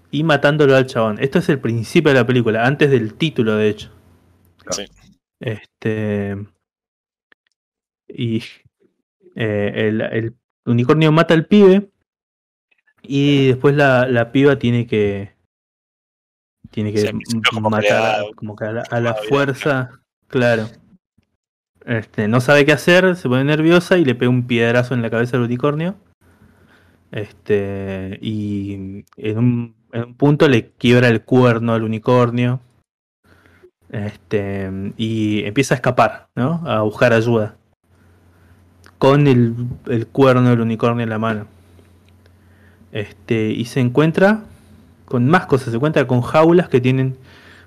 y 0.09 0.23
matándolo 0.23 0.75
al 0.75 0.87
chabón. 0.87 1.17
Esto 1.19 1.39
es 1.39 1.49
el 1.49 1.59
principio 1.59 2.11
de 2.11 2.19
la 2.19 2.25
película, 2.25 2.65
antes 2.65 2.89
del 2.89 3.13
título, 3.13 3.55
de 3.55 3.69
hecho. 3.69 3.91
Sí. 4.71 4.85
Este. 5.39 6.35
Y 8.07 8.43
eh, 9.35 9.73
el, 9.75 10.01
el 10.01 10.35
unicornio 10.65 11.11
mata 11.11 11.33
al 11.33 11.45
pibe. 11.45 11.91
Y 13.07 13.47
después 13.47 13.75
la, 13.75 14.07
la 14.07 14.31
piba 14.31 14.59
tiene 14.59 14.87
que. 14.87 15.35
Tiene 16.69 16.93
que 16.93 17.11
como 17.53 17.69
matar 17.69 18.21
a- 18.21 18.23
como 18.35 18.55
que 18.55 18.65
a 18.65 18.71
la, 18.73 18.81
a 18.89 18.99
la 18.99 19.13
fuerza. 19.15 19.91
Claro. 20.27 20.67
Este, 21.85 22.27
no 22.27 22.41
sabe 22.41 22.65
qué 22.65 22.73
hacer, 22.73 23.15
se 23.15 23.29
pone 23.29 23.45
nerviosa 23.45 23.97
y 23.97 24.03
le 24.03 24.13
pega 24.13 24.29
un 24.29 24.45
piedrazo 24.45 24.93
en 24.93 25.01
la 25.01 25.09
cabeza 25.09 25.37
al 25.37 25.43
unicornio. 25.43 25.95
Este. 27.11 28.19
Y 28.21 29.05
en 29.15 29.37
un, 29.37 29.75
en 29.93 30.03
un 30.03 30.13
punto 30.15 30.49
le 30.49 30.71
quiebra 30.71 31.07
el 31.07 31.21
cuerno 31.23 31.73
al 31.73 31.83
unicornio. 31.83 32.59
Este, 33.89 34.69
y 34.97 35.45
empieza 35.45 35.73
a 35.73 35.77
escapar, 35.77 36.27
¿no? 36.35 36.61
A 36.67 36.81
buscar 36.81 37.13
ayuda. 37.13 37.55
Con 38.97 39.27
el, 39.27 39.55
el 39.85 40.07
cuerno 40.07 40.49
del 40.49 40.59
unicornio 40.59 41.03
en 41.03 41.09
la 41.09 41.19
mano. 41.19 41.47
Este, 42.91 43.49
y 43.49 43.65
se 43.65 43.79
encuentra 43.79 44.43
con 45.05 45.27
más 45.27 45.45
cosas. 45.45 45.69
Se 45.69 45.75
encuentra 45.75 46.07
con 46.07 46.21
jaulas 46.21 46.69
que 46.69 46.81
tienen 46.81 47.17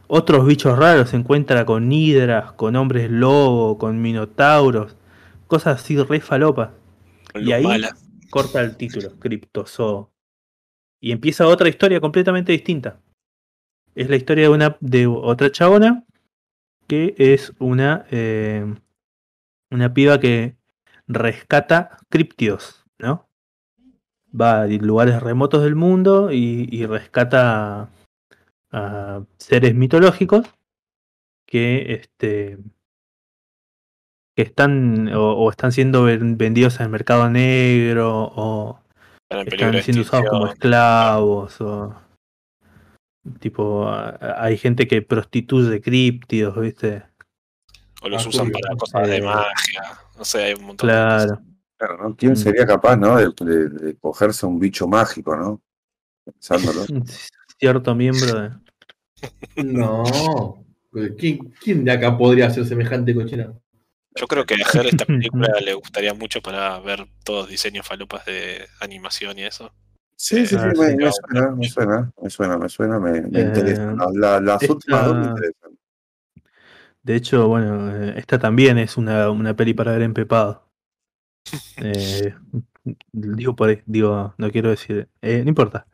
otros 0.06 0.46
bichos 0.46 0.78
raros. 0.78 1.10
Se 1.10 1.16
encuentra 1.16 1.64
con 1.64 1.90
hidras, 1.92 2.52
con 2.52 2.76
hombres 2.76 3.10
lobo, 3.10 3.78
con 3.78 4.00
minotauros. 4.00 4.96
Cosas 5.46 5.80
así 5.80 5.96
re 5.96 6.20
falopas. 6.20 6.70
Y 7.34 7.52
ahí 7.52 7.64
mala. 7.64 7.96
corta 8.30 8.60
el 8.60 8.76
título, 8.76 9.18
Cryptozoo. 9.18 10.10
Y 11.00 11.12
empieza 11.12 11.46
otra 11.46 11.68
historia 11.68 12.00
completamente 12.00 12.52
distinta. 12.52 13.00
Es 13.94 14.08
la 14.08 14.16
historia 14.16 14.44
de 14.44 14.50
una 14.50 14.76
de 14.80 15.06
otra 15.06 15.50
chabona 15.50 16.04
que 16.86 17.14
es 17.18 17.52
una 17.58 18.04
eh, 18.10 18.66
una 19.70 19.94
piba 19.94 20.18
que 20.18 20.56
rescata 21.06 21.98
criptios, 22.08 22.84
¿no? 22.98 23.29
Va 24.38 24.62
a 24.62 24.66
lugares 24.66 25.20
remotos 25.22 25.62
del 25.62 25.74
mundo 25.74 26.30
y, 26.32 26.68
y 26.70 26.86
rescata 26.86 27.82
a, 27.82 27.88
a 28.72 29.22
seres 29.38 29.74
mitológicos 29.74 30.46
que 31.46 31.94
este 31.94 32.58
que 34.36 34.42
están 34.42 35.08
o, 35.14 35.32
o 35.32 35.50
están 35.50 35.72
siendo 35.72 36.04
ven- 36.04 36.38
vendidos 36.38 36.76
en 36.78 36.84
el 36.84 36.88
mercado 36.90 37.28
negro 37.28 38.30
o 38.36 38.80
Están 39.28 39.82
siendo 39.82 40.02
usados 40.02 40.26
como 40.30 40.46
esclavos 40.46 41.60
o 41.60 41.96
tipo 43.40 43.90
hay 43.90 44.56
gente 44.56 44.86
que 44.88 45.02
prostituye 45.02 45.80
críptidos, 45.80 46.58
¿viste? 46.58 47.02
O 48.02 48.08
los 48.08 48.24
Ah, 48.24 48.28
usan 48.28 48.50
para 48.50 48.76
cosas 48.76 49.08
de 49.08 49.20
magia. 49.20 49.82
No 50.16 50.24
sé, 50.24 50.44
hay 50.44 50.54
un 50.54 50.64
montón 50.66 50.88
de 50.88 50.94
cosas. 50.94 51.40
Claro, 51.80 51.96
¿no? 52.10 52.14
¿Quién 52.14 52.36
sería 52.36 52.66
capaz, 52.66 52.94
no? 52.96 53.16
De, 53.16 53.32
de- 53.42 53.68
de 53.70 53.96
cogerse 53.96 54.44
un 54.44 54.60
bicho 54.60 54.86
mágico, 54.86 55.34
¿no? 55.34 55.62
Pensándolo. 56.26 56.84
Cierto 57.58 57.94
miembro 57.94 58.38
de 58.38 58.50
No. 59.56 60.62
¿Quién, 61.18 61.38
quién 61.58 61.82
de 61.84 61.92
acá 61.92 62.18
podría 62.18 62.48
hacer 62.48 62.66
semejante 62.66 63.14
cochina? 63.14 63.54
Yo 64.14 64.26
creo 64.26 64.44
que 64.44 64.54
a 64.56 64.66
Ger 64.66 64.86
esta 64.88 65.04
película 65.06 65.58
le 65.64 65.72
gustaría 65.72 66.12
mucho 66.12 66.42
para 66.42 66.78
ver 66.80 67.06
todos 67.24 67.48
diseños 67.48 67.86
falopas 67.86 68.26
de 68.26 68.66
animación 68.80 69.38
y 69.38 69.44
eso. 69.44 69.72
Sí, 70.16 70.46
sí, 70.46 70.56
sí, 70.56 70.56
Ah, 70.58 70.72
me, 70.76 70.90
sí. 70.90 70.96
me 70.96 71.10
suena, 71.12 71.50
me 71.56 71.68
suena, 71.68 72.12
me 72.22 72.28
suena, 72.30 72.58
me 72.58 72.68
suena, 72.68 72.98
me, 72.98 73.22
me 73.22 73.40
Eh, 73.40 73.44
interesa. 73.46 73.94
La- 73.94 74.10
la- 74.12 74.40
las 74.40 74.60
esta- 74.62 74.74
últimas 74.74 75.06
dos 75.06 75.16
me 75.16 75.24
interesan. 75.28 75.78
De 77.02 77.16
hecho, 77.16 77.48
bueno, 77.48 77.96
eh, 77.96 78.14
esta 78.18 78.38
también 78.38 78.76
es 78.76 78.98
una, 78.98 79.30
una 79.30 79.56
peli 79.56 79.72
para 79.72 79.92
ver 79.92 80.02
empepado. 80.02 80.69
Eh, 81.78 82.34
digo 83.12 83.56
por 83.56 83.68
ahí, 83.70 83.82
digo, 83.86 84.34
no 84.38 84.50
quiero 84.50 84.70
decir, 84.70 85.08
eh, 85.22 85.42
no 85.42 85.48
importa. 85.48 85.86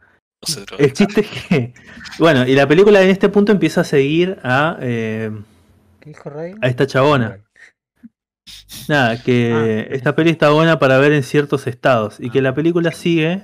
No 0.42 0.76
El 0.78 0.92
chiste 0.92 1.22
es 1.22 1.28
que, 1.28 1.74
bueno, 2.18 2.46
y 2.46 2.54
la 2.54 2.66
película 2.68 3.02
en 3.02 3.10
este 3.10 3.28
punto 3.28 3.52
empieza 3.52 3.80
a 3.80 3.84
seguir 3.84 4.38
a, 4.42 4.76
eh, 4.80 5.30
¿Qué 6.00 6.10
dijo 6.10 6.30
a 6.30 6.66
esta 6.66 6.86
chabona. 6.86 7.38
Nada, 8.88 9.22
que 9.22 9.86
Ah. 9.90 9.94
esta 9.94 10.14
peli 10.14 10.30
está 10.30 10.50
buena 10.50 10.78
para 10.78 10.98
ver 10.98 11.12
en 11.12 11.22
ciertos 11.22 11.66
estados 11.66 12.20
y 12.20 12.30
que 12.30 12.42
la 12.42 12.54
película 12.54 12.92
sigue 12.92 13.42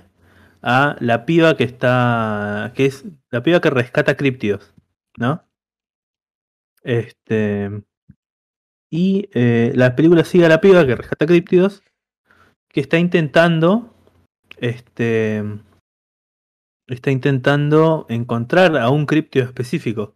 a 0.62 0.96
la 1.00 1.24
piba 1.26 1.56
que 1.56 1.64
está, 1.64 2.72
que 2.76 2.86
es 2.86 3.04
la 3.30 3.42
piba 3.42 3.60
que 3.60 3.70
rescata 3.70 4.16
criptidos, 4.16 4.72
¿no? 5.16 5.44
Este 6.84 7.82
y 8.90 9.28
eh, 9.32 9.72
la 9.74 9.96
película 9.96 10.22
sigue 10.24 10.44
a 10.46 10.48
la 10.50 10.60
piba 10.60 10.86
que 10.86 10.94
rescata 10.94 11.26
criptidos 11.26 11.82
que 12.72 12.80
está 12.80 12.98
intentando, 12.98 13.94
este, 14.58 15.42
está 16.86 17.10
intentando 17.10 18.06
encontrar 18.08 18.76
a 18.76 18.90
un 18.90 19.06
criptido 19.06 19.44
específico 19.44 20.14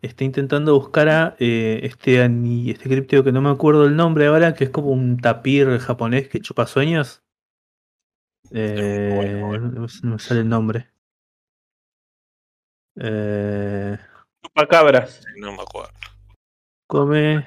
está 0.00 0.22
intentando 0.22 0.78
buscar 0.78 1.08
a 1.08 1.36
eh, 1.40 1.80
este, 1.82 2.22
este 2.70 2.88
criptido 2.88 3.24
que 3.24 3.32
no 3.32 3.40
me 3.40 3.50
acuerdo 3.50 3.84
el 3.84 3.96
nombre 3.96 4.26
ahora, 4.28 4.54
que 4.54 4.62
es 4.62 4.70
como 4.70 4.90
un 4.92 5.16
tapir 5.18 5.66
japonés 5.80 6.28
que 6.28 6.38
chupa 6.38 6.68
sueños. 6.68 7.24
Eh, 8.52 9.10
bueno, 9.12 9.46
bueno. 9.48 9.66
No, 9.72 9.80
me- 9.80 9.88
no 10.04 10.12
me 10.12 10.18
sale 10.20 10.40
el 10.42 10.48
nombre. 10.48 10.86
Eh, 12.96 13.98
Chupacabras. 14.44 15.20
No 15.36 15.52
me 15.52 15.62
acuerdo. 15.62 15.90
come 16.86 17.46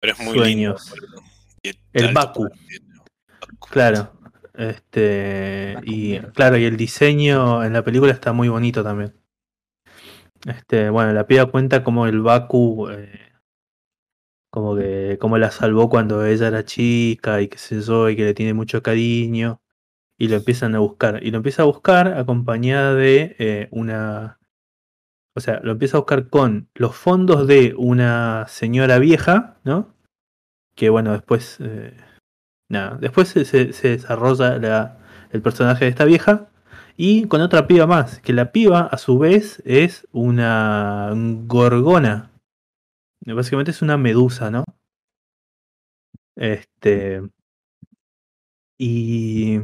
Pero 0.00 0.12
es 0.12 0.20
muy 0.20 0.34
Sueños. 0.38 0.92
lindo. 0.94 1.22
El 1.94 2.12
Baku. 2.12 2.48
Claro. 3.70 4.12
Este. 4.54 5.76
Y 5.84 6.18
claro, 6.34 6.56
y 6.56 6.64
el 6.64 6.76
diseño 6.76 7.64
en 7.64 7.72
la 7.72 7.82
película 7.82 8.12
está 8.12 8.32
muy 8.32 8.48
bonito 8.48 8.82
también. 8.84 9.14
Este, 10.46 10.90
bueno, 10.90 11.12
la 11.12 11.26
piba 11.26 11.46
cuenta 11.50 11.82
como 11.84 12.06
el 12.06 12.20
Baku. 12.20 12.88
eh, 12.90 13.32
como 14.50 14.76
que. 14.76 15.18
como 15.20 15.38
la 15.38 15.50
salvó 15.50 15.88
cuando 15.88 16.24
ella 16.24 16.48
era 16.48 16.64
chica 16.64 17.40
y 17.42 17.48
qué 17.48 17.58
sé 17.58 17.80
yo, 17.80 18.08
y 18.08 18.16
que 18.16 18.24
le 18.24 18.34
tiene 18.34 18.54
mucho 18.54 18.82
cariño. 18.82 19.60
Y 20.18 20.28
lo 20.28 20.36
empiezan 20.36 20.74
a 20.76 20.80
buscar. 20.80 21.20
Y 21.24 21.30
lo 21.30 21.38
empieza 21.38 21.62
a 21.62 21.66
buscar 21.66 22.08
acompañada 22.18 22.94
de 22.94 23.36
eh, 23.38 23.68
una. 23.72 24.38
O 25.36 25.40
sea, 25.40 25.60
lo 25.62 25.72
empieza 25.72 25.96
a 25.96 26.00
buscar 26.00 26.28
con 26.28 26.68
los 26.74 26.94
fondos 26.96 27.46
de 27.48 27.74
una 27.76 28.46
señora 28.48 28.98
vieja, 29.00 29.58
¿no? 29.64 29.94
Que 30.76 30.90
bueno, 30.90 31.12
después. 31.12 31.58
eh, 31.60 31.96
Nada, 32.74 32.98
después 33.00 33.28
se, 33.28 33.44
se- 33.44 33.72
se 33.72 33.88
desarrolla 33.90 34.58
la- 34.58 34.98
el 35.32 35.40
personaje 35.42 35.84
de 35.86 35.90
esta 35.90 36.04
vieja 36.04 36.46
y 36.96 37.26
con 37.26 37.40
otra 37.40 37.66
piba 37.66 37.86
más, 37.86 38.20
que 38.20 38.32
la 38.32 38.52
piba 38.52 38.82
a 38.82 38.98
su 38.98 39.18
vez 39.18 39.60
es 39.64 40.06
una 40.12 41.10
gorgona. 41.46 42.30
Básicamente 43.26 43.70
es 43.72 43.82
una 43.82 43.96
medusa, 43.96 44.50
¿no? 44.50 44.64
Este. 46.36 47.22
Y. 48.78 49.58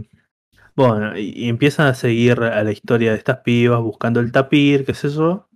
Bueno, 0.77 1.16
y, 1.19 1.49
empiezan 1.49 1.89
a 1.89 1.95
seguir 1.95 2.41
a 2.41 2.62
la 2.65 2.73
historia 2.73 3.11
de 3.12 3.19
estas 3.19 3.39
pibas 3.39 3.81
buscando 3.81 4.20
el 4.20 4.32
tapir, 4.32 4.85
qué 4.85 4.95
sé 4.95 5.09
yo. 5.11 5.49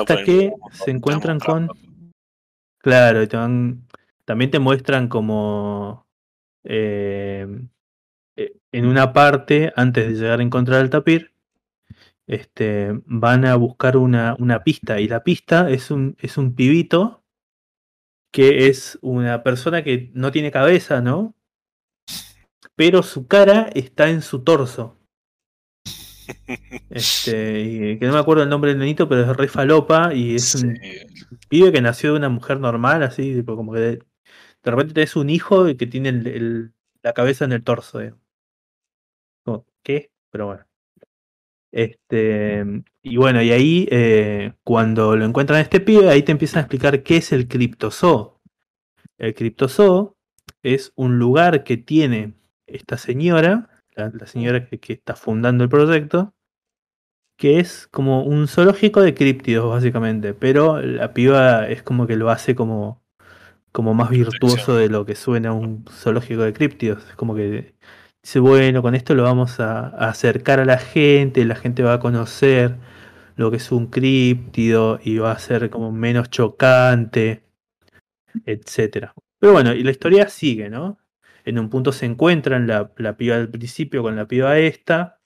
Hasta 0.00 0.14
el 0.14 0.26
que 0.26 0.52
se 0.72 0.90
encuentran 0.90 1.38
con. 1.40 1.68
Claro, 2.78 3.22
y 3.22 3.26
te 3.26 3.36
van- 3.36 3.86
también 4.24 4.50
te 4.50 4.58
muestran 4.58 5.08
como. 5.08 6.06
Eh, 6.64 7.46
eh, 8.36 8.56
en 8.72 8.86
una 8.86 9.12
parte, 9.12 9.72
antes 9.76 10.06
de 10.06 10.14
llegar 10.14 10.40
a 10.40 10.42
encontrar 10.42 10.82
el 10.82 10.90
tapir, 10.90 11.32
este, 12.26 13.00
van 13.06 13.44
a 13.44 13.56
buscar 13.56 13.96
una, 13.96 14.36
una 14.38 14.62
pista. 14.62 15.00
Y 15.00 15.08
la 15.08 15.24
pista 15.24 15.70
es 15.70 15.90
un, 15.90 16.16
es 16.20 16.38
un 16.38 16.54
pibito 16.54 17.24
que 18.32 18.68
es 18.68 18.98
una 19.02 19.42
persona 19.42 19.82
que 19.82 20.10
no 20.14 20.30
tiene 20.30 20.52
cabeza, 20.52 21.00
¿no? 21.00 21.34
Pero 22.76 23.02
su 23.02 23.26
cara 23.26 23.70
está 23.74 24.08
en 24.10 24.22
su 24.22 24.42
torso. 24.44 24.96
Este, 26.90 27.98
que 27.98 28.06
no 28.06 28.12
me 28.12 28.18
acuerdo 28.18 28.42
el 28.42 28.48
nombre 28.48 28.70
del 28.70 28.78
nenito, 28.78 29.08
pero 29.08 29.22
es 29.22 29.36
re 29.36 29.48
falopa 29.48 30.14
y 30.14 30.36
es 30.36 30.54
un 30.54 30.78
pibe 31.48 31.72
que 31.72 31.80
nació 31.80 32.12
de 32.12 32.18
una 32.18 32.28
mujer 32.28 32.60
normal, 32.60 33.02
así, 33.02 33.34
tipo 33.34 33.56
como 33.56 33.72
que 33.72 34.00
de- 34.62 34.70
repente 34.70 34.94
tenés 34.94 35.16
un 35.16 35.30
hijo 35.30 35.66
que 35.76 35.86
tiene 35.86 36.72
la 37.02 37.12
cabeza 37.12 37.44
en 37.44 37.52
el 37.52 37.64
torso. 37.64 38.00
¿Qué? 39.82 40.10
Pero 40.30 40.46
bueno. 40.46 40.64
Este, 41.72 42.64
y 43.02 43.16
bueno, 43.16 43.42
y 43.42 43.52
ahí 43.52 43.88
eh, 43.90 44.54
cuando 44.64 45.16
lo 45.16 45.24
encuentran 45.24 45.60
este 45.60 45.80
pibe, 45.80 46.08
ahí 46.10 46.22
te 46.22 46.32
empiezan 46.32 46.58
a 46.58 46.62
explicar 46.62 47.02
qué 47.02 47.18
es 47.18 47.32
el 47.32 47.46
criptozoo. 47.46 48.40
El 49.18 49.34
criptozoo 49.34 50.16
es 50.62 50.92
un 50.96 51.18
lugar 51.18 51.62
que 51.64 51.76
tiene 51.76 52.34
esta 52.66 52.96
señora, 52.98 53.70
la, 53.94 54.26
señora 54.26 54.66
que, 54.66 54.80
que 54.80 54.94
está 54.94 55.14
fundando 55.14 55.62
el 55.64 55.70
proyecto, 55.70 56.34
que 57.36 57.60
es 57.60 57.86
como 57.88 58.24
un 58.24 58.48
zoológico 58.48 59.00
de 59.00 59.14
críptidos, 59.14 59.70
básicamente. 59.70 60.34
Pero 60.34 60.80
la 60.80 61.14
piba 61.14 61.68
es 61.68 61.82
como 61.82 62.06
que 62.06 62.16
lo 62.16 62.30
hace 62.30 62.54
como, 62.54 62.99
como 63.72 63.94
más 63.94 64.10
virtuoso 64.10 64.76
de 64.76 64.88
lo 64.88 65.06
que 65.06 65.14
suena 65.14 65.52
un 65.52 65.84
zoológico 65.90 66.42
de 66.42 66.52
críptidos. 66.52 67.04
Es 67.08 67.16
como 67.16 67.34
que 67.34 67.74
dice, 68.22 68.40
bueno, 68.40 68.82
con 68.82 68.94
esto 68.94 69.14
lo 69.14 69.22
vamos 69.24 69.60
a, 69.60 69.88
a 69.88 70.08
acercar 70.10 70.60
a 70.60 70.64
la 70.64 70.78
gente, 70.78 71.44
la 71.44 71.56
gente 71.56 71.82
va 71.82 71.94
a 71.94 72.00
conocer 72.00 72.76
lo 73.36 73.50
que 73.50 73.56
es 73.56 73.72
un 73.72 73.86
críptido 73.86 75.00
y 75.02 75.18
va 75.18 75.32
a 75.32 75.38
ser 75.38 75.70
como 75.70 75.92
menos 75.92 76.30
chocante, 76.30 77.44
etcétera. 78.44 79.14
Pero 79.38 79.52
bueno, 79.54 79.72
y 79.72 79.82
la 79.82 79.90
historia 79.90 80.28
sigue, 80.28 80.68
¿no? 80.68 80.98
En 81.44 81.58
un 81.58 81.70
punto 81.70 81.92
se 81.92 82.06
encuentran 82.06 82.66
la, 82.66 82.92
la 82.98 83.16
piba 83.16 83.36
del 83.36 83.48
principio 83.48 84.02
con 84.02 84.16
la 84.16 84.26
piba 84.26 84.58
esta 84.58 85.20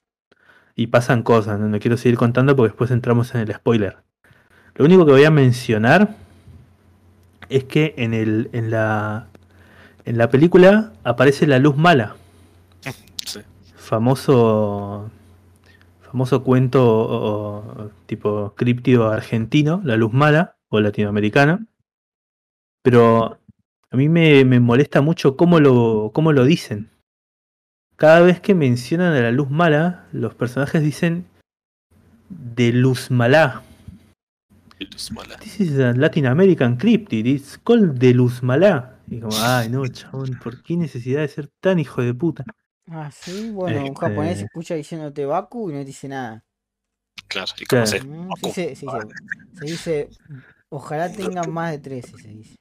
y 0.77 0.89
pasan 0.89 1.23
cosas, 1.23 1.59
no, 1.59 1.69
no 1.69 1.79
quiero 1.81 1.97
seguir 1.97 2.19
contando 2.19 2.55
porque 2.55 2.71
después 2.71 2.91
entramos 2.91 3.35
en 3.35 3.43
el 3.43 3.53
spoiler. 3.53 3.99
Lo 4.77 4.85
único 4.85 5.07
que 5.07 5.13
voy 5.13 5.25
a 5.25 5.31
mencionar 5.31 6.15
es 7.49 7.65
que 7.65 7.95
en, 7.99 8.15
el, 8.15 8.49
en, 8.53 8.71
la, 8.71 9.29
en 10.05 10.19
la 10.19 10.29
película 10.31 10.93
aparece 11.05 11.47
la 11.47 11.59
luz 11.59 11.77
mala 11.77 12.17
Sí. 13.27 13.41
famoso 13.77 15.11
famoso 16.03 16.43
cuento 16.45 16.85
o- 16.87 17.57
o 17.85 17.91
tipo 18.07 18.53
críptido 18.57 19.11
argentino, 19.11 19.81
La 19.85 19.97
Luz 19.97 20.13
Mala, 20.13 20.57
o 20.69 20.79
latinoamericana. 20.81 21.67
Pero 22.83 23.39
a 23.91 23.97
mí 23.97 24.09
me, 24.09 24.45
me 24.45 24.61
molesta 24.61 25.01
mucho 25.01 25.37
cómo 25.37 25.59
lo, 25.59 26.11
cómo 26.15 26.33
lo 26.33 26.45
dicen. 26.45 26.91
Cada 27.97 28.21
vez 28.21 28.41
que 28.41 28.55
mencionan 28.55 29.13
a 29.15 29.21
la 29.21 29.31
luz 29.33 29.51
mala, 29.51 30.05
los 30.13 30.35
personajes 30.35 30.83
dicen 30.83 31.25
de 32.29 32.73
luz 32.73 33.11
mala. 33.11 33.63
Luz 34.93 35.11
mala. 35.13 35.37
This 35.39 35.61
is 35.61 35.79
a 35.79 35.93
Latin 35.93 36.27
American 36.27 36.77
cryptid, 36.77 37.27
it's 37.27 37.59
called 37.59 37.99
de 37.99 38.13
luz 38.15 38.43
mala. 38.43 38.99
Y 39.09 39.21
como, 39.21 39.33
ay 39.43 39.69
no, 39.69 39.87
chabón, 39.87 40.39
¿por 40.43 40.63
qué 40.63 40.77
necesidad 40.77 41.21
de 41.21 41.29
ser 41.29 41.49
tan 41.61 41.79
hijo 41.79 42.03
de 42.03 42.15
puta? 42.15 42.45
Ah, 42.91 43.11
sí, 43.11 43.51
bueno, 43.51 43.81
un 43.81 43.87
Este- 43.89 44.01
japonés 44.01 44.43
escucha 44.43 44.75
diciéndote 44.75 45.25
Baku 45.25 45.71
y 45.71 45.75
no 45.75 45.79
te 45.81 45.85
dice 45.87 46.09
nada. 46.09 46.45
Claro, 47.29 47.53
y 47.59 47.65
Claro. 47.65 47.87
como 47.87 47.99
se. 47.99 48.05
Mm, 48.07 48.29
Baku. 48.29 48.51
Se 48.53 48.69
dice, 49.65 49.77
se 49.77 50.09
ojalá 50.69 51.11
tengan 51.13 51.51
más 51.53 51.71
de 51.73 51.79
13, 51.79 52.19
se 52.19 52.29
dice. 52.29 52.57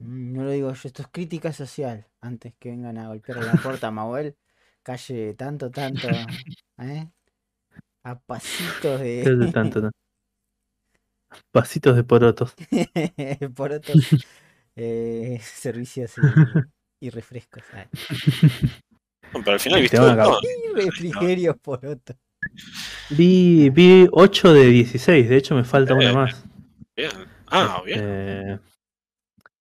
Mm, 0.00 0.32
No 0.32 0.44
lo 0.44 0.50
digo 0.50 0.72
yo, 0.72 0.88
esto 0.88 1.02
es 1.02 1.08
crítica 1.08 1.52
social. 1.52 2.06
Antes 2.20 2.54
que 2.58 2.70
vengan 2.70 2.98
a 2.98 3.08
golpear 3.08 3.38
la 3.44 3.52
puerta 3.54 3.88
a 3.88 3.90
Mahuel, 3.90 4.36
calle 4.82 5.34
tanto, 5.34 5.70
tanto, 5.70 6.08
¿eh? 6.78 7.08
A 8.04 8.18
pasitos 8.18 9.00
¿Qué 9.00 9.20
hace 9.22 9.34
de... 9.36 9.52
tanto, 9.52 9.80
no? 9.80 9.90
Pasitos 11.52 11.96
de 11.96 12.04
porotos. 12.04 12.54
por 13.56 13.72
otros 13.72 13.96
eh, 14.76 15.38
servicios 15.42 16.12
y, 17.00 17.06
y 17.06 17.10
refrescos. 17.10 17.62
ah, 17.72 17.86
Pero 19.32 19.52
al 19.52 19.60
final 19.60 19.78
Te 19.78 19.82
viste. 19.82 19.98
no, 19.98 20.38
Y 20.42 20.74
refrigerios 20.74 21.56
por 21.62 21.84
otro. 21.84 22.16
Vi, 23.10 23.70
vi 23.70 24.06
8 24.12 24.52
de 24.52 24.66
16, 24.66 25.28
de 25.28 25.36
hecho 25.36 25.54
me 25.54 25.64
falta 25.64 25.94
una 25.94 26.10
Eh, 26.10 26.14
más. 26.14 26.44
bien. 26.96 27.10
Ah, 27.46 27.82
bien. 27.84 27.98
Este, 28.00 28.60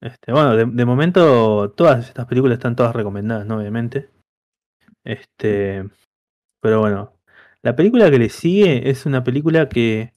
este, 0.01 0.31
bueno, 0.31 0.55
de, 0.55 0.65
de 0.65 0.85
momento 0.85 1.71
todas 1.71 2.07
estas 2.07 2.25
películas 2.25 2.57
están 2.57 2.75
todas 2.75 2.93
recomendadas, 2.95 3.45
¿no? 3.45 3.57
Obviamente. 3.57 4.09
Este, 5.05 5.89
pero 6.61 6.81
bueno, 6.81 7.13
la 7.63 7.75
película 7.75 8.11
que 8.11 8.19
le 8.19 8.29
sigue 8.29 8.89
es 8.89 9.05
una 9.05 9.23
película 9.23 9.69
que 9.69 10.13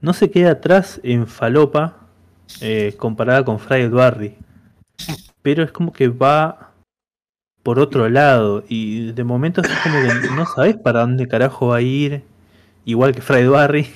no 0.00 0.12
se 0.12 0.30
queda 0.30 0.50
atrás 0.50 1.00
en 1.04 1.28
falopa 1.28 2.08
eh, 2.60 2.94
comparada 2.98 3.44
con 3.44 3.60
Friday 3.60 3.88
Barry, 3.88 4.36
pero 5.42 5.62
es 5.62 5.70
como 5.70 5.92
que 5.92 6.08
va 6.08 6.72
por 7.62 7.78
otro 7.78 8.08
lado 8.08 8.64
y 8.68 9.12
de 9.12 9.24
momento 9.24 9.60
es 9.60 9.68
como 9.82 9.94
que 10.02 10.34
no 10.34 10.44
sabes 10.44 10.76
para 10.76 11.00
dónde 11.00 11.28
carajo 11.28 11.68
va 11.68 11.76
a 11.76 11.82
ir, 11.82 12.24
igual 12.84 13.14
que 13.14 13.22
Friday 13.22 13.48
Barry. 13.48 13.86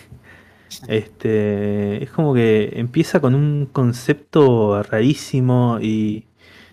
Este, 0.88 2.02
es 2.02 2.10
como 2.10 2.34
que 2.34 2.72
empieza 2.76 3.20
con 3.20 3.34
un 3.34 3.66
concepto 3.66 4.82
rarísimo 4.82 5.78
y 5.80 6.26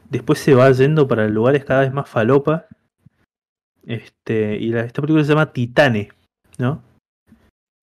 después 0.09 0.39
se 0.39 0.53
va 0.55 0.71
yendo 0.71 1.07
para 1.07 1.27
lugares 1.27 1.65
cada 1.65 1.81
vez 1.81 1.93
más 1.93 2.09
falopa. 2.09 2.67
Este, 3.85 4.57
y 4.57 4.69
la- 4.69 4.81
esta 4.81 5.01
película 5.01 5.23
se 5.23 5.29
llama 5.29 5.51
Titane, 5.51 6.09
¿no? 6.57 6.81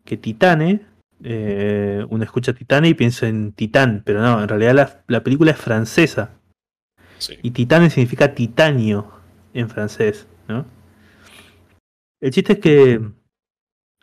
Que 0.04 0.16
Titane, 0.16 0.80
eh, 1.22 2.04
uno 2.08 2.24
escucha 2.24 2.54
Titane 2.54 2.88
y 2.88 2.94
piensa 2.94 3.28
en 3.28 3.52
Titán, 3.52 4.02
pero 4.04 4.20
no, 4.22 4.42
en 4.42 4.48
realidad 4.48 4.74
la, 4.74 5.02
la 5.08 5.22
película 5.22 5.50
es 5.50 5.58
francesa 5.58 6.30
Sí. 7.18 7.38
y 7.42 7.50
Titane 7.50 7.90
significa 7.90 8.34
titanio 8.34 9.10
en 9.52 9.68
francés, 9.68 10.26
¿no? 10.48 10.64
El 12.22 12.30
chiste 12.30 12.54
es 12.54 12.58
que 12.60 13.00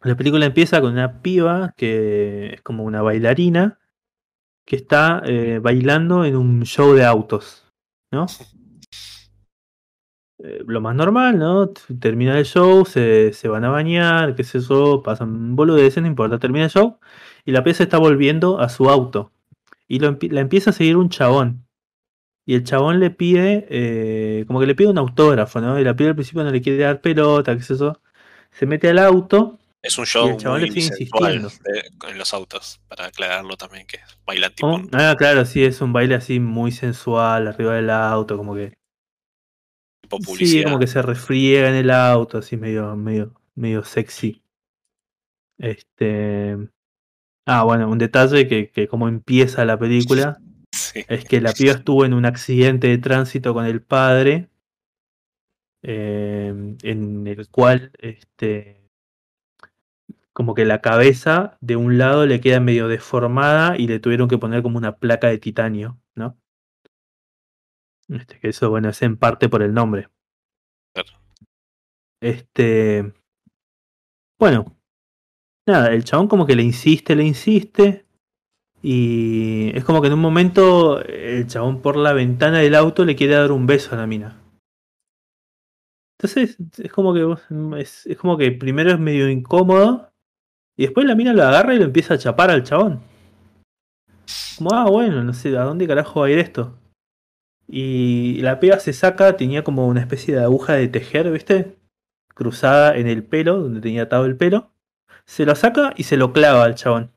la 0.04 0.16
película 0.16 0.46
empieza 0.46 0.80
con 0.82 0.92
una 0.94 1.22
piba 1.24 1.74
que 1.76 2.54
es 2.54 2.62
como 2.62 2.84
una 2.84 3.02
bailarina 3.02 3.80
que 4.68 4.76
está 4.76 5.24
eh, 5.26 5.58
bailando 5.60 6.26
en 6.26 6.36
un 6.36 6.64
show 6.64 6.94
de 6.94 7.06
autos, 7.06 7.66
¿no? 8.12 8.28
Eh, 10.40 10.64
lo 10.68 10.82
más 10.82 10.96
normal, 10.96 11.40
¿no? 11.40 11.70
Termina 12.00 12.38
el 12.38 12.46
show, 12.46 12.86
se, 12.86 13.34
se 13.34 13.48
van 13.48 13.64
a 13.66 13.70
bañar, 13.70 14.36
qué 14.36 14.44
sé 14.44 14.60
yo, 14.60 15.02
pasan 15.02 15.56
boludeces, 15.56 16.02
no 16.02 16.08
importa, 16.08 16.38
termina 16.38 16.66
el 16.66 16.72
show 16.72 17.00
y 17.44 17.52
la 17.52 17.64
se 17.74 17.84
está 17.84 17.98
volviendo 17.98 18.60
a 18.60 18.70
su 18.70 18.90
auto 18.90 19.32
y 19.88 20.00
lo 20.00 20.18
la 20.30 20.42
empieza 20.42 20.70
a 20.70 20.74
seguir 20.74 20.98
un 20.98 21.10
chabón. 21.10 21.66
Y 22.46 22.56
el 22.56 22.64
chabón 22.64 23.00
le 23.00 23.10
pide, 23.10 23.68
eh, 23.70 24.46
como 24.48 24.60
que 24.62 24.68
le 24.68 24.76
pide 24.76 24.88
un 24.88 24.98
autógrafo, 24.98 25.60
¿no? 25.60 25.80
Y 25.80 25.84
la 25.84 25.96
piba 25.96 26.10
al 26.12 26.16
principio 26.16 26.44
no 26.44 26.52
le 26.52 26.62
quiere 26.62 26.84
dar 26.84 27.02
pelota, 27.02 27.56
qué 27.56 27.62
sé 27.64 27.76
yo. 27.78 28.00
Se 28.52 28.66
mete 28.66 28.90
al 28.90 29.00
auto 29.00 29.60
Es 29.82 29.98
un 29.98 30.06
Y 30.06 30.08
show 30.08 30.30
el 30.30 30.38
chabón 30.38 30.62
le 30.62 30.68
muy 30.68 30.76
sigue 30.76 30.88
insistiendo. 30.88 31.50
de- 31.50 32.10
en 32.10 32.18
los 32.18 32.34
autos, 32.34 32.80
para 32.88 33.06
aclararlo 33.06 33.58
también, 33.58 33.86
que 33.86 34.00
bailan 34.26 34.54
tipo. 34.54 34.82
Ah, 34.94 35.16
claro, 35.18 35.46
sí, 35.46 35.64
es 35.64 35.82
un 35.82 35.92
baile 35.94 36.16
así 36.16 36.40
muy 36.40 36.72
sensual, 36.72 37.48
arriba 37.48 37.76
del 37.76 37.90
auto, 37.90 38.38
como 38.38 38.56
que. 38.56 38.77
Tipo 40.10 40.36
Sí, 40.36 40.64
como 40.64 40.80
que 40.80 40.88
se 40.88 41.02
refriega 41.02 41.70
en 41.70 41.76
el 41.76 41.92
auto, 41.92 42.38
así 42.40 42.58
medio, 42.58 42.96
medio, 42.96 43.34
medio 43.56 43.84
sexy. 43.84 44.42
Este. 45.58 46.58
Ah, 47.46 47.64
bueno, 47.64 47.90
un 47.90 47.98
detalle 47.98 48.48
que, 48.48 48.70
que 48.72 48.88
como 48.88 49.08
empieza 49.08 49.66
la 49.66 49.78
película 49.80 50.38
Sí. 50.74 51.06
es 51.08 51.26
que 51.26 51.42
la 51.42 51.54
piba 51.54 51.74
estuvo 51.74 52.06
en 52.06 52.14
un 52.14 52.26
accidente 52.26 52.88
de 52.88 52.98
tránsito 53.00 53.54
con 53.54 53.66
el 53.66 53.82
padre. 53.82 54.50
eh, 55.84 56.76
en 56.84 57.28
el 57.28 57.48
cual 57.50 57.92
este. 58.00 58.78
Como 60.34 60.54
que 60.54 60.66
la 60.66 60.82
cabeza 60.82 61.58
de 61.62 61.76
un 61.76 61.98
lado 61.98 62.26
le 62.28 62.40
queda 62.42 62.60
medio 62.60 62.88
deformada 62.88 63.76
y 63.78 63.88
le 63.88 64.00
tuvieron 64.00 64.28
que 64.28 64.38
poner 64.38 64.62
como 64.62 64.78
una 64.78 64.98
placa 64.98 65.28
de 65.30 65.40
titanio, 65.40 66.00
¿no? 66.16 66.38
Este, 68.10 68.40
que 68.40 68.50
eso, 68.50 68.70
bueno, 68.70 68.90
es 68.90 69.02
en 69.02 69.18
parte 69.18 69.50
por 69.50 69.62
el 69.62 69.74
nombre. 69.74 70.10
Claro. 70.94 71.10
Este. 72.22 73.14
Bueno. 74.40 74.74
Nada, 75.68 75.92
el 75.92 76.06
chabón 76.06 76.28
como 76.30 76.46
que 76.46 76.56
le 76.56 76.64
insiste, 76.64 77.16
le 77.16 77.26
insiste. 77.26 78.06
Y 78.82 79.72
es 79.76 79.84
como 79.84 80.02
que 80.02 80.08
en 80.08 80.14
un 80.14 80.22
momento 80.22 81.02
el 81.04 81.46
chabón 81.48 81.82
por 81.82 81.98
la 81.98 82.14
ventana 82.14 82.60
del 82.60 82.76
auto 82.76 83.04
le 83.04 83.16
quiere 83.16 83.34
dar 83.36 83.52
un 83.52 83.66
beso 83.66 83.94
a 83.94 83.98
la 83.98 84.08
mina. 84.08 84.42
Entonces 86.18 86.58
es 86.78 86.92
como 86.92 87.14
que 87.14 87.24
vos- 87.24 87.44
es, 87.78 88.06
es 88.06 88.18
como 88.18 88.38
que 88.38 88.52
primero 88.52 88.92
es 88.92 89.00
medio 89.00 89.30
incómodo 89.30 90.12
y 90.78 90.84
después 90.84 91.06
la 91.06 91.16
mina 91.16 91.34
lo 91.34 91.44
agarra 91.44 91.76
y 91.76 91.80
lo 91.80 91.86
empieza 91.86 92.14
a 92.14 92.18
chapar 92.18 92.50
al 92.50 92.64
chabón. 92.64 93.02
Como, 94.58 94.74
ah, 94.74 94.90
bueno, 94.90 95.24
no 95.24 95.34
sé, 95.34 95.56
¿a 95.58 95.64
dónde 95.64 95.88
carajo 95.88 96.22
va 96.22 96.28
a 96.28 96.30
ir 96.32 96.40
esto? 96.40 96.78
Y 97.68 98.40
la 98.42 98.60
piba 98.60 98.80
se 98.80 98.94
saca, 98.94 99.36
tenía 99.38 99.64
como 99.64 99.88
una 99.88 100.00
especie 100.00 100.36
de 100.36 100.44
aguja 100.44 100.74
de 100.74 100.88
tejer, 100.88 101.30
¿viste? 101.32 101.76
Cruzada 102.34 102.96
en 102.98 103.08
el 103.08 103.24
pelo, 103.24 103.60
donde 103.60 103.82
tenía 103.82 104.04
atado 104.04 104.26
el 104.26 104.38
pelo. 104.38 104.72
Se 105.26 105.46
lo 105.46 105.54
saca 105.56 105.94
y 105.98 106.04
se 106.04 106.16
lo 106.18 106.32
clava 106.32 106.64
al 106.64 106.76
chabón. 106.76 107.12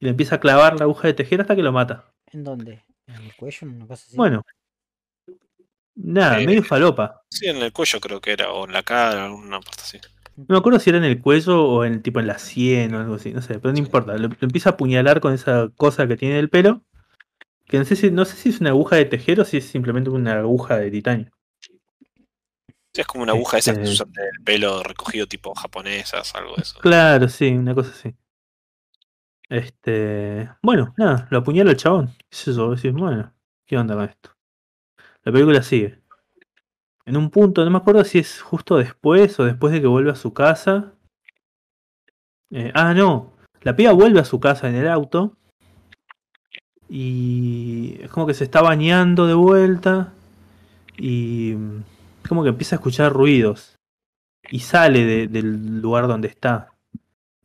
Y 0.00 0.04
le 0.04 0.10
empieza 0.10 0.36
a 0.36 0.40
clavar 0.40 0.76
la 0.78 0.84
aguja 0.84 1.08
de 1.08 1.14
tejer 1.14 1.40
hasta 1.40 1.56
que 1.56 1.62
lo 1.62 1.72
mata. 1.72 2.12
¿En 2.30 2.44
dónde? 2.44 2.84
En 3.06 3.14
el 3.14 3.34
cuello, 3.36 3.66
una 3.66 3.86
cosa 3.86 4.04
así. 4.06 4.16
Bueno. 4.16 4.42
Nada, 5.96 6.40
Eh, 6.40 6.46
medio 6.46 6.62
falopa. 6.62 7.22
Sí, 7.30 7.46
en 7.46 7.56
el 7.56 7.72
cuello 7.72 7.98
creo 8.00 8.20
que 8.20 8.32
era, 8.32 8.52
o 8.52 8.66
en 8.66 8.72
la 8.72 8.82
cara, 8.82 9.24
alguna 9.26 9.60
parte 9.60 9.80
así. 9.82 9.98
No 10.36 10.46
me 10.50 10.58
acuerdo 10.58 10.78
si 10.78 10.90
era 10.90 10.98
en 10.98 11.04
el 11.04 11.20
cuello 11.20 11.64
o 11.64 11.84
en 11.84 12.00
tipo 12.02 12.20
en 12.20 12.28
la 12.28 12.38
sien 12.38 12.94
o 12.94 13.00
algo 13.00 13.14
así, 13.14 13.32
no 13.32 13.42
sé, 13.42 13.58
pero 13.58 13.70
no 13.72 13.76
Sí. 13.76 13.82
importa. 13.82 14.12
Lo, 14.16 14.28
lo 14.28 14.36
empieza 14.40 14.70
a 14.70 14.72
apuñalar 14.74 15.20
con 15.20 15.32
esa 15.32 15.70
cosa 15.76 16.06
que 16.06 16.16
tiene 16.16 16.38
el 16.38 16.48
pelo. 16.50 16.82
Que 17.68 17.78
no 17.78 17.84
sé 17.84 17.96
si, 17.96 18.10
no 18.10 18.24
sé 18.24 18.36
si 18.36 18.48
es 18.48 18.60
una 18.60 18.70
aguja 18.70 18.96
de 18.96 19.04
tejer 19.04 19.40
o 19.40 19.44
si 19.44 19.58
es 19.58 19.66
simplemente 19.68 20.10
una 20.10 20.38
aguja 20.40 20.76
de 20.78 20.90
titanio. 20.90 21.30
Sí, 21.60 23.02
es 23.02 23.06
como 23.06 23.22
una 23.24 23.32
aguja 23.32 23.58
esa 23.58 23.72
que 23.74 23.82
Este- 23.82 23.86
se 23.96 24.02
usan 24.02 24.12
del 24.12 24.42
pelo 24.44 24.82
recogido 24.82 25.26
tipo 25.26 25.54
japonesas, 25.54 26.34
algo 26.34 26.56
de 26.56 26.62
eso. 26.62 26.78
Claro, 26.80 27.28
sí, 27.28 27.48
una 27.50 27.74
cosa 27.74 27.90
así. 27.90 28.14
Este. 29.48 30.50
Bueno, 30.62 30.94
nada, 30.96 31.26
lo 31.30 31.38
apuñala 31.38 31.70
el 31.70 31.76
chabón. 31.76 32.08
¿Qué 32.18 32.26
es 32.32 32.48
eso? 32.48 32.66
Vos 32.68 32.82
decís, 32.82 32.98
bueno, 32.98 33.32
¿qué 33.66 33.76
onda 33.78 33.94
con 33.94 34.04
esto? 34.04 34.30
La 35.22 35.32
película 35.32 35.62
sigue. 35.62 36.00
En 37.06 37.16
un 37.16 37.30
punto, 37.30 37.64
no 37.64 37.70
me 37.70 37.78
acuerdo 37.78 38.04
si 38.04 38.18
es 38.18 38.40
justo 38.42 38.76
después 38.76 39.38
o 39.40 39.44
después 39.44 39.72
de 39.72 39.80
que 39.80 39.86
vuelve 39.86 40.10
a 40.10 40.14
su 40.14 40.34
casa. 40.34 40.92
Eh, 42.50 42.70
ah, 42.74 42.92
no. 42.94 43.36
La 43.62 43.74
piba 43.76 43.92
vuelve 43.92 44.20
a 44.20 44.24
su 44.24 44.38
casa 44.40 44.68
en 44.68 44.74
el 44.74 44.88
auto. 44.88 45.36
Y 46.88 47.98
es 48.00 48.10
como 48.10 48.26
que 48.26 48.34
se 48.34 48.44
está 48.44 48.62
bañando 48.62 49.26
de 49.26 49.34
vuelta. 49.34 50.12
Y 50.96 51.52
es 52.22 52.28
como 52.28 52.42
que 52.42 52.48
empieza 52.50 52.76
a 52.76 52.78
escuchar 52.78 53.12
ruidos. 53.12 53.78
Y 54.50 54.60
sale 54.60 55.04
de- 55.04 55.28
del 55.28 55.80
lugar 55.80 56.08
donde 56.08 56.28
está. 56.28 56.72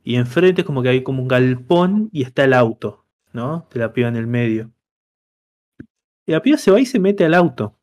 Y 0.04 0.16
enfrente 0.16 0.62
es 0.62 0.68
como 0.68 0.82
que 0.82 0.90
hay 0.90 1.04
como 1.04 1.22
un 1.22 1.28
galpón 1.28 2.10
y 2.12 2.24
está 2.24 2.44
el 2.44 2.54
auto, 2.54 3.06
¿no? 3.32 3.68
De 3.74 3.80
la 3.80 3.94
piba 3.94 4.08
en 4.08 4.16
el 4.16 4.28
medio. 4.28 4.72
Y 6.26 6.32
la 6.32 6.42
piba 6.42 6.58
se 6.58 6.72
va 6.72 6.80
y 6.80 6.86
se 6.86 7.00
mete 7.00 7.26
al 7.26 7.34
auto. 7.34 7.78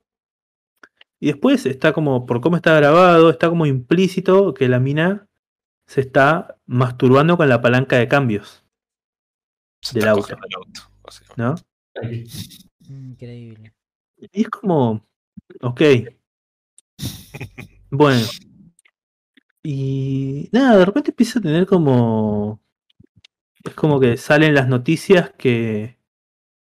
Y 1.19 1.27
después 1.27 1.67
está 1.67 1.93
como, 1.93 2.25
por 2.25 2.41
cómo 2.41 2.57
está 2.57 2.75
grabado, 2.75 3.29
está 3.29 3.51
como 3.51 3.67
implícito 3.67 4.55
que 4.55 4.69
la 4.69 4.81
mina 4.81 5.27
se 5.87 6.01
está 6.01 6.57
masturbando 6.67 7.37
con 7.37 7.49
la 7.49 7.61
palanca 7.61 7.97
de 7.97 8.09
cambios, 8.09 8.65
Se 9.83 9.99
del 9.99 10.09
auto. 10.09 10.35
¿No? 11.37 11.55
Increíble. 12.89 13.75
Y 14.33 14.43
es 14.43 14.49
como, 14.49 15.07
ok. 15.63 15.83
Bueno. 17.91 18.27
Y 19.63 20.49
nada, 20.53 20.79
de 20.79 20.85
repente 20.85 21.11
empieza 21.11 21.39
a 21.39 21.43
tener 21.43 21.67
como... 21.67 22.61
Es 23.65 23.75
como 23.75 24.01
que 24.01 24.17
salen 24.17 24.55
las 24.55 24.69
noticias 24.69 25.33
que, 25.37 25.99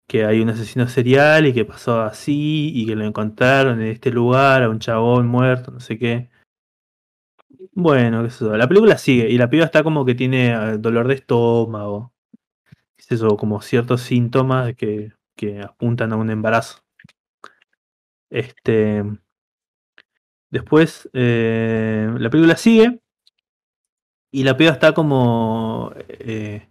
que 0.08 0.26
hay 0.26 0.42
un 0.42 0.50
asesino 0.50 0.88
serial 0.90 1.48
y 1.48 1.54
que 1.54 1.64
pasó 1.64 2.02
así 2.02 2.72
y 2.76 2.86
que 2.86 2.98
lo 2.98 3.06
encontraron 3.06 3.82
en 3.82 3.88
este 3.88 4.12
lugar, 4.12 4.64
a 4.64 4.70
un 4.70 4.80
chabón 4.80 5.28
muerto, 5.28 5.72
no 5.72 5.80
sé 5.80 5.98
qué. 5.98 6.30
Bueno, 7.74 8.24
qué 8.24 8.30
sé 8.30 8.44
yo, 8.44 8.58
La 8.58 8.68
película 8.68 8.98
sigue 8.98 9.30
y 9.30 9.38
la 9.38 9.50
piba 9.50 9.64
está 9.64 9.84
como 9.84 10.04
que 10.04 10.16
tiene 10.16 10.52
eh, 10.52 10.78
dolor 10.78 11.08
de 11.08 11.14
estómago. 11.14 12.14
¿Qué 13.12 13.16
es 13.16 13.22
eso? 13.22 13.36
Como 13.36 13.62
ciertos 13.62 14.04
síntomas 14.04 14.74
que, 14.76 15.12
que 15.36 15.60
apuntan 15.62 16.14
a 16.14 16.16
un 16.16 16.30
embarazo. 16.30 16.80
Este. 18.30 19.04
Después, 20.50 21.10
eh, 21.12 22.10
la 22.18 22.30
película 22.30 22.56
sigue. 22.56 23.02
Y 24.32 24.46
la 24.46 24.56
piba 24.56 24.72
está 24.72 24.94
como. 24.94 25.92
eh, 26.08 26.70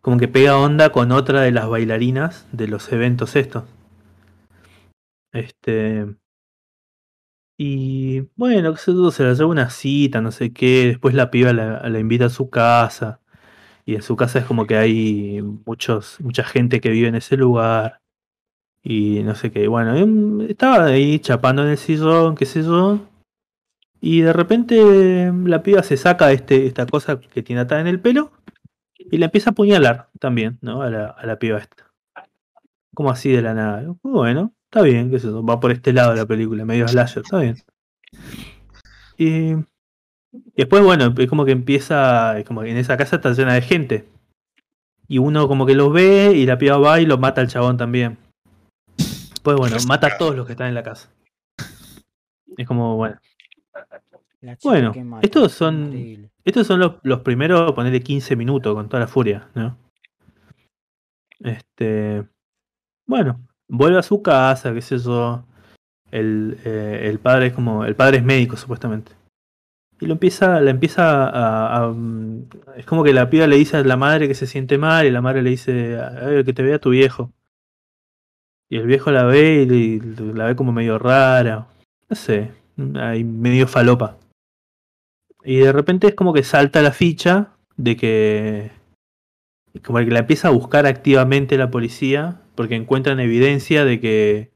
como 0.00 0.18
que 0.18 0.26
pega 0.26 0.56
onda 0.58 0.90
con 0.90 1.12
otra 1.12 1.42
de 1.42 1.52
las 1.52 1.68
bailarinas 1.68 2.48
de 2.50 2.66
los 2.66 2.90
eventos 2.90 3.36
estos. 3.36 3.62
Este. 5.32 6.16
Y 7.56 8.22
bueno, 8.34 8.74
yo, 8.74 9.10
se 9.12 9.22
la 9.22 9.34
lleva 9.34 9.48
una 9.48 9.70
cita, 9.70 10.20
no 10.20 10.32
sé 10.32 10.52
qué. 10.52 10.86
Después 10.88 11.14
la 11.14 11.30
piba 11.30 11.52
la 11.52 12.00
invita 12.00 12.24
a 12.24 12.30
su 12.30 12.50
casa. 12.50 13.20
Y 13.84 13.94
en 13.94 14.02
su 14.02 14.16
casa 14.16 14.38
es 14.38 14.44
como 14.44 14.66
que 14.66 14.76
hay 14.76 15.42
muchos, 15.66 16.20
mucha 16.20 16.44
gente 16.44 16.80
que 16.80 16.90
vive 16.90 17.08
en 17.08 17.14
ese 17.14 17.36
lugar. 17.36 18.00
Y 18.82 19.22
no 19.22 19.34
sé 19.34 19.50
qué. 19.50 19.68
Bueno, 19.68 20.42
estaba 20.44 20.86
ahí 20.86 21.18
chapando 21.18 21.62
en 21.62 21.70
el 21.70 21.78
sillón, 21.78 22.34
qué 22.34 22.46
sé 22.46 22.62
yo. 22.62 23.00
Y 24.00 24.22
de 24.22 24.32
repente 24.32 25.32
la 25.44 25.62
piba 25.62 25.82
se 25.82 25.96
saca 25.96 26.32
este, 26.32 26.66
esta 26.66 26.86
cosa 26.86 27.20
que 27.20 27.42
tiene 27.42 27.62
atada 27.62 27.80
en 27.80 27.86
el 27.86 28.00
pelo. 28.00 28.32
Y 28.98 29.18
la 29.18 29.26
empieza 29.26 29.50
a 29.50 29.52
apuñalar 29.52 30.08
también, 30.18 30.58
¿no? 30.62 30.82
A 30.82 30.90
la, 30.90 31.06
a 31.06 31.26
la 31.26 31.38
piba 31.38 31.58
esta. 31.58 31.90
Como 32.94 33.10
así 33.10 33.30
de 33.30 33.42
la 33.42 33.54
nada. 33.54 33.94
Bueno, 34.02 34.54
está 34.64 34.82
bien, 34.82 35.10
qué 35.10 35.18
sé 35.18 35.26
yo. 35.26 35.44
Va 35.44 35.60
por 35.60 35.72
este 35.72 35.92
lado 35.92 36.14
la 36.14 36.26
película, 36.26 36.64
medio 36.64 36.88
slasher, 36.88 37.22
está 37.22 37.40
bien. 37.40 37.56
Y 39.18 39.54
después, 40.32 40.82
bueno, 40.82 41.12
es 41.16 41.28
como 41.28 41.44
que 41.44 41.52
empieza. 41.52 42.38
Es 42.38 42.44
como 42.46 42.62
que 42.62 42.70
en 42.70 42.76
esa 42.76 42.96
casa 42.96 43.16
está 43.16 43.32
llena 43.32 43.54
de 43.54 43.62
gente. 43.62 44.08
Y 45.08 45.18
uno 45.18 45.48
como 45.48 45.66
que 45.66 45.74
los 45.74 45.92
ve 45.92 46.32
y 46.36 46.46
la 46.46 46.56
piba 46.58 46.78
va 46.78 47.00
y 47.00 47.06
lo 47.06 47.18
mata 47.18 47.40
al 47.40 47.48
chabón 47.48 47.76
también. 47.76 48.16
Pues 49.42 49.56
bueno, 49.56 49.76
mata 49.88 50.06
a 50.08 50.18
todos 50.18 50.36
los 50.36 50.46
que 50.46 50.52
están 50.52 50.68
en 50.68 50.74
la 50.74 50.82
casa. 50.82 51.10
Es 52.56 52.66
como, 52.66 52.96
bueno. 52.96 53.18
Bueno, 54.62 54.92
estos 55.22 55.52
son- 55.52 55.86
increíble. 55.88 56.30
Estos 56.44 56.66
son 56.66 56.80
los, 56.80 56.94
los 57.02 57.20
primeros, 57.20 57.72
ponerle 57.72 58.00
15 58.00 58.36
minutos 58.36 58.74
con 58.74 58.88
toda 58.88 59.00
la 59.00 59.06
furia, 59.08 59.48
¿no? 59.54 59.76
Este. 61.40 62.24
Bueno, 63.06 63.40
vuelve 63.68 63.98
a 63.98 64.02
su 64.02 64.22
casa, 64.22 64.72
qué 64.72 64.80
sé 64.82 64.98
yo. 64.98 65.44
El, 66.10 66.58
eh, 66.64 67.02
el 67.04 67.18
padre 67.18 67.48
es 67.48 67.52
como. 67.52 67.84
El 67.84 67.96
padre 67.96 68.18
es 68.18 68.24
médico, 68.24 68.56
supuestamente. 68.56 69.12
Y 70.00 70.06
lo 70.06 70.14
empieza, 70.14 70.60
la 70.60 70.70
empieza 70.70 71.28
a, 71.28 71.94
Es 72.76 72.86
como 72.86 73.04
que 73.04 73.12
la 73.12 73.28
piba 73.28 73.46
le 73.46 73.56
dice 73.56 73.76
a 73.76 73.84
la 73.84 73.96
madre 73.96 74.28
que 74.28 74.34
se 74.34 74.46
siente 74.46 74.78
mal, 74.78 75.06
y 75.06 75.10
la 75.10 75.20
madre 75.20 75.42
le 75.42 75.50
dice 75.50 75.98
"A 75.98 76.10
ver, 76.26 76.44
que 76.44 76.52
te 76.54 76.62
vea 76.62 76.78
tu 76.78 76.90
viejo. 76.90 77.32
Y 78.70 78.76
el 78.76 78.86
viejo 78.86 79.10
la 79.10 79.24
ve 79.24 79.62
y 79.68 80.00
la 80.32 80.46
ve 80.46 80.56
como 80.56 80.72
medio 80.72 80.98
rara. 80.98 81.66
No 82.08 82.16
sé. 82.16 82.52
Ahí 82.96 83.24
medio 83.24 83.66
falopa. 83.66 84.16
Y 85.44 85.58
de 85.58 85.72
repente 85.72 86.06
es 86.06 86.14
como 86.14 86.32
que 86.32 86.44
salta 86.44 86.80
la 86.80 86.92
ficha 86.92 87.50
de 87.76 87.96
que. 87.96 88.70
Como 89.84 89.98
que 89.98 90.06
la 90.06 90.20
empieza 90.20 90.48
a 90.48 90.52
buscar 90.52 90.86
activamente 90.86 91.58
la 91.58 91.70
policía. 91.70 92.40
Porque 92.54 92.76
encuentran 92.76 93.20
evidencia 93.20 93.84
de 93.84 94.00
que. 94.00 94.50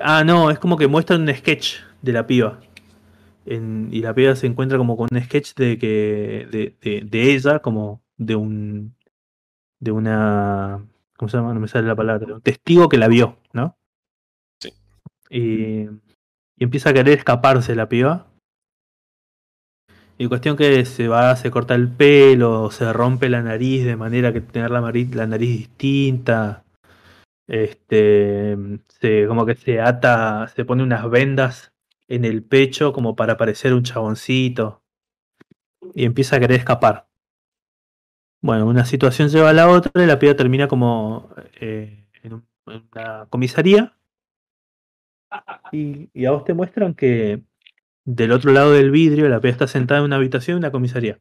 Ah, 0.00 0.24
no, 0.24 0.50
es 0.50 0.58
como 0.58 0.76
que 0.76 0.88
muestran 0.88 1.22
un 1.22 1.34
sketch 1.34 1.76
de 2.02 2.12
la 2.12 2.26
piba. 2.26 2.60
En- 3.46 3.88
y 3.92 4.00
la 4.02 4.12
piba 4.14 4.34
se 4.36 4.46
encuentra 4.46 4.76
como 4.78 4.96
con 4.96 5.08
un 5.10 5.20
sketch 5.22 5.54
de 5.54 5.78
que. 5.78 6.48
de, 6.50 6.76
de, 6.80 7.00
de 7.04 7.34
ella, 7.34 7.60
como 7.60 8.02
de 8.16 8.34
un. 8.36 8.96
de 9.80 9.92
una. 9.92 10.84
¿Cómo 11.16 11.28
se 11.28 11.36
llama? 11.38 11.54
No 11.54 11.60
me 11.60 11.68
sale 11.68 11.86
la 11.86 11.96
palabra. 11.96 12.26
de 12.26 12.32
un 12.34 12.42
testigo 12.42 12.88
que 12.88 12.98
la 12.98 13.08
vio, 13.08 13.38
¿no? 13.52 13.78
Sí. 14.60 14.70
Y, 15.30 15.88
y 16.58 16.64
empieza 16.64 16.90
a 16.90 16.92
querer 16.92 17.18
escaparse 17.18 17.74
la 17.74 17.88
piba. 17.88 18.26
Y 20.18 20.28
cuestión 20.28 20.56
que 20.56 20.84
se 20.86 21.08
va, 21.08 21.36
se 21.36 21.50
corta 21.50 21.74
el 21.74 21.90
pelo, 21.90 22.70
se 22.70 22.90
rompe 22.92 23.28
la 23.28 23.42
nariz 23.42 23.84
de 23.84 23.96
manera 23.96 24.32
que 24.32 24.40
tener 24.40 24.70
la 24.70 24.80
nariz, 24.80 25.14
la 25.14 25.26
nariz 25.26 25.50
distinta. 25.58 26.64
Este, 27.46 28.56
se, 28.88 29.26
como 29.28 29.44
que 29.46 29.54
se 29.54 29.80
ata, 29.80 30.48
se 30.48 30.64
pone 30.64 30.82
unas 30.82 31.08
vendas 31.10 31.72
en 32.08 32.24
el 32.24 32.42
pecho 32.44 32.92
como 32.92 33.16
para 33.16 33.36
parecer 33.36 33.74
un 33.74 33.82
chaboncito. 33.82 34.82
Y 35.94 36.04
empieza 36.04 36.36
a 36.36 36.40
querer 36.40 36.58
escapar. 36.58 37.08
Bueno, 38.40 38.66
una 38.66 38.84
situación 38.84 39.28
lleva 39.28 39.50
a 39.50 39.52
la 39.52 39.68
otra 39.68 39.90
y 40.02 40.06
la 40.06 40.18
piba 40.18 40.34
termina 40.36 40.68
como 40.68 41.30
eh, 41.60 42.06
en, 42.22 42.34
un- 42.34 42.46
en 42.66 42.88
una 42.92 43.26
comisaría. 43.28 43.96
Y, 45.72 46.08
y 46.14 46.24
a 46.26 46.30
vos 46.32 46.44
te 46.44 46.54
muestran 46.54 46.94
que 46.94 47.42
del 48.04 48.32
otro 48.32 48.52
lado 48.52 48.72
del 48.72 48.90
vidrio, 48.90 49.28
la 49.28 49.40
piba 49.40 49.52
está 49.52 49.66
sentada 49.68 50.00
en 50.00 50.06
una 50.06 50.16
habitación 50.16 50.56
de 50.56 50.60
una 50.60 50.72
comisaría. 50.72 51.20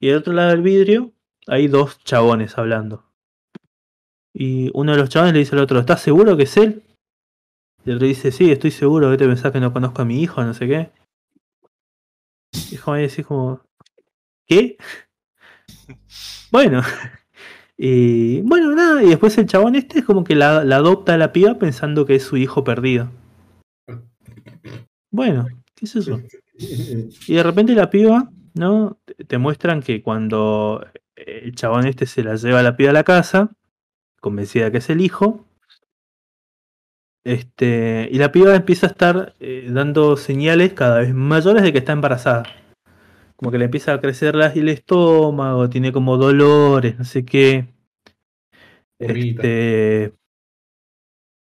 Y 0.00 0.08
del 0.08 0.18
otro 0.18 0.32
lado 0.32 0.50
del 0.50 0.62
vidrio 0.62 1.12
hay 1.46 1.68
dos 1.68 1.98
chabones 2.04 2.58
hablando. 2.58 3.04
Y 4.32 4.70
uno 4.74 4.92
de 4.92 4.98
los 4.98 5.08
chabones 5.08 5.32
le 5.32 5.40
dice 5.40 5.56
al 5.56 5.62
otro, 5.62 5.80
¿estás 5.80 6.00
seguro 6.00 6.36
que 6.36 6.44
es 6.44 6.56
él? 6.56 6.82
Y 7.86 7.90
el 7.90 7.96
otro 7.96 8.08
dice, 8.08 8.32
sí, 8.32 8.50
estoy 8.50 8.72
seguro, 8.72 9.10
¿qué 9.12 9.16
te 9.16 9.26
pensás 9.26 9.52
que 9.52 9.60
no 9.60 9.72
conozco 9.72 10.02
a 10.02 10.04
mi 10.04 10.20
hijo? 10.20 10.42
No 10.42 10.52
sé 10.54 10.66
qué. 10.66 10.90
Y 12.70 12.74
es 12.74 12.80
como 12.80 12.96
decís 12.96 13.24
como, 13.26 13.60
¿qué? 14.46 14.76
bueno. 16.50 16.82
Y 17.78 18.40
bueno, 18.40 18.74
nada, 18.74 19.02
y 19.02 19.08
después 19.10 19.36
el 19.36 19.44
chabón 19.44 19.74
este 19.74 19.98
es 19.98 20.04
como 20.06 20.24
que 20.24 20.34
la, 20.34 20.64
la 20.64 20.76
adopta 20.76 21.12
a 21.12 21.18
la 21.18 21.30
piba 21.30 21.58
pensando 21.58 22.06
que 22.06 22.14
es 22.14 22.22
su 22.22 22.38
hijo 22.38 22.64
perdido. 22.64 23.10
Bueno, 25.10 25.46
¿qué 25.74 25.84
es 25.84 25.94
eso? 25.96 26.22
Y 26.56 27.34
de 27.34 27.42
repente 27.42 27.74
la 27.74 27.90
piba, 27.90 28.30
¿no? 28.54 28.98
Te- 29.04 29.24
Te 29.26 29.36
muestran 29.36 29.82
que 29.82 30.02
cuando 30.02 30.86
el 31.16 31.54
chabón 31.54 31.86
este 31.86 32.06
se 32.06 32.24
la 32.24 32.36
lleva 32.36 32.60
a 32.60 32.62
la 32.62 32.78
piba 32.78 32.88
a 32.88 32.94
la 32.94 33.04
casa, 33.04 33.50
convencida 34.22 34.70
que 34.70 34.78
es 34.78 34.88
el 34.88 35.02
hijo, 35.02 35.44
Este, 37.26 38.08
y 38.12 38.18
la 38.18 38.30
piba 38.30 38.54
empieza 38.54 38.86
a 38.86 38.90
estar 38.90 39.34
eh, 39.40 39.68
dando 39.72 40.16
señales 40.16 40.74
cada 40.74 41.00
vez 41.00 41.12
mayores 41.12 41.64
de 41.64 41.72
que 41.72 41.78
está 41.78 41.90
embarazada. 41.92 42.44
Como 43.36 43.50
que 43.50 43.58
le 43.58 43.66
empieza 43.66 43.92
a 43.94 44.00
crecer 44.00 44.36
la- 44.36 44.52
el 44.52 44.68
estómago, 44.68 45.68
tiene 45.68 45.92
como 45.92 46.18
dolores, 46.18 46.98
no 46.98 47.04
sé 47.04 47.24
qué. 47.24 47.66
Este, 48.98 50.12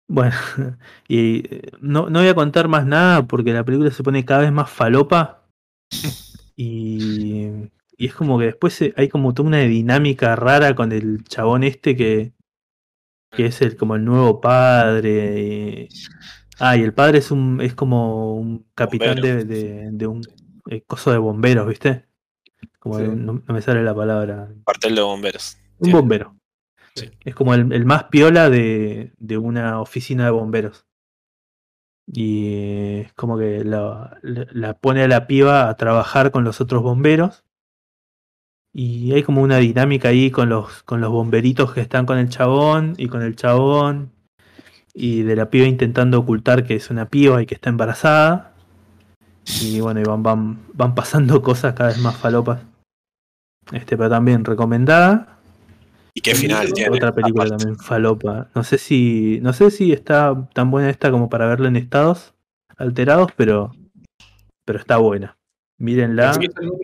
bueno, 0.09 0.32
y 1.09 1.39
eh, 1.55 1.70
no, 1.81 2.09
no 2.11 2.20
voy 2.20 2.28
a 2.28 2.35
contar 2.35 2.69
más 2.69 2.86
nada 2.86 3.27
porque 3.27 3.53
la 3.53 3.65
película 3.65 3.90
se 3.90 4.03
pone 4.03 4.24
cada 4.24 4.43
vez 4.43 4.53
más 4.53 4.70
falopa. 4.70 5.43
Y, 6.59 7.48
y 7.98 8.07
es 8.07 8.15
como 8.15 8.39
que 8.39 8.47
después 8.47 8.81
hay 8.97 9.09
como 9.11 9.35
toda 9.35 9.48
una 9.48 9.59
dinámica 9.59 10.35
rara 10.36 10.74
con 10.74 10.90
el 10.90 11.23
chabón 11.24 11.65
este 11.65 11.94
que, 11.97 12.32
que 13.36 13.46
es 13.46 13.60
el 13.62 13.76
como 13.76 13.94
el 13.96 14.04
nuevo 14.04 14.40
padre. 14.40 15.82
y- 15.82 15.88
ah, 16.58 16.76
y 16.76 16.82
el 16.82 16.92
padre 16.94 17.18
es 17.18 17.30
un 17.30 17.60
es 17.60 17.74
como 17.74 18.34
un 18.34 18.66
capitán 18.74 19.20
de, 19.20 19.44
de, 19.44 19.88
de 19.92 20.06
un 20.06 20.22
eh, 20.70 20.82
coso 20.86 21.12
de 21.12 21.18
bomberos, 21.18 21.68
¿viste? 21.68 22.06
Como 22.80 22.98
Sí. 22.98 23.04
no, 23.06 23.42
no 23.46 23.54
me 23.54 23.60
sale 23.62 23.82
la 23.82 23.94
palabra. 23.94 24.48
Cuartel 24.64 24.94
de 24.94 25.02
bomberos. 25.02 25.58
Un 25.78 25.86
Sí. 25.86 25.92
bombero. 25.92 26.36
Sí. 26.94 27.10
Es 27.24 27.34
como 27.34 27.52
el, 27.54 27.72
el 27.72 27.84
más 27.84 28.04
piola 28.04 28.48
de, 28.48 29.12
de 29.18 29.36
una 29.38 29.80
oficina 29.80 30.24
de 30.24 30.30
bomberos. 30.30 30.86
Y 32.06 33.00
es 33.00 33.12
como 33.14 33.36
que 33.38 33.64
la- 33.64 34.18
la 34.22 34.74
pone 34.78 35.02
a 35.02 35.08
la 35.08 35.26
piba 35.26 35.68
a 35.68 35.76
trabajar 35.76 36.30
con 36.30 36.44
los 36.44 36.60
otros 36.60 36.82
bomberos. 36.82 37.44
Y 38.78 39.15
hay 39.15 39.23
como 39.23 39.40
una 39.40 39.57
dinámica 39.57 40.09
ahí 40.09 40.31
con 40.31 40.51
los, 40.51 40.82
con 40.82 41.01
los 41.01 41.11
bomberitos 41.11 41.73
que 41.73 41.81
están 41.81 42.05
con 42.05 42.19
el 42.19 42.28
chabón 42.28 42.93
y 42.98 43.09
con 43.09 43.23
el 43.23 43.35
chabón. 43.35 44.12
Y 44.93 45.23
de 45.23 45.35
la 45.35 45.48
piba 45.48 45.66
intentando 45.66 46.19
ocultar 46.19 46.66
que 46.66 46.74
es 46.74 46.90
una 46.90 47.09
piba 47.09 47.40
y 47.40 47.47
que 47.47 47.55
está 47.55 47.70
embarazada. 47.70 48.53
Y 49.62 49.81
bueno, 49.81 50.01
y 50.01 50.03
van, 50.03 50.23
van, 50.23 50.59
van 50.74 50.94
pasando 50.94 51.40
cosas 51.43 51.73
cada 51.73 51.89
vez 51.89 51.98
más 52.01 52.19
falopas. 52.19 52.61
Este, 53.73 53.97
pero 53.97 54.11
también 54.11 54.44
recomendada. 54.44 55.39
¿Y 56.12 56.20
qué 56.20 56.35
final 56.35 56.70
tiene? 56.74 56.94
Otra 56.94 57.15
película 57.15 57.44
aparte? 57.44 57.65
también 57.65 57.82
falopa. 57.82 58.48
No 58.55 58.62
sé 58.62 58.77
si. 58.77 59.39
No 59.40 59.55
sé 59.55 59.70
si 59.70 59.93
está 59.93 60.51
tan 60.53 60.70
buena 60.70 60.90
esta 60.90 61.11
como 61.11 61.31
para 61.31 61.47
verla 61.47 61.69
en 61.69 61.77
estados 61.77 62.35
alterados, 62.77 63.32
pero. 63.35 63.73
Pero 64.66 64.78
está 64.78 64.98
buena. 64.98 65.39
Mírenla. 65.78 66.39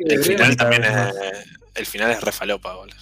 El 0.07 0.25
final 0.25 0.57
también 0.57 0.85
es. 0.85 1.62
El 1.75 1.87
final 1.87 2.11
es 2.11 2.21
refalopa, 2.23 2.75
boludo. 2.75 2.97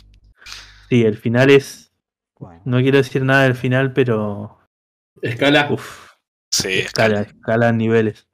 Sí, 0.89 1.03
el 1.05 1.17
final 1.19 1.51
es. 1.51 1.93
Bueno, 2.39 2.63
No 2.65 2.79
quiero 2.81 2.99
decir 2.99 3.23
nada 3.25 3.43
del 3.45 3.55
final, 3.55 3.93
pero. 3.93 4.59
Escala. 5.23 5.69
Uf, 5.71 6.11
Sí, 6.53 6.81
escala, 6.81 7.21
escala 7.23 7.69
en 7.69 7.77
niveles. 7.79 8.27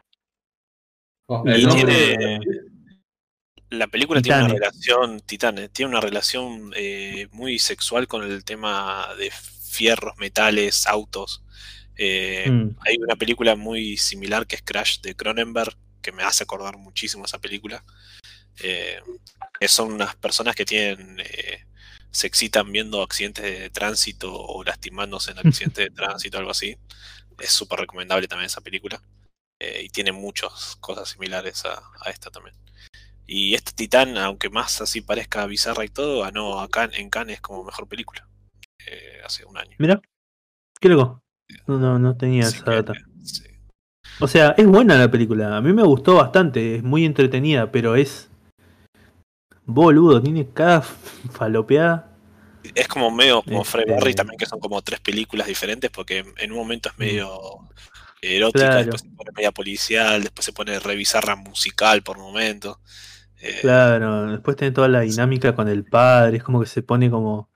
Oh, 1.26 1.42
Y 1.44 1.50
el 1.50 1.60
Y 1.60 1.66
nombre 1.66 1.94
tiene. 2.16 2.40
La 3.70 3.88
película 3.88 4.22
tiene 4.22 4.44
una 4.44 4.54
relación, 4.54 5.20
Titanes, 5.20 5.70
tiene 5.72 5.90
una 5.90 6.00
relación 6.00 6.72
eh, 6.76 7.26
muy 7.32 7.58
sexual 7.58 8.06
con 8.06 8.22
el 8.22 8.44
tema 8.44 9.08
de 9.18 9.30
fierros, 9.30 10.16
metales, 10.18 10.86
autos. 10.86 11.42
Eh, 11.96 12.48
Mm. 12.48 12.76
Hay 12.86 12.96
una 12.98 13.16
película 13.16 13.56
muy 13.56 13.96
similar 13.96 14.46
que 14.46 14.56
es 14.56 14.62
Crash 14.62 15.00
de 15.00 15.16
Cronenberg, 15.16 15.76
que 16.00 16.12
me 16.12 16.22
hace 16.22 16.44
acordar 16.44 16.76
muchísimo 16.78 17.24
esa 17.24 17.38
película. 17.40 17.84
Eh, 18.62 19.00
son 19.68 19.92
unas 19.92 20.14
personas 20.16 20.54
que 20.54 20.64
tienen 20.64 21.18
eh, 21.20 21.64
se 22.10 22.26
excitan 22.26 22.72
viendo 22.72 23.02
accidentes 23.02 23.44
de 23.44 23.70
tránsito 23.70 24.32
o 24.34 24.64
lastimándose 24.64 25.32
en 25.32 25.38
accidentes 25.46 25.84
de 25.84 25.90
tránsito, 25.90 26.38
algo 26.38 26.50
así. 26.50 26.76
Es 27.38 27.50
súper 27.50 27.80
recomendable 27.80 28.28
también 28.28 28.46
esa 28.46 28.60
película. 28.62 29.00
Eh, 29.58 29.82
y 29.84 29.88
tiene 29.88 30.12
muchas 30.12 30.76
cosas 30.80 31.08
similares 31.08 31.64
a, 31.64 31.82
a 32.04 32.10
esta 32.10 32.30
también. 32.30 32.54
Y 33.26 33.54
este 33.54 33.72
Titán, 33.72 34.16
aunque 34.18 34.50
más 34.50 34.80
así 34.80 35.00
parezca 35.00 35.44
bizarra 35.46 35.84
y 35.84 35.88
todo, 35.88 36.22
ganó 36.22 36.60
acá 36.60 36.88
en 36.92 37.10
Cannes 37.10 37.40
como 37.40 37.64
mejor 37.64 37.88
película. 37.88 38.26
eh, 38.86 39.20
hace 39.24 39.44
un 39.44 39.58
año. 39.58 39.74
Mira, 39.78 40.00
qué 40.80 40.88
loco. 40.88 41.22
No, 41.66 41.78
no, 41.78 41.98
no 41.98 42.16
tenía 42.16 42.44
esa 42.44 42.64
data. 42.64 42.94
sí. 43.24 43.42
O 44.20 44.28
sea, 44.28 44.50
es 44.56 44.66
buena 44.66 44.96
la 44.96 45.10
película. 45.10 45.56
A 45.56 45.60
mí 45.60 45.72
me 45.72 45.82
gustó 45.82 46.14
bastante. 46.14 46.76
Es 46.76 46.82
muy 46.82 47.04
entretenida, 47.04 47.70
pero 47.72 47.96
es. 47.96 48.30
Boludo, 49.66 50.22
tiene 50.22 50.48
cada 50.52 50.82
falopeada. 50.82 52.12
Es 52.74 52.88
como 52.88 53.10
medio 53.10 53.42
como 53.42 53.64
Fred 53.64 53.82
Este- 53.82 53.94
Barry 53.94 54.14
también, 54.14 54.38
que 54.38 54.46
son 54.46 54.58
como 54.60 54.80
tres 54.82 55.00
películas 55.00 55.46
diferentes, 55.46 55.90
porque 55.90 56.24
en 56.36 56.52
un 56.52 56.58
momento 56.58 56.88
es 56.88 56.98
medio 56.98 57.28
erótica, 58.22 58.58
Claro. 58.66 58.78
después 58.78 59.02
se 59.02 59.08
pone 59.10 59.30
media 59.36 59.52
policial, 59.52 60.22
después 60.22 60.44
se 60.44 60.52
pone 60.52 60.78
re 60.78 60.96
bizarra 60.96 61.36
musical 61.36 62.02
por 62.02 62.18
momentos. 62.18 62.78
Eh, 63.40 63.58
Claro, 63.60 64.32
después 64.32 64.56
tiene 64.56 64.72
toda 64.72 64.88
la 64.88 65.00
dinámica 65.00 65.54
con 65.54 65.68
el 65.68 65.84
padre, 65.84 66.38
es 66.38 66.42
como 66.42 66.60
que 66.60 66.66
se 66.66 66.82
pone 66.82 67.10
como, 67.10 67.48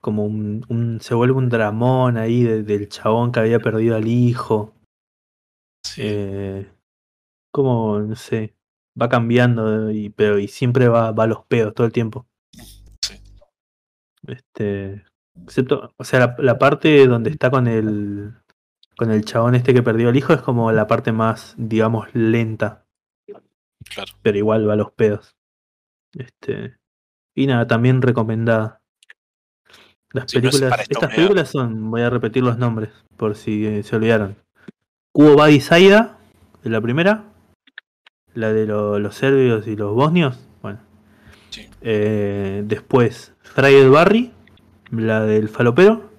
como 0.00 0.24
un, 0.26 0.64
un- 0.68 1.00
se 1.00 1.14
vuelve 1.14 1.34
un 1.34 1.48
dramón 1.48 2.16
ahí 2.18 2.42
de- 2.42 2.62
del 2.62 2.88
chabón 2.88 3.32
que 3.32 3.40
había 3.40 3.58
perdido 3.60 3.96
al 3.96 4.06
hijo. 4.06 4.74
sí. 5.82 6.02
Eh, 6.04 6.70
como, 7.52 7.98
no 8.00 8.16
sé, 8.16 8.54
va 9.00 9.08
cambiando 9.08 9.90
y, 9.90 10.10
pero 10.10 10.38
y 10.38 10.48
siempre 10.48 10.88
va, 10.88 11.12
va 11.12 11.24
a 11.24 11.28
los 11.28 11.44
pedos 11.46 11.74
todo 11.74 11.86
el 11.86 11.92
tiempo. 11.92 12.26
Sí. 13.00 13.14
Este, 14.26 15.04
excepto, 15.42 15.92
o 15.96 16.04
sea, 16.04 16.20
la, 16.20 16.36
la 16.38 16.58
parte 16.58 17.06
donde 17.06 17.30
está 17.30 17.50
con 17.50 17.66
el, 17.66 18.34
con 18.96 19.10
el 19.10 19.24
chabón 19.24 19.54
este 19.54 19.74
que 19.74 19.82
perdió 19.82 20.08
al 20.08 20.16
hijo 20.16 20.32
es 20.32 20.42
como 20.42 20.72
la 20.72 20.86
parte 20.86 21.12
más, 21.12 21.54
digamos, 21.56 22.08
lenta 22.14 22.84
Claro. 23.92 24.12
pero 24.22 24.38
igual 24.38 24.68
va 24.68 24.74
a 24.74 24.76
los 24.76 24.92
pedos. 24.92 25.36
Este, 26.12 26.78
y 27.34 27.46
nada, 27.46 27.66
también 27.66 28.02
recomendada. 28.02 28.80
Las 30.10 30.32
películas, 30.32 30.80
estas 30.88 31.14
películas 31.14 31.50
son, 31.50 31.90
voy 31.90 32.02
a 32.02 32.10
repetir 32.10 32.42
los 32.44 32.56
nombres 32.56 32.90
por 33.16 33.34
si 33.34 33.66
eh, 33.66 33.82
se 33.82 33.96
olvidaron. 33.96 34.36
Cubo 35.12 35.34
Badi 35.36 35.60
Saida, 35.60 36.18
de 36.62 36.70
la 36.70 36.80
primera, 36.80 37.24
la 38.34 38.52
de 38.52 38.66
lo- 38.66 38.98
los 38.98 39.14
serbios 39.14 39.66
y 39.66 39.76
los 39.76 39.94
bosnios, 39.94 40.38
bueno. 40.62 40.78
Sí. 41.50 41.68
Eh, 41.82 42.62
después, 42.66 43.32
Fried 43.42 43.88
Barry, 43.90 44.32
la 44.90 45.24
del 45.24 45.48
falopero. 45.48 46.10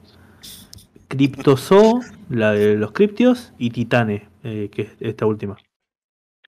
Cryptozoo, 1.08 2.02
la 2.30 2.52
de 2.54 2.76
los 2.76 2.92
criptios, 2.92 3.54
y 3.58 3.70
Titane, 3.70 4.28
eh, 4.44 4.70
que 4.72 4.84
es 4.84 4.90
esta 5.00 5.26
última. 5.26 5.58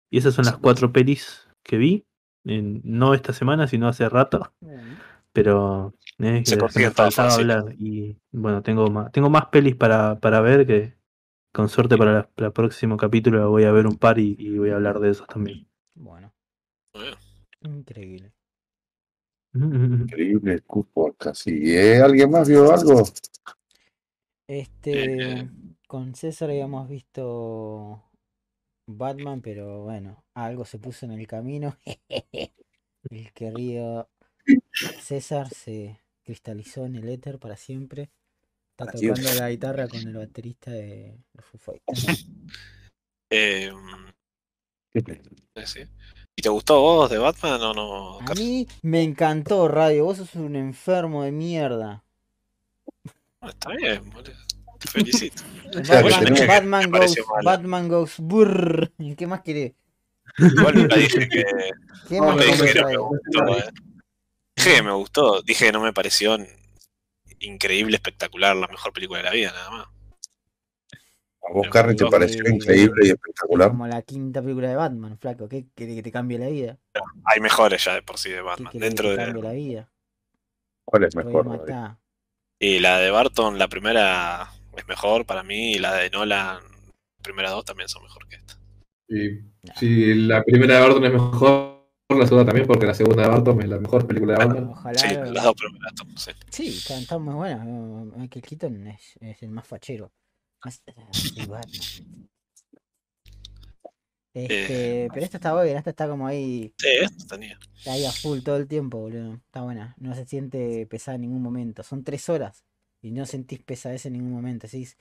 Y 0.10 0.18
esas 0.18 0.34
son 0.34 0.46
las 0.46 0.58
cuatro 0.58 0.92
pelis 0.92 1.48
que 1.64 1.78
vi. 1.78 2.04
en- 2.50 2.80
no 2.86 3.14
esta 3.14 3.34
semana, 3.34 3.68
sino 3.68 3.90
hace 3.90 4.08
rato. 4.08 4.54
Pero 5.34 5.94
eh, 6.20 6.44
Se 6.46 6.54
que 6.56 6.60
consigue 6.62 6.86
me 6.86 6.92
todo 6.94 7.08
faltaba 7.08 7.30
fácil. 7.30 7.52
hablar. 7.52 7.76
Y 7.78 8.16
bueno, 8.32 8.62
tengo 8.62 8.90
más, 8.90 9.12
tengo 9.12 9.30
más 9.30 9.48
pelis 9.48 9.76
para, 9.76 10.16
para 10.20 10.40
ver 10.40 10.66
que 10.66 10.94
con 11.58 11.70
suerte 11.70 11.98
para 11.98 12.14
la- 12.14 12.30
para 12.30 12.48
el 12.50 12.54
próximo 12.54 12.98
capítulo 12.98 13.50
voy 13.50 13.64
a 13.64 13.72
ver 13.72 13.88
un 13.88 13.98
par 13.98 14.20
y, 14.20 14.36
y 14.38 14.60
voy 14.60 14.70
a 14.70 14.76
hablar 14.76 15.00
de 15.00 15.10
esos 15.10 15.26
también. 15.26 15.68
Bueno, 15.96 16.32
increíble. 17.62 18.32
Increíble 19.56 20.60
Q 20.62 20.88
Podcast. 20.94 21.42
Sí. 21.42 21.76
¿eh? 21.76 22.00
¿Alguien 22.00 22.30
más 22.30 22.48
vio 22.48 22.72
algo? 22.72 23.02
Este, 24.48 25.40
Eh. 25.42 25.50
con 25.88 26.14
César 26.14 26.52
habíamos 26.52 26.88
visto 26.88 28.04
Batman, 28.88 29.42
pero 29.42 29.82
bueno, 29.82 30.24
algo 30.36 30.64
se 30.64 30.78
puso 30.78 31.08
en 31.08 31.14
el 31.14 31.26
camino. 31.26 31.76
El 33.10 33.32
querido 33.34 34.10
César 35.00 35.50
se 35.50 36.02
cristalizó 36.24 36.86
en 36.86 36.98
el 36.98 37.10
éter 37.10 37.40
para 37.40 37.56
siempre. 37.56 38.12
Está 38.80 38.92
tocando 38.92 39.34
la 39.34 39.50
guitarra 39.50 39.88
con 39.88 40.00
el 40.00 40.14
baterista 40.14 40.70
de 40.70 41.18
Foo 41.40 41.60
Fighters. 41.60 42.28
eh, 43.32 43.72
sí. 45.66 45.80
¿Y 46.36 46.42
te 46.44 46.50
gustó 46.50 46.80
vos 46.80 47.10
de 47.10 47.18
Batman 47.18 47.60
o 47.60 47.74
no? 47.74 48.20
A 48.20 48.36
mí 48.36 48.68
me 48.84 49.02
encantó, 49.02 49.68
Radio. 49.68 50.06
Vos 50.06 50.18
sos 50.18 50.36
un 50.36 50.56
enfermo 50.56 51.24
de 51.24 51.32
mierda. 51.32 52.04
Está 53.42 53.72
bien, 53.72 54.08
boludo. 54.12 54.34
Te 54.78 54.88
felicito. 54.88 55.42
Batman, 55.74 56.48
Batman 56.48 56.92
goes. 56.92 57.16
Batman 57.44 57.88
goes 57.88 58.20
burr. 58.20 58.92
¿Qué 59.18 59.26
más 59.26 59.42
querés? 59.42 59.74
Igual 60.38 60.76
nunca 60.76 60.98
dije 60.98 61.28
que. 61.28 61.46
¿Qué 62.08 62.20
No, 62.20 62.28
más 62.28 62.46
dije 62.46 62.74
que 62.74 62.82
no 62.82 62.88
me 62.90 62.98
gustó, 62.98 63.58
eh. 63.58 63.72
Dije 64.56 64.76
que 64.76 64.84
me 64.84 64.92
gustó. 64.92 65.42
Dije 65.42 65.66
que 65.66 65.72
no 65.72 65.82
me 65.82 65.94
pareció 65.94 66.38
increíble, 67.40 67.96
espectacular, 67.96 68.56
la 68.56 68.68
mejor 68.68 68.94
película 68.94 69.20
de 69.20 69.26
la 69.26 69.32
vida, 69.32 69.52
nada 69.52 69.70
más. 69.72 69.88
¿A 71.50 71.54
vos, 71.54 71.68
Carrie, 71.70 71.96
te 71.96 72.04
Sí. 72.04 72.12
pareció 72.12 72.48
increíble 72.50 73.08
y 73.08 73.10
espectacular? 73.10 73.70
Como 73.70 73.88
la 73.88 74.02
quinta 74.02 74.42
película 74.42 74.68
de 74.70 74.76
Batman, 74.76 75.18
flaco. 75.18 75.48
¿Qué 75.48 75.66
querés 75.74 75.96
que 75.96 76.04
te 76.04 76.12
cambie 76.12 76.38
la 76.38 76.48
vida? 76.48 76.78
Hay 77.24 77.40
mejores 77.40 77.84
ya 77.86 77.94
de 77.94 78.02
por 78.02 78.18
sí 78.18 78.30
de 78.30 78.38
¿Qué 78.38 78.42
Batman. 78.42 78.74
Dentro 78.74 79.10
que 79.10 79.16
te 79.16 79.24
cambie 79.24 79.42
de. 79.42 79.48
la 79.48 79.54
vida? 79.54 79.90
¿Cuál 80.84 81.04
es 81.06 81.16
mejor? 81.16 81.66
Y 82.60 82.80
la 82.80 83.00
de 83.00 83.12
Barton, 83.12 83.58
la 83.58 83.68
primera, 83.68 84.52
es 84.76 84.88
mejor 84.88 85.26
para 85.26 85.44
mí 85.44 85.74
y 85.74 85.80
la 85.80 85.94
de 85.94 86.10
Nolan, 86.10 86.60
primera 87.22 87.52
dos 87.52 87.64
también 87.64 87.88
son 87.88 88.04
mejor 88.04 88.28
que 88.28 88.36
esta. 88.36 88.58
Y 89.08 89.42
si 89.76 90.14
la 90.16 90.44
primera 90.44 90.76
de 90.76 90.82
Barton 90.82 91.06
es 91.06 91.14
mejor, 91.14 91.77
la 92.16 92.26
segunda 92.26 92.46
también, 92.46 92.68
porque 92.68 92.86
la 92.86 92.94
segunda 92.94 93.24
de 93.24 93.30
Barton 93.30 93.62
es 93.62 93.70
la 93.70 93.80
mejor 93.80 94.08
película 94.08 94.34
de 94.34 94.46
Batman. 94.46 94.70
Ojalá. 94.70 95.00
Sí, 95.00 95.08
las 95.34 95.44
dos 95.44 95.56
primeras, 95.56 95.94
sí. 96.16 96.32
Sí, 96.50 96.68
están, 96.78 97.02
están 97.02 97.22
muy 97.22 97.34
buenas. 97.36 97.66
Michael 97.66 98.46
Keaton 98.46 98.88
es, 98.88 99.18
es 99.20 99.44
el 99.44 99.50
más 99.50 99.68
fachero. 99.68 100.12
Este, 104.34 105.10
pero 105.12 105.26
esta 105.26 105.38
está 105.38 105.54
buena, 105.54 105.80
esta 105.80 105.90
está 105.90 106.08
como 106.08 106.28
ahí, 106.28 106.72
Sí, 106.78 106.88
esta 107.02 107.36
tenía. 107.36 107.58
está 107.76 107.94
ahí 107.94 108.06
a 108.06 108.12
full 108.12 108.40
todo 108.42 108.58
el 108.58 108.68
tiempo, 108.68 109.00
boludo. 109.00 109.34
Está 109.36 109.64
buena. 109.64 109.96
No 109.98 110.14
se 110.16 110.26
siente 110.26 110.86
pesada 110.88 111.16
en 111.16 111.22
ningún 111.22 111.42
momento. 111.42 111.84
Son 111.84 112.04
tres 112.04 112.30
horas 112.30 112.64
y 113.02 113.12
no 113.12 113.26
sentís 113.26 113.62
pesadez 113.64 114.06
en 114.06 114.14
ningún 114.14 114.32
momento. 114.32 114.68
Decís, 114.68 114.98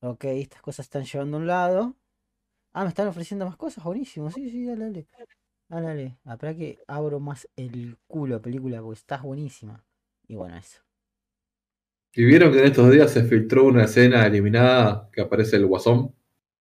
ok, 0.00 0.24
estas 0.24 0.60
cosas 0.62 0.86
están 0.86 1.04
llevando 1.04 1.38
a 1.38 1.40
un 1.40 1.46
lado. 1.46 1.96
Ah, 2.72 2.82
me 2.82 2.90
están 2.90 3.08
ofreciendo 3.08 3.46
más 3.46 3.56
cosas, 3.56 3.82
buenísimo. 3.82 4.30
Sí, 4.30 4.50
sí, 4.50 4.66
dale, 4.66 4.84
dale. 4.84 5.06
Dale, 5.68 5.86
dale. 5.86 6.18
Espera 6.26 6.54
que 6.54 6.78
abro 6.86 7.20
más 7.20 7.48
el 7.56 7.96
culo, 8.06 8.40
película, 8.40 8.80
porque 8.80 8.98
estás 8.98 9.22
buenísima. 9.22 9.84
Y 10.26 10.34
bueno, 10.34 10.56
eso. 10.56 10.80
Y 12.14 12.24
vieron 12.24 12.52
que 12.52 12.60
en 12.60 12.64
estos 12.66 12.90
días 12.90 13.10
se 13.12 13.24
filtró 13.24 13.64
una 13.64 13.84
escena 13.84 14.26
eliminada 14.26 15.08
que 15.12 15.20
aparece 15.20 15.56
el 15.56 15.66
guasón, 15.66 16.14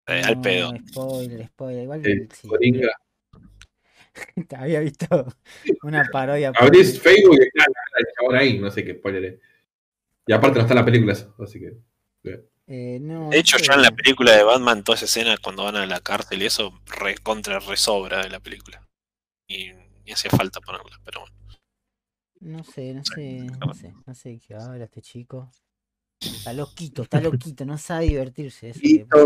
Eh, 0.08 0.22
al 0.24 0.40
pedo. 0.42 0.72
No, 0.74 0.80
Spoiler, 0.88 1.48
spoiler. 1.48 1.84
Igual 1.84 2.06
el 2.06 2.30
sí. 2.32 2.48
Coringa. 2.48 2.90
Te 4.48 4.56
había 4.56 4.80
visto 4.82 5.28
una 5.84 6.04
parodia. 6.12 6.52
por- 6.52 6.64
Abrís 6.64 7.00
Facebook 7.02 7.38
y 7.40 7.44
está 7.46 7.66
el 8.00 8.06
chabón 8.18 8.36
ahí, 8.36 8.60
no 8.60 8.72
sé 8.72 8.84
qué 8.84 8.94
spoiler 8.96 9.26
es. 9.26 9.40
Y 10.26 10.34
aparte 10.34 10.56
no 10.58 10.62
está 10.62 10.74
en 10.74 10.80
la 10.80 10.86
película 10.86 11.14
eso, 11.14 11.34
así 11.40 11.60
que. 11.60 11.78
Eh, 12.70 13.00
no, 13.02 13.30
De 13.30 13.40
hecho, 13.40 13.58
ya 13.58 13.76
en 13.76 13.82
la 13.82 13.92
película 13.92 14.36
de 14.36 14.44
Batman, 14.44 14.84
toda 14.84 14.98
esa 14.98 15.06
escena 15.06 15.38
cuando 15.42 15.64
van 15.64 15.78
a 15.78 15.86
la 15.86 16.02
cárcel 16.02 16.42
y 16.42 16.46
eso, 16.48 16.74
re, 16.86 17.18
contra 17.18 17.60
resobra 17.60 18.24
de 18.24 18.30
la 18.30 18.42
película. 18.42 18.87
Y, 19.48 19.72
y 20.06 20.12
hacía 20.12 20.32
falta 20.32 20.60
ponerla, 20.60 21.00
pero 21.04 21.22
bueno. 21.22 21.36
No 22.40 22.64
sé, 22.64 22.94
no 22.94 23.04
sé, 23.04 23.48
no 23.66 23.74
sé, 23.74 23.94
no 24.06 24.14
sé 24.14 24.30
de 24.30 24.40
qué 24.40 24.54
habla 24.54 24.86
este 24.86 25.02
chico. 25.02 25.50
Está 26.20 26.54
loquito, 26.54 27.04
está 27.04 27.22
loquito, 27.22 27.66
no 27.66 27.78
sabe 27.78 28.06
divertirse. 28.06 28.74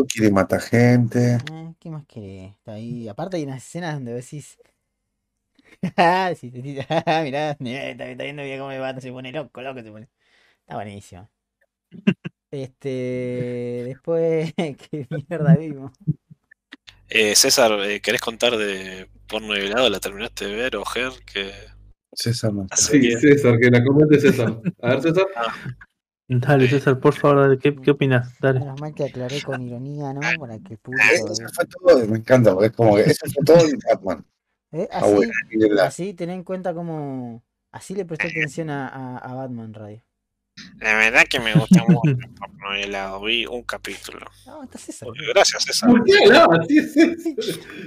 Quiere 0.08 0.32
matar 0.32 0.62
gente. 0.62 1.38
Eh, 1.52 1.74
¿Qué 1.80 1.90
más 1.90 2.06
querés? 2.06 2.52
Está 2.54 2.74
ahí. 2.74 3.08
Aparte 3.08 3.38
hay 3.38 3.44
unas 3.44 3.64
escenas 3.66 3.96
donde 3.96 4.14
decís. 4.14 4.58
Sí, 6.36 6.52
sí, 6.52 6.52
sí, 6.52 6.62
mirá, 6.62 7.52
eh, 7.60 7.92
está, 7.92 8.08
está 8.10 8.24
viendo 8.24 8.44
bien 8.44 8.60
cómo 8.60 8.72
el 8.72 8.82
vato 8.82 9.02
se 9.02 9.12
pone 9.12 9.32
loco, 9.32 9.62
loco 9.62 9.82
se 9.82 9.92
pone. 9.92 10.10
Está 10.62 10.76
buenísimo. 10.76 11.30
Este. 12.52 13.84
Después, 13.86 14.54
¿qué 14.58 15.08
mierda 15.10 15.56
vimos? 15.56 15.92
Eh, 17.14 17.36
César, 17.36 17.72
eh, 17.82 18.00
¿querés 18.00 18.22
contar 18.22 18.56
de 18.58 19.08
porno 19.28 19.56
y 19.56 19.60
helado? 19.62 19.90
¿La 19.90 20.00
terminaste 20.00 20.46
de 20.46 20.56
ver 20.56 20.76
o 20.78 20.86
Ger? 20.86 21.12
Que 21.26 21.52
César 22.14 22.54
no. 22.54 22.68
Sí, 22.76 23.12
César, 23.20 23.60
que 23.60 23.70
la 23.70 23.84
comente 23.84 24.20
César. 24.20 24.60
A 24.82 24.90
ver, 24.90 25.02
César. 25.02 25.26
Dale, 26.30 26.70
César, 26.70 26.98
por 27.00 27.14
favor, 27.14 27.42
dale, 27.42 27.60
¿qué, 27.60 27.76
qué 27.76 27.92
opinas? 27.92 28.40
Dale. 28.40 28.62
Menos 28.62 28.80
mal 28.80 28.94
que 28.96 29.04
aclaré 29.04 29.42
con 29.42 29.62
ironía, 29.62 30.14
¿no? 30.14 30.22
Para 30.40 30.58
que 30.60 30.78
público. 30.78 31.04
Eso 31.14 31.34
fue 31.54 31.66
todo, 31.66 32.08
me 32.08 32.18
encanta, 32.20 32.54
porque 32.54 32.68
es 32.68 32.74
como 32.74 32.96
que 32.96 33.02
eso 33.02 33.26
fue 33.34 33.44
todo 33.46 33.66
en 33.68 33.78
Batman. 33.90 34.26
¿Eh? 34.72 34.88
Ah, 34.90 35.00
Así, 35.00 35.14
bueno, 35.14 35.32
la- 35.76 35.86
así, 35.86 36.14
ten 36.14 36.30
en 36.30 36.44
cuenta 36.46 36.74
como. 36.74 37.44
Así 37.74 37.94
le 37.96 38.06
presté 38.06 38.28
atención 38.28 38.70
a, 38.70 38.88
a, 38.88 39.18
a 39.18 39.34
Batman 39.34 39.74
Radio. 39.74 40.02
La 40.80 40.96
verdad 40.96 41.24
que 41.30 41.40
me 41.40 41.54
gusta 41.54 41.84
mucho 41.88 42.18
porno 42.40 42.78
y 42.78 42.84
helado. 42.84 43.22
Vi 43.22 43.46
un 43.46 43.64
capítulo. 43.64 44.26
No, 44.46 44.64
está 44.64 44.78
César. 44.78 45.10
Gracias, 45.34 45.64
César. 45.64 45.90
¿Por 45.90 46.04
qué? 46.04 46.14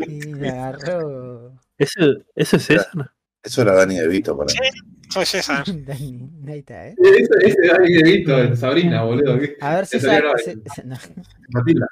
Y 0.08 0.20
le 0.34 0.48
agarró. 0.50 1.54
¿Eso, 1.78 2.00
eso 2.34 2.56
es 2.56 2.62
César? 2.64 3.10
Eso 3.42 3.62
era 3.62 3.74
Dani 3.74 3.96
De 3.96 4.08
Vito 4.08 4.36
para 4.36 4.52
mí. 4.52 4.68
Soy 5.10 5.26
César. 5.26 5.64
Dani, 5.84 6.30
ahí 6.48 6.58
está, 6.60 6.88
¿eh? 6.88 6.94
Ese 7.02 7.28
es 7.42 7.56
Dani 7.72 7.92
de 7.92 8.02
Vito 8.02 8.38
en 8.38 8.56
Sabrina, 8.56 9.02
boludo. 9.02 9.38
A 9.60 9.74
ver, 9.74 9.86
César. 9.86 10.24
Matilda. 11.50 11.86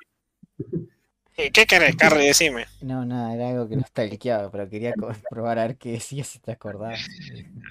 ¿Y 1.37 1.51
¿Qué 1.51 1.67
querés, 1.67 1.97
Carly? 1.97 2.27
Decime. 2.27 2.67
no, 2.81 3.05
nada, 3.05 3.35
era 3.35 3.51
algo 3.51 3.69
que 3.69 3.77
no 3.77 3.83
está 3.83 4.05
liqueado, 4.05 4.51
pero 4.51 4.69
quería 4.69 4.93
probar 5.29 5.59
a 5.59 5.67
ver 5.67 5.79
qué 5.79 5.93
decía 5.93 6.25
si 6.25 6.39
te 6.41 6.53
acordabas. 6.53 7.01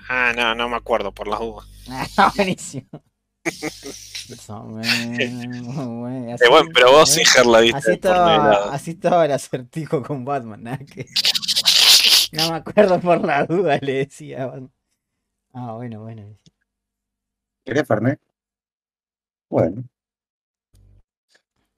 Ah, 0.10 0.34
no, 0.36 0.56
no 0.56 0.70
me 0.70 0.76
acuerdo 0.78 1.12
por 1.12 1.28
las 1.28 1.40
dudas. 1.40 1.66
Ah, 2.18 2.32
buenísimo. 2.36 2.88
Bueno, 6.02 6.32
Eh, 6.32 6.34
así- 6.34 6.50
bueno, 6.50 6.70
pero 6.74 6.92
vos 6.92 7.10
sí, 7.10 7.22
la 7.46 7.60
viste 7.60 7.78
Así 7.78 7.92
estaba, 7.94 8.36
helado. 8.36 8.72
así 8.74 8.92
estaba 8.92 9.26
el 9.26 9.32
acertijo 9.32 10.02
con 10.04 10.26
Batman, 10.26 10.64
que. 10.86 11.06
No 12.32 12.50
me 12.50 12.56
acuerdo 12.58 13.00
por 13.02 13.24
la 13.26 13.46
duda, 13.46 13.78
le 13.82 13.94
decía 14.06 14.44
a 14.44 14.46
Batman. 14.48 14.72
Ah, 15.54 15.74
bueno, 15.76 16.02
bueno. 16.02 16.36
¿Querés, 17.66 17.88
Fernet? 17.88 18.20
Bueno. 19.50 19.84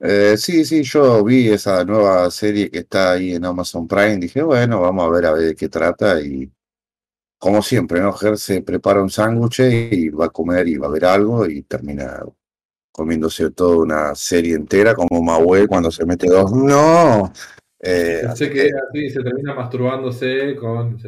Eh, 0.06 0.36
sí, 0.36 0.66
sí, 0.66 0.82
yo 0.82 1.24
vi 1.24 1.48
esa 1.48 1.82
nueva 1.82 2.30
serie 2.30 2.70
que 2.70 2.80
está 2.80 3.12
ahí 3.12 3.32
en 3.32 3.46
Amazon 3.46 3.88
Prime. 3.88 4.18
Dije, 4.18 4.42
bueno, 4.42 4.82
vamos 4.82 5.06
a 5.06 5.08
ver 5.08 5.24
a 5.24 5.32
ver 5.32 5.46
de 5.46 5.54
qué 5.54 5.70
trata. 5.70 6.20
Y 6.20 6.52
como 7.38 7.62
siempre, 7.62 8.00
¿no? 8.02 8.12
Ger 8.12 8.36
se 8.36 8.60
prepara 8.60 9.02
un 9.02 9.08
sándwich 9.08 9.60
y 9.60 10.10
va 10.10 10.26
a 10.26 10.28
comer 10.28 10.68
y 10.68 10.76
va 10.76 10.88
a 10.88 10.90
ver 10.90 11.06
algo 11.06 11.46
y 11.46 11.62
termina 11.62 12.22
comiéndose 12.92 13.50
toda 13.52 13.78
una 13.78 14.14
serie 14.14 14.54
entera, 14.54 14.94
como 14.94 15.22
Mahuel 15.22 15.66
cuando 15.68 15.90
se 15.90 16.04
mete 16.04 16.26
dos. 16.28 16.52
¡No! 16.52 17.32
Eh, 17.80 18.20
Pensé 18.24 18.50
que 18.50 18.66
era 18.66 18.80
así, 18.90 19.08
se 19.08 19.22
termina 19.22 19.54
masturbándose 19.54 20.54
con. 20.56 20.98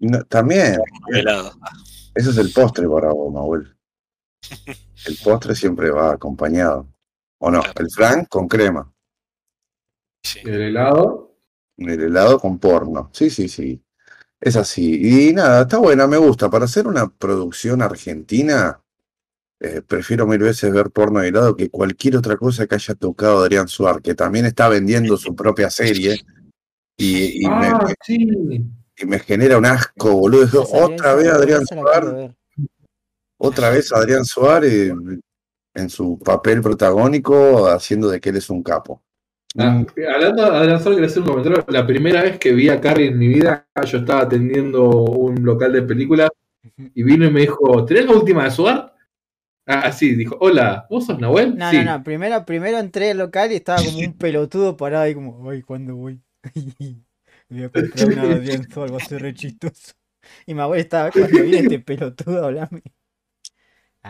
no, 0.00 0.24
también, 0.24 0.76
Helado. 1.12 1.52
Ese 2.16 2.30
es 2.30 2.36
el 2.38 2.52
postre 2.52 2.88
para 2.88 3.12
vos, 3.12 3.32
Mahuel. 3.32 3.76
El 5.06 5.16
postre 5.22 5.54
siempre 5.54 5.90
va 5.90 6.14
acompañado. 6.14 6.88
¿O 7.40 7.50
no? 7.50 7.60
Claro. 7.60 7.80
El 7.80 7.90
flan 7.90 8.24
con 8.26 8.48
crema. 8.48 8.92
Sí. 10.22 10.40
El 10.44 10.60
helado. 10.62 11.36
El 11.76 12.00
helado 12.00 12.38
con 12.40 12.58
porno. 12.58 13.10
Sí, 13.12 13.30
sí, 13.30 13.48
sí. 13.48 13.80
Es 14.40 14.56
así. 14.56 15.28
Y 15.28 15.32
nada, 15.32 15.62
está 15.62 15.78
buena, 15.78 16.06
me 16.06 16.16
gusta. 16.16 16.50
Para 16.50 16.64
hacer 16.64 16.86
una 16.86 17.08
producción 17.08 17.82
argentina, 17.82 18.80
eh, 19.60 19.82
prefiero 19.82 20.26
mil 20.26 20.38
veces 20.38 20.72
ver 20.72 20.90
porno 20.90 21.24
y 21.24 21.28
helado 21.28 21.56
que 21.56 21.70
cualquier 21.70 22.16
otra 22.16 22.36
cosa 22.36 22.66
que 22.66 22.74
haya 22.76 22.94
tocado 22.94 23.38
Adrián 23.38 23.68
Suar, 23.68 24.00
que 24.02 24.14
también 24.14 24.46
está 24.46 24.68
vendiendo 24.68 25.16
su 25.16 25.34
propia 25.34 25.70
serie. 25.70 26.20
Y, 26.96 27.46
ah, 27.46 27.80
me- 27.84 27.94
sí. 28.04 28.28
y 28.96 29.06
me 29.06 29.18
genera 29.20 29.58
un 29.58 29.66
asco, 29.66 30.12
boludo. 30.16 30.66
Otra 30.72 31.14
vez 31.14 31.28
Adrián 31.28 31.62
ver. 31.70 32.34
Otra 33.40 33.70
vez 33.70 33.92
Adrián 33.92 34.24
Suárez 34.24 34.92
en 35.78 35.88
su 35.90 36.18
papel 36.18 36.60
protagónico 36.60 37.66
haciendo 37.66 38.08
de 38.08 38.20
que 38.20 38.30
él 38.30 38.36
es 38.36 38.50
un 38.50 38.62
capo. 38.62 39.02
Ah, 39.56 39.84
hablando 40.14 40.78
Sol, 40.78 40.94
quería 40.94 41.08
hacer 41.08 41.22
un 41.22 41.28
comentario. 41.28 41.64
La 41.68 41.86
primera 41.86 42.22
vez 42.22 42.38
que 42.38 42.52
vi 42.52 42.68
a 42.68 42.80
Carrie 42.80 43.08
en 43.08 43.18
mi 43.18 43.28
vida, 43.28 43.66
yo 43.86 43.98
estaba 43.98 44.22
atendiendo 44.22 44.88
un 44.90 45.42
local 45.42 45.72
de 45.72 45.82
películas 45.82 46.30
y 46.76 47.02
vino 47.02 47.24
y 47.24 47.30
me 47.30 47.40
dijo: 47.40 47.84
¿Tenés 47.84 48.06
la 48.06 48.12
última 48.12 48.44
de 48.44 48.50
Suar? 48.50 48.94
Ah, 49.66 49.80
así, 49.80 50.14
dijo: 50.14 50.36
Hola, 50.40 50.86
¿vos 50.90 51.06
sos 51.06 51.18
Nahuel? 51.18 51.56
No, 51.56 51.70
sí. 51.70 51.78
no, 51.78 51.96
no. 51.96 52.04
Primero, 52.04 52.44
primero 52.44 52.78
entré 52.78 53.10
al 53.12 53.18
local 53.18 53.50
y 53.50 53.56
estaba 53.56 53.82
como 53.82 53.98
un 53.98 54.12
pelotudo 54.18 54.76
parado 54.76 55.04
ahí 55.04 55.14
como, 55.14 55.50
ay, 55.50 55.62
¿cuándo 55.62 55.96
voy? 55.96 56.20
Voy 57.50 57.62
a 57.62 57.70
comprar 57.70 58.06
una 58.06 58.24
de 58.28 58.34
Adrián 58.34 58.70
Sol, 58.70 58.92
va 58.92 58.98
a 58.98 59.00
ser 59.00 59.22
re 59.22 59.32
chistoso. 59.32 59.92
Y 60.46 60.52
mi 60.52 60.60
abuela 60.60 60.82
estaba 60.82 61.10
cuando 61.10 61.42
viene 61.42 61.60
este 61.60 61.78
pelotudo 61.78 62.42
a 62.42 62.46
hablarme. 62.48 62.82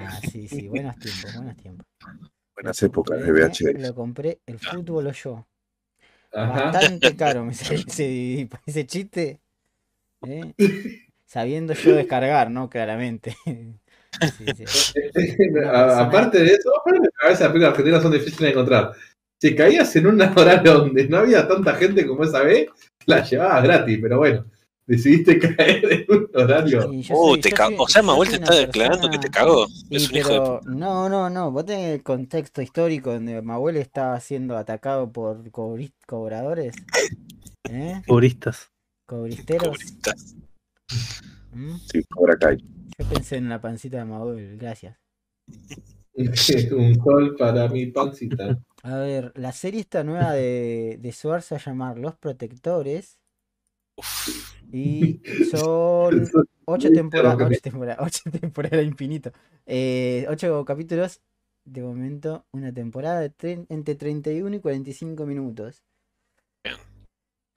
Ah, 0.01 0.20
sí, 0.20 0.47
sí, 0.49 0.69
buenos 0.69 0.97
tiempos, 0.99 1.35
buenos 1.35 1.57
tiempos. 1.57 1.87
Buenas 2.55 2.83
épocas 2.83 3.20
de 3.25 3.31
VHS. 3.33 3.79
Lo 3.79 3.95
compré 3.95 4.41
el 4.47 4.59
fútbol 4.59 5.07
o 5.07 5.12
yo. 5.12 5.47
Ajá. 6.33 6.65
Bastante 6.65 7.15
caro 7.16 7.45
me 7.45 7.55
salió 7.55 7.79
ese, 7.87 8.49
ese 8.66 8.87
chiste. 8.87 9.41
¿eh? 10.27 10.55
Sabiendo 11.25 11.73
yo 11.75 11.95
descargar, 11.95 12.51
¿no? 12.51 12.69
Claramente. 12.69 13.37
Sí, 14.37 14.53
sí. 14.53 14.65
A- 15.65 16.01
Aparte 16.01 16.41
de 16.41 16.47
eso, 16.47 16.73
a 16.85 17.29
veces 17.29 17.41
las 17.41 17.49
películas 17.51 17.70
argentinas 17.70 18.03
son 18.03 18.11
difíciles 18.11 18.41
de 18.41 18.49
encontrar. 18.51 18.93
Si 19.41 19.55
caías 19.55 19.95
en 19.95 20.09
un 20.09 20.20
horario 20.20 20.75
donde 20.79 21.09
no 21.09 21.19
había 21.19 21.47
tanta 21.47 21.75
gente 21.77 22.05
como 22.05 22.25
esa 22.25 22.43
vez, 22.43 22.69
la 23.07 23.23
llevabas 23.23 23.62
gratis, 23.62 23.97
pero 24.03 24.19
bueno, 24.19 24.45
decidiste 24.89 25.39
caer 25.39 25.85
en 25.93 26.05
un 26.09 26.28
horario. 26.35 26.90
Yo 26.93 27.15
Uh, 27.15 27.28
soy- 27.35 27.40
te 27.40 27.51
soy- 27.51 27.56
está 28.43 28.55
declarando 28.56 29.09
que 29.10 29.19
te 29.19 29.28
cagó. 29.31 29.66
Y 29.90 29.97
Es 29.97 30.10
un 30.10 30.16
hijo 30.16 30.28
de 30.31 30.39
pero, 30.39 30.60
no, 30.65 31.09
no, 31.09 31.31
no, 31.31 31.52
vos 31.52 31.65
tenés 31.65 31.94
el 31.94 32.02
contexto 32.02 32.60
histórico 32.62 33.12
donde 33.12 33.40
Mahuel 33.43 33.77
estaba 33.77 34.19
siendo 34.19 34.56
atacado 34.56 35.12
por 35.12 35.44
cobri- 35.52 35.93
cobradores, 36.06 36.74
¿eh? 37.70 38.02
Puristas. 38.06 38.70
Cobristeros. 39.06 39.69
Cobrista. 39.69 40.15
¿Mm? 41.52 41.77
Sí, 41.90 42.02
Cobra 42.10 42.36
Kai. 42.36 42.56
Yo 42.98 43.06
pensé 43.09 43.36
en 43.36 43.48
la 43.48 43.60
pancita 43.60 43.98
de 43.98 44.05
Mahuel, 44.06 44.59
gracias. 44.59 44.97
Un 46.15 46.94
sol 47.05 47.36
para 47.39 47.69
mi 47.69 47.86
pancita. 47.86 48.59
A 48.82 48.97
ver, 48.97 49.32
la 49.36 49.52
serie 49.52 49.81
esta 49.81 50.02
nueva 50.02 50.32
de, 50.32 50.98
de 51.01 51.12
Sword 51.12 51.43
se 51.43 51.55
va 51.55 51.60
a 51.60 51.65
llamar 51.65 51.98
Los 51.98 52.16
Protectores. 52.16 53.19
Uf, 53.97 54.57
Y 54.73 55.20
son 55.51 56.28
ocho 56.66 56.90
temporadas, 56.93 57.49
ocho 57.51 57.61
temporadas, 57.62 57.99
ocho 58.07 58.31
temporadas 58.31 58.85
infinito. 58.85 59.32
Eh, 59.66 60.27
ocho 60.28 60.65
capítulos, 60.65 61.20
de 61.65 61.82
momento, 61.82 62.47
una 62.53 62.73
temporada 62.73 63.20
de 63.20 63.31
tre- 63.35 63.66
entre 63.69 63.95
31 63.95 64.57
y 64.57 64.61
45 64.61 65.27
minutos. 65.27 65.82
Bien. 66.65 66.77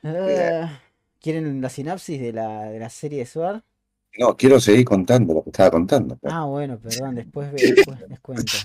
Ah, 0.03 0.79
¿Quieren 1.19 1.61
la 1.61 1.69
sinapsis 1.69 2.19
de 2.19 2.33
la, 2.33 2.63
de 2.71 2.79
la 2.79 2.89
serie 2.89 3.19
de 3.19 3.25
Sword? 3.25 3.61
No, 4.17 4.35
quiero 4.35 4.59
seguir 4.59 4.85
contando 4.85 5.33
lo 5.33 5.43
que 5.43 5.51
estaba 5.51 5.71
contando. 5.71 6.17
Ah, 6.23 6.45
bueno, 6.45 6.79
perdón, 6.79 7.15
después, 7.15 7.51
ve- 7.51 7.59
después 7.59 7.99
les 8.09 8.19
cuento. 8.19 8.57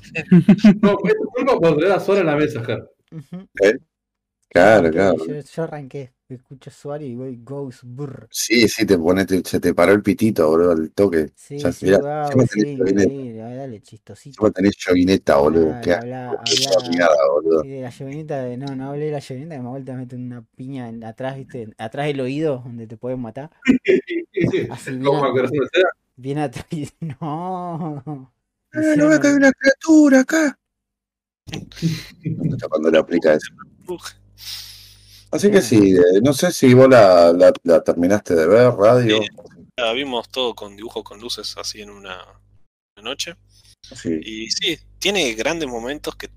No, 0.82 0.97
culpa 0.97 1.59
por 1.59 1.77
tener 1.77 1.93
a 1.93 2.01
Sora 2.01 2.20
en 2.20 2.27
la 2.27 2.36
mesa, 2.36 2.64
Ger. 2.64 2.90
Ujú. 3.12 3.47
Claro, 4.48 4.90
claro. 4.90 5.16
Yo, 5.27 5.40
yo 5.40 5.62
arranqué, 5.62 6.12
escucho 6.35 6.70
Sword 6.70 7.03
y 7.03 7.15
voy 7.15 7.39
Ghost 7.43 7.82
Brr. 7.85 8.27
Sí, 8.31 8.69
sí, 8.69 8.85
te 8.85 8.98
pone, 8.98 9.24
te- 9.24 9.43
se 9.44 9.61
te 9.61 9.73
paró 9.74 9.93
el 9.93 10.03
pitito, 10.03 10.48
boludo, 10.48 10.73
al 10.73 10.90
toque. 10.90 11.31
Sí, 11.35 11.59
Ya, 11.59 11.73
sí, 11.73 11.86
mirá, 11.86 11.98
wow, 11.98 12.31
tenés 12.32 12.51
sí, 12.51 12.61
sí, 12.61 13.32
dale, 13.32 13.81
chistosito. 13.82 14.31
Encima 14.43 14.51
tenés 14.51 14.77
chovineta, 14.77 15.36
boludo. 15.36 15.66
Dale, 15.66 15.94
habla, 15.94 16.31
habla- 16.31 16.89
mierda, 16.90 17.28
boludo. 17.32 17.62
Sí, 17.62 17.69
de 17.69 17.81
la 17.81 17.90
llovinita 17.90 18.43
de. 18.43 18.57
No, 18.57 18.74
no 18.74 18.89
hablé 18.90 19.07
de 19.07 19.12
la 19.12 19.19
llovinita 19.20 19.57
que 19.57 19.62
me 19.62 19.69
vuelta 19.69 19.93
a 19.94 19.97
meter 19.97 20.19
una 20.19 20.44
piña 20.57 20.89
en- 20.89 21.05
atrás, 21.05 21.36
¿viste? 21.36 21.69
Atrás 21.78 22.07
del 22.07 22.20
oído, 22.20 22.62
donde 22.65 22.86
te 22.86 22.97
pueden 22.97 23.20
matar. 23.20 23.51
Así 24.70 24.90
bien 26.16 26.39
atrás. 26.39 26.66
y- 26.70 26.89
No. 27.20 28.32
Me 28.73 28.82
Eh, 28.82 28.97
no 28.97 29.20
que 29.20 29.28
hay 29.28 29.32
un- 29.35 29.39
una 29.39 29.53
criatura 29.53 30.20
acá. 30.20 30.59
Cuando 32.69 32.90
le 32.90 32.98
aplica 32.98 33.35
eso. 33.35 33.53
Así 35.31 35.51
que 35.51 35.61
sí, 35.61 35.93
eh, 35.93 36.20
no 36.23 36.32
sé 36.32 36.53
si 36.53 36.73
vos 36.74 36.89
la, 36.89 37.32
la, 37.32 37.53
la 37.65 37.82
terminaste 37.82 38.35
de 38.35 38.47
ver, 38.47 38.73
radio. 38.73 39.23
Sí. 39.23 39.28
La 39.77 39.93
vimos 39.93 40.28
todo 40.31 40.55
con 40.55 40.77
dibujos 40.77 41.05
con 41.05 41.20
luces 41.20 41.55
así 41.59 41.82
en 41.82 41.90
una, 41.90 42.24
noche. 43.03 43.36
Sí. 43.94 44.19
Y 44.23 44.51
sí, 44.51 44.78
tiene 44.98 45.35
grandes 45.35 45.69
momentos, 45.69 46.16
que 46.16 46.31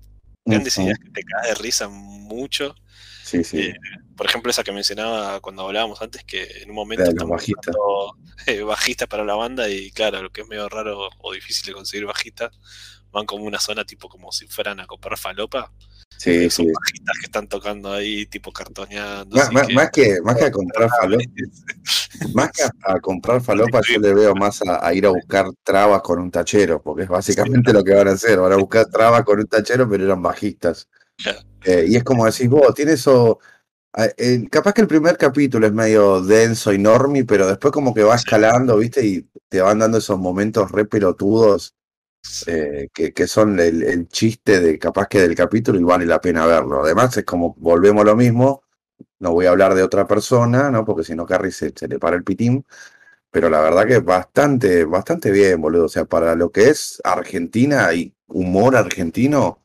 grandes 0.44 0.76
ideas 0.78 0.98
que 0.98 1.10
te 1.10 1.22
caes 1.22 1.48
de 1.48 1.54
risa 1.54 1.88
mucho. 1.88 2.74
Sí, 3.24 3.42
sí. 3.44 3.60
Eh, 3.60 3.76
Por 4.16 4.26
ejemplo, 4.26 4.50
esa 4.50 4.62
que 4.62 4.72
mencionaba 4.72 5.40
cuando 5.40 5.66
hablábamos 5.66 6.02
antes, 6.02 6.22
que 6.24 6.62
en 6.62 6.70
un 6.70 6.76
momento 6.76 7.04
los 7.04 7.14
estamos 7.14 7.46
buscando, 7.46 8.16
eh, 8.46 8.60
bajistas 8.62 9.08
para 9.08 9.24
la 9.24 9.34
banda 9.34 9.68
y 9.70 9.90
claro, 9.90 10.22
lo 10.22 10.30
que 10.30 10.42
es 10.42 10.48
medio 10.48 10.68
raro 10.68 11.08
o 11.18 11.32
difícil 11.32 11.66
de 11.66 11.72
conseguir 11.72 12.06
bajistas, 12.06 12.50
van 13.10 13.26
como 13.26 13.44
una 13.44 13.58
zona 13.58 13.84
tipo 13.84 14.08
como 14.08 14.32
si 14.32 14.46
fueran 14.48 14.80
a 14.80 14.86
comprar 14.86 15.18
falopa. 15.18 15.72
Sí, 16.16 16.30
Eh, 16.30 16.50
son 16.50 16.66
sí. 16.66 16.72
que 17.20 17.26
están 17.26 17.48
tocando 17.48 17.92
ahí, 17.92 18.26
tipo 18.26 18.52
cartoneando. 18.52 19.36
Más, 19.36 19.66
que- 19.66 19.74
más 19.74 19.90
que, 19.90 20.20
más 20.22 20.36
que 20.36 20.44
a 20.44 20.50
comprar 20.50 20.88
falopa, 21.00 21.24
más 22.34 22.50
que 22.52 22.62
a, 22.64 22.70
a 22.94 23.00
comprar 23.00 23.40
falopa, 23.40 23.80
yo 23.82 23.98
le 23.98 24.14
veo 24.14 24.34
más 24.34 24.60
a, 24.62 24.86
a 24.86 24.94
ir 24.94 25.06
a 25.06 25.10
buscar 25.10 25.46
trabas 25.62 26.02
con 26.02 26.18
un 26.20 26.30
tachero, 26.30 26.82
porque 26.82 27.04
es 27.04 27.08
básicamente 27.08 27.72
lo 27.72 27.82
que 27.84 27.94
van 27.94 28.08
a 28.08 28.12
hacer, 28.12 28.38
van 28.38 28.52
a 28.52 28.56
buscar 28.56 28.86
trabas 28.86 29.24
con 29.24 29.40
un 29.40 29.46
tachero, 29.46 29.88
pero 29.88 30.04
eran 30.04 30.22
bajistas. 30.22 30.88
Eh, 31.64 31.86
y 31.88 31.96
es 31.96 32.04
como 32.04 32.26
decís 32.26 32.48
vos, 32.48 32.74
tiene 32.74 32.92
eso. 32.94 33.38
eh, 34.18 34.48
capaz 34.50 34.74
que 34.74 34.82
el 34.82 34.88
primer 34.88 35.16
capítulo 35.18 35.66
es 35.66 35.72
medio 35.72 36.22
denso 36.22 36.72
y 36.72 36.78
normie, 36.78 37.24
pero 37.24 37.46
después 37.48 37.72
como 37.72 37.94
que 37.94 38.04
va 38.04 38.16
escalando, 38.16 38.78
¿viste? 38.78 39.06
Y 39.06 39.28
te 39.48 39.60
van 39.62 39.78
dando 39.80 39.98
esos 39.98 40.18
momentos 40.18 40.70
re 40.72 40.86
pelotudos 40.86 41.74
eh, 42.46 42.88
que, 42.92 43.12
que 43.12 43.26
son 43.26 43.58
el, 43.60 43.82
el 43.82 44.08
chiste 44.08 44.60
de 44.60 44.78
capaz 44.78 45.08
que 45.08 45.20
del 45.20 45.34
capítulo 45.34 45.78
y 45.78 45.84
vale 45.84 46.06
la 46.06 46.20
pena 46.20 46.46
verlo. 46.46 46.82
Además 46.82 47.16
es 47.16 47.24
como 47.24 47.54
volvemos 47.58 48.02
a 48.02 48.06
lo 48.06 48.16
mismo, 48.16 48.62
no 49.18 49.32
voy 49.32 49.46
a 49.46 49.50
hablar 49.50 49.74
de 49.74 49.82
otra 49.82 50.06
persona, 50.06 50.70
¿no? 50.70 50.84
Porque 50.84 51.04
si 51.04 51.14
no 51.14 51.26
Carrie 51.26 51.52
se, 51.52 51.72
se 51.74 51.88
le 51.88 51.98
para 51.98 52.16
el 52.16 52.24
pitín, 52.24 52.64
pero 53.30 53.48
la 53.48 53.60
verdad 53.60 53.86
que 53.86 53.98
bastante, 54.00 54.84
bastante 54.84 55.30
bien, 55.30 55.60
boludo. 55.60 55.84
O 55.84 55.88
sea, 55.88 56.04
para 56.04 56.34
lo 56.34 56.50
que 56.50 56.68
es 56.68 57.00
Argentina 57.04 57.92
y 57.94 58.14
humor 58.26 58.76
argentino, 58.76 59.64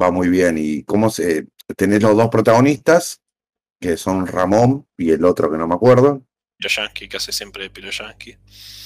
va 0.00 0.10
muy 0.10 0.28
bien. 0.28 0.58
Y 0.58 0.84
cómo 0.84 1.10
se, 1.10 1.48
tenés 1.76 2.02
los 2.02 2.16
dos 2.16 2.28
protagonistas, 2.28 3.20
que 3.80 3.96
son 3.96 4.26
Ramón 4.26 4.86
y 4.96 5.10
el 5.10 5.24
otro 5.24 5.50
que 5.50 5.58
no 5.58 5.66
me 5.66 5.74
acuerdo. 5.74 6.22
Piro 6.56 6.68
Yankee, 6.68 7.08
que 7.08 7.16
hace 7.16 7.32
siempre 7.32 7.64
de 7.64 7.70
Piro 7.70 7.90
Yankee. 7.90 8.36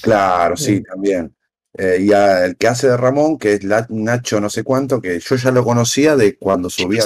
Claro, 0.01 0.57
sí, 0.57 0.81
también. 0.81 1.35
Eh, 1.77 1.99
y 2.01 2.11
a- 2.13 2.45
el 2.45 2.57
que 2.57 2.67
hace 2.67 2.87
de 2.87 2.97
Ramón, 2.97 3.37
que 3.37 3.53
es 3.53 3.63
la- 3.63 3.85
Nacho 3.89 4.39
no 4.39 4.49
sé 4.49 4.63
cuánto, 4.63 4.99
que 5.01 5.19
yo 5.19 5.35
ya 5.35 5.51
lo 5.51 5.63
conocía 5.63 6.15
de 6.15 6.37
cuando 6.37 6.69
subía 6.69 7.03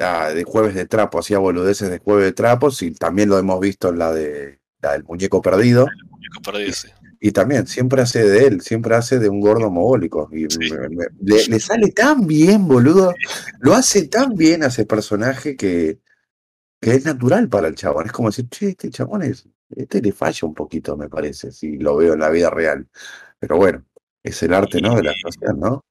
ah, 0.00 0.30
de 0.30 0.44
Jueves 0.44 0.74
de 0.74 0.86
Trapo, 0.86 1.18
hacía 1.18 1.38
boludeces 1.38 1.90
de 1.90 1.98
Jueves 1.98 2.24
de 2.24 2.32
Trapos 2.32 2.82
y 2.82 2.92
también 2.92 3.28
lo 3.28 3.38
hemos 3.38 3.60
visto 3.60 3.88
en 3.90 3.98
la 3.98 4.12
de 4.12 4.60
la 4.82 4.92
del 4.92 5.04
muñeco 5.04 5.42
perdido. 5.42 5.86
Muñeco 6.10 6.40
perdido, 6.42 6.72
sí. 6.72 6.88
Y 7.22 7.32
también 7.32 7.66
siempre 7.66 8.00
hace 8.00 8.26
de 8.26 8.46
él, 8.46 8.60
siempre 8.62 8.94
hace 8.94 9.18
de 9.18 9.28
un 9.28 9.40
gordo 9.40 9.70
mogólico. 9.70 10.30
Y 10.32 10.46
Sí. 10.50 10.70
me- 10.72 10.88
me- 10.88 11.04
le, 11.20 11.46
le 11.48 11.60
sale 11.60 11.90
tan 11.92 12.26
bien, 12.26 12.66
boludo. 12.66 13.12
Lo 13.60 13.74
hace 13.74 14.08
tan 14.08 14.34
bien 14.36 14.62
a 14.62 14.68
ese 14.68 14.86
personaje 14.86 15.54
que, 15.54 15.98
que 16.80 16.92
es 16.94 17.04
natural 17.04 17.48
para 17.50 17.68
el 17.68 17.74
chabón. 17.74 18.06
Es 18.06 18.12
como 18.12 18.30
decir, 18.30 18.48
che, 18.48 18.68
este 18.70 18.88
chabón 18.88 19.22
es, 19.22 19.46
este 19.76 20.00
le 20.02 20.12
falla 20.12 20.46
un 20.46 20.54
poquito, 20.54 20.96
me 20.96 21.08
parece, 21.08 21.52
si 21.52 21.78
lo 21.78 21.96
veo 21.96 22.14
en 22.14 22.20
la 22.20 22.30
vida 22.30 22.50
real. 22.50 22.88
Pero 23.38 23.56
bueno, 23.56 23.84
es 24.22 24.42
el 24.42 24.54
arte, 24.54 24.80
¿no? 24.80 24.94
De 24.94 25.02
la 25.02 25.12
actuación, 25.12 25.60
¿no? 25.60 25.84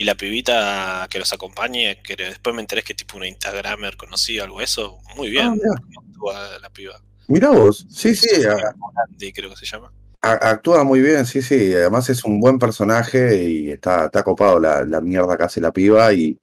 Y 0.00 0.04
la 0.04 0.14
pibita 0.14 1.06
que 1.10 1.18
los 1.18 1.32
acompañe, 1.32 2.00
que 2.02 2.14
después 2.14 2.54
me 2.54 2.62
enteré 2.62 2.82
que 2.82 2.92
es 2.92 2.96
tipo 2.98 3.16
una 3.16 3.26
Instagramer 3.26 3.96
conocida, 3.96 4.44
algo 4.44 4.60
eso, 4.60 4.98
muy 5.16 5.28
bien. 5.28 5.46
Ah, 5.46 5.50
mirá. 5.54 5.70
cómo 5.94 6.00
actúa 6.08 6.58
la 6.60 6.70
piba. 6.70 7.00
Mirá 7.26 7.50
vos, 7.50 7.84
sí, 7.90 8.14
sí, 8.14 8.28
Sofía 8.28 8.52
a- 8.52 8.74
Morandi, 8.76 9.32
creo 9.32 9.50
que 9.50 9.56
se 9.56 9.66
llama. 9.66 9.92
a- 10.22 10.50
actúa 10.50 10.84
muy 10.84 11.00
bien, 11.00 11.26
sí, 11.26 11.42
sí. 11.42 11.74
Además 11.74 12.08
es 12.10 12.24
un 12.24 12.40
buen 12.40 12.58
personaje 12.58 13.42
y 13.42 13.70
está, 13.72 14.06
está 14.06 14.22
copado 14.22 14.60
la, 14.60 14.84
la 14.84 15.00
mierda 15.00 15.36
que 15.36 15.42
hace 15.44 15.60
la 15.60 15.72
piba 15.72 16.12
y 16.12 16.38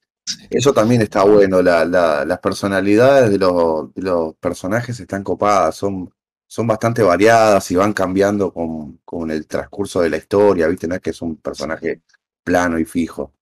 eso 0.50 0.74
también 0.74 1.02
está 1.02 1.24
bueno. 1.24 1.62
La, 1.62 1.86
la- 1.86 2.26
las 2.26 2.40
personalidades 2.40 3.32
de 3.32 3.38
los, 3.38 3.94
de 3.94 4.02
los 4.02 4.36
personajes 4.36 5.00
están 5.00 5.24
copadas, 5.24 5.76
son, 5.78 6.14
son 6.56 6.68
bastante 6.68 7.04
variadas 7.04 7.70
y 7.72 7.76
van 7.76 7.92
cambiando 7.92 8.54
con, 8.54 9.02
con 9.04 9.30
el 9.30 9.46
transcurso 9.46 10.00
de 10.00 10.10
la 10.10 10.16
historia, 10.16 10.70
¿viste? 10.70 10.88
No 10.88 10.96
es 10.96 11.02
que 11.02 11.10
es 11.10 11.22
un 11.22 11.36
personaje 11.36 12.04
plano 12.46 12.80
y 12.80 12.86
fijo. 12.86 13.34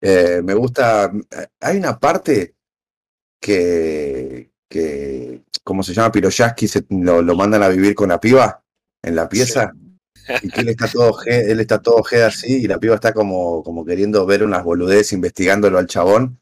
Eh, 0.00 0.40
me 0.42 0.54
gusta, 0.54 1.12
hay 1.60 1.76
una 1.76 1.98
parte 1.98 2.54
que, 3.38 4.50
que 4.66 5.42
¿cómo 5.62 5.82
se 5.82 5.92
llama? 5.92 6.10
Piroyaski 6.10 6.68
se, 6.68 6.86
lo, 6.88 7.20
lo 7.20 7.36
mandan 7.36 7.62
a 7.62 7.68
vivir 7.68 7.94
con 7.94 8.08
la 8.08 8.18
piba 8.18 8.64
en 9.02 9.14
la 9.14 9.28
pieza 9.28 9.74
y 10.42 10.48
que 10.48 10.62
él 10.62 10.70
está 10.70 10.88
todo 10.88 11.12
G, 11.12 11.26
él 11.26 11.60
está 11.60 11.82
todo 11.82 12.02
G 12.02 12.22
así 12.22 12.62
y 12.62 12.66
la 12.66 12.78
piba 12.78 12.94
está 12.94 13.12
como, 13.12 13.62
como 13.62 13.84
queriendo 13.84 14.24
ver 14.24 14.42
unas 14.42 14.64
boludeces 14.64 15.12
investigándolo 15.12 15.76
al 15.76 15.86
chabón. 15.86 16.40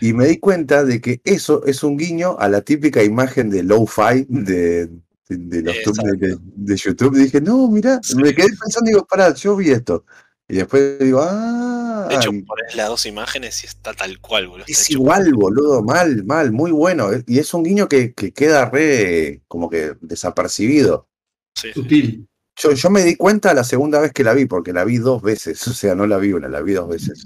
Y 0.00 0.12
me 0.12 0.26
di 0.26 0.38
cuenta 0.40 0.82
de 0.82 1.00
que 1.00 1.20
eso 1.22 1.64
es 1.66 1.84
un 1.84 1.96
guiño 1.96 2.36
a 2.40 2.48
la 2.48 2.62
típica 2.62 3.04
imagen 3.04 3.48
de 3.48 3.62
low-fi 3.62 4.26
de, 4.28 4.88
de, 4.88 4.90
de 5.36 5.62
los 5.62 5.76
tubes 5.82 6.18
de, 6.20 6.28
de- 6.28 6.38
de 6.40 6.76
YouTube. 6.76 7.16
dije, 7.16 7.40
no, 7.40 7.68
mira, 7.68 8.00
Sí. 8.02 8.16
me 8.16 8.34
quedé 8.34 8.48
pensando, 8.48 8.88
digo, 8.88 9.06
pará, 9.06 9.32
yo 9.34 9.56
vi 9.56 9.70
esto. 9.70 10.04
Y 10.48 10.56
después 10.56 10.98
digo, 10.98 11.20
ah, 11.22 12.06
De 12.08 12.16
hecho, 12.16 12.30
pones 12.44 12.74
las 12.74 12.88
dos 12.88 13.06
imágenes 13.06 13.62
y 13.62 13.66
está 13.66 13.92
tal 13.94 14.18
cual, 14.20 14.48
boludo. 14.48 14.64
Es 14.66 14.82
hecho- 14.90 14.94
igual, 14.98 15.32
boludo, 15.32 15.82
mal, 15.82 16.24
mal, 16.24 16.50
muy 16.50 16.72
bueno. 16.72 17.08
Y 17.26 17.38
es 17.38 17.54
un 17.54 17.62
guiño 17.62 17.88
que, 17.88 18.12
que 18.14 18.32
queda 18.32 18.68
re 18.68 19.42
como 19.46 19.70
que 19.70 19.94
desapercibido. 20.00 21.08
Sí, 21.54 21.68
sí. 21.68 21.72
Sutil. 21.74 22.26
Yo, 22.56 22.72
yo 22.72 22.90
me 22.90 23.02
di 23.04 23.16
cuenta 23.16 23.54
la 23.54 23.62
segunda 23.64 24.00
vez 24.00 24.12
que 24.12 24.24
la 24.24 24.34
vi, 24.34 24.44
porque 24.46 24.72
la 24.72 24.84
vi 24.84 24.98
dos 24.98 25.22
veces, 25.22 25.64
o 25.68 25.72
sea, 25.74 25.94
no 25.94 26.06
la 26.06 26.18
vi 26.18 26.32
una, 26.32 26.48
la 26.48 26.62
vi 26.62 26.72
dos 26.72 26.88
veces. 26.88 27.24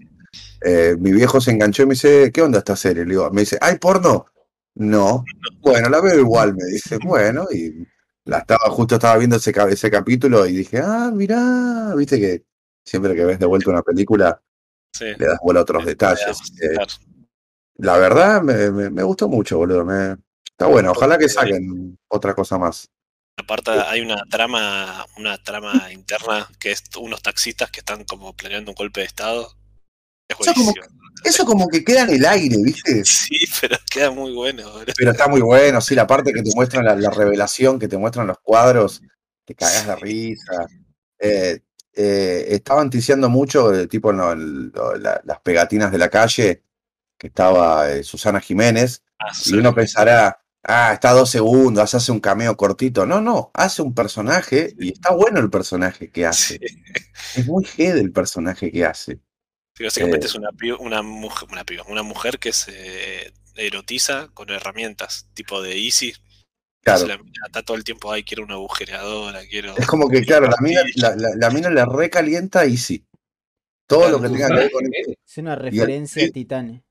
Eh, 0.61 0.97
mi 0.99 1.13
viejo 1.13 1.41
se 1.41 1.51
enganchó 1.51 1.83
y 1.83 1.87
me 1.87 1.95
dice, 1.95 2.31
¿qué 2.33 2.43
onda 2.43 2.59
esta 2.59 2.77
serie? 2.77 3.05
Le 3.05 3.11
digo, 3.11 3.31
me 3.31 3.43
dice, 3.43 3.59
¿hay 3.61 3.79
porno? 3.79 4.27
No. 4.75 5.25
Bueno, 5.63 5.89
la 5.89 6.01
veo 6.03 6.19
igual, 6.19 6.55
me 6.55 6.65
dice, 6.67 6.99
bueno, 7.03 7.47
y 7.51 7.87
la 8.27 8.39
estaba, 8.39 8.71
justo 8.71 8.95
estaba 8.97 9.19
viendo 9.19 9.37
ese, 9.37 9.53
ese 9.71 9.91
capítulo 9.91 10.47
y 10.47 10.53
dije, 10.53 10.81
ah, 10.83 11.11
mirá, 11.13 11.95
viste 11.97 12.19
que 12.19 12.45
siempre 12.85 13.15
que 13.15 13.25
ves 13.25 13.39
de 13.39 13.47
vuelta 13.47 13.71
una 13.71 13.83
película 13.83 14.41
sí. 14.93 15.05
le 15.19 15.27
das 15.27 15.39
vuelo 15.43 15.61
a 15.61 15.63
otros 15.63 15.85
detalles. 15.85 16.39
Eh, 16.63 16.77
la 17.77 17.99
verdad, 17.99 18.43
me, 18.43 18.71
me- 18.71 18.91
me 18.91 19.03
gustó 19.03 19.29
mucho, 19.29 19.59
boludo. 19.59 19.85
me- 19.85 20.17
está 20.45 20.67
bueno, 20.67 20.93
ojalá 20.93 21.19
que 21.19 21.29
saquen 21.29 21.99
otra 22.09 22.35
cosa 22.35 22.57
más. 22.59 22.89
Aparte 23.37 23.73
hay 23.73 24.01
una 24.01 24.23
trama, 24.31 25.05
una 25.19 25.37
trama 25.39 25.91
interna 25.93 26.49
que 26.61 26.71
es 26.71 26.85
unos 26.97 27.21
taxistas 27.21 27.71
que 27.73 27.81
están 27.81 28.05
como 28.05 28.33
planeando 28.37 28.71
un 28.71 28.77
golpe 28.77 29.01
de 29.01 29.07
estado. 29.07 29.53
Es 30.29 30.37
como- 30.37 30.55
buenísimo. 30.55 30.87
Eso 31.25 31.45
como 31.45 31.69
que 31.69 31.83
queda 31.85 32.03
en 32.03 32.11
el 32.11 32.25
aire, 32.27 32.57
¿viste? 32.63 33.05
Sí, 33.05 33.39
pero 33.61 33.77
queda 33.91 34.11
muy 34.11 34.33
bueno. 34.35 34.63
Pero 34.97 35.11
está 35.11 35.27
muy 35.29 35.41
bueno, 35.41 35.81
sí, 35.81 35.95
la 35.95 36.07
parte 36.07 36.33
que 36.33 36.43
te 36.43 36.51
muestran 36.55 36.85
la, 36.85 36.95
la 36.95 37.11
revelación, 37.11 37.79
que 37.79 37.89
te 37.89 37.97
muestran 37.97 38.27
los 38.27 38.39
cuadros, 38.41 39.03
te 39.45 39.55
cagas 39.55 39.87
de 39.87 39.97
risa. 39.97 40.67
Eh, 41.19 41.61
eh, 41.95 42.47
estaban 42.51 42.91
ticiando 42.91 43.29
mucho, 43.31 43.73
eh, 43.75 43.87
tipo 43.87 44.13
la- 44.13 44.35
las 45.25 45.41
pegatinas 45.41 45.91
de 45.93 45.99
la 45.99 46.09
calle, 46.11 46.63
que 47.19 47.29
estaba 47.29 47.87
Susana 48.03 48.41
Jiménez, 48.41 49.03
Ah, 49.19 49.31
y 49.47 49.55
uno 49.55 49.73
pensará, 49.75 50.41
ah, 50.65 50.93
está 50.93 51.13
dos 51.13 51.31
segundos, 51.31 51.95
hace 51.95 52.11
un 52.13 52.19
cameo 52.21 52.57
cortito. 52.57 53.07
No, 53.07 53.21
no, 53.21 53.51
hace 53.55 53.81
un 53.81 53.95
personaje 53.95 54.75
y 54.79 54.93
está 54.93 55.15
bueno 55.15 55.39
el 55.41 55.49
personaje 55.51 56.11
que 56.11 56.27
hace. 56.27 56.59
Sí. 56.59 56.77
Es 57.37 57.47
muy 57.47 57.65
G 57.65 57.95
del 57.95 58.11
personaje 58.13 58.71
que 58.73 58.85
hace. 58.85 59.21
Sí, 59.77 59.83
básicamente 59.85 60.27
Eh. 60.27 60.29
es 60.29 60.35
una, 60.37 60.51
una, 60.79 61.03
mujer, 61.03 61.49
una, 61.51 61.65
piba, 61.65 61.85
una 61.89 62.03
mujer 62.03 62.39
que 62.39 62.53
se 62.53 63.33
erotiza 63.57 64.29
con 64.33 64.51
herramientas, 64.51 65.29
tipo 65.35 65.61
de 65.63 65.77
Easy. 65.85 66.13
Claro. 66.83 67.07
La 67.07 67.17
mina 67.19 67.47
está 67.47 67.63
todo 67.63 67.77
el 67.77 67.83
tiempo, 67.85 68.13
ay, 68.13 68.25
quiero 68.25 68.45
una 68.45 68.55
agujereadora, 68.55 69.41
quiero... 69.49 69.75
Es 69.77 69.87
como 69.87 70.09
que, 70.09 70.23
claro, 70.23 70.47
la 70.47 70.57
mina, 70.61 70.83
pastillas". 70.83 71.17
la, 71.17 71.29
la- 71.31 71.37
la 71.37 71.51
mina 71.51 71.71
le 71.71 71.85
recalienta 71.87 72.67
y 72.67 72.77
sí. 72.77 73.05
Todo 73.89 74.09
lo 74.11 74.21
que 74.21 74.29
tenga 74.29 74.49
que 74.49 74.55
ver 74.55 74.71
con 74.71 74.85
Es 74.93 75.39
una 75.39 75.57
referencia 75.57 76.25
a 76.25 76.31
Titanes. 76.31 76.83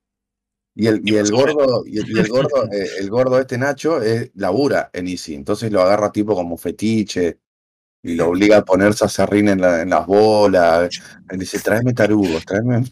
Y 0.75 0.87
el, 0.87 1.01
y 1.05 1.13
Y 1.13 1.17
el 1.17 1.31
gordo, 1.31 1.83
y 1.85 1.99
el, 1.99 2.09
y 2.09 2.19
el 2.19 2.27
gordo, 2.27 2.65
eh, 2.71 2.87
el 2.99 3.09
gordo 3.09 3.39
este 3.39 3.57
Nacho 3.59 4.01
es, 4.01 4.31
labura 4.33 4.89
en 4.93 5.07
Easy, 5.07 5.35
entonces 5.35 5.71
lo 5.71 5.81
agarra 5.81 6.11
tipo 6.11 6.33
como 6.35 6.57
fetiche 6.57 7.39
y 8.03 8.15
lo 8.15 8.27
obliga 8.29 8.57
a 8.57 8.65
ponerse 8.65 9.05
a 9.05 9.09
serrín 9.09 9.47
en, 9.49 9.61
la- 9.61 9.81
en 9.81 9.89
las 9.89 10.05
bolas. 10.05 10.89
Le 11.31 11.37
dice, 11.37 11.59
tráeme 11.59 11.93
tarugos, 11.93 12.45
tráeme. 12.45 12.83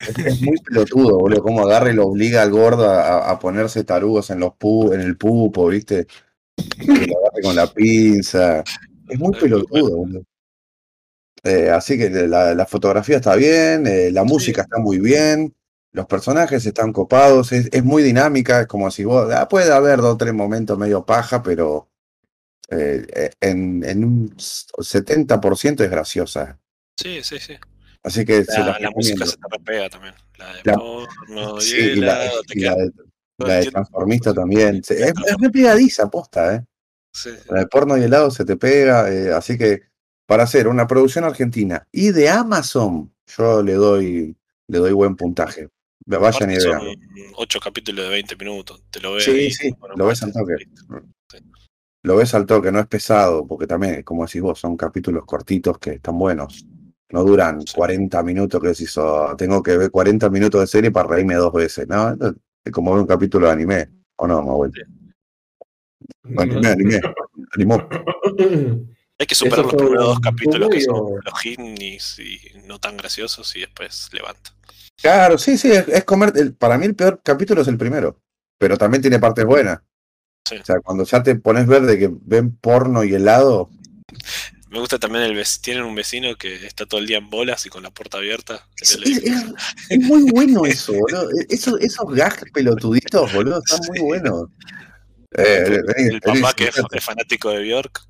Es, 0.00 0.40
muy 0.42 0.56
pelotudo, 0.58 1.18
boludo, 1.18 1.42
cómo 1.42 1.62
agarra 1.66 1.90
y 1.90 1.94
lo 1.94 2.06
obliga 2.06 2.42
al 2.42 2.50
gordo 2.52 2.88
a, 2.88 3.30
a 3.30 3.38
ponerse 3.38 3.82
tarugos 3.84 4.30
en 4.30 4.40
los 4.40 4.54
pu, 4.54 4.92
en 4.92 5.00
el 5.00 5.16
pupo, 5.16 5.66
¿viste? 5.68 6.06
Que 6.56 7.06
lo 7.06 7.18
agarre 7.18 7.42
con 7.42 7.56
la 7.56 7.66
pinza. 7.66 8.60
Es 8.60 8.66
muy 9.08 9.08
Es 9.08 9.20
muy 9.20 9.34
pelotudo, 9.34 9.96
boludo. 9.96 10.22
Eh, 11.44 11.70
así 11.70 11.96
que 11.98 12.10
la, 12.10 12.54
la 12.54 12.66
fotografía 12.66 13.16
está 13.16 13.36
bien, 13.36 13.86
eh, 13.86 14.10
la 14.10 14.24
música 14.24 14.62
está 14.62 14.78
muy 14.78 14.98
bien, 14.98 15.54
los 15.92 16.06
personajes 16.06 16.66
están 16.66 16.92
copados, 16.92 17.52
es, 17.52 17.68
es 17.72 17.84
muy 17.84 18.02
dinámica, 18.02 18.60
es 18.62 18.66
como 18.66 18.90
si 18.90 19.04
vos, 19.04 19.32
ah, 19.32 19.48
puede 19.48 19.72
haber 19.72 19.98
dos 20.00 20.14
o 20.14 20.16
tres 20.16 20.34
momentos 20.34 20.76
medio 20.78 21.04
paja, 21.06 21.42
pero 21.42 21.88
eh, 22.70 23.06
eh, 23.14 23.30
en, 23.40 23.82
en 23.84 24.04
un 24.04 24.36
70% 24.36 25.84
es 25.84 25.90
graciosa. 25.90 26.58
Sí, 26.96 27.20
sí, 27.22 27.38
sí. 27.38 27.54
Así 28.02 28.24
que 28.24 28.44
se 28.44 28.60
La, 28.60 28.78
la 28.78 28.90
música 28.90 29.26
se 29.26 29.36
te 29.36 29.46
repega 29.50 29.88
también. 29.90 30.14
La 30.38 30.54
de 30.54 30.60
La- 30.64 30.74
porno, 30.74 31.60
Sí, 31.60 31.76
y 31.76 31.96
la, 31.96 32.30
y 32.54 32.60
la 32.60 32.74
de, 32.76 32.92
la 33.38 33.54
de 33.54 33.70
transformista 33.70 34.32
también. 34.32 34.82
Se- 34.84 34.94
Es, 35.02 35.12
es 35.26 35.38
muy 35.38 35.50
pegadiza, 35.50 36.08
posta, 36.10 36.54
¿eh? 36.54 36.64
Sí, 37.12 37.30
sí. 37.30 37.48
La 37.50 37.60
de 37.60 37.66
porno 37.66 37.96
y 37.96 38.02
helado 38.04 38.30
se 38.30 38.44
te 38.44 38.56
pega, 38.56 39.10
eh, 39.12 39.32
así 39.32 39.58
que 39.58 39.82
para 40.26 40.44
hacer 40.44 40.68
una 40.68 40.86
producción 40.86 41.24
argentina 41.24 41.86
y 41.90 42.10
de 42.12 42.28
Amazon, 42.28 43.12
yo 43.26 43.62
le 43.62 43.74
doy, 43.74 44.36
le 44.68 44.78
doy 44.78 44.92
buen 44.92 45.16
puntaje. 45.16 45.68
Vayan 46.06 46.50
y 46.50 46.56
vean. 46.56 46.80
ocho 47.36 47.58
capítulos 47.60 48.04
de 48.06 48.10
20 48.10 48.36
minutos. 48.36 48.82
Te 48.90 49.00
lo 49.00 49.14
ves 49.14 49.24
Sí, 49.24 49.30
ahí, 49.32 49.50
sí, 49.50 49.70
bueno, 49.78 49.94
lo 49.96 50.06
ves 50.06 50.22
al 50.22 50.32
toque. 50.32 50.54
Lo 52.08 52.16
ves 52.16 52.32
al 52.32 52.46
toque, 52.46 52.72
no 52.72 52.80
es 52.80 52.86
pesado, 52.86 53.46
porque 53.46 53.66
también, 53.66 54.02
como 54.02 54.24
decís 54.24 54.40
vos, 54.40 54.58
son 54.58 54.78
capítulos 54.78 55.26
cortitos 55.26 55.76
que 55.76 55.90
están 55.90 56.18
buenos. 56.18 56.64
No 57.10 57.22
duran 57.22 57.60
Sí. 57.66 57.74
40 57.76 58.22
minutos 58.22 58.62
que 58.62 58.68
decís, 58.68 58.96
"Oh, 58.96 59.34
tengo 59.36 59.62
que 59.62 59.76
ver 59.76 59.90
40 59.90 60.30
minutos 60.30 60.58
de 60.62 60.66
serie 60.68 60.90
para 60.90 61.06
reírme 61.06 61.34
dos 61.34 61.52
veces. 61.52 61.86
No, 61.86 62.16
es 62.64 62.72
como 62.72 62.92
ver 62.92 63.02
un 63.02 63.06
capítulo 63.06 63.46
de 63.48 63.52
anime. 63.52 63.90
¿O 64.16 64.26
no, 64.26 64.40
Mahuel? 64.42 64.72
Anime, 66.38 66.68
anime, 66.68 67.00
animó. 67.54 67.86
Hay 69.18 69.26
que 69.26 69.34
superar 69.34 69.66
los 69.66 69.74
primeros 69.74 70.06
dos 70.06 70.20
capítulos 70.20 70.70
que 70.70 70.80
son 70.80 71.10
los 71.22 71.44
hits 71.44 72.18
y 72.20 72.38
no 72.66 72.78
tan 72.78 72.96
graciosos 72.96 73.54
y 73.54 73.60
después 73.60 74.08
levanta. 74.14 74.54
Claro, 74.96 75.36
sí, 75.36 75.58
sí, 75.58 75.70
es, 75.72 75.86
es 75.88 76.04
comer. 76.04 76.32
el- 76.36 76.54
para 76.54 76.78
mí 76.78 76.86
el 76.86 76.94
peor 76.94 77.20
capítulo 77.22 77.60
es 77.60 77.68
el 77.68 77.76
primero, 77.76 78.18
pero 78.58 78.78
también 78.78 79.02
tiene 79.02 79.18
partes 79.18 79.44
buenas. 79.44 79.80
Sí. 80.48 80.56
O 80.56 80.64
sea, 80.64 80.80
cuando 80.80 81.04
ya 81.04 81.22
te 81.22 81.34
pones 81.36 81.66
ver 81.66 81.82
de 81.82 81.98
que 81.98 82.10
ven 82.24 82.56
porno 82.56 83.04
y 83.04 83.14
helado, 83.14 83.70
Me 84.70 84.78
gusta 84.80 84.98
también 84.98 85.24
el 85.24 85.44
tienen 85.62 85.84
un 85.84 85.94
vecino 85.94 86.34
que 86.36 86.66
está 86.66 86.84
todo 86.84 87.00
el 87.00 87.06
día 87.06 87.18
en 87.18 87.30
bolas 87.30 87.64
y 87.64 87.70
con 87.70 87.82
la 87.82 87.90
puerta 87.90 88.18
abierta. 88.18 88.66
es, 88.80 89.98
muy 90.00 90.30
bueno 90.30 90.66
eso, 90.66 90.92
boludo. 90.92 91.30
E, 91.30 91.46
Eso- 91.48 91.78
esos 91.78 92.12
gags 92.14 92.44
pelotuditos, 92.52 93.32
boludo, 93.32 93.58
están 93.64 93.80
muy 93.88 94.00
buenos. 94.00 94.48
Eh, 95.36 95.64
el, 95.96 96.20
vení, 96.20 96.20
papá 96.20 96.52
que 96.54 96.64
es, 96.68 97.04
fanático 97.04 97.50
de 97.50 97.62
Bjork. 97.62 98.00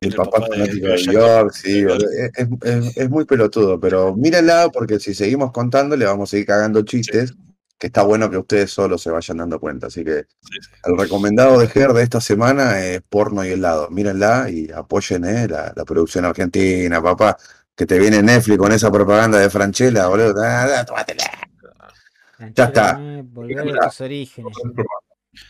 El 0.00 0.10
el 0.10 0.14
papá 0.14 0.30
papá 0.40 0.46
de 0.46 0.52
fanático 0.56 0.86
de 0.86 0.92
Bjork. 0.94 1.12
York, 1.12 1.52
sí, 1.54 1.84
boludo. 1.84 2.06
Es, 2.10 2.30
es- 2.36 2.86
es- 2.86 2.96
es 2.96 3.10
muy 3.10 3.24
pelotudo, 3.24 3.78
pero 3.80 4.14
mírenla 4.16 4.68
porque 4.72 4.98
si 5.00 5.14
seguimos 5.14 5.52
contando 5.52 5.96
le 5.96 6.04
vamos 6.06 6.28
a 6.28 6.32
seguir 6.32 6.46
cagando 6.46 6.82
chistes, 6.82 7.34
que 7.80 7.88
está 7.88 8.02
bueno 8.04 8.30
que 8.30 8.38
ustedes 8.38 8.70
solos 8.72 9.02
se 9.02 9.10
vayan 9.10 9.38
dando 9.38 9.58
cuenta. 9.60 9.88
Así 9.88 10.04
que 10.04 10.26
Sí, 10.40 10.58
sí. 10.62 10.70
el 10.84 10.98
recomendado 10.98 11.58
de 11.58 11.68
Ger 11.68 11.92
de 11.94 12.02
esta 12.04 12.20
semana 12.20 12.80
es 12.84 13.02
porno 13.08 13.44
y 13.44 13.50
helado. 13.50 13.90
Mírenla 13.90 14.50
y 14.50 14.70
apoyen 14.72 15.24
eh, 15.24 15.48
la, 15.48 15.72
la 15.74 15.84
producción 15.86 16.26
argentina, 16.26 17.02
papá. 17.02 17.36
Que 17.76 17.86
te 17.86 17.98
viene 17.98 18.22
Netflix 18.22 18.58
con 18.58 18.72
esa 18.72 18.90
propaganda 18.92 19.38
de 19.38 19.50
Franchella, 19.50 20.06
boludo. 20.08 20.34
Ah, 20.44 20.68
ah, 20.80 20.84
tómatela. 20.84 21.24
Ya 22.54 22.64
está. 22.64 22.98
Eh, 23.00 23.22
Volver 23.24 23.78
a 23.82 23.88
tus 23.88 24.00
orígenes. 24.02 24.52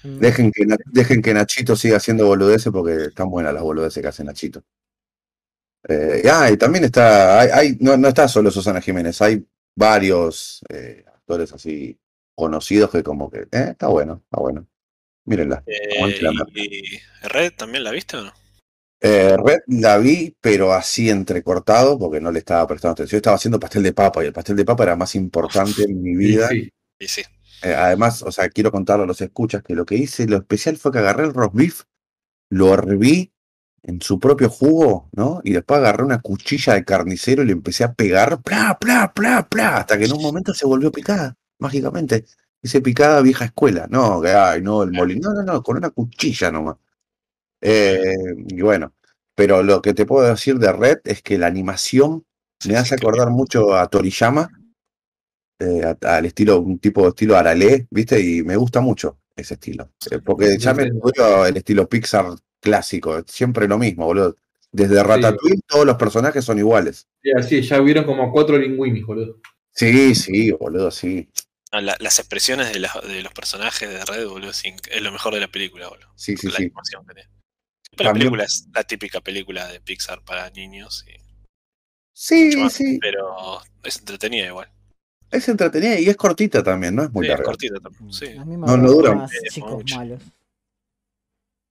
Mm. 0.05 0.19
Dejen 0.19 0.52
que, 0.52 0.66
dejen 0.86 1.23
que 1.23 1.35
Nachito 1.35 1.74
siga 1.77 1.97
haciendo 1.97 2.27
boludeces 2.27 2.73
porque 2.73 3.07
están 3.07 3.31
buenas 3.31 3.55
las 3.55 3.62
boludeces 3.62 4.02
que 4.02 4.09
hace 4.09 4.24
Nachito. 4.24 4.62
Eh, 5.89 6.23
ah, 6.31 6.51
y 6.51 6.57
también 6.57 6.85
está, 6.85 7.40
hay, 7.40 7.48
hay- 7.52 7.77
no, 7.81 7.97
no 7.97 8.09
está 8.09 8.28
solo 8.28 8.51
Susana 8.51 8.81
Jiménez, 8.81 9.20
hay 9.23 9.44
varios 9.74 10.61
eh, 10.69 11.05
actores 11.07 11.52
así 11.52 11.98
conocidos 12.40 12.90
que 12.90 13.02
como 13.02 13.30
que, 13.30 13.40
eh, 13.52 13.68
está 13.70 13.88
bueno, 13.88 14.22
está 14.24 14.40
bueno. 14.40 14.66
Mírenla. 15.24 15.62
Eh, 15.66 16.40
y, 16.54 16.98
Red 17.28 17.52
también 17.56 17.84
la 17.84 17.92
viste 17.92 18.16
o 18.16 18.22
no? 18.22 18.32
Eh, 19.02 19.36
Red 19.36 19.60
la 19.68 19.98
vi, 19.98 20.36
pero 20.40 20.72
así 20.72 21.08
entrecortado, 21.08 21.98
porque 21.98 22.20
no 22.20 22.32
le 22.32 22.40
estaba 22.40 22.66
prestando 22.66 22.92
atención. 22.92 23.12
Yo 23.12 23.16
estaba 23.18 23.36
haciendo 23.36 23.60
pastel 23.60 23.82
de 23.82 23.92
papa 23.92 24.22
y 24.22 24.26
el 24.26 24.32
pastel 24.32 24.56
de 24.56 24.64
papa 24.64 24.82
era 24.82 24.96
más 24.96 25.14
importante 25.14 25.84
en 25.84 26.02
mi 26.02 26.16
vida. 26.16 26.48
Sí, 26.48 26.70
Y 26.98 27.08
sí. 27.08 27.22
Eh, 27.62 27.74
además, 27.74 28.22
o 28.22 28.32
sea, 28.32 28.48
quiero 28.48 28.72
contarlo 28.72 29.04
a 29.04 29.06
los 29.06 29.20
escuchas 29.20 29.62
que 29.62 29.74
lo 29.74 29.84
que 29.84 29.96
hice, 29.96 30.26
lo 30.26 30.38
especial 30.38 30.76
fue 30.76 30.92
que 30.92 30.98
agarré 30.98 31.24
el 31.24 31.34
roast 31.34 31.54
beef, 31.54 31.82
lo 32.50 32.72
herví 32.72 33.32
en 33.82 34.00
su 34.00 34.18
propio 34.18 34.50
jugo, 34.50 35.08
¿no? 35.12 35.40
Y 35.44 35.52
después 35.52 35.78
agarré 35.78 36.04
una 36.04 36.20
cuchilla 36.20 36.74
de 36.74 36.84
carnicero 36.84 37.42
y 37.42 37.46
le 37.46 37.52
empecé 37.52 37.84
a 37.84 37.92
pegar, 37.92 38.42
pla, 38.42 38.78
pla, 38.80 39.12
pla, 39.14 39.48
pla, 39.48 39.78
hasta 39.78 39.98
que 39.98 40.04
en 40.04 40.12
un 40.12 40.22
momento 40.22 40.54
se 40.54 40.66
volvió 40.66 40.90
picada, 40.90 41.36
mágicamente. 41.60 42.24
Ese 42.62 42.80
picada 42.82 43.22
vieja 43.22 43.46
escuela, 43.46 43.86
no, 43.90 44.20
que 44.20 44.28
ay, 44.30 44.60
no, 44.60 44.82
el 44.82 44.92
molino, 44.92 45.32
no, 45.32 45.42
no, 45.42 45.52
no, 45.54 45.62
con 45.62 45.78
una 45.78 45.90
cuchilla 45.90 46.50
nomás. 46.50 46.76
Eh, 47.60 48.14
y 48.48 48.60
bueno, 48.60 48.94
pero 49.34 49.62
lo 49.62 49.80
que 49.80 49.94
te 49.94 50.04
puedo 50.04 50.28
decir 50.28 50.58
de 50.58 50.72
Red 50.72 51.00
es 51.04 51.22
que 51.22 51.38
la 51.38 51.46
animación 51.46 52.24
me 52.68 52.76
hace 52.76 52.94
acordar 52.94 53.30
mucho 53.30 53.74
a 53.74 53.86
Toriyama, 53.88 54.50
eh, 55.58 55.94
al 56.02 56.26
estilo, 56.26 56.60
un 56.60 56.78
tipo 56.78 57.02
de 57.02 57.08
estilo 57.08 57.36
Arale, 57.36 57.86
¿viste? 57.90 58.20
Y 58.20 58.42
me 58.42 58.56
gusta 58.56 58.80
mucho 58.80 59.18
ese 59.36 59.54
estilo. 59.54 59.90
Porque 60.24 60.58
ya 60.58 60.74
me 60.74 60.90
pudrió 60.92 61.46
el 61.46 61.56
estilo 61.56 61.88
Pixar 61.88 62.26
clásico, 62.60 63.22
siempre 63.26 63.66
lo 63.66 63.78
mismo, 63.78 64.06
boludo. 64.06 64.36
Desde 64.72 65.02
Ratatouille 65.02 65.62
todos 65.66 65.84
los 65.84 65.96
personajes 65.96 66.44
son 66.44 66.58
iguales. 66.58 67.08
sí, 67.22 67.30
así, 67.36 67.62
ya 67.62 67.80
hubieron 67.80 68.04
como 68.04 68.30
cuatro 68.30 68.56
linguinis, 68.56 69.04
boludo. 69.04 69.40
Sí, 69.72 70.14
sí, 70.14 70.50
boludo, 70.52 70.90
sí. 70.90 71.28
Ah, 71.72 71.80
la- 71.80 71.97
las 72.01 72.18
expresiones 72.18 72.72
de, 72.72 72.80
la- 72.80 73.01
de 73.06 73.22
los 73.22 73.32
personajes 73.32 73.88
de 73.88 74.05
Red, 74.05 74.26
boludo, 74.28 74.51
es, 74.51 74.62
es 74.64 75.02
lo 75.02 75.12
mejor 75.12 75.34
de 75.34 75.40
la 75.40 75.48
película, 75.48 75.88
boludo. 75.88 76.09
Sí, 76.16 76.36
sí, 76.36 76.48
la 76.48 76.56
sí. 76.56 76.64
animación 76.64 77.06
que 77.06 77.14
tiene. 77.14 77.30
Pero 77.97 78.10
la 78.10 78.14
película 78.14 78.44
es 78.44 78.66
la 78.74 78.84
típica 78.84 79.20
película 79.20 79.68
de 79.68 79.80
Pixar 79.80 80.22
para 80.24 80.51
niños, 80.51 81.05
y 81.09 81.20
Sí, 82.12 82.56
más, 82.56 82.72
sí. 82.72 82.98
pero 83.01 83.60
es 83.82 83.98
entretenida 83.98 84.47
igual. 84.48 84.68
Es 85.30 85.48
entretenida 85.48 85.98
y 85.98 86.09
es 86.09 86.16
cortita 86.16 86.62
también, 86.62 86.94
no 86.94 87.05
es 87.05 87.12
muy 87.12 87.24
Sí, 87.24 87.26
es 87.26 87.30
larga. 87.30 87.44
cortita 87.44 87.80
también. 87.80 88.12
Sí. 88.12 88.26
A 88.36 88.44
mí 88.44 88.56
me 88.56 88.66
No, 88.66 88.76
no 88.76 88.90
dura 88.90 89.14
más 89.14 89.30
chicos 89.51 89.72
mucho. 89.72 89.97
malos. 89.97 90.20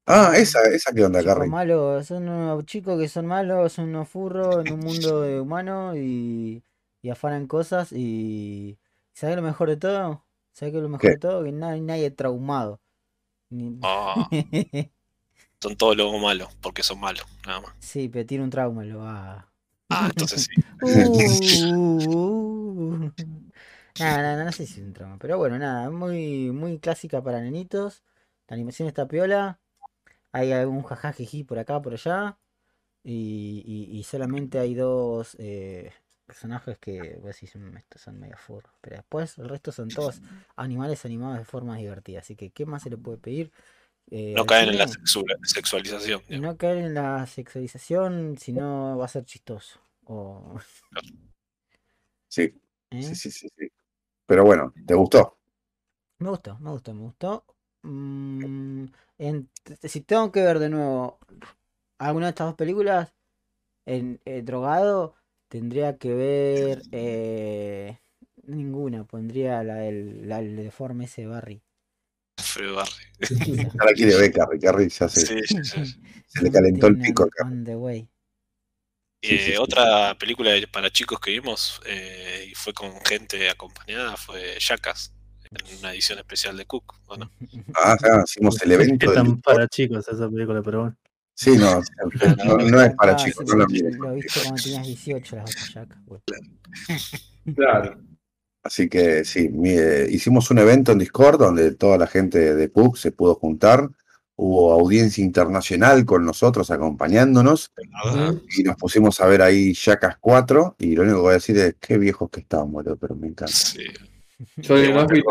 Ah, 0.06 0.34
esa, 0.38 0.60
esa 0.74 0.92
que 0.92 1.04
onda, 1.04 1.24
Carrie. 1.24 1.50
malos, 1.50 2.08
son 2.08 2.28
unos 2.28 2.66
chicos 2.66 3.00
que 3.00 3.08
son 3.08 3.28
malos, 3.28 3.74
son 3.74 3.90
unos 3.90 4.10
furros 4.10 4.66
en 4.66 4.74
un 4.74 4.80
mundo 4.80 5.22
de 5.22 5.40
humanos 5.40 5.98
y, 5.98 6.64
y 7.02 7.10
afanan 7.10 7.48
cosas 7.48 7.92
y... 7.92 8.78
¿Sabes 9.14 9.36
lo 9.36 9.42
mejor 9.42 9.70
de 9.70 9.78
todo? 9.78 10.26
¿Sabes 10.54 10.72
qué 10.74 10.78
es 10.78 10.84
lo 10.84 10.90
mejor 10.90 11.12
¿Qué? 11.12 11.14
de 11.14 11.18
todo? 11.20 11.44
Que 11.44 11.52
no 11.52 11.68
hay 11.68 11.82
nadie 11.82 12.12
traumado. 12.12 12.82
Ni- 13.50 13.80
Ah, 13.82 14.30
son 15.62 15.76
todos 15.78 15.96
lobos 15.96 16.22
malos, 16.22 16.50
porque 16.62 16.84
son 16.84 17.00
malos, 17.00 17.26
nada 17.46 17.62
más. 17.62 17.74
sí, 17.80 18.10
pero 18.10 18.26
tiene 18.26 18.44
un 18.44 18.50
trauma, 18.50 18.84
lo 18.86 19.00
va. 19.00 19.52
Ah, 19.90 20.08
entonces 20.10 20.42
sí. 20.44 20.56
Uh, 22.02 23.10
Nada, 23.98 24.38
no, 24.38 24.46
no 24.46 24.52
sé 24.54 24.66
si 24.68 24.80
es 24.82 24.88
un 24.88 24.94
trauma, 24.94 25.18
pero 25.20 25.38
bueno, 25.38 25.58
nada, 25.60 25.90
muy, 25.92 26.52
muy 26.52 26.80
clásica 26.80 27.22
para 27.24 27.42
nenitos. 27.42 28.04
La 28.48 28.56
animación 28.56 28.88
está 28.88 29.08
piola. 29.08 29.60
Hay 30.34 30.52
algún 30.54 30.84
jajajiji 30.84 31.44
por 31.46 31.60
acá, 31.60 31.82
por 31.82 31.94
allá. 31.94 32.40
Y, 33.04 33.64
y- 33.66 34.00
y 34.00 34.04
solamente 34.04 34.60
hay 34.60 34.76
dos 34.76 35.36
eh, 35.40 35.94
personajes 36.30 36.78
que 36.80 37.18
vos 37.22 37.28
decís, 37.36 37.56
"Mm, 37.56 37.78
estos 37.78 38.02
son 38.04 38.20
medio 38.20 38.38
furros. 38.38 38.74
Pero 38.82 38.98
después 38.98 39.38
el 39.40 39.50
resto 39.50 39.72
son 39.72 39.90
todos 39.90 40.22
animales 40.56 41.06
animados 41.06 41.40
de 41.40 41.46
forma 41.46 41.78
divertida. 41.78 42.20
Así 42.22 42.36
que, 42.38 42.52
¿qué 42.52 42.66
más 42.66 42.84
se 42.84 42.90
le 42.92 42.98
puede 42.98 43.18
pedir? 43.20 43.52
Eh, 44.12 44.38
No 44.38 44.42
al 44.42 44.52
caen 44.52 44.70
en 44.70 44.78
la 44.80 44.88
sexualización. 44.88 46.22
Y 46.30 46.38
digamos. 46.38 46.40
no 46.40 46.58
caer 46.58 46.78
en 46.78 46.94
la 46.94 47.26
sexualización, 47.28 48.38
si 48.38 48.54
no 48.54 48.98
va 48.98 49.06
a 49.06 49.08
ser 49.08 49.26
chistoso. 49.26 49.80
O, 50.06 50.56
Sí, 52.28 52.54
¿eh? 52.92 52.98
sí, 52.98 53.16
sí, 53.16 53.32
sí, 53.32 53.48
sí. 53.58 53.68
Pero 54.28 54.46
bueno, 54.46 54.74
¿te 54.88 54.96
gustó? 54.96 55.38
Me 56.20 56.30
gustó, 56.30 56.58
me 56.60 56.72
gustó, 56.72 56.94
me 56.94 57.02
gustó. 57.04 57.46
Mm, 57.84 58.86
en- 59.18 59.50
si 59.84 60.02
tengo 60.02 60.32
que 60.32 60.42
ver 60.44 60.60
de 60.60 60.70
nuevo 60.70 61.20
alguna 62.00 62.28
de 62.28 62.30
estas 62.32 62.48
dos 62.48 62.56
películas, 62.56 63.14
en 63.86 64.22
eh, 64.26 64.44
drogado, 64.44 65.16
tendría 65.50 65.98
que 65.98 66.14
ver 66.14 66.82
eh, 66.92 67.98
ninguna. 68.44 69.04
Pondría 69.04 69.64
la 69.64 69.76
del, 69.76 70.28
la 70.30 70.38
del 70.42 70.56
deforme 70.56 71.06
ese 71.06 71.26
Barry. 71.28 71.62
Fred 72.38 72.74
Barry. 72.74 72.92
Ahora 73.80 73.94
quiere 73.94 74.16
ver 74.16 74.32
Carrie, 74.32 74.60
Carrie 74.60 74.90
ya 74.90 75.10
se, 75.10 75.22
Sí, 75.26 75.36
sí, 75.46 75.64
sí. 75.64 76.02
se 76.28 76.42
le 76.44 76.52
calentó 76.52 76.88
el 76.88 76.98
pico 76.98 77.24
acá. 77.24 77.44
on 77.46 77.64
the 77.66 77.76
way. 77.76 78.10
Sí, 79.22 79.36
Eh, 79.36 79.38
sí, 79.40 79.52
sí. 79.52 79.58
Otra 79.58 80.18
película 80.18 80.52
para 80.72 80.90
chicos 80.90 81.20
que 81.20 81.32
vimos 81.32 81.82
eh, 81.86 82.48
y 82.50 82.56
fue 82.56 82.74
con 82.74 82.94
gente 83.02 83.50
acompañada 83.50 84.16
fue 84.16 84.58
Jackass, 84.60 85.14
en 85.52 85.78
una 85.80 85.92
edición 85.92 86.20
especial 86.20 86.56
de 86.56 86.66
Cook. 86.66 86.96
Bueno, 87.06 87.30
Ah, 87.76 87.98
ya, 88.02 88.24
hicimos 88.26 88.62
el 88.62 88.72
Es 88.72 88.80
evento 88.80 89.12
del 89.12 89.16
tan 89.16 89.42
para 89.42 89.68
chicos 89.68 90.08
esa 90.08 90.30
película, 90.30 90.62
pero 90.64 90.80
bueno. 90.82 90.96
Sí, 91.42 91.52
no, 91.58 91.82
no, 92.46 92.58
no 92.58 92.82
es 92.82 92.94
para 92.96 93.14
Ah, 93.14 93.16
chicos, 93.16 93.46
sí, 93.48 93.52
no 93.52 93.54
lo 93.56 93.60
lo- 93.64 93.68
miren. 93.70 93.98
Lo 93.98 94.14
viste 94.14 94.42
cuando 94.44 94.62
tenías 94.62 94.86
18, 94.88 95.36
las 95.38 95.46
batallacas. 95.46 96.06
güey. 96.06 96.22
Claro. 97.56 97.98
Así 98.62 98.90
que 98.90 99.24
sí, 99.24 99.48
mi- 99.48 99.70
eh, 99.70 100.06
hicimos 100.10 100.52
un 100.52 100.58
evento 100.60 100.92
en 100.92 101.00
Discord 101.00 101.40
donde 101.40 101.74
toda 101.76 101.98
la 101.98 102.08
gente 102.08 102.54
de 102.56 102.68
PUC 102.70 102.98
se 102.98 103.12
pudo 103.14 103.36
juntar. 103.36 103.90
Hubo 104.36 104.74
audiencia 104.74 105.24
internacional 105.24 106.04
con 106.06 106.26
nosotros 106.26 106.70
acompañándonos 106.72 107.72
y 108.58 108.64
nos 108.64 108.76
pusimos 108.76 109.20
a 109.22 109.26
ver 109.28 109.42
ahí 109.42 109.74
Jackass 109.74 110.18
4 110.20 110.76
y 110.80 110.94
lo 110.96 111.04
único 111.04 111.18
que 111.18 111.22
voy 111.22 111.32
a 111.32 111.34
decir 111.36 111.58
es 111.58 111.76
qué 111.80 111.98
viejos 111.98 112.30
que 112.30 112.42
estamos, 112.42 112.70
boludo, 112.72 112.98
pero 112.98 113.16
me 113.16 113.28
encanta. 113.28 113.54
Sí. 113.54 113.84
Yo 114.58 114.76
de 114.76 114.94
más 114.94 115.08
vi 115.08 115.22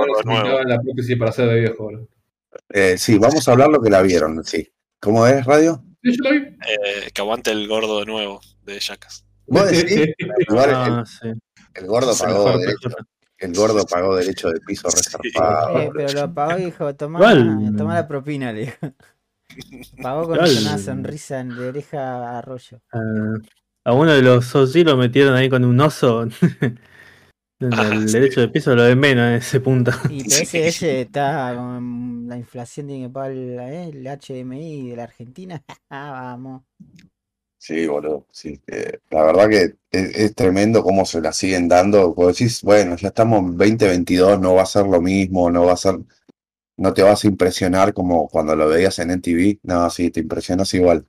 la 0.66 0.80
prótesis 0.80 1.16
para 1.18 1.32
ser 1.32 1.48
de 1.50 1.60
viejo. 1.60 1.84
boludo. 1.84 2.08
Eh, 2.70 2.96
sí, 2.96 3.18
vamos 3.18 3.46
a 3.46 3.52
hablar 3.52 3.68
lo 3.68 3.80
que 3.82 3.90
la 3.90 4.00
vieron, 4.00 4.42
sí. 4.42 4.66
¿Cómo 5.00 5.26
es, 5.26 5.44
Radio? 5.44 5.84
Eh, 6.02 7.10
que 7.12 7.20
aguante 7.20 7.50
el 7.50 7.66
gordo 7.68 8.00
de 8.00 8.06
nuevo 8.06 8.40
de 8.64 8.78
Jackass. 8.80 9.24
¿Vos 9.46 9.70
decís? 9.70 9.92
El, 9.96 10.14
sí. 11.06 11.32
el 11.74 11.86
gordo 11.86 12.12
Es 12.12 12.22
pagó 12.22 12.58
derecho, 12.58 12.88
el 13.38 13.54
gordo 13.54 13.86
pagó 13.86 14.16
derecho 14.16 14.50
de 14.50 14.60
piso 14.60 14.90
Sí. 14.90 14.96
resarpado. 14.96 15.78
Eh, 15.80 15.90
pero 15.94 16.12
lo 16.12 16.34
pagó 16.34 16.58
y 16.58 16.64
dijo, 16.66 16.94
tomá, 16.94 17.18
Igual. 17.18 17.74
tomá 17.76 17.94
la 17.94 18.06
propina, 18.08 18.52
le 18.52 18.60
dijo. 18.66 18.76
Pagó 20.02 20.26
con 20.28 20.38
una 20.38 20.78
sonrisa 20.78 21.40
en- 21.40 21.56
de 21.56 21.68
oreja 21.68 21.98
a 22.34 22.38
arroyo. 22.38 22.80
Ah, 22.92 23.34
a 23.84 23.92
uno 23.94 24.12
de 24.12 24.20
los 24.22 24.54
OG 24.54 24.84
lo 24.84 24.96
metieron 24.96 25.34
ahí 25.34 25.48
con 25.48 25.64
un 25.64 25.80
oso. 25.80 26.28
Ah, 27.70 27.88
el 27.92 28.06
sí. 28.06 28.12
derecho 28.12 28.40
de 28.40 28.48
piso 28.48 28.74
lo 28.74 28.82
de 28.84 28.94
menos 28.96 29.26
en 29.28 29.34
ese 29.34 29.60
punto. 29.60 29.90
Y 30.06 30.22
ese, 30.40 30.66
ese 30.68 31.02
está 31.02 31.54
con 31.56 32.26
la 32.28 32.36
inflación 32.36 32.86
tiene 32.86 33.06
que 33.08 33.12
pagar 33.12 33.32
el, 33.32 33.58
eh, 33.60 33.84
el 33.92 34.06
HMI 34.06 34.90
de 34.90 34.96
la 34.96 35.04
Argentina. 35.04 35.62
Ah, 35.90 36.10
Vamos. 36.36 36.62
Sí, 37.60 37.86
boludo, 37.88 38.26
sí. 38.30 38.60
eh, 38.68 39.00
la 39.10 39.24
verdad 39.24 39.48
que 39.48 39.62
es, 39.90 40.16
es 40.16 40.34
tremendo 40.34 40.82
cómo 40.82 41.04
se 41.04 41.20
la 41.20 41.32
siguen 41.32 41.68
dando. 41.68 42.14
Vos 42.14 42.36
decís, 42.38 42.62
bueno, 42.62 42.96
ya 42.96 43.08
estamos 43.08 43.40
en 43.40 43.56
2022, 43.56 44.40
no 44.40 44.54
va 44.54 44.62
a 44.62 44.66
ser 44.66 44.86
lo 44.86 45.00
mismo, 45.00 45.50
no 45.50 45.64
va 45.64 45.72
a 45.72 45.76
ser, 45.76 45.96
no 46.78 46.94
te 46.94 47.02
vas 47.02 47.24
a 47.24 47.28
impresionar 47.28 47.94
como 47.94 48.28
cuando 48.28 48.56
lo 48.56 48.68
veías 48.68 48.98
en 49.00 49.12
NTV. 49.12 49.60
No, 49.64 49.90
sí, 49.90 50.10
te 50.10 50.20
impresionas 50.20 50.74
igual. 50.74 51.06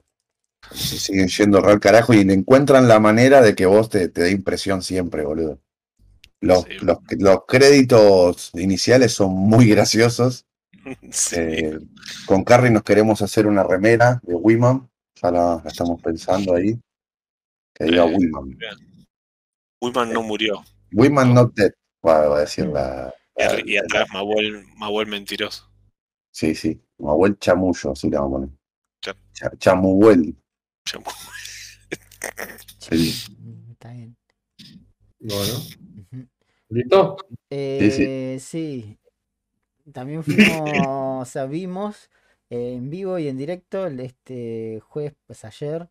Se 0.72 0.98
siguen 1.00 1.30
yendo 1.30 1.62
real 1.62 1.80
carajo 1.82 2.14
y 2.14 2.22
encuentran 2.22 2.88
la 2.88 3.00
manera 3.00 3.42
de 3.42 3.56
que 3.56 3.66
vos 3.68 3.90
te, 3.90 4.10
te 4.10 4.24
dé 4.24 4.32
impresión 4.32 4.82
siempre, 4.84 5.26
boludo. 5.26 5.60
Los, 6.42 6.64
Sí. 6.64 6.70
los, 6.82 6.98
los 7.18 7.40
créditos 7.48 8.52
iniciales 8.54 9.14
son 9.14 9.32
muy 9.34 9.68
graciosos. 9.68 10.46
Sí. 11.12 11.36
Eh, 11.38 11.80
con 12.26 12.44
Carrie 12.44 12.72
nos 12.72 12.84
queremos 12.84 13.22
hacer 13.22 13.46
una 13.48 13.64
remera 13.64 14.20
de 14.24 14.34
Wiman. 14.34 14.90
Ya 15.22 15.30
la, 15.32 15.62
la 15.64 15.70
estamos 15.70 16.02
pensando 16.02 16.56
ahí. 16.56 16.80
Que 17.76 17.84
diga 17.86 18.06
Eh, 18.06 18.16
Wiman. 18.16 18.58
Wiman 19.82 20.14
no 20.14 20.24
murió. 20.24 20.64
Wiman 20.94 21.34
not 21.34 21.54
dead, 21.56 21.72
va, 22.06 22.28
va 22.28 22.38
a 22.38 22.42
decir 22.42 22.66
la. 22.68 23.14
Y, 23.36 23.44
la- 23.44 23.62
y 23.66 23.78
atrás 23.78 24.08
Mabuel, 24.12 24.66
Mabuel 24.78 25.08
mentiroso. 25.08 25.70
sí, 26.32 26.56
sí. 26.56 26.82
Mahuel 26.98 27.38
Chamullo, 27.40 27.92
así 27.92 28.10
le 28.10 28.18
vamos 28.18 28.30
a 28.30 28.34
poner. 28.40 28.50
Cha- 29.02 29.16
Cha- 29.34 29.58
Chamuel. 29.58 30.36
Chamu- 30.86 31.14
Sí. 32.80 33.14
Mm, 33.40 33.72
Está 33.72 33.92
bien. 33.94 34.18
Bueno. 35.20 35.54
¿Listo? 36.70 37.18
Eh, 37.50 38.38
sí. 38.40 39.00
También 39.94 40.24
fuimos, 40.24 41.22
o 41.24 41.26
sea, 41.26 41.46
vimos 41.46 42.10
eh, 42.50 42.76
en 42.76 42.90
vivo 42.90 43.20
y 43.20 43.28
en 43.28 43.38
directo 43.38 43.88
el- 43.88 44.00
este 44.02 44.82
jueves, 44.82 45.16
pues 45.28 45.46
ayer, 45.46 45.90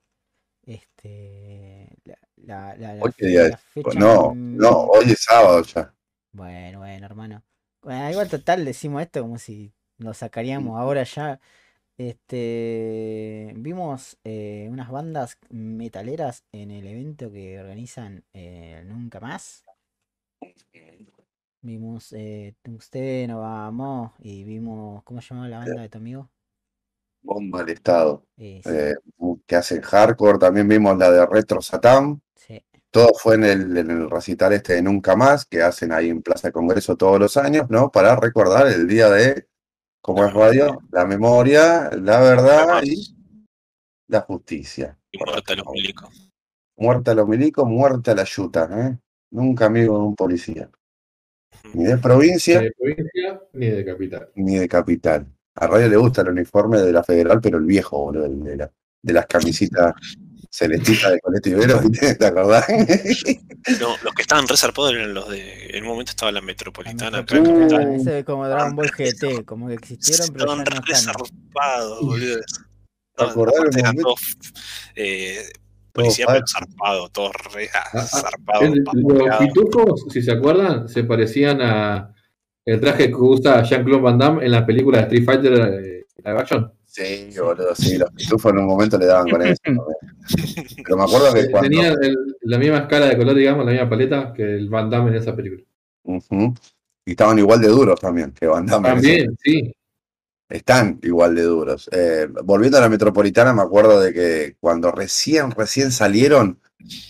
este, 0.65 1.91
la, 2.05 2.19
la, 2.37 2.77
la, 2.79 2.95
la 2.97 3.07
Hoy 3.07 3.13
qué 3.17 3.27
fe- 3.27 3.27
día 3.27 3.43
la 3.47 3.59
fecha 3.59 4.01
No, 4.01 4.37
no, 4.57 4.83
hoy 4.87 5.11
es 5.11 5.23
sábado 5.25 5.63
ya. 5.63 5.93
Bueno, 6.33 6.81
bueno, 6.81 7.07
hermano. 7.07 7.45
Bueno, 7.83 8.11
igual 8.11 8.29
total 8.29 8.65
decimos 8.65 9.03
esto 9.03 9.23
como 9.23 9.39
si 9.39 9.73
lo 9.99 10.15
sacaríamos 10.15 10.79
ahora 10.79 11.03
ya. 11.05 11.41
Este, 11.99 13.53
vimos 13.57 14.19
eh, 14.25 14.69
unas 14.71 14.91
bandas 14.91 15.39
metaleras 15.51 16.45
en 16.53 16.71
el 16.73 16.87
evento 16.87 17.31
que 17.33 17.61
organizan 17.61 18.25
eh, 18.35 18.83
Nunca 18.87 19.21
Más. 19.21 19.68
Vimos 21.61 22.13
eh, 22.13 22.55
Tungsteno, 22.63 23.41
vamos, 23.41 24.13
y 24.21 24.45
vimos, 24.45 25.03
¿cómo 25.03 25.21
se 25.21 25.35
llama 25.35 25.49
la 25.49 25.59
banda 25.59 25.83
de 25.83 25.89
tu 25.89 25.99
amigo? 25.99 26.31
Bomba 27.21 27.61
al 27.61 27.69
estado. 27.69 28.25
Eh, 28.37 28.61
sí, 28.65 28.71
Eh, 28.71 28.95
que 29.47 29.57
hacen 29.57 29.83
hardcore. 29.83 30.39
También 30.39 30.69
vimos 30.69 30.97
la 30.97 31.11
de 31.11 31.27
Retro 31.27 31.61
Satán. 31.61 32.23
sí. 32.35 32.63
Todo 32.91 33.11
fue 33.15 33.35
en 33.35 33.45
el, 33.45 33.77
en 33.77 33.91
el 33.91 34.09
recital 34.09 34.55
este 34.55 34.75
de 34.75 34.83
Nunca 34.83 35.15
Más, 35.15 35.45
que 35.45 35.63
hacen 35.63 35.93
ahí 35.93 36.09
en 36.09 36.23
Plaza 36.23 36.51
Congreso 36.51 36.97
todos 36.97 37.21
los 37.21 37.37
años, 37.37 37.67
¿no? 37.69 37.91
Para 37.91 38.17
recordar 38.17 38.67
el 38.67 38.89
día 38.89 39.11
de, 39.11 39.47
como 40.01 40.25
es 40.25 40.33
radio, 40.33 40.79
la 40.91 41.05
memoria, 41.05 41.91
la 41.91 42.19
verdad 42.21 42.81
y 42.83 43.15
la 44.07 44.23
justicia. 44.23 44.99
Y 45.13 45.19
muerta 45.19 45.55
los 45.55 45.67
milicos. 45.71 46.33
Muerta 46.77 47.11
a 47.11 47.15
los 47.15 47.29
milicos, 47.29 47.67
muerta 47.69 48.15
la 48.15 48.25
yuta, 48.25 48.69
¿eh? 48.73 48.99
Nunca 49.31 49.67
amigo 49.67 49.99
de 49.99 50.05
un 50.05 50.17
policía. 50.17 50.71
Ni 51.75 51.85
de 51.85 51.99
provincia 51.99 52.61
Ni 52.61 52.67
de 52.67 52.73
provincia 52.73 53.41
ni 53.53 53.67
de 53.69 53.85
capital. 53.85 54.29
ni 54.37 54.57
de 54.57 54.69
capital. 54.69 55.27
A 55.57 55.67
Radio 55.67 55.89
le 55.89 55.97
gusta 55.97 56.23
el 56.23 56.29
uniforme 56.29 56.79
de 56.79 56.93
la 56.93 57.03
federal, 57.03 57.41
pero 57.43 57.59
el 57.59 57.65
viejo, 57.65 57.99
boludo, 57.99 58.27
el 58.27 58.43
de, 58.45 58.57
la- 58.57 58.71
de 59.03 59.13
las 59.13 59.27
camisitas 59.27 59.93
celestitas 60.51 61.13
de 61.13 61.21
Colete 61.21 61.51
Ibero. 61.51 61.81
¿te 62.19 62.27
acordás? 62.27 62.65
No, 63.81 63.97
los 64.03 64.15
que 64.15 64.23
estaban 64.23 64.47
resarpados 64.49 64.93
eran 64.93 65.13
los 65.15 65.29
de. 65.29 65.67
En 65.77 65.83
un 65.83 65.91
momento 65.91 66.11
estaba 66.11 66.31
la 66.33 66.41
La 66.41 66.47
metropolitana 66.47 67.19
acá 67.19 67.37
Capital. 67.43 67.95
ese 67.95 68.19
es 68.21 68.25
como 68.25 68.47
Dragon 68.49 68.77
Ball 68.77 68.91
GT, 68.91 69.45
como 69.45 69.69
que 69.69 69.75
existieron, 69.75 70.29
pero 70.33 70.53
Estaban 70.55 70.83
resarpados, 70.87 72.01
boludo. 72.01 72.41
¿Te 73.17 73.25
acordás 73.25 73.55
Aparte 73.59 73.83
del 76.03 76.13
eran 76.13 76.25
momento? 76.25 76.25
todos, 76.25 76.25
policía, 76.25 76.27
Todos 76.27 76.39
pero 76.39 76.47
zarpado, 76.47 77.09
todos 77.11 77.33
re 77.55 77.69
Ah, 77.75 77.85
ah, 77.95 78.03
zarpados. 78.03 78.63
El- 78.65 78.85
los 78.85 79.37
pitufos, 79.39 80.05
si 80.13 80.23
se 80.23 80.33
acuerdan, 80.33 80.89
se 80.89 81.05
parecían 81.05 81.61
a 81.63 82.15
el 82.65 82.81
traje 82.81 83.09
que 83.09 83.15
usa 83.17 83.63
Jean-Claude 83.63 84.03
Van 84.03 84.19
Damme 84.19 84.45
en 84.45 84.51
la 84.53 84.65
película 84.67 84.99
de 84.99 85.05
Street 85.05 85.25
Fighter 85.25 85.53
eh, 85.55 86.05
live 86.25 86.39
action. 86.39 86.73
Sí, 86.85 87.31
boludo, 87.39 87.75
sí, 87.75 87.97
los 87.99 88.11
pitufos 88.11 88.53
en 88.53 88.59
un 88.59 88.67
momento 88.67 88.99
le 88.99 89.07
daban 89.07 89.29
con 89.29 89.41
eso. 89.43 89.61
Pero 90.85 90.97
me 90.97 91.03
acuerdo 91.05 91.33
que 91.35 91.51
cuando. 91.51 91.69
Tenía 91.69 91.89
el- 91.93 92.17
la 92.43 92.59
misma 92.59 92.79
escala 92.79 93.07
de 93.07 93.17
color, 93.17 93.35
digamos, 93.35 93.65
la 93.65 93.73
misma 93.73 93.89
paleta 93.89 94.33
que 94.35 94.43
el 94.43 94.69
Van 94.69 94.89
Damme 94.91 95.11
en 95.11 95.17
esa 95.17 95.35
película. 95.37 95.63
Y 97.05 97.11
estaban 97.13 97.39
igual 97.39 97.61
de 97.61 97.69
duros 97.69 98.01
también 98.01 98.33
que 98.33 98.47
Van 98.47 98.67
Damme 98.67 98.89
También, 98.89 99.37
sí. 99.43 99.73
Están 100.49 100.99
igual 101.03 101.35
de 101.35 101.43
duros. 101.43 101.89
Eh, 101.93 102.27
volviendo 102.45 102.79
a 102.79 102.81
la 102.81 102.89
metropolitana, 102.89 103.53
me 103.53 103.63
acuerdo 103.63 104.01
de 104.01 104.13
que 104.15 104.57
cuando 104.59 104.91
recién, 104.91 105.51
recién 105.51 105.93
salieron, 105.93 106.59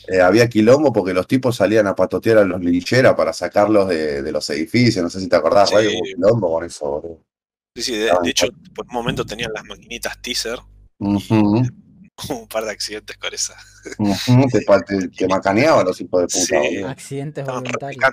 eh, 0.08 0.20
había 0.20 0.48
quilombo 0.48 0.92
porque 0.92 1.14
los 1.14 1.26
tipos 1.28 1.54
salían 1.56 1.86
a 1.86 1.94
patotear 1.94 2.38
a 2.38 2.44
los 2.44 2.60
lincheras 2.60 3.14
para 3.14 3.32
sacarlos 3.32 3.88
de, 3.88 4.22
de 4.22 4.32
los 4.32 4.48
edificios. 4.50 5.04
No 5.04 5.10
sé 5.10 5.20
si 5.20 5.28
te 5.28 5.36
acordás, 5.36 5.68
Sí. 5.70 5.76
Ray, 5.76 6.00
quilombo 6.02 6.52
con 6.52 6.64
eso. 6.64 7.20
Sí, 7.76 7.82
sí, 7.82 7.96
de, 7.96 8.10
Ah, 8.10 8.18
de 8.22 8.30
hecho, 8.30 8.48
por 8.74 8.86
un 8.86 8.92
momento 8.92 9.24
tenían 9.24 9.52
las 9.52 9.64
maquinitas 9.64 10.20
teaser 10.20 10.58
Ujú. 10.98 11.62
un 12.30 12.48
par 12.48 12.64
de 12.64 12.72
accidentes 12.72 13.16
con 13.18 13.32
esa. 13.32 13.54
Te, 14.50 14.62
pa- 14.62 14.80
te- 14.80 15.08
te 15.10 15.28
macaneaban 15.28 15.86
los 15.86 16.00
hijos 16.00 16.22
de 16.22 16.26
puta, 16.26 16.44
Sí. 16.44 16.54
boludo. 16.56 16.88
Accidentes 16.88 17.46
voluntarios. 17.46 18.04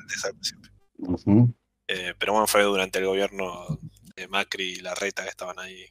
Eh, 1.88 2.14
pero 2.20 2.34
bueno, 2.34 2.48
fue 2.48 2.64
durante 2.64 3.00
el 3.00 3.06
gobierno 3.06 3.80
de 4.16 4.28
Macri 4.28 4.74
y 4.74 4.82
Larreta 4.82 5.24
que 5.24 5.30
estaban 5.30 5.60
ahí. 5.60 5.86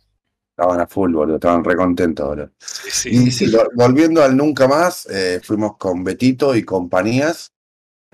Estaban 0.56 0.80
a 0.80 0.86
full, 0.86 1.12
boludo. 1.12 1.36
Estaban 1.36 1.64
recontentos, 1.64 2.26
boludo. 2.26 2.50
Sí, 2.60 2.90
sí. 2.90 3.08
Y 3.10 3.30
sí, 3.32 3.46
lo- 3.46 3.68
volviendo 3.74 4.22
al 4.22 4.36
Nunca 4.36 4.68
Más, 4.68 5.06
eh, 5.06 5.40
fuimos 5.42 5.76
con 5.76 6.04
Betito 6.04 6.54
y 6.54 6.62
compañías. 6.64 7.52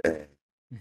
Eh, 0.03 0.28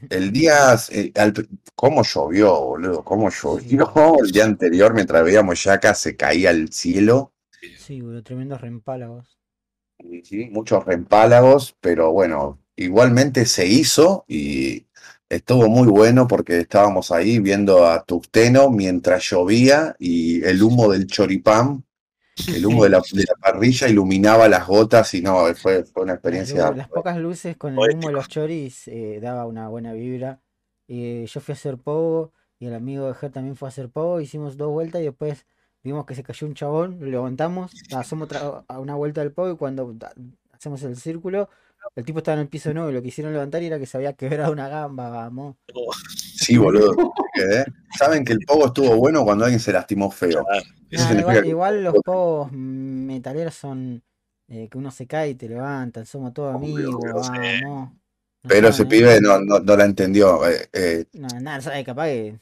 el 0.10 0.32
día, 0.32 0.76
eh, 0.92 1.12
al- 1.16 1.34
¿cómo 1.76 2.04
llovió, 2.04 2.60
boludo? 2.62 3.04
¿Cómo 3.04 3.30
llovió? 3.30 4.16
El 4.24 4.32
día 4.32 4.46
anterior, 4.46 4.94
mientras 4.94 5.24
veíamos 5.24 5.64
Yaka, 5.64 5.94
se 5.94 6.16
caía 6.16 6.52
el 6.52 6.72
cielo. 6.72 7.34
Sí, 7.78 8.02
boludo, 8.02 8.24
tremendos 8.24 8.62
reempálagos. 8.62 9.38
Y 10.00 10.24
sí, 10.24 10.46
muchos 10.50 10.86
reempálagos, 10.86 11.76
pero 11.82 12.12
bueno, 12.14 12.64
igualmente 12.78 13.46
se 13.46 13.68
hizo 13.68 14.24
y 14.28 14.88
estuvo 15.30 15.70
muy 15.70 15.88
bueno 15.88 16.28
porque 16.28 16.60
estábamos 16.60 17.12
ahí 17.12 17.40
viendo 17.40 17.86
a 17.86 18.04
Tuxteno 18.04 18.70
mientras 18.72 19.30
llovía 19.30 19.96
y 20.00 20.44
el 20.44 20.62
humo 20.62 20.92
del 20.92 21.06
choripán, 21.08 21.86
el 22.48 22.66
humo 22.66 22.84
de 22.84 22.90
la, 22.90 23.02
de 23.12 23.24
la 23.24 23.36
parrilla 23.40 23.88
iluminaba 23.88 24.48
las 24.48 24.66
gotas 24.66 25.14
y 25.14 25.22
no, 25.22 25.54
fue, 25.56 25.84
fue 25.84 26.04
una 26.04 26.14
experiencia. 26.14 26.72
las 26.72 26.90
pocas 26.90 27.18
luces 27.18 27.56
con 27.58 27.74
el 27.78 27.96
humo 27.96 28.08
de 28.08 28.14
los 28.14 28.28
choris 28.28 28.88
eh, 28.88 29.20
daba 29.22 29.46
una 29.46 29.68
buena 29.70 29.94
vibra. 29.94 30.42
Eh, 30.88 31.28
yo 31.32 31.40
fui 31.40 31.52
a 31.52 31.56
hacer 31.56 31.78
pogo 31.78 32.34
y 32.58 32.66
el 32.66 32.74
amigo 32.74 33.08
de 33.08 33.14
Ger 33.14 33.32
también 33.32 33.56
fue 33.56 33.68
a 33.68 33.70
hacer 33.70 33.90
pogo. 33.90 34.22
Hicimos 34.22 34.58
dos 34.58 34.72
vueltas 34.72 35.02
y 35.02 35.06
después 35.06 35.46
vimos 35.84 36.06
que 36.06 36.16
se 36.16 36.24
cayó 36.24 36.48
un 36.48 36.56
chabón, 36.56 36.98
lo 37.00 37.08
levantamos, 37.08 37.72
hacemos 37.96 38.26
otra, 38.26 38.66
una 38.80 38.96
vuelta 38.96 39.22
del 39.22 39.32
pogo 39.32 39.52
y 39.52 39.58
cuando 39.58 39.96
hacemos 40.52 40.82
el 40.84 40.98
círculo, 40.98 41.50
el 41.96 42.06
tipo 42.06 42.20
estaba 42.20 42.36
en 42.36 42.42
el 42.42 42.48
piso 42.50 42.74
nuevo 42.74 42.90
y 42.90 42.94
lo 42.94 43.02
quisieron 43.02 43.34
levantar 43.34 43.62
y 43.64 43.68
era 43.68 43.80
que 43.80 43.86
se 43.86 43.98
había 43.98 44.14
quebrado 44.14 44.52
una 44.52 44.68
gamba, 44.70 45.10
vamos. 45.10 45.56
Sí, 46.36 46.58
boludo. 46.58 46.96
¿eh? 47.36 47.66
Saben 47.98 48.24
que 48.24 48.34
el 48.34 48.40
pogo 48.40 48.68
estuvo 48.68 48.96
bueno 48.96 49.24
cuando 49.24 49.46
alguien 49.46 49.60
se 49.60 49.72
lastimó 49.74 50.10
feo. 50.10 50.46
Nah, 50.50 50.62
significa 50.90 51.20
igual, 51.22 51.42
que- 51.44 51.50
igual 51.50 51.84
los 51.84 51.96
pogos 52.04 52.52
metaleros 52.52 53.54
son 53.54 54.02
eh, 54.48 54.68
que 54.70 54.78
uno 54.78 54.90
se 54.90 55.06
cae 55.06 55.30
y 55.32 55.36
te 55.36 55.48
levantan, 55.48 56.06
somos 56.06 56.34
todos 56.34 56.56
amigos, 56.56 57.00
vamos. 57.14 57.62
No 57.62 58.00
Pero 58.48 58.70
ese 58.70 58.86
pibe 58.86 59.20
no, 59.22 59.40
no, 59.40 59.60
no 59.60 59.76
la 59.78 59.86
entendió. 59.86 60.48
eh, 60.48 60.68
eh, 60.74 61.06
No, 61.14 61.28
nada, 61.40 61.62
sabe, 61.62 61.84
capaz 61.84 62.06
que 62.08 62.40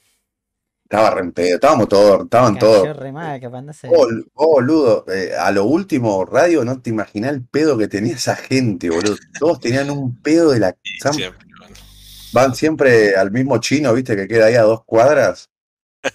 estaba 0.90 1.10
re 1.12 1.22
en 1.22 1.32
pedo, 1.34 1.56
estábamos 1.56 1.90
todos, 1.90 2.24
estaban 2.24 2.54
todos. 2.60 2.84
Bol- 3.90 4.32
boludo, 4.34 5.06
eh, 5.14 5.34
a 5.38 5.52
lo 5.52 5.66
último, 5.66 6.24
radio, 6.26 6.64
no 6.64 6.82
te 6.82 6.90
imaginás 6.90 7.34
el 7.34 7.44
pedo 7.46 7.78
que 7.78 7.88
tenía 7.88 8.16
esa 8.16 8.36
gente, 8.36 8.90
boludo. 8.90 9.16
Todos 9.38 9.60
tenían 9.60 9.90
un 9.92 10.22
pedo 10.22 10.52
de 10.52 10.60
la. 10.60 10.76
Sam- 11.04 11.14
siempre, 11.14 11.46
bueno. 11.60 11.76
Van 12.34 12.56
siempre 12.56 13.16
al 13.16 13.32
mismo 13.32 13.58
chino, 13.60 13.94
viste, 13.94 14.16
que 14.16 14.28
queda 14.28 14.46
ahí 14.46 14.56
a 14.56 14.62
dos 14.64 14.84
cuadras. 14.86 15.50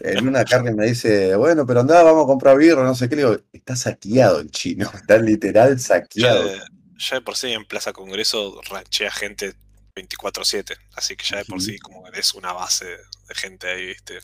En 0.01 0.27
una 0.27 0.45
carne 0.45 0.73
me 0.73 0.87
dice, 0.87 1.37
bueno, 1.37 1.67
pero 1.67 1.81
andá, 1.81 2.03
vamos 2.03 2.25
a 2.25 2.27
comprar 2.27 2.57
birra, 2.57 2.83
no 2.83 2.95
sé 2.95 3.09
qué. 3.11 3.17
Le 3.17 3.23
digo, 3.25 3.37
está 3.53 3.77
saqueado 3.77 4.41
el 4.41 4.51
chino, 4.51 4.91
está 4.95 5.19
literal 5.19 5.77
Ya, 5.77 5.83
saqueado. 5.83 6.45
de- 6.45 6.61
ya 6.99 7.17
de 7.17 7.21
por 7.23 7.37
sí 7.37 7.53
en 7.53 7.65
Plaza 7.67 7.93
Congreso 7.93 8.59
ranchea 8.71 9.11
gente 9.11 9.55
24-7, 9.95 10.77
así 10.97 11.17
que 11.17 11.25
ya 11.25 11.39
de 11.39 11.45
por 11.45 11.61
sí 11.61 11.79
como 11.79 12.03
que 12.05 12.21
es 12.21 12.33
una 12.35 12.53
base 12.55 12.87
de 12.87 13.35
gente 13.35 13.69
ahí, 13.69 13.87
¿viste? 13.87 14.21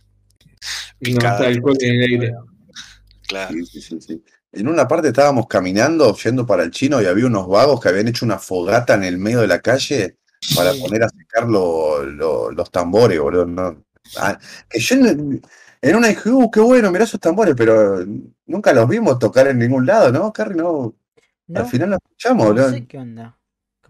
Picada. 0.99 1.49
en 1.49 1.57
el 1.57 2.03
aire. 2.03 2.35
Claro. 3.27 3.55
Sí, 3.55 3.67
sí, 3.67 3.81
sí, 3.81 4.01
sí. 4.01 4.25
En 4.53 4.69
una 4.69 4.89
parte 4.89 5.09
estábamos 5.09 5.47
caminando, 5.47 6.17
yendo 6.17 6.47
para 6.47 6.63
el 6.63 6.71
chino, 6.71 7.01
y 7.03 7.07
había 7.07 7.27
unos 7.27 7.47
vagos 7.47 7.81
que 7.81 7.89
habían 7.91 8.09
hecho 8.09 8.25
una 8.25 8.39
fogata 8.39 8.95
en 8.95 9.05
el 9.05 9.19
medio 9.19 9.41
de 9.41 9.47
la 9.47 9.61
calle 9.61 10.17
para 10.57 10.73
poner 10.73 11.03
a 11.03 11.09
secar 11.11 11.47
lo- 11.49 12.03
lo- 12.05 12.51
los 12.51 12.71
tambores, 12.71 13.21
boludo. 13.21 13.45
no. 13.47 13.85
Ah, 14.17 14.39
que 14.71 14.81
yo 14.81 14.97
en, 14.97 15.43
en 15.83 15.97
una 15.97 16.09
dije, 16.09 16.31
uh, 16.31 16.51
qué 16.51 16.61
bueno, 16.61 16.91
mirá 16.91 17.05
esos 17.05 17.21
tambores, 17.21 17.55
pero 17.55 18.03
nunca 18.47 18.73
los 18.73 18.89
vimos 18.89 19.19
tocar 19.19 19.49
en 19.49 19.59
ningún 19.59 19.85
lado, 19.85 20.11
¿no? 20.11 20.33
Carrie, 20.33 20.57
no. 20.57 20.95
No, 21.49 21.61
Al 21.61 21.67
final 21.67 21.91
lo 21.91 21.97
escuchamos, 21.97 22.47
no 22.47 22.53
boludo. 22.55 22.71
sé 22.71 22.87
qué 22.87 22.99
onda. 22.99 23.38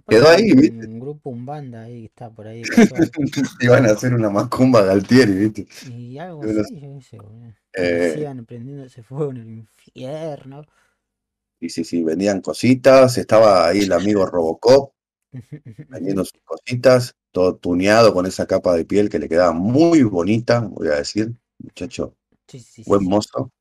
Quedó 0.09 0.29
que 0.31 0.31
ahí, 0.31 0.53
un, 0.53 0.55
¿viste? 0.55 0.91
un 0.91 1.01
grupo, 1.01 1.31
un 1.31 1.45
banda 1.47 1.83
ahí 1.85 2.01
que 2.03 2.07
está 2.07 2.31
por 2.31 2.47
ahí. 2.47 2.69
Iban 3.61 3.87
a 3.87 3.91
hacer 3.93 4.15
una 4.15 4.31
macumba 4.31 4.83
Galtieri, 4.83 5.33
¿viste? 5.35 5.67
Y 5.81 6.19
algo 6.19 6.47
no 6.47 6.61
así, 6.61 6.81
yo 6.81 6.95
qué 6.95 7.01
sé, 7.03 7.19
boludo. 7.21 7.55
Eh, 7.73 7.99
Sigan 7.99 8.45
prendiéndose 8.47 9.03
fuego 9.03 9.31
en 9.33 9.37
el 9.39 9.49
infierno. 9.51 10.65
y 11.61 11.69
sí, 11.71 11.85
sí, 11.85 12.03
vendían 12.05 12.41
cositas. 12.41 13.19
Estaba 13.19 13.67
ahí 13.69 13.83
el 13.83 13.93
amigo 13.93 14.27
Robocop 14.27 14.93
vendiendo 15.89 16.25
sus 16.25 16.41
cositas, 16.45 17.17
todo 17.33 17.57
tuneado 17.57 18.15
con 18.15 18.27
esa 18.27 18.47
capa 18.47 18.75
de 18.77 18.85
piel 18.87 19.09
que 19.11 19.19
le 19.19 19.29
quedaba 19.29 19.53
muy 19.53 20.03
bonita, 20.05 20.61
voy 20.61 20.89
a 20.89 20.97
decir, 20.97 21.35
muchacho, 21.59 22.17
Sí, 22.49 22.59
sí, 22.61 22.85
sí, 22.85 22.85
buen 22.85 23.05
sí. 23.05 23.09
mozo. 23.09 23.53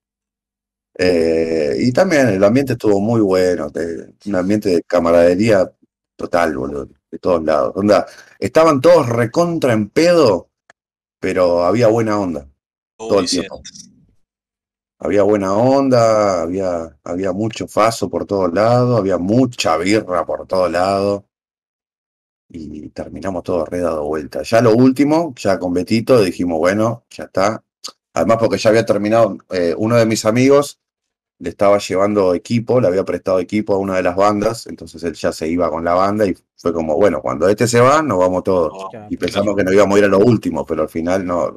Eh, 1.00 1.76
y 1.80 1.92
también 1.94 2.28
el 2.30 2.44
ambiente 2.44 2.74
estuvo 2.74 3.00
muy 3.00 3.22
bueno, 3.22 3.70
de- 3.70 4.14
un 4.26 4.36
ambiente 4.36 4.70
de 4.70 4.82
camaradería 4.84 5.72
total, 6.18 6.58
boludo, 6.58 6.90
de 7.10 7.20
todos 7.20 7.44
lados. 7.44 7.74
Onda, 7.76 8.06
estaban 8.40 8.82
todos 8.82 9.08
recontra 9.08 9.72
en 9.72 9.90
pedo, 9.90 10.50
pero 11.20 11.64
había 11.64 11.88
buena 11.88 12.20
onda 12.20 12.50
todo 12.98 13.20
el 13.20 13.30
tiempo. 13.30 13.62
Había 15.00 15.22
buena 15.22 15.54
onda, 15.54 16.42
había, 16.42 16.98
había 17.04 17.32
mucho 17.32 17.68
faso 17.68 18.10
por 18.10 18.26
todos 18.26 18.52
lados, 18.52 18.98
había 19.00 19.20
mucha 19.20 19.78
birra 19.78 20.26
por 20.26 20.48
todos 20.48 20.72
lados. 20.72 21.24
Y 22.50 22.90
terminamos 22.90 23.44
todo 23.44 23.66
re 23.66 23.80
dado 23.80 24.06
vuelta. 24.06 24.42
Ya 24.42 24.62
lo 24.62 24.74
último, 24.74 25.34
ya 25.38 25.60
con 25.60 25.74
Betito, 25.74 26.22
dijimos, 26.22 26.58
bueno, 26.58 27.06
ya 27.10 27.26
está. 27.26 27.64
Además, 28.14 28.38
porque 28.40 28.58
ya 28.58 28.72
había 28.72 28.86
terminado, 28.86 29.38
eh, 29.52 29.76
uno 29.78 29.96
de 29.98 30.06
mis 30.08 30.26
amigos 30.26 30.80
le 31.40 31.50
estaba 31.50 31.78
llevando 31.78 32.34
equipo, 32.34 32.82
le 32.82 32.88
había 32.88 33.06
prestado 33.06 33.40
equipo 33.40 33.74
a 33.74 33.78
una 33.78 33.96
de 33.96 34.04
las 34.04 34.16
bandas, 34.16 34.68
entonces 34.68 35.04
él 35.04 35.14
ya 35.14 35.32
se 35.32 35.48
iba 35.48 35.70
con 35.70 35.84
la 35.84 35.94
banda 35.94 36.26
y 36.26 36.36
fue 36.56 36.74
como, 36.74 36.96
bueno, 36.96 37.22
cuando 37.22 37.48
este 37.48 37.68
se 37.68 37.80
va, 37.80 38.02
nos 38.02 38.18
vamos 38.18 38.44
todos. 38.44 38.74
Y 39.10 39.18
pensamos 39.18 39.56
que 39.56 39.64
nos 39.64 39.74
íbamos 39.74 39.96
a 39.96 40.00
ir 40.00 40.06
a 40.06 40.10
lo 40.10 40.20
último, 40.20 40.66
pero 40.66 40.84
al 40.84 40.90
final 40.90 41.26
no, 41.26 41.56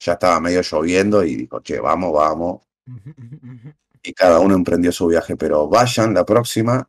ya 0.00 0.14
estaba 0.14 0.40
medio 0.40 0.62
lloviendo 0.62 1.22
y 1.24 1.36
dijo, 1.36 1.60
che, 1.60 1.78
vamos, 1.78 2.12
vamos. 2.12 2.62
Y 4.02 4.12
cada 4.14 4.40
uno 4.40 4.54
emprendió 4.54 4.92
su 4.92 5.06
viaje, 5.08 5.36
pero 5.36 5.68
vayan 5.68 6.14
la 6.14 6.24
próxima, 6.24 6.88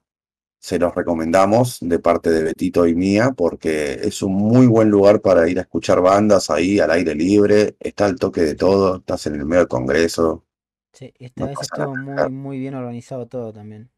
se 0.60 0.78
los 0.80 0.94
recomendamos 0.94 1.80
de 1.82 2.00
parte 2.00 2.30
de 2.30 2.44
Betito 2.44 2.86
y 2.88 2.96
mía, 2.96 3.32
porque 3.36 3.94
es 4.02 4.22
un 4.22 4.34
muy 4.34 4.68
buen 4.68 4.90
lugar 4.90 5.22
para 5.22 5.50
ir 5.50 5.58
a 5.58 5.64
escuchar 5.64 6.02
bandas 6.02 6.50
ahí 6.50 6.80
al 6.80 6.92
aire 6.92 7.16
libre, 7.16 7.76
está 7.80 8.06
al 8.06 8.16
toque 8.16 8.42
de 8.42 8.56
todo, 8.56 8.98
estás 8.98 9.26
en 9.28 9.36
el 9.36 9.46
medio 9.46 9.62
del 9.62 9.68
Congreso. 9.68 10.46
Sí, 10.94 11.14
esta 11.20 11.46
No 11.46 11.48
vez 11.48 11.62
estuvo 11.62 11.96
muy, 11.96 12.30
muy 12.30 12.60
bien 12.60 12.76
organizado 12.76 13.28
todo 13.28 13.54
también. 13.54 13.92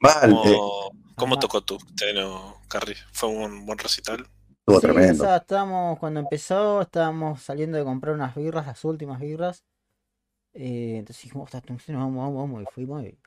Mal, 0.00 0.38
eh, 0.44 0.60
¿Cómo, 0.60 0.90
cómo 1.16 1.38
tocó 1.38 1.60
tu 1.62 1.78
Teno, 1.96 2.60
Carrie? 2.68 2.96
¿Fue 3.12 3.28
un 3.28 3.66
buen 3.66 3.78
recital? 3.78 4.26
estuvo 4.50 4.80
Sí, 4.80 4.80
tremendo. 4.80 5.24
estábamos, 5.36 5.98
cuando 5.98 6.20
empezó, 6.20 6.82
estábamos 6.82 7.42
saliendo 7.42 7.78
de 7.78 7.84
comprar 7.84 8.14
unas 8.14 8.34
birras, 8.34 8.66
las 8.66 8.84
últimas 8.84 9.18
birras. 9.20 9.64
Eh, 10.54 10.98
entonces 10.98 11.24
dijimos, 11.24 11.46
"Ostras, 11.46 11.64
Tungsteno, 11.64 12.00
vamos, 12.00 12.16
vamos, 12.18 12.36
vamos, 12.50 12.64
y 12.64 12.66
fuimos. 12.66 13.04
Y, 13.04 13.20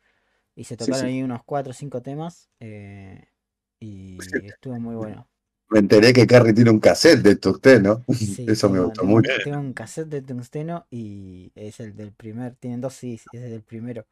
y 0.56 0.66
se 0.66 0.78
Sí, 0.78 0.78
tocaron 0.78 1.08
sí. 1.08 1.08
ahí 1.08 1.24
unos 1.24 1.44
4 1.46 1.72
o 1.72 1.76
5 1.76 2.02
temas. 2.04 2.50
eh, 2.62 3.30
y 3.82 4.48
estuvo 4.48 4.80
muy 4.80 4.96
bueno. 4.98 5.31
Me 5.72 5.80
enteré 5.80 6.14
que 6.14 6.28
Carrie 6.28 6.54
tiene 6.54 6.70
un 6.70 6.80
cassette 6.80 7.22
de 7.22 7.50
usted, 7.50 7.82
¿no? 7.82 8.04
Sí, 8.08 8.46
Eso 8.46 8.70
me 8.70 8.80
gustó 8.80 9.06
mucho. 9.06 9.32
Tengo 9.42 9.60
un 9.60 9.74
cassette 9.74 10.08
de 10.10 10.22
Tungsteno 10.22 10.86
y 10.92 11.52
es 11.56 11.80
el 11.80 11.96
del 11.96 12.12
primer, 12.14 12.56
tienen 12.56 12.82
dos 12.82 13.04
ese 13.04 13.30
es 13.34 13.52
el 13.52 13.64
primero. 13.64 14.06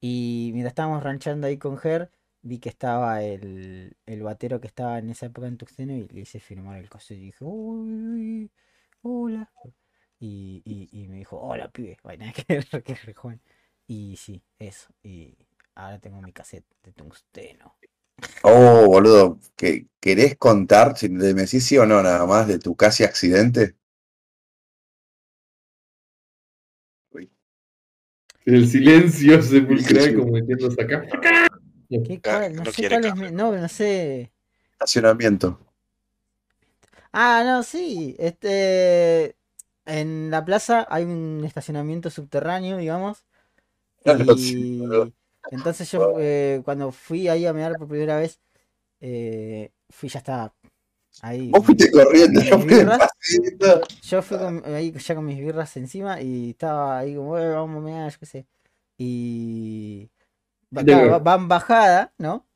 Y 0.00 0.50
mientras 0.54 0.72
estábamos 0.72 1.02
ranchando 1.02 1.46
ahí 1.46 1.58
con 1.58 1.78
Ger, 1.78 2.10
vi 2.42 2.58
que 2.60 2.68
estaba 2.70 3.22
el, 3.24 3.96
el 4.06 4.22
batero 4.22 4.60
que 4.60 4.68
estaba 4.68 4.98
en 4.98 5.10
esa 5.10 5.26
época 5.26 5.46
en 5.48 5.58
Tuxteno 5.58 5.94
y 5.94 6.08
le 6.08 6.20
hice 6.22 6.40
firmar 6.40 6.78
el 6.80 6.90
cassette 6.90 7.18
y 7.18 7.26
dije, 7.26 7.44
uy, 7.44 8.50
hola. 9.02 9.50
Y, 10.20 10.62
y, 10.64 10.88
y 11.02 11.08
me 11.08 11.18
dijo, 11.18 11.38
hola 11.40 11.70
pibe, 11.70 11.98
nada 12.18 12.32
que 12.32 12.44
re. 13.04 13.40
Y 13.86 14.16
sí, 14.16 14.42
eso. 14.58 14.94
Y 15.02 15.36
ahora 15.74 15.98
tengo 16.00 16.20
mi 16.22 16.32
cassette 16.32 16.66
de 16.84 16.92
Tungsteno. 16.92 17.76
Oh, 18.44 18.86
boludo, 18.86 19.38
¿que, 19.56 19.86
¿querés 20.00 20.36
contar, 20.36 20.96
si 20.96 21.08
me 21.08 21.24
decís 21.24 21.64
sí 21.66 21.76
o 21.78 21.86
no, 21.86 22.02
nada 22.02 22.24
más, 22.26 22.46
de 22.46 22.58
tu 22.58 22.76
casi 22.76 23.02
accidente? 23.04 23.76
El 28.44 28.68
silencio 28.68 29.42
sepulcral 29.42 30.14
como 30.14 30.30
metiéndose 30.30 30.80
acá. 30.80 31.04
¿Qué 32.04 32.20
Ah, 32.26 32.40
cuál? 32.40 32.54
No 32.56 32.64
no 32.64 32.72
sé 32.72 32.72
quiere 32.80 32.96
cuál 32.96 33.04
es 33.06 33.14
mi- 33.16 33.30
No, 33.30 33.52
no 33.52 33.68
sé. 33.68 34.32
Estacionamiento. 34.74 35.58
Ah, 37.12 37.42
no, 37.44 37.62
sí. 37.62 38.16
Este. 38.18 39.36
En 39.84 40.30
la 40.30 40.44
plaza 40.44 40.86
hay 40.88 41.04
un 41.04 41.42
estacionamiento 41.44 42.10
subterráneo, 42.10 42.76
digamos. 42.78 43.24
Claro, 44.04 44.36
sí, 44.36 44.54
Y 44.60 44.78
boludo. 44.78 45.12
Entonces 45.50 45.90
yo 45.90 46.14
eh, 46.18 46.60
cuando 46.64 46.92
fui 46.92 47.28
ahí 47.28 47.46
a 47.46 47.52
mear 47.52 47.76
por 47.76 47.88
primera 47.88 48.16
vez, 48.18 48.40
eh, 49.00 49.70
fui 49.90 50.08
ya 50.08 50.18
estaba 50.18 50.54
ahí. 51.22 51.50
Vos 51.50 51.64
fuiste 51.66 51.90
corriendo, 51.90 52.40
¿Mis 52.40 52.50
yo 52.50 52.58
fui 52.58 52.68
birras? 52.68 53.08
Yo 54.02 54.22
fui 54.22 54.38
con- 54.38 54.62
ahí 54.66 54.92
ya 54.92 55.14
con 55.14 55.24
mis 55.24 55.38
birras 55.38 55.76
encima 55.76 56.20
y 56.20 56.50
estaba 56.50 56.98
ahí 56.98 57.14
como, 57.16 57.38
"Eh, 57.38 57.48
vamos 57.48 57.78
a 57.78 57.80
mear, 57.80 58.10
yo 58.12 58.18
qué 58.18 58.26
sé. 58.26 58.46
Y 58.98 60.10
claro, 60.72 61.10
va- 61.12 61.18
van 61.18 61.48
bajada, 61.48 62.12
¿no? 62.18 62.46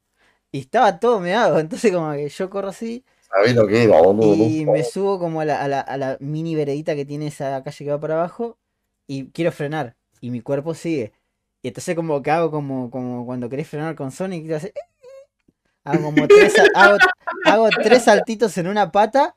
Y 0.52 0.60
estaba 0.60 1.00
todo 1.00 1.20
meado, 1.20 1.58
entonces 1.60 1.92
como 1.92 2.12
que 2.12 2.28
yo 2.28 2.50
corro 2.50 2.68
así 2.68 3.04
¿Sabés 3.28 3.54
lo 3.54 3.66
que 3.66 3.84
era, 3.84 4.00
boludo? 4.00 4.36
y 4.36 4.64
me 4.66 4.82
subo 4.84 5.18
como 5.18 5.40
a 5.40 5.44
la, 5.44 5.62
a 5.62 5.68
la, 5.68 5.80
a 5.80 5.96
la 5.96 6.16
mini 6.20 6.54
veredita 6.54 6.94
que 6.94 7.04
tiene 7.04 7.26
esa 7.28 7.62
calle 7.62 7.84
que 7.84 7.90
va 7.90 8.00
para 8.00 8.14
abajo 8.14 8.58
y 9.06 9.30
quiero 9.30 9.52
frenar 9.52 9.96
y 10.20 10.30
mi 10.30 10.40
cuerpo 10.40 10.74
sigue. 10.74 11.12
Y 11.66 11.68
entonces 11.70 11.96
como 11.96 12.22
que 12.22 12.30
hago 12.30 12.52
como, 12.52 12.92
como 12.92 13.26
cuando 13.26 13.48
querés 13.48 13.66
frenar 13.68 13.96
con 13.96 14.12
Sonic, 14.12 14.46
y 14.46 14.52
hace- 14.52 14.72
hago 15.82 16.04
como 16.04 16.30
tres, 16.30 16.54
hago, 16.74 16.98
hago 17.44 17.68
tres 17.82 18.04
saltitos 18.04 18.56
en 18.58 18.68
una 18.68 18.92
pata 18.92 19.36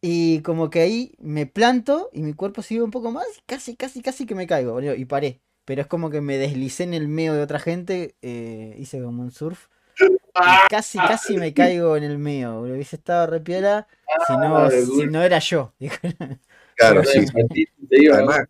y 0.00 0.40
como 0.42 0.70
que 0.70 0.80
ahí 0.80 1.14
me 1.18 1.46
planto 1.46 2.10
y 2.14 2.22
mi 2.22 2.34
cuerpo 2.34 2.62
sigue 2.62 2.82
un 2.82 2.90
poco 2.90 3.10
más 3.12 3.26
y 3.38 3.42
casi, 3.46 3.76
casi, 3.76 4.02
casi 4.02 4.26
que 4.26 4.34
me 4.34 4.46
caigo, 4.46 4.72
boludo, 4.72 4.94
y 4.94 5.04
paré. 5.04 5.42
Pero 5.66 5.82
es 5.82 5.86
como 5.86 6.08
que 6.10 6.22
me 6.22 6.38
deslicé 6.38 6.84
en 6.84 6.94
el 6.94 7.08
medio 7.08 7.34
de 7.34 7.42
otra 7.42 7.58
gente, 7.60 8.16
eh, 8.22 8.74
hice 8.78 9.02
como 9.02 9.22
un 9.22 9.30
surf. 9.30 9.68
Y 10.46 10.68
casi, 10.70 10.98
casi 10.98 11.36
me 11.36 11.52
caigo 11.52 11.96
en 11.98 12.04
el 12.04 12.16
medio, 12.18 12.54
boludo. 12.60 12.74
Hubiese 12.76 12.96
estado 12.96 13.26
re 13.26 13.40
piola 13.40 13.86
si 14.26 14.36
no, 14.38 14.66
Ah, 14.66 14.70
si 14.70 15.06
no 15.08 15.22
era 15.22 15.38
yo. 15.40 15.74
Claro, 16.76 17.04
sí. 17.04 17.26
Te 17.90 18.02
iba, 18.04 18.16
Además, 18.16 18.46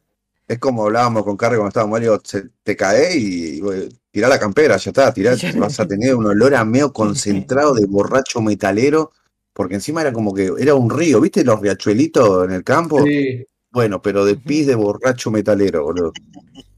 es 0.50 0.58
como 0.58 0.84
hablábamos 0.84 1.22
con 1.22 1.36
Carrie 1.36 1.58
cuando 1.58 1.68
estábamos 1.68 1.92
Mario, 1.92 2.20
te 2.64 2.76
cae 2.76 3.16
y, 3.16 3.60
y, 3.60 3.88
tirá 4.10 4.26
la 4.26 4.40
campera, 4.40 4.76
ya 4.78 4.90
está, 4.90 5.14
tirá, 5.14 5.36
vas 5.56 5.78
a 5.78 5.86
tener 5.86 6.16
un 6.16 6.26
olor 6.26 6.56
a 6.56 6.64
medio 6.64 6.92
concentrado 6.92 7.72
de 7.72 7.86
borracho 7.86 8.42
metalero, 8.42 9.12
porque 9.52 9.76
encima 9.76 10.00
era 10.00 10.12
como 10.12 10.34
que 10.34 10.50
era 10.58 10.74
un 10.74 10.90
río, 10.90 11.20
¿viste 11.20 11.44
los 11.44 11.60
riachuelitos 11.60 12.46
en 12.46 12.50
el 12.50 12.64
campo? 12.64 13.00
Sí. 13.04 13.46
Bueno, 13.70 14.02
pero 14.02 14.24
de 14.24 14.34
pis 14.34 14.66
de 14.66 14.74
borracho 14.74 15.30
metalero, 15.30 15.84
boludo. 15.84 16.12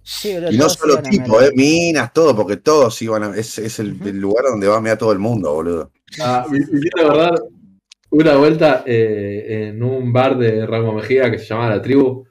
Sí, 0.03 0.35
boludo, 0.35 0.53
Y 0.53 0.59
no 0.59 0.69
solo 0.69 1.01
tipo, 1.01 1.41
eh, 1.41 1.53
minas, 1.55 2.13
todo, 2.13 2.37
porque 2.37 2.59
todos 2.59 3.01
iban 3.01 3.23
a. 3.23 3.35
Es, 3.35 3.57
es 3.57 3.79
el, 3.79 3.97
lugar 4.21 4.45
donde 4.51 4.69
va 4.69 4.77
a 4.77 4.81
mear 4.83 4.99
todo 4.99 5.13
el 5.13 5.19
mundo, 5.19 5.55
boludo. 5.55 5.91
Ah, 6.21 6.45
me, 6.51 6.59
me 6.59 6.77
hiciste 6.77 7.01
acordar 7.01 7.43
una 8.11 8.37
vuelta 8.37 8.83
eh, 8.85 9.69
en 9.71 9.83
un 9.83 10.13
bar 10.13 10.37
de 10.37 10.67
Ramo 10.67 10.93
Mejía 10.93 11.31
que 11.31 11.39
se 11.39 11.47
llamaba 11.47 11.77
La 11.77 11.81
Tribu. 11.81 12.27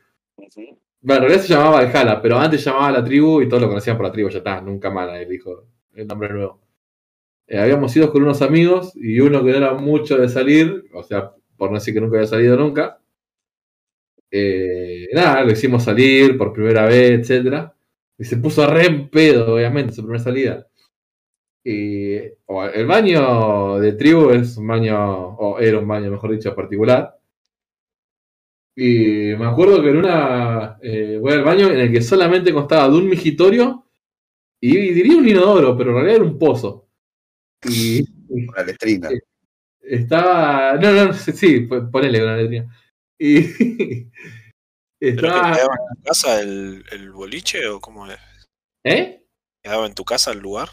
Bueno, 1.01 1.23
en 1.23 1.29
realidad 1.29 1.45
se 1.47 1.53
llamaba 1.53 1.81
Valhalla, 1.83 2.21
pero 2.21 2.37
antes 2.37 2.61
se 2.63 2.69
llamaba 2.69 2.91
La 2.91 3.03
Tribu 3.03 3.41
y 3.41 3.49
todos 3.49 3.61
lo 3.63 3.67
conocían 3.69 3.97
por 3.97 4.05
La 4.05 4.11
Tribu, 4.11 4.29
ya 4.29 4.37
está, 4.39 4.61
nunca 4.61 4.89
más 4.91 5.07
nadie 5.07 5.25
dijo 5.25 5.65
el 5.93 6.07
nombre 6.07 6.29
nuevo. 6.29 6.61
Eh, 7.47 7.59
habíamos 7.59 7.95
ido 7.97 8.11
con 8.11 8.23
unos 8.23 8.41
amigos 8.41 8.93
y 8.95 9.19
uno 9.21 9.43
que 9.43 9.51
no 9.51 9.57
era 9.57 9.73
mucho 9.75 10.17
de 10.17 10.29
salir, 10.29 10.85
o 10.93 11.03
sea, 11.03 11.31
por 11.57 11.71
no 11.71 11.75
decir 11.79 11.93
que 11.95 12.01
nunca 12.01 12.17
había 12.17 12.27
salido 12.29 12.57
nunca. 12.57 12.99
eh, 14.31 15.07
nada, 15.13 15.43
lo 15.43 15.51
hicimos 15.51 15.83
salir 15.83 16.37
por 16.37 16.53
primera 16.53 16.85
vez, 16.85 17.11
etcétera 17.21 17.75
Y 18.17 18.23
se 18.25 18.37
puso 18.37 18.65
re 18.67 18.85
en 18.85 19.09
pedo, 19.09 19.55
obviamente, 19.55 19.93
su 19.93 20.01
primera 20.03 20.23
salida. 20.23 20.67
Y 21.63 22.15
el 22.15 22.87
baño 22.87 23.79
de 23.79 23.93
tribu 23.93 24.31
es 24.31 24.57
un 24.57 24.67
baño, 24.67 24.97
o 25.37 25.59
era 25.59 25.79
un 25.79 25.87
baño, 25.87 26.11
mejor 26.11 26.31
dicho, 26.33 26.55
particular. 26.55 27.17
Y 28.75 29.35
me 29.37 29.45
acuerdo 29.45 29.81
que 29.81 29.89
en 29.89 29.97
una 29.97 30.77
eh, 30.81 31.17
voy 31.21 31.33
al 31.33 31.43
baño 31.43 31.67
en 31.69 31.79
el 31.79 31.91
que 31.91 32.01
solamente 32.01 32.53
constaba 32.53 32.89
de 32.89 32.97
un 32.97 33.09
migitorio 33.09 33.85
y 34.61 34.77
diría 34.93 35.17
un 35.17 35.27
inodoro, 35.27 35.77
pero 35.77 35.91
en 35.91 35.95
realidad 35.97 36.15
era 36.17 36.25
un 36.25 36.39
pozo. 36.39 36.89
Y 37.69 38.05
Una 38.29 38.63
letrina. 38.63 39.09
Sí. 39.09 39.19
estaba. 39.81 40.75
No, 40.77 40.91
no, 40.93 41.13
sí, 41.13 41.61
ponele 41.91 42.23
una 42.23 42.37
letrina. 42.37 42.75
Y 43.19 43.41
¿Pero 44.99 44.99
que 44.99 45.09
estaba. 45.09 45.55
quedaba 45.55 45.75
en 45.75 45.95
tu 45.97 46.03
casa 46.03 46.41
el, 46.41 46.85
el 46.91 47.11
boliche 47.11 47.67
o 47.67 47.79
cómo 47.81 48.07
es? 48.07 48.19
¿Eh? 48.85 49.25
¿Quedaba 49.63 49.87
en 49.87 49.95
tu 49.95 50.05
casa 50.05 50.31
el 50.31 50.39
lugar? 50.39 50.69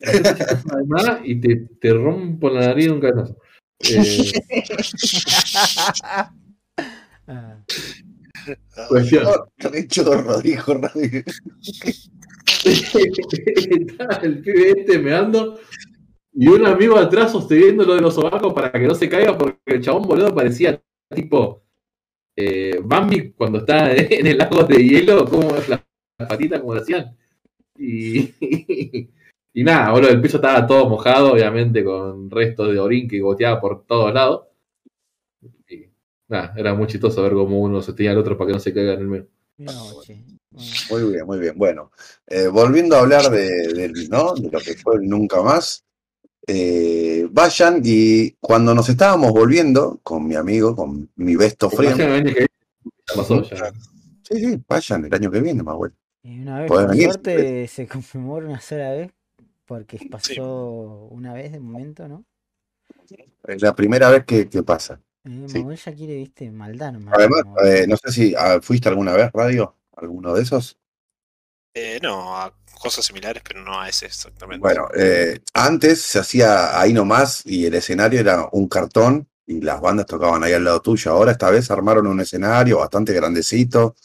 Además, 0.72 1.20
y 1.24 1.40
te, 1.40 1.56
te 1.80 1.92
rompo 1.94 2.50
la 2.50 2.66
nariz 2.68 2.86
de 2.86 2.92
un 2.92 3.00
cabezazo. 3.00 3.38
Eh, 3.80 4.32
Ah, 7.28 7.58
cuestión. 8.88 9.26
Dijo 10.42 10.74
Radio. 10.74 11.22
Estaba 12.64 14.14
el 14.22 14.40
pibe 14.40 14.70
este 14.76 14.98
meando 14.98 15.58
y 16.32 16.48
un 16.48 16.66
amigo 16.66 16.96
atrás 16.96 17.32
sosteniendo 17.32 17.84
lo 17.84 17.96
de 17.96 18.02
los 18.02 18.14
sobacos 18.14 18.52
para 18.52 18.70
que 18.70 18.86
no 18.86 18.94
se 18.94 19.08
caiga 19.08 19.36
porque 19.36 19.58
el 19.66 19.80
chabón 19.80 20.02
boludo 20.02 20.34
parecía 20.34 20.80
tipo 21.14 21.62
eh, 22.36 22.78
Bambi 22.82 23.32
cuando 23.32 23.58
está 23.58 23.92
en 23.92 24.26
el 24.26 24.38
lago 24.38 24.62
de 24.64 24.76
hielo, 24.76 25.24
como 25.24 25.56
las 25.68 25.80
patitas 26.28 26.60
como 26.60 26.74
lo 26.74 26.82
hacían. 26.82 27.16
Y, 27.78 28.30
y 29.56 29.64
nada, 29.64 29.92
boludo, 29.92 30.10
el 30.10 30.20
piso 30.22 30.36
estaba 30.38 30.66
todo 30.66 30.88
mojado, 30.88 31.32
obviamente, 31.32 31.84
con 31.84 32.30
restos 32.30 32.72
de 32.72 32.78
orín 32.78 33.08
que 33.08 33.20
goteaba 33.20 33.60
por 33.60 33.84
todos 33.86 34.12
lados. 34.14 34.46
Y 35.68 35.86
nada, 36.28 36.54
era 36.56 36.74
muy 36.74 36.86
chistoso 36.86 37.22
ver 37.22 37.32
cómo 37.32 37.60
uno 37.60 37.82
sostenía 37.82 38.12
al 38.12 38.18
otro 38.18 38.36
para 38.36 38.48
que 38.48 38.54
no 38.54 38.60
se 38.60 38.72
caiga 38.74 38.94
en 38.94 39.00
el 39.00 39.06
medio. 39.08 39.28
Muy 40.88 41.12
bien, 41.12 41.26
muy 41.26 41.38
bien. 41.38 41.54
Bueno, 41.56 41.90
eh, 42.26 42.46
volviendo 42.48 42.96
a 42.96 43.00
hablar 43.00 43.30
de, 43.30 43.48
del- 43.74 44.08
¿no? 44.08 44.34
de 44.34 44.50
lo 44.50 44.60
que 44.60 44.74
fue 44.74 44.96
el 44.96 45.02
Nunca 45.08 45.42
Más, 45.42 45.84
eh, 46.46 47.26
vayan 47.30 47.80
y 47.84 48.32
cuando 48.40 48.74
nos 48.74 48.88
estábamos 48.88 49.32
volviendo 49.32 50.00
con 50.02 50.26
mi 50.26 50.36
amigo, 50.36 50.76
con 50.76 51.10
mi 51.16 51.36
besto 51.36 51.70
friend, 51.70 52.00
sí, 54.22 54.36
sí, 54.38 54.64
vayan 54.68 55.04
el 55.04 55.14
año 55.14 55.30
que 55.30 55.40
viene, 55.40 55.62
más 55.62 55.76
bueno. 55.76 55.94
Y 56.22 56.40
una 56.40 56.60
vez, 56.60 56.70
venir, 56.72 57.02
suerte, 57.12 57.68
se 57.68 57.86
conmemora 57.86 58.46
una 58.46 58.60
sola 58.60 58.90
vez, 58.92 59.12
porque 59.66 59.98
pasó 60.10 61.08
una 61.10 61.34
vez 61.34 61.52
de 61.52 61.60
momento, 61.60 62.08
¿no? 62.08 62.24
Es 63.44 63.62
la 63.62 63.74
primera 63.74 64.10
vez 64.10 64.24
que, 64.24 64.48
que 64.48 64.62
pasa. 64.62 65.00
Eh, 65.24 65.46
Sí. 65.48 65.58
Manuel 65.58 65.76
ya 65.76 65.92
quiere, 65.92 66.16
viste, 66.16 66.50
maldad 66.50 66.92
nomás. 66.92 67.14
Además, 67.18 67.42
eh, 67.64 67.84
no 67.88 67.96
sé 67.96 68.12
si 68.12 68.34
ah, 68.36 68.60
fuiste 68.62 68.88
alguna 68.88 69.12
vez 69.12 69.30
radio, 69.32 69.74
alguno 69.96 70.32
de 70.32 70.42
esos. 70.42 70.78
Eh, 71.74 71.98
no, 72.00 72.36
a 72.36 72.54
cosas 72.80 73.04
similares, 73.04 73.42
pero 73.46 73.62
no 73.62 73.78
a 73.78 73.88
ese 73.88 74.06
exactamente. 74.06 74.60
Bueno, 74.60 74.88
eh, 74.96 75.40
antes 75.52 76.00
se 76.02 76.20
hacía 76.20 76.80
ahí 76.80 76.92
nomás 76.92 77.44
y 77.44 77.66
el 77.66 77.74
escenario 77.74 78.20
era 78.20 78.48
un 78.52 78.68
cartón 78.68 79.28
y 79.46 79.60
las 79.60 79.80
bandas 79.80 80.06
tocaban 80.06 80.44
ahí 80.44 80.52
al 80.52 80.64
lado 80.64 80.80
tuyo. 80.80 81.10
Ahora 81.10 81.32
esta 81.32 81.50
vez 81.50 81.70
armaron 81.70 82.06
un 82.06 82.20
escenario 82.20 82.78
bastante 82.78 83.12
grandecito, 83.12 83.96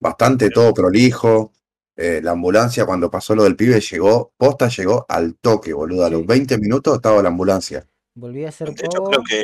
bastante 0.00 0.50
todo 0.50 0.72
prolijo. 0.72 1.52
Eh, 1.96 2.20
la 2.22 2.30
ambulancia 2.32 2.86
cuando 2.86 3.10
pasó 3.10 3.34
lo 3.34 3.44
del 3.44 3.54
pibe 3.56 3.80
llegó, 3.80 4.32
posta 4.36 4.68
llegó 4.68 5.04
al 5.08 5.36
toque, 5.36 5.72
boludo. 5.72 6.04
A 6.06 6.10
los 6.10 6.22
Sí. 6.22 6.26
20 6.26 6.58
minutos 6.58 6.94
estaba 6.96 7.22
la 7.22 7.28
ambulancia. 7.28 7.86
Volví 8.14 8.44
a 8.44 8.48
hacer 8.50 8.72
de 8.74 8.84
hecho, 8.86 9.04
creo 9.04 9.22
que 9.24 9.42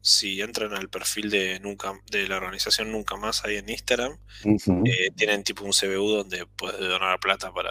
si 0.00 0.40
entran 0.42 0.74
al 0.74 0.90
perfil 0.90 1.30
de 1.30 1.60
nunca 1.60 1.94
de 2.10 2.28
la 2.28 2.36
organización 2.36 2.92
Nunca 2.92 3.16
Más 3.16 3.44
ahí 3.44 3.56
en 3.56 3.68
Instagram, 3.70 4.18
eh, 4.44 5.10
tienen 5.16 5.42
tipo 5.42 5.64
un 5.64 5.72
CBU 5.72 6.08
donde 6.18 6.46
puedes 6.56 6.78
donar 6.80 7.18
plata 7.20 7.50
para 7.52 7.70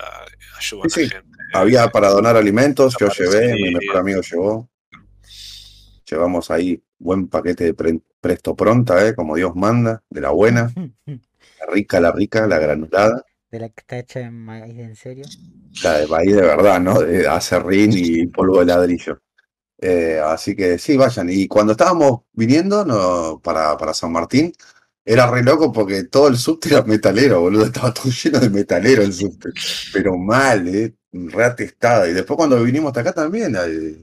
ayudar 0.58 0.90
Sí, 0.90 1.02
a 1.02 1.06
sí. 1.06 1.10
gente. 1.12 1.30
Había 1.54 1.88
para 1.90 2.10
donar 2.10 2.36
alimentos, 2.36 2.96
yo 3.00 3.10
llevé, 3.10 3.54
ahí. 3.54 3.62
mi 3.62 3.76
mejor 3.76 3.98
amigo 3.98 4.22
llevó. 4.22 4.70
Llevamos 6.10 6.52
ahí 6.52 6.84
buen 6.98 7.28
paquete 7.28 7.66
de 7.66 7.74
pre- 7.74 8.02
presto 8.20 8.56
pronta, 8.56 9.08
eh, 9.08 9.16
como 9.16 9.36
Dios 9.36 9.56
manda, 9.56 10.04
de 10.10 10.22
la 10.22 10.32
buena, 10.32 10.72
la 11.06 11.66
rica, 11.72 12.00
la 12.00 12.12
rica, 12.12 12.48
la 12.48 12.60
granulada. 12.60 13.24
De 13.54 13.60
la 13.60 13.70
que 13.70 13.82
está 13.82 14.00
hecha 14.00 14.20
en 14.22 14.34
maíz, 14.34 14.80
en 14.80 14.96
serio. 14.96 15.26
La 15.84 16.00
de 16.00 16.08
maíz 16.08 16.36
de 16.36 16.42
verdad, 16.42 16.80
¿no? 16.82 17.00
De 17.00 17.28
acerrín 17.28 17.92
y 17.94 18.26
polvo 18.26 18.62
de 18.62 18.66
ladrillo. 18.66 19.22
Eh, 19.78 20.20
así 20.26 20.56
que 20.56 20.80
sí, 20.80 20.98
vayan. 20.98 21.30
Y 21.30 21.48
cuando 21.48 21.74
estábamos 21.74 22.22
viniendo 22.32 22.84
no, 22.84 23.40
para, 23.44 23.78
para 23.78 23.94
San 23.94 24.12
Martín, 24.12 24.52
era 25.06 25.30
re 25.30 25.44
loco 25.44 25.72
porque 25.72 26.06
todo 26.06 26.30
el 26.30 26.38
subte 26.38 26.70
era 26.70 26.82
metalero, 26.82 27.42
boludo. 27.42 27.66
Estaba 27.66 27.94
todo 27.94 28.12
lleno 28.12 28.40
de 28.40 28.50
metalero 28.50 29.04
el 29.04 29.14
subte. 29.14 29.50
Pero 29.94 30.18
mal, 30.18 30.68
¿eh? 30.68 30.96
Re 31.12 31.44
atestado. 31.46 32.08
Y 32.08 32.14
después 32.14 32.38
cuando 32.38 32.64
vinimos 32.64 32.90
hasta 32.90 33.02
acá 33.02 33.14
también, 33.14 33.56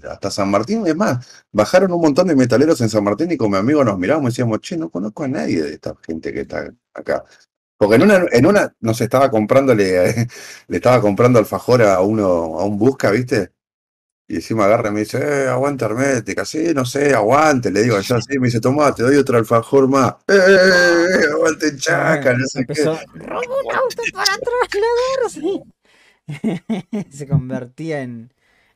hasta 0.09 0.31
San 0.31 0.49
Martín, 0.49 0.87
es 0.87 0.95
más, 0.95 1.27
bajaron 1.51 1.91
un 1.91 2.01
montón 2.01 2.29
de 2.29 2.37
metaleros 2.37 2.81
en 2.83 2.89
San 2.89 3.03
Martín 3.03 3.33
y 3.33 3.37
con 3.37 3.51
mi 3.51 3.57
amigo 3.57 3.83
nos 3.83 3.99
mirábamos 3.99 4.29
y 4.29 4.33
decíamos, 4.33 4.61
che, 4.61 4.77
no 4.77 4.91
conozco 4.91 5.25
a 5.25 5.29
nadie 5.29 5.61
de 5.61 5.75
esta 5.75 5.97
gente 6.07 6.33
que 6.33 6.43
está 6.43 6.73
acá. 6.95 7.25
Porque 7.81 7.97
en 7.97 8.03
una, 8.03 8.27
en 8.31 8.45
una 8.45 8.75
nos 8.81 9.01
estaba 9.01 9.31
comprándole, 9.31 10.11
eh, 10.11 10.27
le 10.69 10.77
estaba 10.77 11.01
comprando 11.01 11.39
alfajor 11.39 11.81
a 11.83 12.03
uno, 12.03 12.61
a 12.61 12.65
un 12.67 12.79
busca, 12.79 13.11
¿viste? 13.11 13.53
Y 14.29 14.35
encima 14.35 14.67
agarra 14.67 14.91
y 14.91 14.93
me 14.93 15.01
dice, 15.01 15.19
eh, 15.19 15.49
aguante 15.49 15.87
hermética, 15.87 16.45
sí, 16.45 16.75
no 16.75 16.85
sé, 16.85 17.15
aguante, 17.15 17.71
le 17.71 17.83
digo 17.83 17.99
yo 17.99 18.17
así, 18.17 18.39
me 18.39 18.49
dice, 18.49 18.61
tomá, 18.61 18.95
te 18.95 19.03
doy 19.03 19.17
otro 19.17 19.39
alfajor 19.39 19.89
más, 19.89 20.13
eh, 20.29 20.35
eh, 20.37 21.33
aguante 21.33 21.75
chaca, 21.79 22.35
no 22.35 22.47
sé 22.47 22.67
qué. 22.67 22.85
Robo 22.85 23.61
un 23.65 23.75
auto 23.75 24.03
para 24.13 24.37
trasladar, 24.37 25.31
sí. 25.31 27.09
se 27.11 27.27
convertía 27.27 28.03
en, 28.03 28.31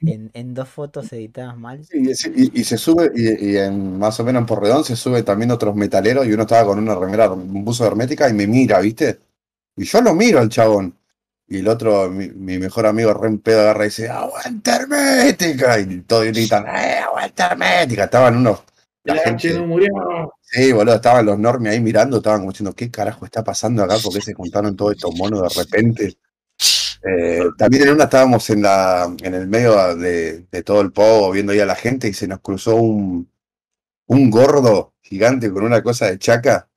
en, 0.05 0.31
en 0.35 0.55
dos 0.55 0.69
fotos 0.69 1.13
editadas 1.13 1.57
mal. 1.57 1.89
Sí, 1.91 1.99
y, 2.11 2.15
se- 2.15 2.33
y- 2.35 2.61
y 2.61 2.65
se 2.65 2.79
sube, 2.79 3.11
y, 3.15 3.51
y 3.53 3.57
en 3.59 3.99
más 3.99 4.19
o 4.21 4.25
menos 4.25 4.41
en 4.41 4.47
Porredón 4.47 4.85
se 4.85 4.97
sube 4.97 5.23
también 5.23 5.51
otros 5.51 5.75
metaleros 5.77 6.27
y 6.27 6.33
uno 6.33 6.43
estaba 6.43 6.67
con 6.67 6.79
una 6.79 6.95
remera, 6.95 7.31
un 7.31 7.65
buzo 7.65 7.87
hermética 7.87 8.29
y 8.29 8.33
me 8.33 8.47
mira, 8.47 8.81
¿viste? 8.81 9.21
Y 9.77 9.85
yo 9.85 10.01
lo 10.03 10.15
miro 10.15 10.41
al 10.41 10.49
chabón. 10.49 10.99
Y 11.49 11.59
el 11.61 11.69
otro, 11.69 12.11
mi, 12.11 12.29
mi 12.31 12.59
mejor 12.59 12.87
amigo 12.87 13.13
re 13.15 13.29
en 13.29 13.39
pedo 13.41 13.61
agarra 13.63 13.85
y 13.85 13.89
dice, 13.89 14.09
¡Aguanta 14.09 14.77
hermética! 14.77 15.79
Y 15.81 16.03
todos 16.03 16.25
gritan, 16.27 16.67
¡Eh, 16.69 16.99
aguanta 16.99 17.49
hermética! 17.49 18.05
Estaban 18.05 18.37
unos. 18.39 18.63
La 19.05 19.15
La 19.15 19.23
gente, 19.23 19.49
gente 19.49 19.61
no 19.61 19.67
murió. 19.67 19.89
sí, 20.41 20.73
boludo, 20.73 20.95
estaban 20.97 21.27
los 21.27 21.39
normies 21.39 21.73
ahí 21.75 21.81
mirando, 21.81 22.19
estaban 22.19 22.41
como 22.41 22.53
diciendo, 22.53 22.75
¿qué 22.75 22.91
carajo 22.91 23.25
está 23.27 23.45
pasando 23.45 23.83
acá? 23.85 23.99
¿Por 24.03 24.13
qué 24.15 24.21
se 24.23 24.35
juntaron 24.35 24.77
todos 24.77 24.93
estos 24.93 25.15
monos 25.15 25.43
de 25.43 25.63
repente? 25.63 26.19
Eh, 27.07 27.45
también 27.59 27.85
en 27.85 27.91
una 27.91 28.05
estábamos 28.05 28.49
en 28.51 28.63
la, 28.63 29.15
en 29.23 29.35
el 29.35 29.47
medio 29.47 29.95
de, 29.97 30.47
de 30.51 30.63
todo 30.63 30.81
el 30.81 30.93
pogo 30.93 31.31
viendo 31.33 31.53
ahí 31.53 31.61
a 31.61 31.67
la 31.67 31.75
gente 31.77 32.09
y 32.09 32.15
se 32.15 32.27
nos 32.27 32.41
cruzó 32.41 32.77
un, 32.77 33.31
un 34.07 34.31
gordo 34.31 34.95
gigante 35.03 35.51
con 35.51 35.65
una 35.65 35.83
cosa 35.83 36.07
de 36.07 36.19
chaca, 36.19 36.69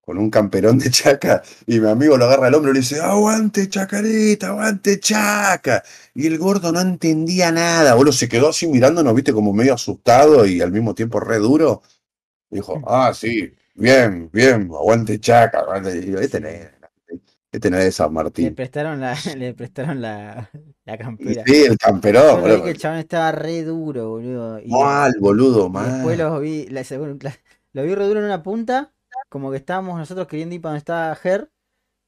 con 0.00 0.18
un 0.18 0.30
camperón 0.30 0.78
de 0.78 0.90
chaca, 0.90 1.42
y 1.66 1.80
mi 1.80 1.88
amigo 1.88 2.16
lo 2.16 2.26
agarra 2.26 2.46
al 2.48 2.54
hombro 2.54 2.70
y 2.70 2.74
le 2.74 2.80
dice, 2.80 3.00
aguante 3.00 3.68
chacarita, 3.68 4.48
aguante 4.48 5.00
chaca. 5.00 5.82
Y 6.14 6.26
el 6.26 6.38
gordo 6.38 6.72
no 6.72 6.80
entendía 6.80 7.50
nada, 7.52 7.94
boludo, 7.94 8.12
se 8.12 8.28
quedó 8.28 8.50
así 8.50 8.66
mirándonos, 8.68 9.14
viste, 9.14 9.32
como 9.32 9.52
medio 9.52 9.74
asustado 9.74 10.46
y 10.46 10.60
al 10.60 10.72
mismo 10.72 10.94
tiempo 10.94 11.20
re 11.20 11.38
duro. 11.38 11.82
Dijo, 12.50 12.82
ah, 12.86 13.12
sí, 13.14 13.52
bien, 13.74 14.30
bien, 14.32 14.70
aguante 14.72 15.20
chaca, 15.20 15.60
aguante. 15.60 15.96
Y 15.96 16.00
digo, 16.00 16.20
este 16.20 16.40
este 17.52 17.70
no 17.70 17.78
es 17.78 17.94
San 17.96 18.12
Le 18.38 18.50
Martín. 18.50 18.52
prestaron 18.52 19.00
la, 19.00 19.14
le 19.36 19.54
prestaron 19.54 20.00
la, 20.00 20.50
la 20.84 20.96
Y 21.18 21.34
campera. 21.34 21.44
sí, 21.44 21.64
el 21.64 21.76
Yo 22.12 22.38
camperón, 22.38 22.40
boludo. 22.40 22.62
que 22.62 22.70
el 22.70 22.78
chabón 22.78 22.98
estaba 22.98 23.32
re 23.32 23.62
duro, 23.62 24.10
boludo. 24.10 24.60
Y, 24.60 24.66
Mal, 24.72 25.14
boludo, 25.18 25.68
y 25.74 25.84
después 25.84 26.16
mal. 26.16 26.18
los 26.18 26.40
vi, 26.40 26.66
la, 26.68 26.82
lo 27.72 27.84
vi 27.84 27.94
re 27.94 28.06
duro 28.06 28.20
en 28.20 28.26
una 28.26 28.42
punta, 28.42 28.94
como 29.28 29.50
que 29.50 29.58
estábamos 29.58 29.98
nosotros 29.98 30.26
queriendo 30.28 30.54
ir 30.54 30.60
para 30.62 30.72
donde 30.72 30.78
estaba 30.80 31.14
Ger, 31.16 31.50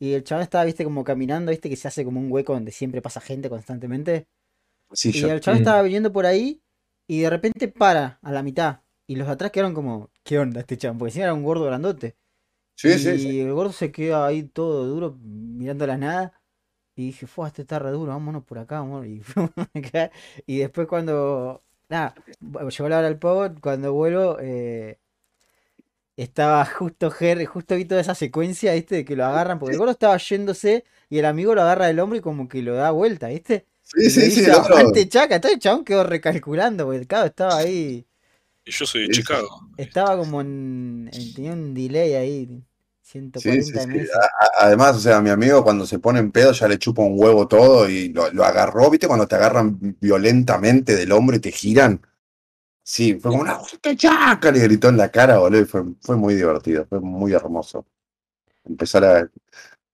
y 0.00 0.14
el 0.14 0.24
chabón 0.24 0.42
estaba, 0.44 0.64
viste, 0.64 0.84
como 0.84 1.04
caminando, 1.04 1.50
viste, 1.50 1.70
que 1.70 1.76
se 1.76 1.88
hace 1.88 2.04
como 2.04 2.20
un 2.20 2.32
hueco 2.32 2.54
donde 2.54 2.72
siempre 2.72 3.02
pasa 3.02 3.20
gente 3.20 3.50
constantemente. 3.50 4.28
Sí, 4.92 5.12
Y 5.12 5.12
yo. 5.12 5.32
el 5.32 5.40
chabón 5.40 5.58
Mm. 5.58 5.62
estaba 5.62 5.82
viniendo 5.82 6.12
por 6.12 6.26
ahí, 6.26 6.62
y 7.08 7.20
de 7.22 7.30
repente 7.30 7.68
para 7.68 8.18
a 8.22 8.32
la 8.32 8.42
mitad. 8.42 8.80
Y 9.06 9.16
los 9.16 9.26
de 9.28 9.34
atrás 9.34 9.50
quedaron 9.52 9.74
como, 9.74 10.10
¿qué 10.24 10.38
onda 10.38 10.60
este 10.60 10.76
chabón? 10.78 10.98
Porque 10.98 11.10
encima 11.10 11.24
era 11.26 11.34
un 11.34 11.44
gordo 11.44 11.64
grandote. 11.66 12.16
Sí, 12.78 12.90
y 12.90 12.98
sí, 12.98 13.18
sí. 13.18 13.28
el 13.40 13.52
gordo 13.52 13.72
se 13.72 13.92
queda 13.92 14.26
ahí 14.26 14.44
todo 14.44 14.86
duro, 14.86 15.18
mirando 15.22 15.86
la 15.86 15.96
nada. 15.98 16.40
Y 16.96 17.06
dije, 17.08 17.26
fue, 17.26 17.48
este 17.48 17.62
está 17.62 17.78
re 17.78 17.90
duro, 17.92 18.12
vámonos 18.12 18.44
por 18.44 18.58
acá, 18.58 18.78
amor. 18.80 19.06
Y, 19.08 19.22
y 20.46 20.58
después 20.60 20.88
cuando, 20.88 21.64
nada, 21.90 22.14
llegó 22.40 22.88
la 22.90 22.98
hora 22.98 23.02
del 23.08 23.18
pogo, 23.18 23.48
cuando 23.62 23.92
vuelvo, 23.94 24.38
eh, 24.40 24.98
estaba 26.16 26.64
justo 26.64 27.10
Ger, 27.10 27.44
justo 27.46 27.76
vi 27.76 27.84
toda 27.84 28.00
esa 28.00 28.14
secuencia, 28.14 28.72
¿viste? 28.74 28.96
De 28.96 29.04
que 29.04 29.16
lo 29.16 29.24
agarran, 29.24 29.58
porque 29.58 29.72
el 29.74 29.78
gordo 29.78 29.92
estaba 29.92 30.16
yéndose 30.18 30.84
y 31.08 31.18
el 31.18 31.24
amigo 31.26 31.54
lo 31.54 31.62
agarra 31.62 31.86
del 31.86 32.00
hombro 32.00 32.18
y 32.18 32.20
como 32.22 32.48
que 32.48 32.62
lo 32.62 32.74
da 32.74 32.90
vuelta, 32.90 33.28
¿viste? 33.28 33.66
Sí, 33.82 34.10
Y 34.10 34.10
sí, 34.10 34.30
sí, 34.30 34.40
dice. 34.40 34.50
"Aguante, 34.50 35.08
chaca, 35.08 35.36
entonces 35.36 35.56
el 35.56 35.60
chabón 35.62 35.84
quedó 35.84 36.04
recalculando, 36.04 36.84
porque 36.86 36.98
el 37.00 37.06
cabo 37.06 37.26
estaba 37.26 37.56
ahí, 37.58 38.06
Y 38.64 38.70
yo 38.70 38.86
soy 38.86 39.02
de. 39.06 39.14
Chicago. 39.14 39.48
estaba 39.76 40.16
como 40.16 40.40
en, 40.40 41.10
en- 41.12 41.32
tenía 41.34 41.52
un 41.52 41.74
delay 41.74 42.14
ahí, 42.14 42.64
140 43.10 43.80
sí, 43.80 43.80
sí. 43.80 43.86
meses. 43.86 44.10
A- 44.14 44.64
a- 44.64 44.66
Además, 44.66 44.96
o 44.96 45.00
sea, 45.00 45.20
mi 45.20 45.30
amigo 45.30 45.62
cuando 45.64 45.86
se 45.86 45.98
pone 45.98 46.18
en 46.20 46.30
pedo 46.32 46.52
ya 46.52 46.68
le 46.68 46.78
chupa 46.78 47.02
un 47.02 47.14
huevo 47.18 47.48
todo 47.48 47.88
y 47.88 48.10
lo, 48.10 48.30
lo 48.32 48.44
agarró, 48.44 48.90
¿viste? 48.90 49.06
Cuando 49.08 49.26
te 49.28 49.36
agarran 49.36 49.78
violentamente 50.00 50.94
del 50.96 51.12
hombro 51.12 51.36
y 51.36 51.40
te 51.40 51.52
giran. 51.52 52.00
Sí, 52.82 53.14
fue 53.20 53.30
como 53.32 53.42
una 53.42 53.58
¡Qué 53.82 53.96
chaca! 53.96 54.50
Le 54.52 54.60
gritó 54.60 54.88
en 54.88 54.96
la 54.98 55.10
cara, 55.10 55.38
boludo, 55.38 55.62
y 55.62 55.64
fue, 55.66 55.84
fue 56.00 56.16
muy 56.16 56.34
divertido, 56.34 56.86
fue 56.88 57.00
muy 57.00 57.32
hermoso. 57.34 57.86
Empezar 58.64 59.04
a, 59.04 59.30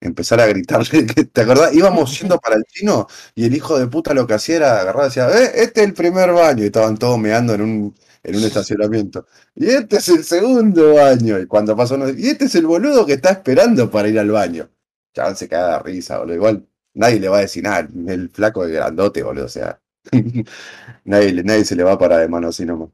empezar 0.01 0.41
a 0.41 0.47
gritarle, 0.47 1.05
¿te 1.33 1.41
acordás? 1.43 1.75
Íbamos 1.75 2.19
yendo 2.21 2.39
para 2.39 2.57
el 2.57 2.65
chino 2.65 3.07
y 3.35 3.47
el 3.47 3.55
hijo 3.57 3.79
de 3.79 3.89
puta 3.89 4.15
lo 4.15 4.27
que 4.27 4.35
hacía 4.35 4.57
era 4.57 4.81
agarrar 4.81 5.05
y 5.05 5.09
decía, 5.09 5.29
eh, 5.31 5.53
este 5.57 5.83
es 5.83 5.89
el 5.89 5.95
primer 5.95 6.33
baño, 6.33 6.65
y 6.65 6.67
estaban 6.67 6.97
todos 6.99 7.19
meando 7.19 7.55
en 7.55 7.63
un, 7.63 7.95
en 8.25 8.37
un 8.37 8.45
estacionamiento. 8.45 9.27
Y 9.55 9.67
este 9.69 9.99
es 9.99 10.09
el 10.11 10.25
segundo 10.25 10.95
baño. 10.95 11.39
Y 11.41 11.47
cuando 11.47 11.77
pasó 11.77 11.97
uno, 11.97 12.11
y 12.11 12.29
este 12.29 12.47
es 12.47 12.57
el 12.57 12.67
boludo 12.67 13.07
que 13.07 13.15
está 13.15 13.31
esperando 13.33 13.91
para 13.91 14.09
ir 14.09 14.19
al 14.19 14.31
baño. 14.33 14.71
Chabón 15.15 15.37
se 15.37 15.49
caga 15.49 15.79
de 15.79 15.83
risa, 15.85 16.19
boludo. 16.21 16.35
Igual 16.37 16.67
nadie 16.95 17.21
le 17.21 17.29
va 17.29 17.39
a 17.39 17.43
decir 17.43 17.63
nada. 17.65 17.89
El 18.09 18.31
flaco 18.31 18.65
es 18.67 18.73
grandote, 18.73 19.23
boludo. 19.23 19.47
O 19.47 19.49
sea, 19.49 19.81
nadie, 21.05 21.43
nadie 21.45 21.65
se 21.65 21.77
le 21.77 21.85
va 21.85 21.99
para 21.99 22.19
de 22.19 22.29
mano 22.29 22.49
así 22.49 22.65
nomás. 22.67 22.91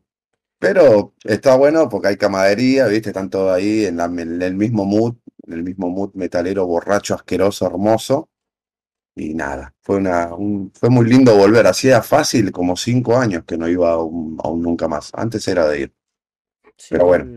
Pero 0.60 1.14
está 1.24 1.56
bueno 1.56 1.88
porque 1.90 2.08
hay 2.10 2.18
camaradería, 2.18 2.88
¿viste? 2.88 3.10
Están 3.10 3.30
todos 3.30 3.52
ahí 3.54 3.86
en, 3.86 3.98
la- 3.98 4.06
en 4.06 4.42
el 4.42 4.56
mismo 4.56 4.86
mood, 4.86 5.16
en 5.46 5.54
el 5.54 5.64
mismo 5.64 5.90
mood 5.90 6.12
metalero, 6.14 6.66
borracho, 6.66 7.14
asqueroso, 7.16 7.66
hermoso. 7.66 8.29
Y 9.16 9.34
nada, 9.34 9.74
fue 9.82 9.96
una, 9.96 10.34
un- 10.34 10.72
fue 10.74 10.90
muy 10.90 11.06
lindo 11.06 11.36
volver. 11.36 11.66
Hacía 11.66 12.02
fácil 12.02 12.52
como 12.52 12.76
cinco 12.76 13.16
años 13.18 13.44
que 13.46 13.58
no 13.58 13.68
iba 13.68 13.92
a 13.92 13.98
un, 14.02 14.38
a 14.42 14.48
un 14.48 14.62
nunca 14.62 14.88
más. 14.88 15.10
Antes 15.14 15.46
era 15.48 15.68
de 15.68 15.80
ir. 15.82 15.94
Sí, 16.76 16.94
Pero 16.94 17.06
bueno. 17.06 17.32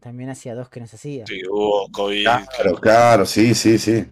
También 0.00 0.30
hacía 0.30 0.54
dos 0.54 0.68
que 0.68 0.80
no 0.80 0.86
se 0.86 0.96
hacía. 0.96 1.26
Sí, 1.26 1.40
hubo 1.48 1.90
COVID. 1.90 2.24
Claro, 2.24 2.74
claro, 2.80 3.26
sí, 3.26 3.54
sí, 3.54 3.78
sí. 3.78 4.06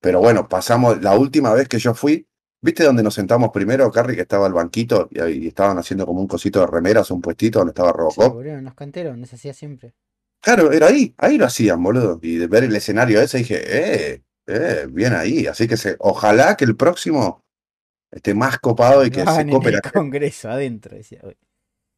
Pero 0.00 0.20
bueno, 0.20 0.48
pasamos, 0.48 1.02
la 1.02 1.16
última 1.18 1.52
vez 1.54 1.68
que 1.68 1.78
yo 1.78 1.94
fui, 1.94 2.26
¿viste 2.62 2.84
donde 2.84 3.02
nos 3.02 3.14
sentamos 3.14 3.50
primero, 3.52 3.90
Carrie, 3.90 4.16
que 4.16 4.22
estaba 4.22 4.46
el 4.46 4.52
banquito 4.54 5.08
y 5.12 5.48
estaban 5.48 5.78
haciendo 5.78 6.06
como 6.06 6.20
un 6.20 6.28
cosito 6.28 6.60
de 6.60 6.66
remeras, 6.68 7.10
un 7.10 7.20
puestito 7.22 7.60
donde 7.60 7.72
estaba 7.72 7.92
Sí, 8.06 8.28
Robocop? 8.28 8.30
boludo, 8.30 8.54
en 8.56 8.64
los 8.64 8.74
canteros, 8.74 9.12
donde 9.12 9.26
se 9.26 9.36
hacía 9.36 9.52
siempre. 9.52 9.92
Claro, 10.40 10.72
era 10.72 10.88
ahí, 10.88 11.14
ahí 11.18 11.38
lo 11.38 11.46
hacían, 11.46 11.82
boludo. 11.82 12.18
Y 12.22 12.36
de 12.36 12.46
ver 12.46 12.64
el 12.64 12.76
escenario 12.76 13.20
ese 13.20 13.38
dije, 13.38 13.62
eh, 14.14 14.22
eh, 14.46 14.86
bien 14.90 15.14
ahí. 15.14 15.46
Así 15.46 15.68
que 15.68 15.76
se, 15.76 15.96
ojalá 16.00 16.56
que 16.56 16.64
el 16.64 16.76
próximo 16.76 17.42
esté 18.10 18.34
más 18.34 18.58
copado 18.60 19.04
y 19.04 19.10
que 19.10 19.26
se 19.26 19.46
cope 19.46 19.70
la 19.72 19.78
el 19.78 19.82
gente. 19.82 19.90
congreso, 19.92 20.50
adentro, 20.50 20.96
decía. 20.96 21.20
hoy. 21.24 21.36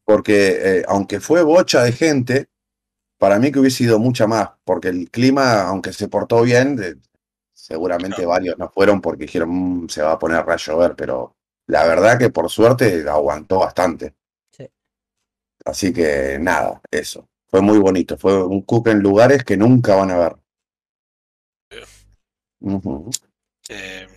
Porque 0.05 0.79
eh, 0.79 0.85
aunque 0.87 1.19
fue 1.19 1.43
bocha 1.43 1.83
de 1.83 1.91
gente, 1.91 2.47
para 3.19 3.39
mí 3.39 3.51
que 3.51 3.59
hubiese 3.59 3.79
sido 3.79 3.99
mucha 3.99 4.27
más, 4.27 4.51
porque 4.65 4.89
el 4.89 5.09
clima, 5.11 5.63
aunque 5.63 5.93
se 5.93 6.07
portó 6.07 6.41
bien, 6.43 6.75
de- 6.75 6.97
seguramente 7.53 8.25
varios 8.25 8.57
no 8.57 8.69
fueron 8.69 9.01
porque 9.01 9.25
dijeron 9.25 9.49
"Mm, 9.85 9.89
se 9.89 10.01
va 10.01 10.13
a 10.13 10.19
poner 10.19 10.45
a 10.49 10.55
llover, 10.57 10.95
pero 10.95 11.35
la 11.67 11.85
verdad 11.85 12.17
que 12.19 12.29
por 12.29 12.49
suerte 12.49 13.07
aguantó 13.09 13.59
bastante. 13.59 14.15
Sí. 14.51 14.69
Así 15.65 15.93
que 15.93 16.37
nada, 16.39 16.81
eso. 16.91 17.27
Fue 17.49 17.61
muy 17.61 17.77
bonito, 17.79 18.17
fue 18.17 18.43
un 18.45 18.61
cook 18.61 18.87
en 18.89 18.99
lugares 18.99 19.43
que 19.43 19.57
nunca 19.57 19.95
van 19.95 20.11
a 20.11 20.17
ver. 20.17 20.35
Eh, 23.69 24.07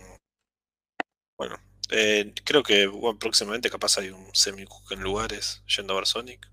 bueno, 1.37 1.55
eh, 1.89 2.33
creo 2.43 2.63
que 2.63 2.87
bueno, 2.87 3.17
próximamente 3.19 3.69
capaz 3.69 3.97
hay 3.97 4.09
un 4.09 4.33
semi 4.33 4.65
en 4.91 5.01
lugares 5.01 5.63
yendo 5.75 5.93
a 5.93 5.97
ver 5.97 6.05
Sonic. 6.07 6.49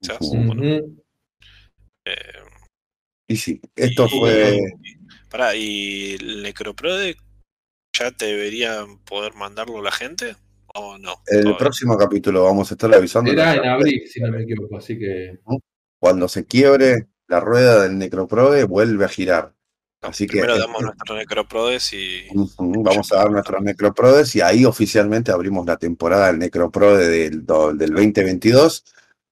Quizás. 0.00 0.20
Ujú. 0.22 0.46
bueno, 0.46 0.62
Ujú. 0.62 1.02
eh, 2.06 2.42
Y 3.28 3.36
sí, 3.36 3.60
esto 3.76 4.06
y- 4.06 4.18
fue... 4.18 4.58
Pará, 5.28 5.54
¿y 5.54 6.14
el 6.14 6.42
Necroprode 6.42 7.16
ya 7.96 8.10
te 8.10 8.26
deberían 8.26 8.98
poder 9.04 9.34
mandarlo 9.34 9.80
la 9.82 9.92
gente? 9.92 10.34
¿O 10.74 10.98
no? 10.98 11.22
El 11.26 11.42
Todavía. 11.42 11.58
próximo 11.58 11.96
capítulo 11.96 12.42
vamos 12.44 12.70
a 12.70 12.74
estar 12.74 12.92
avisando. 12.92 13.30
Era 13.30 13.54
en 13.54 13.64
abril, 13.64 14.02
si 14.08 14.20
no 14.20 14.30
me 14.32 14.42
equivoco, 14.42 14.76
así 14.76 14.98
que. 14.98 15.38
Cuando 16.00 16.26
se 16.28 16.46
quiebre 16.46 17.08
la 17.28 17.38
rueda 17.40 17.82
del 17.82 17.98
Necroprode, 17.98 18.64
vuelve 18.64 19.04
a 19.04 19.08
girar. 19.08 19.54
Así 20.02 20.26
que 20.26 20.32
Primero 20.38 20.56
eh, 20.56 20.58
damos 20.60 20.82
nuestros 20.82 21.18
Necroprodes 21.18 21.92
y. 21.92 22.26
Vamos 22.58 23.12
a 23.12 23.16
dar 23.16 23.30
nuestros 23.30 23.62
Necroprodes 23.62 24.34
y 24.36 24.40
ahí 24.40 24.64
oficialmente 24.64 25.30
abrimos 25.30 25.66
la 25.66 25.76
temporada 25.76 26.28
del 26.28 26.38
Necroprode 26.38 27.08
del, 27.08 27.44
del 27.44 27.90
2022. 27.90 28.84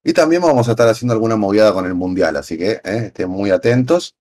Y 0.04 0.12
también 0.12 0.42
vamos 0.42 0.68
a 0.68 0.72
estar 0.72 0.88
haciendo 0.88 1.14
alguna 1.14 1.36
movida 1.36 1.72
con 1.72 1.86
el 1.86 1.94
Mundial, 1.94 2.36
así 2.36 2.56
que 2.56 2.72
eh, 2.72 2.80
estén 3.06 3.28
muy 3.30 3.50
atentos. 3.50 4.14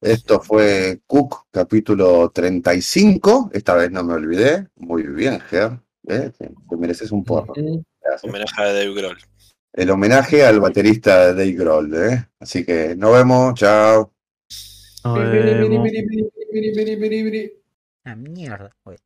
Esto 0.00 0.40
fue 0.40 1.00
Cook, 1.06 1.46
capítulo 1.50 2.30
35. 2.30 3.50
Esta 3.52 3.74
vez 3.74 3.90
no 3.90 4.04
me 4.04 4.14
olvidé. 4.14 4.68
Muy 4.76 5.02
bien, 5.02 5.40
Ger. 5.40 5.80
eh, 6.06 6.30
Te 6.38 6.76
mereces 6.76 7.10
un 7.10 7.24
porro. 7.24 7.52
Gracias. 8.00 8.24
Homenaje 8.24 8.62
a 8.62 8.66
Dave 8.72 8.94
Grohl. 8.94 9.18
El 9.72 9.90
homenaje 9.90 10.44
al 10.44 10.60
baterista 10.60 11.26
de 11.26 11.32
Dave 11.34 11.52
Grohl. 11.52 11.94
eh. 11.94 12.28
Así 12.38 12.64
que 12.64 12.94
nos 12.94 13.12
vemos. 13.12 13.54
Chao. 13.54 14.12
Ah, 18.04 18.16
mierda. 18.16 18.70
Oye. 18.84 18.98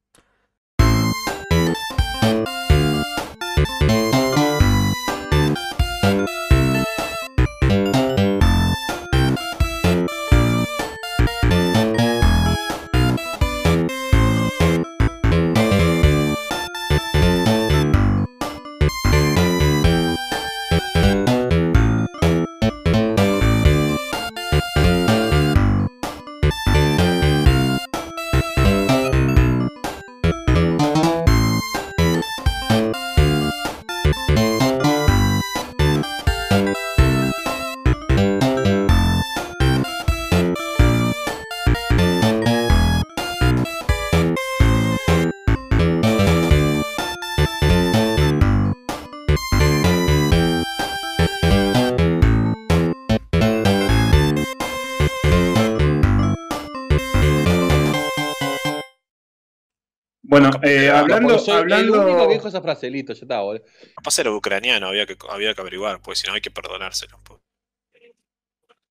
Eh, 60.62 60.88
No, 60.90 60.96
hablando, 60.98 61.38
soy 61.38 61.54
hablando, 61.60 61.94
el 62.02 62.08
único 62.08 62.28
que 62.28 62.34
dijo 62.34 62.48
esa 62.48 62.62
frase, 62.62 62.90
listo, 62.90 63.12
ya 63.12 63.22
está, 63.22 63.40
boludo. 63.40 63.64
Capaz 63.96 64.18
era 64.18 64.30
ucraniano, 64.32 64.88
había 64.88 65.06
que, 65.06 65.16
había 65.28 65.54
que 65.54 65.60
averiguar, 65.60 66.00
porque 66.02 66.16
si 66.20 66.26
no 66.26 66.34
hay 66.34 66.40
que 66.40 66.50
perdonárselo. 66.50 67.18
pues. 67.24 67.40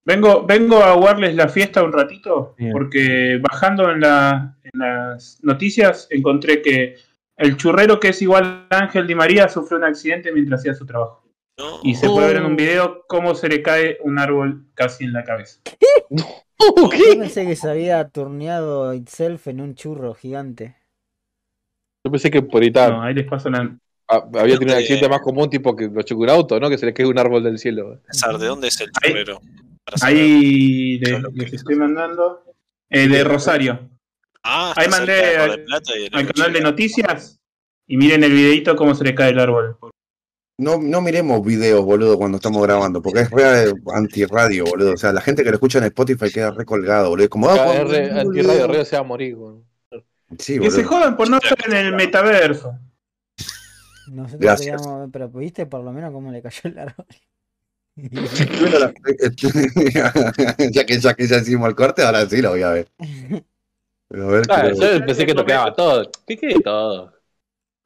vengo, 0.03 0.43
vengo 0.45 0.77
a 0.77 0.91
aguarles 0.91 1.35
la 1.35 1.47
fiesta 1.47 1.83
un 1.83 1.93
ratito, 1.93 2.55
Bien. 2.57 2.71
porque 2.71 3.39
bajando 3.41 3.89
en, 3.91 4.01
la- 4.01 4.57
en 4.63 4.79
las 4.79 5.39
noticias 5.43 6.07
encontré 6.09 6.61
que 6.61 6.95
el 7.37 7.57
churrero 7.57 7.99
que 7.99 8.09
es 8.09 8.21
igual 8.21 8.67
a 8.69 8.77
Ángel 8.79 9.07
Di 9.07 9.15
María 9.15 9.47
sufrió 9.49 9.77
un 9.77 9.83
accidente 9.85 10.31
mientras 10.31 10.59
hacía 10.61 10.73
su 10.73 10.85
trabajo. 10.85 11.23
No, 11.57 11.79
Y 11.83 11.95
se 11.95 12.07
puede 12.07 12.27
ver 12.27 12.37
en 12.37 12.45
un 12.45 12.53
Oh. 12.53 12.55
video 12.55 13.05
cómo 13.07 13.35
se 13.35 13.47
le 13.49 13.61
cae 13.61 13.97
un 14.01 14.17
árbol 14.19 14.65
casi 14.73 15.03
en 15.03 15.13
la 15.13 15.23
cabeza. 15.23 15.59
Yo 16.09 16.89
pensé 17.19 17.45
que 17.45 17.55
se 17.55 17.69
había 17.69 18.07
turneado 18.09 18.93
itself 18.93 19.47
en 19.47 19.61
un 19.61 19.75
churro 19.75 20.13
gigante. 20.13 20.75
Yo 22.03 22.11
pensé 22.11 22.31
que 22.31 22.41
por 22.41 22.61
ahí 22.61 22.69
estaba- 22.69 22.95
No, 22.97 23.03
ahí 23.03 23.13
les 23.13 23.27
paso 23.27 23.49
una... 23.49 23.77
ah, 24.07 24.23
había 24.39 24.57
tenido 24.57 24.75
un 24.75 24.81
accidente 24.81 25.09
más 25.09 25.21
común, 25.21 25.49
tipo 25.49 25.75
que 25.75 25.87
lo 25.87 26.01
chocó 26.01 26.21
un 26.23 26.29
auto, 26.29 26.59
¿no? 26.59 26.69
Que 26.69 26.77
se 26.77 26.85
le 26.85 26.93
cae 26.93 27.05
un 27.05 27.17
árbol 27.19 27.43
del 27.43 27.57
cielo. 27.59 27.99
César, 28.09 28.37
¿de 28.37 28.47
dónde 28.47 28.67
es 28.69 28.79
el 28.81 28.89
Ahí- 29.01 29.11
saber. 29.11 29.35
Ahí 30.01 30.99
Yo 30.99 31.11
les, 31.11 31.21
lo 31.21 31.29
les 31.31 31.49
que- 31.49 31.55
estoy 31.57 31.75
mandando. 31.75 32.43
Eh, 32.89 33.07
de 33.07 33.23
Rosario. 33.23 33.89
Ah, 34.43 34.73
ahí 34.75 34.87
mandé 34.89 35.37
al- 35.37 35.65
canal 36.33 36.53
de 36.53 36.61
noticias. 36.61 37.39
Y 37.87 37.97
miren 37.97 38.23
el 38.23 38.31
videito 38.31 38.75
cómo 38.75 38.95
se 38.95 39.03
le 39.03 39.13
cae 39.15 39.31
el 39.31 39.39
árbol. 39.39 39.77
No, 40.57 40.77
no 40.79 41.01
miremos 41.01 41.43
videos, 41.43 41.83
boludo, 41.83 42.17
cuando 42.17 42.37
estamos 42.37 42.61
grabando, 42.61 43.01
porque 43.01 43.21
es 43.21 43.31
re 43.31 43.73
antirradio, 43.93 44.65
boludo. 44.65 44.93
O 44.93 44.97
sea, 44.97 45.11
la 45.11 45.21
gente 45.21 45.43
que 45.43 45.49
lo 45.49 45.55
escucha 45.55 45.79
en 45.79 45.85
Spotify 45.85 46.29
queda 46.31 46.51
recolgado, 46.51 47.09
boludo. 47.09 47.23
Es 47.25 47.29
como, 47.29 47.49
ah, 47.49 47.83
re-. 47.83 48.11
Antirradio, 48.11 48.67
radio 48.67 48.85
se 48.85 48.95
va 48.95 49.01
a 49.01 49.05
morir, 49.05 49.35
boludo. 49.35 49.63
Sí, 50.39 50.59
Que 50.59 50.71
se 50.71 50.83
jodan 50.83 51.15
por 51.17 51.29
no 51.29 51.37
estar 51.37 51.57
en 51.67 51.73
el 51.75 51.93
metaverso. 51.93 52.77
Nosotros 54.07 54.39
Gracias. 54.41 54.81
queríamos, 54.81 55.09
pero 55.11 55.29
viste 55.29 55.65
por 55.65 55.83
lo 55.83 55.91
menos 55.91 56.11
cómo 56.11 56.31
le 56.31 56.41
cayó 56.41 56.61
el 56.63 56.79
árbol. 56.79 57.05
La- 57.95 58.93
ya 60.71 60.85
que 60.85 60.99
ya 60.99 61.13
que 61.13 61.27
ya 61.27 61.37
hicimos 61.37 61.67
el 61.69 61.75
corte, 61.75 62.01
ahora 62.03 62.27
sí 62.27 62.41
lo 62.41 62.51
voy 62.51 62.61
a 62.63 62.69
ver. 62.71 62.87
Pero 64.07 64.27
a 64.27 64.31
ver, 64.31 64.47
quiero- 64.47 64.99
yo 64.99 65.05
pensé 65.05 65.25
que 65.25 65.33
tocaba 65.33 65.73
todo. 65.73 66.09
¿Qué 66.25 66.37
qué 66.37 66.59
todo? 66.61 67.13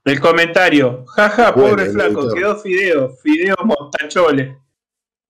El 0.03 0.19
comentario. 0.19 1.03
Jaja, 1.07 1.51
Bueno, 1.51 1.69
pobre 1.77 1.89
flaco, 1.89 2.31
quedó 2.33 2.55
fideo. 2.57 3.09
Fideo 3.17 3.55
mostachole. 3.63 4.57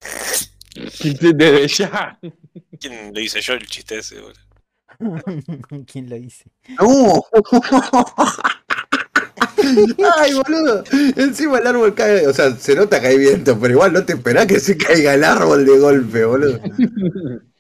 Desde 1.22 1.68
ya. 1.70 2.20
¿Quién 2.80 3.14
le 3.14 3.22
hice 3.24 3.40
yo 3.42 3.54
el 3.54 3.66
chiste 3.66 4.00
ese, 4.00 4.20
boludo? 4.20 4.40
¿Quién 5.92 6.10
lo 6.10 6.16
dice? 6.16 6.46
¡No! 6.80 7.24
¡Ay, 10.18 10.34
boludo! 10.34 10.84
Encima 11.16 11.60
el 11.60 11.68
árbol 11.68 11.94
cae, 11.96 12.28
o 12.28 12.34
sea, 12.34 12.52
se 12.56 12.76
nota 12.76 13.00
que 13.02 13.08
hay 13.08 13.18
viento, 13.18 13.58
pero 13.60 13.74
igual 13.74 13.94
no 13.94 14.06
te 14.06 14.14
esperás 14.14 14.46
que 14.46 14.60
se 14.60 14.78
caiga 14.78 15.14
el 15.14 15.24
árbol 15.24 15.66
de 15.66 15.80
golpe, 15.80 16.26
boludo. 16.26 16.60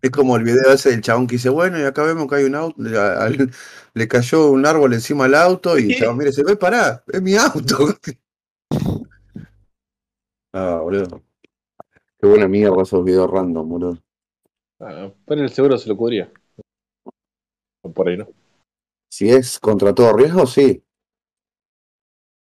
Es 0.00 0.12
como 0.12 0.36
el 0.36 0.44
video 0.44 0.72
ese 0.72 0.90
del 0.90 1.00
chabón 1.00 1.26
que 1.26 1.34
dice, 1.34 1.48
bueno, 1.48 1.76
y 1.76 1.82
acá 1.82 2.04
vemos 2.04 2.28
que 2.28 2.36
hay 2.36 2.44
un 2.44 2.54
auto, 2.54 2.80
le, 2.80 2.96
al- 2.96 3.50
le 3.94 4.08
cayó 4.08 4.52
un 4.52 4.64
árbol 4.64 4.92
encima 4.94 5.24
al 5.24 5.34
auto 5.34 5.76
y 5.76 5.92
el 5.92 5.98
chabón 5.98 6.18
mire, 6.18 6.30
se 6.32 6.44
ve, 6.44 6.56
pará, 6.56 7.02
es 7.08 7.20
mi 7.20 7.34
auto. 7.34 7.88
Ah, 10.52 10.78
boludo. 10.82 11.20
Qué 12.20 12.28
buena 12.28 12.46
mierda 12.46 12.80
esos 12.82 13.04
videos 13.04 13.28
random, 13.28 13.68
boludo. 13.68 13.98
Ah, 14.84 15.12
pero 15.24 15.42
el 15.42 15.50
seguro 15.50 15.78
se 15.78 15.88
lo 15.88 15.96
cubría. 15.96 16.32
Por 17.94 18.08
ahí, 18.08 18.16
¿no? 18.16 18.28
Si 19.10 19.28
es 19.30 19.60
contra 19.60 19.94
todo 19.94 20.12
riesgo, 20.16 20.46
sí. 20.46 20.82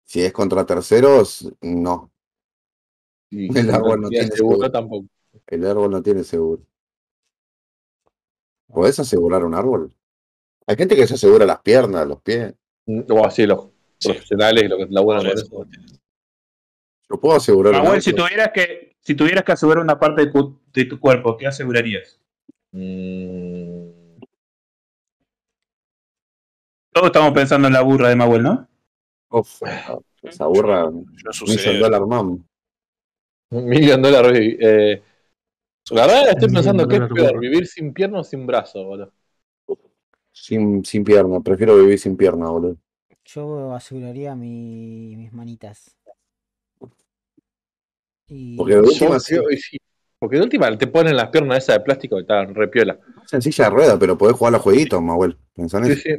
Si 0.06 0.22
es 0.22 0.32
contra 0.32 0.66
terceros, 0.66 1.52
no. 1.62 2.12
El 3.32 3.70
árbol 3.72 4.02
no 4.02 4.10
tiene 4.10 4.28
seguro 4.28 4.56
seguro. 4.56 4.72
tampoco. 4.72 5.08
El 5.48 5.66
árbol 5.66 5.91
no 5.91 6.04
tiene 6.04 6.24
seguro. 6.24 6.64
¿Podés 8.68 9.00
asegurar 9.00 9.44
un 9.44 9.56
árbol? 9.56 9.94
Hay 10.68 10.76
gente 10.78 10.95
que 10.95 11.08
se 11.08 11.16
asegura 11.16 11.45
las 11.45 11.62
piernas, 11.62 12.08
los 12.08 12.22
pies. 12.22 12.54
O 13.10 13.26
así 13.26 13.45
los 13.45 13.70
Sí. 14.00 14.10
profesionales 14.10 14.64
y 14.64 14.68
los 14.68 14.78
que 14.80 14.84
eso. 15.34 15.34
eso. 15.34 15.66
Yo 17.10 17.20
puedo 17.20 17.36
asegurar 17.38 17.74
un 17.74 17.80
Manuel, 17.80 18.02
si 18.02 18.14
tuvieras 18.14 18.52
que, 18.54 18.93
si 19.04 19.16
tuvieras 19.16 19.44
que 19.44 19.52
asegurar 19.54 19.84
una 19.84 20.00
parte 20.00 20.26
de 20.26 20.32
tu, 20.32 20.60
de 20.74 20.86
tu 20.86 21.00
cuerpo, 21.00 21.38
¿qué 21.38 21.48
asegurarías? 21.48 22.20
Mm, 22.72 23.90
Todos 26.92 27.08
estamos 27.08 27.34
pensando 27.34 27.68
en 27.68 27.74
la 27.74 27.82
burra 27.82 28.10
de 28.10 28.16
Manuel, 28.16 28.44
¿no? 28.44 28.68
Uf, 29.30 29.62
esa 30.24 30.48
burra 30.48 30.90
dólar 31.80 32.06
mam. 32.08 32.44
Un 33.52 33.66
millón 33.70 34.02
de 34.02 34.12
dólares. 34.12 34.56
Eh, 34.60 35.02
la 35.92 36.08
verdad 36.08 36.30
estoy 36.32 36.50
pensando 36.52 36.88
que 36.88 36.98
es 36.98 37.04
peor, 37.14 37.40
vivir 37.40 37.68
sin 37.68 37.94
pierna 37.94 38.20
o 38.22 38.24
sin 38.24 38.46
brazo, 38.48 38.84
boludo. 38.86 39.14
Sin, 40.32 40.86
sin 40.86 41.04
pierna, 41.04 41.40
prefiero 41.42 41.76
vivir 41.78 41.98
sin 41.98 42.16
pierna, 42.16 42.50
boludo. 42.50 42.78
Yo 43.26 43.74
aseguraría 43.74 44.36
mi- 44.36 45.16
mis 45.18 45.34
manitas. 45.34 45.98
Y 48.35 48.57
Porque 48.57 48.73
de 48.73 48.80
última, 48.81 49.11
Yo 49.11 49.19
sí, 49.19 49.35
creo- 49.35 49.43
sí. 49.57 49.77
Porque 50.19 50.38
de 50.38 50.43
última 50.43 50.77
te 50.77 50.88
ponen 50.88 51.15
las 51.18 51.27
piernas 51.30 51.57
esas 51.60 51.77
de 51.77 51.84
plástico 51.84 52.15
que 52.15 52.22
están 52.22 52.55
re 52.55 52.68
piola. 52.69 52.97
sencilla 53.26 53.65
de 53.65 53.69
rueda, 53.72 53.99
pero 53.99 54.18
podés 54.18 54.35
jugar 54.35 54.53
a 54.53 54.57
los 54.57 54.61
jueguitos, 54.64 55.01
Mahuel. 55.01 55.38
Pensá 55.53 55.77
en 55.80 55.85
Sí, 55.85 55.91
eso. 55.91 56.01
sí. 56.03 56.15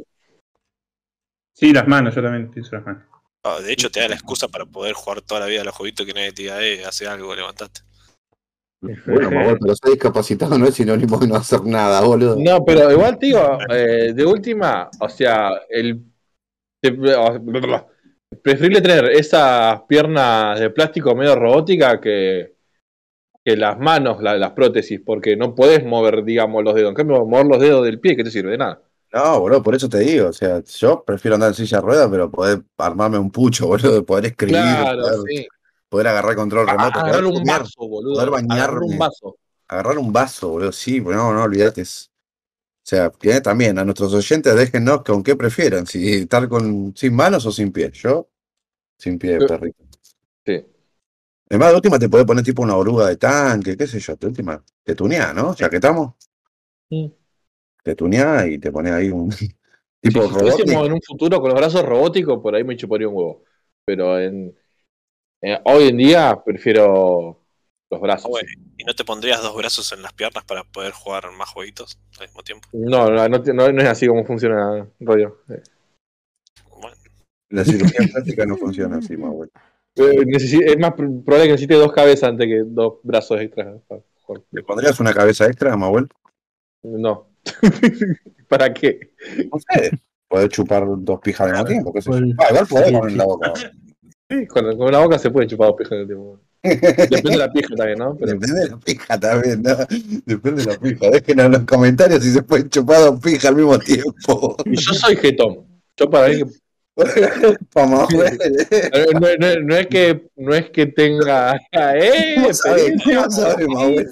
Sí, 1.53 1.73
las 1.73 1.87
manos, 1.87 2.13
yo 2.13 2.21
también 2.21 2.51
pienso 2.51 2.75
las 2.75 2.85
manos. 2.85 3.03
De 3.63 3.71
hecho, 3.71 3.89
te 3.91 3.99
da 3.99 4.07
la 4.09 4.15
excusa 4.15 4.47
para 4.47 4.65
poder 4.65 4.93
jugar 4.93 5.21
toda 5.21 5.41
la 5.41 5.45
vida 5.47 5.61
a 5.61 5.63
los 5.65 5.75
jueguitos 5.75 6.05
que 6.05 6.13
nadie 6.13 6.31
te 6.33 6.43
diga, 6.43 6.61
eh, 6.63 6.83
hace 6.85 7.07
algo, 7.07 7.35
levantate. 7.35 7.81
Bueno, 8.81 9.31
Mahuel, 9.31 9.57
pero 9.59 9.75
ser 9.75 9.91
discapacitado 9.91 10.57
no 10.59 10.65
es 10.67 10.75
sinónimo 10.75 11.17
de 11.17 11.27
no 11.27 11.35
hacer 11.35 11.63
nada, 11.63 12.01
boludo. 12.01 12.35
No, 12.37 12.63
pero 12.63 12.91
igual, 12.91 13.17
tío, 13.17 13.57
eh, 13.69 14.13
de 14.13 14.25
última, 14.25 14.89
o 14.99 15.09
sea, 15.09 15.49
el. 15.69 16.03
te- 16.81 16.91
preferible 18.41 18.81
tener 18.81 19.05
esas 19.11 19.81
piernas 19.87 20.59
de 20.59 20.69
plástico 20.69 21.15
medio 21.15 21.35
robótica 21.35 21.99
que, 21.99 22.55
que 23.43 23.55
las 23.57 23.79
manos, 23.79 24.21
la- 24.21 24.35
las 24.37 24.51
prótesis, 24.51 25.01
porque 25.05 25.35
no 25.37 25.55
podés 25.55 25.85
mover, 25.85 26.23
digamos, 26.23 26.63
los 26.63 26.75
dedos. 26.75 26.89
En 26.89 26.95
cambio, 26.95 27.25
mover 27.25 27.45
los 27.47 27.59
dedos 27.59 27.85
del 27.85 27.99
pie, 27.99 28.15
¿qué 28.15 28.23
te 28.23 28.31
sirve? 28.31 28.51
De 28.51 28.57
nada. 28.57 28.81
No, 29.13 29.39
boludo, 29.39 29.63
por 29.63 29.75
eso 29.75 29.87
te 29.87 29.99
digo. 29.99 30.29
O 30.29 30.33
sea, 30.33 30.61
yo 30.63 31.03
prefiero 31.05 31.35
andar 31.35 31.49
en 31.49 31.55
silla 31.55 31.77
de 31.77 31.83
ruedas, 31.85 32.07
pero 32.11 32.29
poder 32.29 32.61
armarme 32.77 33.17
un 33.17 33.31
pucho, 33.31 33.67
boludo, 33.67 34.05
poder 34.05 34.25
escribir, 34.27 34.55
Claro, 34.55 35.01
poder, 35.01 35.19
sí. 35.27 35.47
poder 35.89 36.07
agarrar 36.07 36.35
control 36.35 36.67
remoto, 36.67 36.99
Agarrar 36.99 37.11
poder 37.21 37.25
un 37.25 37.33
comer, 37.39 37.59
vaso, 37.59 37.87
boludo. 37.87 38.13
poder 38.15 38.29
Agarrar 38.29 38.47
bañarme. 38.79 38.85
un 38.87 38.97
vaso. 38.97 39.37
agarrar 39.67 39.97
un 39.97 40.13
vaso, 40.13 40.49
boludo. 40.49 40.71
Sí, 40.71 40.99
pero 41.01 41.15
no, 41.17 41.33
no, 41.33 41.43
olvídate. 41.43 41.81
es- 41.81 42.09
O 42.11 42.14
sea, 42.87 43.09
que 43.11 43.41
también 43.41 43.79
a 43.79 43.83
nuestros 43.85 44.13
oyentes 44.13 44.55
déjennos 44.55 45.03
con 45.03 45.23
qué 45.23 45.35
prefieren, 45.35 45.85
si 45.87 46.13
estar 46.13 46.47
con 46.47 46.93
sin 46.95 47.15
manos 47.15 47.45
o 47.45 47.51
sin 47.51 47.71
pies. 47.71 47.93
Yo, 47.93 48.29
sin 48.97 49.17
pie, 49.17 49.39
Sí. 49.39 49.45
perrito. 49.47 49.83
Sí. 50.45 50.65
Además, 51.49 51.69
de 51.69 51.75
última 51.75 51.99
te 51.99 52.09
puede 52.09 52.25
poner 52.25 52.43
tipo 52.43 52.61
una 52.63 52.75
oruga 52.77 53.07
de 53.07 53.17
tanque, 53.17 53.75
qué 53.77 53.87
sé 53.87 53.99
yo, 53.99 54.15
de 54.15 54.27
última, 54.27 54.63
te 54.83 54.95
tunea, 54.95 55.33
¿no? 55.33 55.55
Ya 55.55 55.69
que 55.69 55.77
estamos, 55.77 56.13
Mm. 56.89 57.07
te 57.83 57.95
tunea 57.95 58.45
y 58.47 58.59
te 58.59 58.71
pone 58.71 58.91
ahí 58.91 59.09
un 59.09 59.29
tipo 60.01 60.21
Si 60.21 60.27
robótico. 60.27 60.39
fuésemos 60.39 60.85
en 60.87 60.93
un 60.93 61.01
futuro 61.01 61.39
con 61.41 61.49
los 61.49 61.59
brazos 61.59 61.83
robóticos, 61.83 62.39
por 62.41 62.55
ahí 62.55 62.63
me 62.63 62.77
chuparía 62.77 63.07
un 63.07 63.15
huevo. 63.15 63.43
Pero 63.85 64.19
en, 64.19 64.55
eh, 65.41 65.59
hoy 65.65 65.87
en 65.89 65.97
día 65.97 66.39
prefiero 66.45 67.44
los 67.91 68.01
brazos. 68.01 68.25
Ah, 68.25 68.29
bueno. 68.29 68.49
¿Y 68.77 68.83
no 68.83 68.93
te 68.93 69.03
pondrías 69.05 69.41
dos 69.41 69.55
brazos 69.55 69.91
en 69.93 70.01
las 70.01 70.13
piernas 70.13 70.43
para 70.45 70.63
poder 70.63 70.91
jugar 70.91 71.31
más 71.31 71.49
jueguitos 71.49 71.97
al 72.19 72.27
mismo 72.27 72.43
tiempo? 72.43 72.67
No, 72.73 73.09
no, 73.09 73.27
no, 73.29 73.41
te- 73.41 73.53
no- 73.53 73.71
no 73.71 73.81
es 73.81 73.87
así 73.87 74.07
como 74.07 74.25
funciona 74.25 74.87
rollo. 74.99 75.39
Bueno, 76.81 76.95
La 77.49 77.63
cirugía 77.63 78.07
plástica 78.11 78.45
no 78.45 78.57
funciona 78.57 78.97
así, 78.97 79.15
más 79.17 79.31
bueno. 79.31 79.51
eh, 79.95 80.25
es 80.27 80.79
más 80.79 80.91
pr- 80.91 81.23
probable 81.23 81.45
que 81.47 81.51
necesite 81.53 81.75
dos 81.75 81.93
cabezas 81.93 82.29
antes 82.29 82.47
que 82.47 82.63
dos 82.65 82.95
brazos 83.03 83.39
extras. 83.39 83.81
para 83.87 84.01
jugar. 84.21 84.41
¿Le 84.51 84.63
pondrías 84.63 84.99
una 84.99 85.13
cabeza 85.13 85.45
extra, 85.45 85.75
Mahuel? 85.77 86.07
No. 86.83 87.27
¿Para 88.49 88.73
qué? 88.73 89.11
No 89.51 89.59
sé. 89.59 89.91
Podés 90.27 90.49
chupar 90.49 90.83
dos 90.97 91.19
pijas 91.21 91.41
al 91.47 91.51
mismo 91.53 91.65
tiempo, 91.65 91.93
qué 91.93 92.01
sé 92.01 92.09
yo. 92.11 92.17
¿Cuál? 92.17 92.35
Ah, 92.39 92.47
igual 92.51 92.67
podés 92.67 92.91
con 92.99 93.17
la 93.17 93.25
boca. 93.25 93.53
Sí, 94.29 94.47
Con, 94.47 94.77
con 94.77 94.91
la 94.91 94.99
boca 94.99 95.19
se 95.19 95.29
pueden 95.29 95.47
chupar 95.49 95.67
dos 95.67 95.77
pijas 95.77 95.93
al 95.93 96.07
tiempo. 96.07 96.39
Depende 96.65 97.31
de 97.31 97.37
la 97.37 97.51
pija 97.51 97.75
también, 97.75 97.99
¿no? 97.99 98.15
Pero, 98.17 98.31
Depende 98.33 98.61
de 98.61 98.69
la 98.69 98.77
pija 98.77 99.19
también, 99.19 99.61
¿no? 99.61 99.75
Depende 100.25 100.63
de 100.63 100.71
la 100.73 100.79
pija. 100.79 101.09
Déjenos 101.09 101.45
en 101.45 101.51
los 101.51 101.61
comentarios 101.63 102.23
si 102.23 102.31
se 102.31 102.43
pueden 102.43 102.69
chupar 102.69 102.99
dos 103.01 103.19
pijas 103.19 103.45
al 103.45 103.55
mismo 103.55 103.77
tiempo. 103.79 104.55
y 104.65 104.75
yo 104.75 104.93
soy 104.93 105.15
jetón. 105.15 105.65
Yo 105.97 106.09
para 106.09 106.27
mí 106.29 106.35
que 106.37 106.45
no, 109.13 109.19
no- 109.19 109.35
no- 109.37 109.59
no 109.61 109.75
es 109.75 109.87
que 109.87 110.29
no 110.37 110.53
es 110.55 110.69
que 110.71 110.85
tenga 110.87 111.53
eh, 111.71 112.35
¿Cómo 112.35 112.53
sabés? 112.53 112.83
experiencia, 112.83 113.17
¿Cómo 113.17 113.31
sabés, 113.31 113.67
Mahuel? 113.67 114.09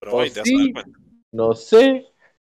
pero 0.00 0.20
ahí 0.20 0.30
O 0.30 0.32
te 0.32 0.40
vas 0.40 0.48
a 0.52 0.52
dar 0.58 0.66
sí. 0.66 0.72
cuenta. 0.72 0.98
no 1.32 1.54
sé, 1.54 2.04